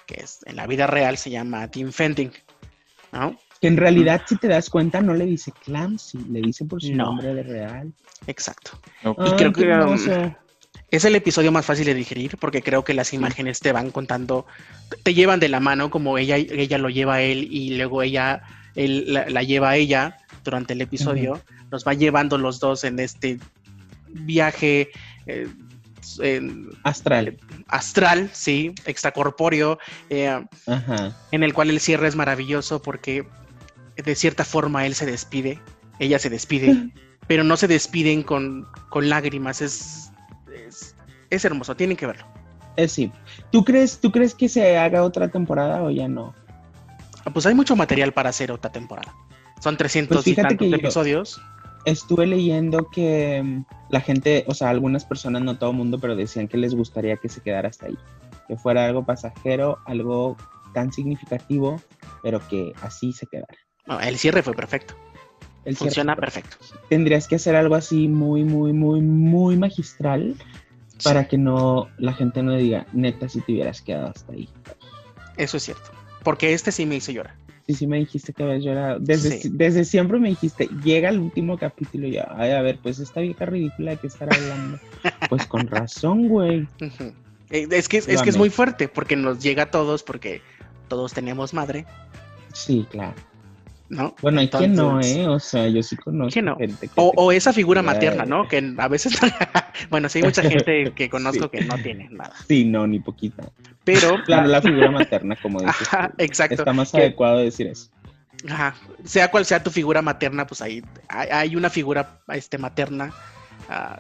que 0.08 0.16
es 0.16 0.40
en 0.46 0.56
la 0.56 0.66
vida 0.66 0.88
real 0.88 1.18
se 1.18 1.30
llama 1.30 1.68
Tim 1.70 1.92
Fending. 1.92 2.32
¿no? 3.12 3.38
Que 3.62 3.68
en 3.68 3.78
realidad, 3.78 4.22
si 4.28 4.38
te 4.38 4.48
das 4.48 4.70
cuenta, 4.70 5.02
no 5.02 5.14
le 5.14 5.26
dice 5.26 5.52
Clancy, 5.66 6.18
le 6.30 6.42
dice 6.42 6.64
por 6.66 6.82
su 6.82 6.94
No. 6.94 7.06
nombre 7.06 7.34
de 7.34 7.44
real. 7.44 7.92
Exacto. 8.28 8.72
Y 9.04 9.32
creo 9.38 9.52
que, 9.52 9.68
um. 9.70 10.34
Es 10.92 11.06
el 11.06 11.16
episodio 11.16 11.52
más 11.52 11.66
fácil 11.66 11.86
de 11.86 11.94
digerir 11.94 12.38
porque 12.40 12.64
creo 12.64 12.84
que 12.84 12.96
las 12.96 13.14
imágenes 13.14 13.60
te 13.60 13.72
van 13.72 13.92
contando, 13.92 14.48
te 15.04 15.14
llevan 15.14 15.40
de 15.40 15.48
la 15.50 15.60
mano 15.60 15.92
como 15.92 16.18
ella, 16.18 16.38
ella 16.38 16.78
lo 16.80 16.90
lleva 16.90 17.16
a 17.16 17.22
él 17.22 17.48
y 17.52 17.78
luego 17.78 18.02
ella 18.02 18.42
él 18.76 19.14
la, 19.14 19.30
la 19.30 19.44
lleva 19.44 19.70
a 19.72 19.76
ella 19.76 20.18
durante 20.44 20.74
el 20.74 20.82
episodio. 20.82 21.40
Nos 21.72 21.86
va 21.86 21.94
llevando 21.94 22.38
los 22.40 22.60
dos 22.60 22.84
en 22.86 22.98
este 23.00 23.38
viaje 24.08 24.90
eh, 25.28 25.48
en- 26.20 26.70
Astral. 26.84 27.38
astral, 27.68 28.30
sí, 28.34 28.74
extracorpóreo, 28.86 29.78
eh, 30.10 30.44
Ajá. 30.66 31.16
en 31.32 31.44
el 31.44 31.54
cual 31.54 31.70
el 31.70 31.80
cierre 31.80 32.08
es 32.08 32.16
maravilloso 32.16 32.82
porque 32.82 33.28
de 34.04 34.16
cierta 34.16 34.44
forma 34.46 34.86
él 34.86 34.96
se 34.96 35.06
despide, 35.06 35.60
ella 36.00 36.20
se 36.20 36.30
despide, 36.30 36.90
pero 37.28 37.44
no 37.44 37.58
se 37.58 37.68
despiden 37.68 38.24
con, 38.24 38.68
con 38.90 39.10
lágrimas, 39.10 39.62
es, 39.62 40.12
es, 40.68 40.96
es 41.30 41.46
hermoso, 41.46 41.76
tienen 41.76 41.98
que 41.98 42.06
verlo. 42.08 42.26
Es 42.76 42.92
sí. 42.94 43.12
¿Tú 43.52 43.66
crees, 43.66 44.00
¿Tú 44.00 44.12
crees 44.12 44.34
que 44.34 44.48
se 44.48 44.78
haga 44.78 45.04
otra 45.04 45.28
temporada 45.30 45.84
o 45.84 45.90
ya 45.90 46.08
no? 46.08 46.34
Ah, 47.26 47.32
Pues 47.34 47.46
hay 47.46 47.54
mucho 47.54 47.76
material 47.76 48.14
para 48.14 48.30
hacer 48.30 48.52
otra 48.52 48.72
temporada. 48.72 49.14
Son 49.62 49.76
300 49.76 50.16
Pues 50.18 50.28
y 50.28 50.30
fíjate 50.32 50.48
tantos 50.50 50.66
que 50.66 50.72
yo- 50.72 50.78
episodios. 50.78 51.42
Estuve 51.86 52.28
leyendo 52.28 52.90
que 52.90 53.42
mm, 53.44 53.66
la 53.90 54.02
gente, 54.02 54.44
o 54.48 54.54
sea, 54.54 54.70
algunas 54.70 55.06
personas, 55.06 55.42
no 55.42 55.58
todo 55.58 55.72
el 55.72 55.78
mundo, 55.78 55.98
pero 56.00 56.16
decían 56.16 56.48
que 56.48 56.58
les 56.58 56.76
gustaría 56.76 57.18
que 57.18 57.30
se 57.30 57.42
quedara 57.42 57.70
hasta 57.70 57.88
ahí. 57.88 57.98
Que 58.48 58.58
fuera 58.58 58.86
algo 58.86 59.06
pasajero, 59.06 59.80
algo 59.86 60.36
tan 60.74 60.92
significativo, 60.94 61.82
pero 62.22 62.46
que 62.48 62.74
así 62.82 63.12
se 63.14 63.28
quedara. 63.28 63.54
No, 63.90 64.00
el 64.00 64.18
cierre 64.18 64.44
fue 64.44 64.54
perfecto. 64.54 64.94
El 65.66 65.76
Funciona 65.76 66.16
perfecto. 66.16 66.56
Tendrías 66.90 67.28
que 67.28 67.36
hacer 67.36 67.56
algo 67.56 67.76
así 67.76 68.08
muy, 68.08 68.44
muy, 68.44 68.72
muy, 68.72 69.02
muy 69.02 69.58
magistral 69.58 70.36
para 71.04 71.28
que 71.28 71.38
no 71.38 71.90
la 71.98 72.14
gente 72.14 72.42
no 72.44 72.56
diga, 72.56 72.86
neta, 72.94 73.28
si 73.28 73.42
te 73.42 73.52
hubieras 73.54 73.82
quedado 73.82 74.08
hasta 74.16 74.32
ahí. 74.34 74.48
eso 75.38 75.58
es 75.58 75.64
cierto. 75.64 75.92
Porque 76.24 76.54
este 76.54 76.72
sí 76.72 76.86
me 76.86 76.96
hizo 76.98 77.12
llorar. 77.12 77.36
Sí, 77.66 77.74
sí 77.76 77.88
me 77.88 77.98
dijiste 77.98 78.34
que 78.34 78.44
habías 78.44 78.64
llorado. 78.64 79.00
Desde, 79.00 79.42
Sí. 79.42 79.50
desde 79.52 79.86
siempre 79.86 80.20
me 80.20 80.30
dijiste, 80.30 80.70
llega 80.84 81.10
el 81.10 81.20
último 81.20 81.58
capítulo 81.58 82.08
y 82.08 82.18
ay, 82.18 82.52
a 82.52 82.62
ver, 82.62 82.80
pues 82.82 83.00
esta 83.00 83.22
vieja 83.22 83.46
ridícula 83.46 83.92
de 83.92 83.98
que 83.98 84.08
estar 84.08 84.32
hablando. 84.34 84.80
pues 85.30 85.46
con 85.46 85.68
razón, 85.68 86.28
güey. 86.28 86.68
Eh, 87.50 87.68
Es 87.72 87.88
que, 87.88 87.98
es 87.98 88.22
que 88.22 88.30
es 88.30 88.38
muy 88.38 88.50
fuerte 88.50 88.88
porque 88.88 89.16
nos 89.16 89.40
llega 89.42 89.64
a 89.64 89.72
todos 89.72 90.04
porque 90.04 90.42
todos 90.88 91.14
tenemos 91.14 91.54
madre, 91.54 91.86
Sí, 92.54 92.88
claro. 92.90 93.14
¿No? 93.90 94.16
Bueno, 94.22 94.40
hay 94.40 94.50
quien 94.50 94.76
no, 94.76 94.92
Entonces- 95.02 95.18
¿eh? 95.18 95.28
O 95.28 95.40
sea, 95.40 95.68
yo 95.68 95.82
sí 95.84 95.96
conozco 95.98 96.32
¿Quién 96.34 96.46
no? 96.46 96.56
gente 96.58 96.88
que... 96.88 96.94
O, 96.96 97.12
te- 97.12 97.16
o 97.18 97.32
esa 97.32 97.52
figura 97.54 97.82
materna, 97.82 98.24
¿no? 98.26 98.48
Que 98.48 98.74
a 98.78 98.88
veces, 98.88 99.18
bueno, 99.90 100.08
sí 100.10 100.20
hay 100.20 100.26
mucha 100.26 100.44
gente 100.44 100.92
que 100.96 101.10
conozco 101.10 101.46
Sí. 101.46 101.50
que 101.60 101.66
no 101.66 101.76
tiene 101.78 102.08
nada. 102.12 102.34
Sí, 102.48 102.66
no, 102.66 102.86
ni 102.88 103.00
poquita. 103.00 103.44
Pero, 103.84 104.18
Claro, 104.26 104.48
la 104.48 104.62
figura 104.62 104.92
materna, 104.92 105.36
como 105.42 105.60
dices 105.62 105.88
Ajá, 105.92 106.12
exacto. 106.18 106.56
Está 106.56 106.74
más 106.74 106.92
Que- 106.92 106.98
adecuado 107.00 107.40
decir 107.40 107.68
eso. 107.68 107.90
ajá, 108.48 108.76
sea 109.04 109.30
cual 109.32 109.46
sea 109.46 109.64
tu 109.64 109.72
figura 109.72 110.02
materna, 110.02 110.46
pues 110.48 110.62
ahí 110.62 110.84
hay, 111.10 111.28
hay 111.32 111.56
una 111.56 111.70
figura 111.70 112.22
este, 112.30 112.58
materna 112.58 113.12
ah, 113.70 114.00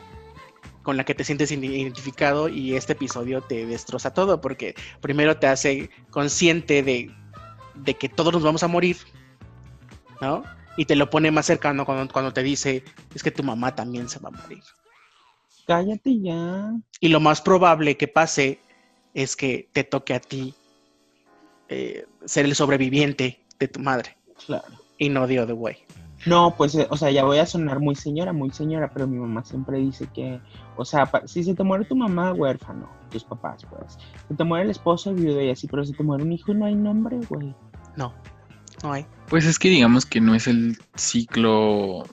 con 0.84 0.96
la 0.98 1.04
que 1.04 1.14
te 1.16 1.24
sientes 1.24 1.52
identificado 1.52 2.48
y 2.48 2.76
este 2.76 2.94
episodio 2.94 3.42
te 3.42 3.66
destroza 3.66 4.14
todo 4.14 4.40
porque 4.40 4.76
primero 5.02 5.36
te 5.38 5.48
hace 5.48 5.90
consciente 6.10 6.84
de, 6.84 7.12
de 7.76 7.94
que 7.96 8.08
todos 8.08 8.32
nos 8.34 8.42
vamos 8.44 8.64
a 8.64 8.68
morir, 8.68 8.96
¿no? 10.22 10.44
Y 10.78 10.86
te 10.86 10.96
lo 10.96 11.10
pone 11.10 11.32
más 11.32 11.46
cercano 11.46 11.86
cuando, 11.86 12.12
cuando 12.12 12.32
te 12.34 12.44
dice, 12.44 12.84
es 13.14 13.24
que 13.24 13.32
tu 13.32 13.44
mamá 13.44 13.76
también 13.76 14.08
se 14.08 14.20
va 14.20 14.30
a 14.30 14.32
morir. 14.32 14.64
Cállate 15.68 16.20
ya. 16.20 16.74
Y 17.00 17.10
lo 17.10 17.20
más 17.20 17.42
probable 17.42 17.98
que 17.98 18.08
pase 18.08 18.60
es 19.14 19.36
que 19.36 19.70
te 19.74 19.84
toque 19.84 20.14
a 20.14 20.20
ti 20.20 20.54
eh, 21.68 22.06
ser 22.26 22.46
el 22.46 22.56
sobreviviente 22.56 23.44
de 23.60 23.68
tu 23.68 23.80
madre 23.80 24.18
Claro. 24.46 24.66
y 24.98 25.10
no 25.10 25.28
the 25.28 25.40
other 25.40 25.56
way. 25.56 25.78
No, 26.26 26.54
pues, 26.58 26.76
eh, 26.76 26.88
o 26.90 26.98
sea, 26.98 27.12
ya 27.12 27.24
voy 27.24 27.38
a 27.38 27.46
sonar 27.46 27.80
muy 27.80 27.96
señora, 27.96 28.34
muy 28.34 28.50
señora, 28.52 28.90
pero 28.94 29.08
mi 29.08 29.18
mamá 29.18 29.44
siempre 29.46 29.78
dice 29.78 30.08
que, 30.14 30.42
o 30.76 30.84
sea, 30.84 31.10
si 31.26 31.44
se 31.44 31.56
te 31.56 31.64
muere 31.64 31.86
tu 31.86 31.96
mamá, 31.96 32.34
huérfano, 32.34 32.90
tus 33.10 33.24
papás, 33.24 33.66
pues, 33.70 33.98
se 34.28 34.36
te 34.36 34.44
muere 34.44 34.66
el 34.66 34.72
esposo, 34.72 35.14
viudo 35.14 35.42
y 35.42 35.50
así, 35.50 35.68
pero 35.68 35.86
si 35.86 35.94
te 35.94 36.04
muere 36.04 36.24
un 36.24 36.34
hijo, 36.34 36.54
no 36.54 36.66
hay 36.66 36.76
nombre, 36.76 37.20
güey. 37.30 37.56
No, 37.96 38.14
no 38.84 38.94
hay. 38.94 39.06
Pues 39.28 39.46
es 39.46 39.60
que 39.60 39.70
digamos 39.70 40.06
que 40.06 40.22
no 40.22 40.36
es 40.36 40.48
el 40.48 40.78
ciclo 40.96 42.06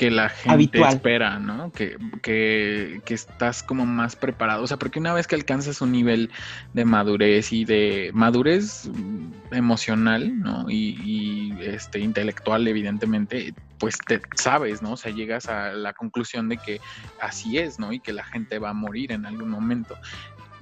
que 0.00 0.10
la 0.10 0.30
gente 0.30 0.54
Habitual. 0.54 0.94
espera, 0.94 1.38
¿no? 1.38 1.72
Que, 1.72 1.98
que, 2.22 3.02
que 3.04 3.12
estás 3.12 3.62
como 3.62 3.84
más 3.84 4.16
preparado. 4.16 4.62
O 4.62 4.66
sea, 4.66 4.78
porque 4.78 4.98
una 4.98 5.12
vez 5.12 5.26
que 5.26 5.34
alcanzas 5.34 5.82
un 5.82 5.92
nivel 5.92 6.30
de 6.72 6.86
madurez 6.86 7.52
y 7.52 7.66
de 7.66 8.10
madurez 8.14 8.88
mm, 8.88 9.52
emocional, 9.52 10.40
¿no? 10.40 10.70
Y, 10.70 10.96
y, 11.04 11.58
este 11.60 11.98
intelectual, 11.98 12.66
evidentemente, 12.66 13.52
pues 13.78 13.98
te 13.98 14.22
sabes, 14.36 14.80
¿no? 14.80 14.92
O 14.92 14.96
sea, 14.96 15.12
llegas 15.12 15.50
a 15.50 15.72
la 15.74 15.92
conclusión 15.92 16.48
de 16.48 16.56
que 16.56 16.80
así 17.20 17.58
es, 17.58 17.78
¿no? 17.78 17.92
Y 17.92 18.00
que 18.00 18.14
la 18.14 18.24
gente 18.24 18.58
va 18.58 18.70
a 18.70 18.74
morir 18.74 19.12
en 19.12 19.26
algún 19.26 19.50
momento. 19.50 19.98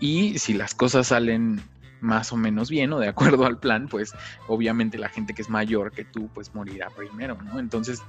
Y 0.01 0.37
si 0.41 0.53
las 0.53 0.75
cosas 0.75 1.07
salen 1.07 1.61
más 2.01 2.33
o 2.33 2.37
menos 2.37 2.71
bien 2.71 2.93
o 2.93 2.99
de 2.99 3.09
acuerdo 3.09 3.47
al 3.47 3.59
plan, 3.59 3.89
pues 3.89 4.13
obviamente 4.47 4.99
la 4.99 5.09
gente 5.09 5.35
que 5.35 5.43
es 5.43 5.49
mayor 5.49 5.93
que 5.93 6.05
tú, 6.05 6.31
pues 6.35 6.55
morirá 6.55 6.91
primero, 6.91 7.39
¿no? 7.43 7.59
Entonces, 7.59 8.03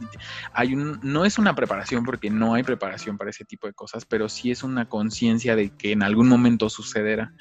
hay 0.53 0.73
un, 0.75 0.99
no 1.01 1.25
es 1.25 1.37
una 1.37 1.55
preparación 1.55 2.03
porque 2.05 2.29
no 2.29 2.53
hay 2.53 2.63
preparación 2.63 3.17
para 3.17 3.29
ese 3.31 3.45
tipo 3.45 3.67
de 3.67 3.73
cosas, 3.73 4.05
pero 4.05 4.29
sí 4.29 4.51
es 4.51 4.63
una 4.63 4.85
conciencia 4.85 5.55
de 5.55 5.71
que 5.77 5.91
en 5.91 6.03
algún 6.03 6.27
momento 6.27 6.69
sucederá. 6.69 7.33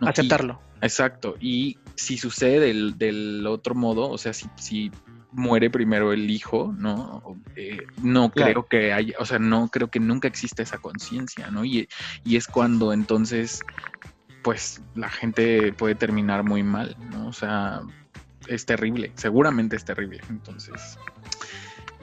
¿no? 0.00 0.06
Y- 0.06 0.10
Aceptarlo. 0.10 0.60
exacto, 0.80 1.36
y 1.40 1.76
si 1.96 2.18
sucede 2.18 2.60
del, 2.60 2.98
del 2.98 3.46
otro 3.46 3.74
modo, 3.74 4.10
o 4.10 4.18
sea, 4.18 4.32
si, 4.32 4.46
si 4.56 4.90
muere 5.34 5.68
primero 5.70 6.12
el 6.12 6.30
hijo, 6.30 6.74
¿no? 6.78 7.22
Eh, 7.56 7.84
no 8.02 8.30
Claro. 8.30 8.52
creo 8.52 8.66
que 8.68 8.92
haya, 8.92 9.14
o 9.18 9.24
sea, 9.24 9.38
no 9.38 9.68
creo 9.68 9.88
que 9.88 10.00
nunca 10.00 10.28
exista 10.28 10.62
esa 10.62 10.78
conciencia, 10.78 11.50
¿no? 11.50 11.64
Y, 11.64 11.88
y 12.24 12.36
es 12.36 12.46
cuando 12.46 12.92
entonces, 12.92 13.60
pues, 14.44 14.80
la 14.94 15.08
gente 15.08 15.72
puede 15.72 15.96
terminar 15.96 16.44
muy 16.44 16.62
mal, 16.62 16.96
¿no? 17.10 17.26
O 17.26 17.32
sea, 17.32 17.80
es 18.46 18.64
terrible, 18.66 19.10
seguramente 19.16 19.74
es 19.74 19.84
terrible. 19.84 20.20
Entonces, 20.30 20.98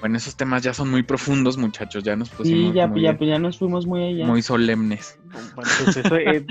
bueno, 0.02 0.18
esos 0.18 0.36
temas 0.36 0.64
ya 0.64 0.74
son 0.74 0.90
muy 0.90 1.04
profundos, 1.04 1.56
muchachos, 1.58 2.04
ya 2.04 2.16
nos 2.16 2.30
Sí, 2.30 2.36
pusimos 2.38 2.74
ya, 2.76 2.88
muy, 2.88 3.02
ya, 3.04 3.18
ya 3.18 3.38
nos 3.40 3.58
fuimos 3.60 3.86
muy 3.86 4.04
allá. 4.04 4.26
muy 4.26 4.42
solemnes. 4.42 5.18
Bueno, 5.56 5.72
pues 5.86 5.96
eso, 5.98 6.16
eh, 6.16 6.46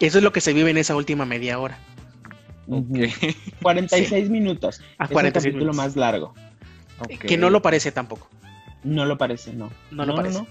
eso 0.00 0.18
es 0.18 0.24
lo 0.24 0.32
que 0.32 0.40
se 0.40 0.52
vive 0.52 0.70
en 0.70 0.78
esa 0.78 0.96
última 0.96 1.24
media 1.24 1.58
hora. 1.60 1.78
Ujú. 2.66 2.84
Ok, 3.04 3.34
46 3.62 4.28
minutos. 4.28 4.80
A 4.98 5.04
Es 5.04 5.10
el 5.10 5.14
46 5.14 5.32
capítulo 5.44 5.72
minutos. 5.72 5.76
más 5.76 5.96
largo. 5.96 6.34
Que 7.20 7.38
no 7.38 7.48
lo 7.50 7.62
parece 7.62 7.92
tampoco. 7.92 8.28
No 8.82 9.06
lo 9.06 9.16
parece, 9.16 9.52
no. 9.52 9.70
No 9.92 10.04
lo 10.04 10.16
parece. 10.16 10.44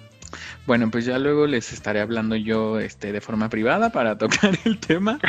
Bueno, 0.66 0.92
pues 0.92 1.06
ya 1.06 1.18
luego 1.20 1.48
les 1.48 1.74
estaré 1.74 2.02
hablando 2.02 2.36
yo 2.36 2.80
este 2.80 3.12
de 3.12 3.22
forma 3.22 3.50
privada 3.50 3.92
para 3.92 4.18
tocar 4.20 4.58
el 4.66 4.80
tema 4.80 5.20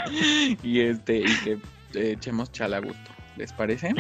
y 0.62 0.80
este 0.80 1.20
y 1.20 1.36
que 1.44 1.52
eh, 1.94 2.12
echemos 2.12 2.52
chala 2.52 2.78
a 2.78 2.80
gusto. 2.80 3.10
¿Les 3.36 3.52
parece? 3.52 3.94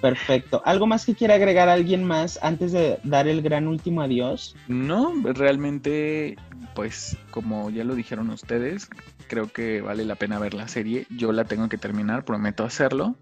Perfecto. 0.00 0.60
¿Algo 0.64 0.86
más 0.86 1.06
que 1.06 1.14
quiera 1.14 1.34
agregar 1.34 1.70
alguien 1.70 2.04
más 2.04 2.38
antes 2.42 2.72
de 2.72 2.98
dar 3.02 3.26
el 3.26 3.40
gran 3.40 3.66
último 3.66 4.02
adiós? 4.02 4.54
No, 4.68 5.14
realmente, 5.24 6.36
pues 6.74 7.16
como 7.30 7.70
ya 7.70 7.82
lo 7.84 7.94
dijeron 7.94 8.28
ustedes, 8.28 8.90
creo 9.26 9.50
que 9.50 9.80
vale 9.80 10.04
la 10.04 10.16
pena 10.16 10.38
ver 10.38 10.52
la 10.52 10.68
serie. 10.68 11.06
Yo 11.10 11.32
la 11.32 11.44
tengo 11.44 11.68
que 11.70 11.78
terminar, 11.78 12.24
prometo 12.24 12.64
hacerlo. 12.64 13.16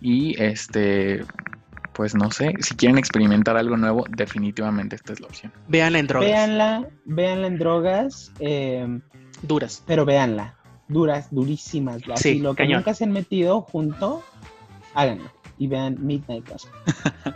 Y 0.00 0.40
este, 0.42 1.24
pues 1.96 2.14
no 2.14 2.30
sé, 2.30 2.52
si 2.60 2.74
quieren 2.76 2.98
experimentar 2.98 3.56
algo 3.56 3.76
nuevo, 3.78 4.04
definitivamente 4.10 4.96
esta 4.96 5.14
es 5.14 5.20
la 5.20 5.28
opción. 5.28 5.50
Véanla 5.68 5.98
en 5.98 6.06
drogas. 6.06 6.28
Véanla, 6.28 6.88
véanla 7.06 7.46
en 7.46 7.58
drogas, 7.58 8.32
eh, 8.38 9.00
Duras. 9.42 9.82
pero 9.86 10.04
véanla. 10.04 10.54
Duras, 10.88 11.28
durísimas. 11.30 12.02
Así, 12.12 12.34
Sí, 12.34 12.38
lo 12.40 12.54
que 12.54 12.64
cañón. 12.64 12.78
nunca 12.80 12.92
se 12.94 13.04
han 13.04 13.12
metido 13.12 13.62
junto, 13.62 14.22
háganlo. 14.94 15.30
Y 15.58 15.68
vean 15.68 15.96
Midnight 15.98 16.46
Gospel. 16.48 16.72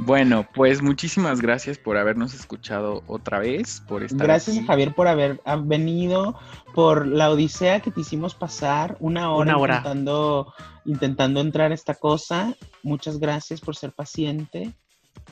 Bueno, 0.00 0.46
pues 0.54 0.80
muchísimas 0.80 1.40
gracias 1.40 1.76
por 1.76 1.96
habernos 1.96 2.32
escuchado 2.32 3.02
otra 3.08 3.40
vez, 3.40 3.82
por 3.88 4.02
estar 4.04 4.26
Gracias 4.26 4.56
aquí. 4.56 4.64
a 4.64 4.68
Javier 4.68 4.94
por 4.94 5.08
haber 5.08 5.40
ha 5.44 5.56
venido, 5.56 6.38
por 6.72 7.06
la 7.06 7.30
odisea 7.30 7.80
que 7.80 7.90
te 7.90 8.00
hicimos 8.00 8.34
pasar, 8.34 8.96
una 9.00 9.32
hora, 9.32 9.50
Una 9.52 9.58
hora. 9.58 9.76
Intentando, 9.78 10.54
intentando 10.84 11.40
entrar 11.40 11.72
a 11.72 11.74
esta 11.74 11.94
cosa. 11.94 12.54
Muchas 12.84 13.18
gracias 13.18 13.60
por 13.60 13.74
ser 13.74 13.92
paciente, 13.92 14.72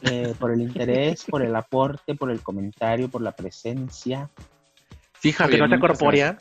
eh, 0.02 0.34
por 0.40 0.50
el 0.50 0.60
interés, 0.60 1.24
por 1.24 1.42
el 1.42 1.54
aporte, 1.54 2.14
por 2.16 2.30
el 2.32 2.40
comentario, 2.42 3.08
por 3.08 3.22
la 3.22 3.32
presencia. 3.32 4.30
Sí, 5.20 5.28
Aunque 5.38 5.58
Javier. 5.58 5.60
no 5.60 5.68
te 5.68 5.76
muchas 5.76 5.80
corpórea. 5.98 6.38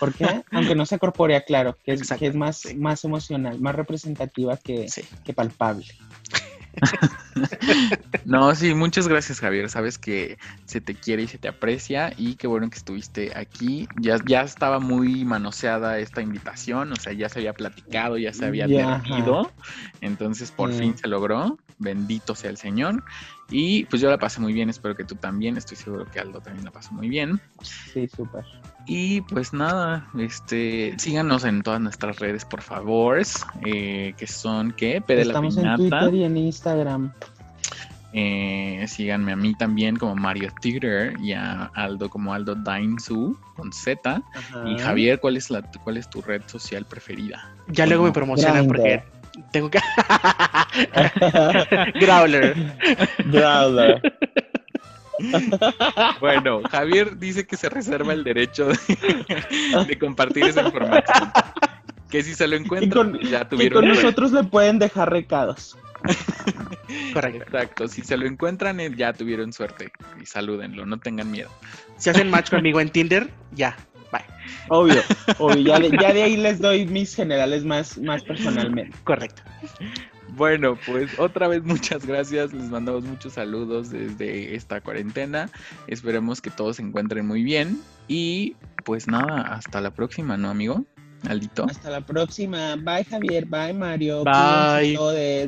¿Por 0.00 0.14
qué? 0.14 0.42
Aunque 0.52 0.74
no 0.74 0.86
sea 0.86 0.98
corpórea, 0.98 1.42
claro, 1.42 1.76
que 1.84 1.92
es, 1.92 2.00
Exacto, 2.00 2.20
que 2.20 2.26
es 2.28 2.34
más, 2.34 2.56
sí. 2.58 2.74
más 2.76 3.04
emocional, 3.04 3.60
más 3.60 3.74
representativa 3.74 4.56
que, 4.56 4.88
Sí. 4.88 5.02
que 5.22 5.34
palpable. 5.34 5.86
No, 8.24 8.54
sí, 8.54 8.74
muchas 8.74 9.06
gracias, 9.06 9.38
Javier. 9.40 9.68
Sabes 9.68 9.98
que 9.98 10.36
se 10.64 10.80
te 10.80 10.94
quiere 10.94 11.22
y 11.22 11.28
se 11.28 11.38
te 11.38 11.46
aprecia 11.48 12.12
y 12.16 12.34
qué 12.34 12.46
bueno 12.48 12.68
que 12.70 12.76
estuviste 12.76 13.32
aquí. 13.36 13.86
Ya, 14.00 14.18
ya 14.26 14.42
estaba 14.42 14.80
muy 14.80 15.24
manoseada 15.24 15.98
esta 16.00 16.22
invitación, 16.22 16.92
o 16.92 16.96
sea, 16.96 17.12
ya 17.12 17.28
se 17.28 17.38
había 17.38 17.52
platicado, 17.52 18.18
ya 18.18 18.32
se 18.32 18.44
había 18.46 18.64
advertido. 18.64 19.52
Entonces, 20.00 20.50
por 20.50 20.72
Sí. 20.72 20.80
fin 20.80 20.98
se 20.98 21.06
logró. 21.08 21.58
Bendito 21.78 22.34
sea 22.34 22.50
el 22.50 22.56
Señor. 22.56 23.04
Y 23.50 23.84
pues 23.84 24.02
yo 24.02 24.10
la 24.10 24.18
pasé 24.18 24.40
muy 24.40 24.52
bien, 24.52 24.70
espero 24.70 24.96
que 24.96 25.04
tú 25.04 25.14
también. 25.14 25.56
Estoy 25.56 25.76
seguro 25.76 26.04
que 26.10 26.18
Aldo 26.18 26.40
también 26.40 26.64
la 26.64 26.70
pasó 26.72 26.92
muy 26.94 27.08
bien. 27.08 27.40
Sí, 27.62 28.08
súper. 28.08 28.44
Y 28.86 29.22
pues 29.22 29.52
nada, 29.52 30.06
este, 30.16 30.94
síganos 30.98 31.44
en 31.44 31.62
todas 31.62 31.80
nuestras 31.80 32.20
redes, 32.20 32.44
por 32.44 32.62
favor, 32.62 33.20
eh, 33.64 34.14
que 34.16 34.26
son, 34.26 34.72
¿qué? 34.72 35.00
P 35.00 35.16
de 35.16 35.24
la 35.24 35.32
Estamos 35.32 35.56
en. 35.56 35.76
Twitter 35.76 36.14
y 36.14 36.24
en 36.24 36.36
Instagram. 36.36 37.12
Eh, 38.12 38.84
síganme 38.88 39.32
a 39.32 39.36
mí 39.36 39.54
también 39.54 39.96
como 39.96 40.14
Mario 40.14 40.50
Tigger 40.60 41.18
y 41.20 41.32
a 41.32 41.64
Aldo 41.74 42.08
como 42.08 42.32
Aldo 42.32 42.54
Dainzu 42.54 43.36
con 43.56 43.72
Z. 43.72 44.22
Ajá. 44.34 44.68
Y 44.68 44.78
Javier, 44.78 45.20
¿cuál 45.20 45.36
es 45.36 45.50
la 45.50 45.62
cuál 45.62 45.96
es 45.96 46.08
tu 46.08 46.22
red 46.22 46.42
social 46.46 46.84
preferida? 46.84 47.52
Ya 47.68 47.86
luego 47.86 48.04
me 48.04 48.12
promocionan 48.12 48.68
porque 48.68 49.02
tengo 49.50 49.70
que. 49.70 49.80
Growler. 52.00 52.54
Brawler. 53.26 54.00
Bueno, 56.20 56.62
Javier 56.70 57.18
dice 57.18 57.46
que 57.46 57.56
se 57.56 57.68
reserva 57.68 58.12
el 58.12 58.24
derecho 58.24 58.68
de, 58.68 59.84
de 59.86 59.98
compartir 59.98 60.44
esa 60.44 60.62
información. 60.62 61.30
Que 62.10 62.22
si 62.22 62.34
se 62.34 62.46
lo 62.46 62.56
encuentran, 62.56 63.12
con- 63.12 63.20
ya 63.20 63.42
Y 63.42 63.44
tuvieron 63.46 63.80
con 63.82 63.84
suerte. 63.94 64.02
nosotros 64.02 64.32
le 64.32 64.44
pueden 64.44 64.78
dejar 64.78 65.10
recados. 65.10 65.76
Correcto. 67.12 67.42
Exacto, 67.46 67.88
si 67.88 68.02
se 68.02 68.16
lo 68.16 68.26
encuentran, 68.26 68.78
eh, 68.80 68.92
ya 68.96 69.12
tuvieron 69.12 69.52
suerte. 69.52 69.90
Y 70.22 70.26
salúdenlo, 70.26 70.86
no 70.86 70.98
tengan 70.98 71.30
miedo. 71.30 71.50
Si 71.96 72.10
hacen 72.10 72.30
match 72.30 72.50
conmigo 72.50 72.80
en 72.80 72.90
Tinder, 72.90 73.30
ya. 73.52 73.76
Bye. 74.12 74.22
Obvio, 74.68 75.02
obvio. 75.38 75.58
Ya 75.64 75.78
de, 75.80 75.90
ya 76.00 76.12
de 76.12 76.22
ahí 76.22 76.36
les 76.46 76.60
doy 76.60 76.86
mis 76.86 77.14
generales 77.16 77.64
más, 77.64 77.98
más 77.98 78.22
personalmente. 78.22 78.96
Correcto. 79.02 79.42
Bueno, 80.34 80.78
pues 80.86 81.18
otra 81.18 81.48
vez 81.48 81.62
muchas 81.64 82.04
gracias. 82.06 82.52
Les 82.52 82.68
mandamos 82.70 83.04
muchos 83.04 83.34
saludos 83.34 83.90
desde 83.90 84.54
esta 84.54 84.80
cuarentena. 84.80 85.50
Esperemos 85.86 86.40
que 86.40 86.50
todos 86.50 86.76
se 86.76 86.82
encuentren 86.82 87.26
muy 87.26 87.42
bien. 87.42 87.80
Y 88.08 88.56
pues 88.84 89.08
nada, 89.08 89.42
hasta 89.54 89.80
la 89.80 89.92
próxima, 89.92 90.36
¿no, 90.36 90.50
amigo? 90.50 90.84
Aldito. 91.28 91.64
Hasta 91.64 91.90
la 91.90 92.00
próxima. 92.00 92.76
Bye, 92.76 93.04
Javier. 93.04 93.46
Bye, 93.46 93.72
Mario. 93.72 94.24
Bye. 94.24 94.96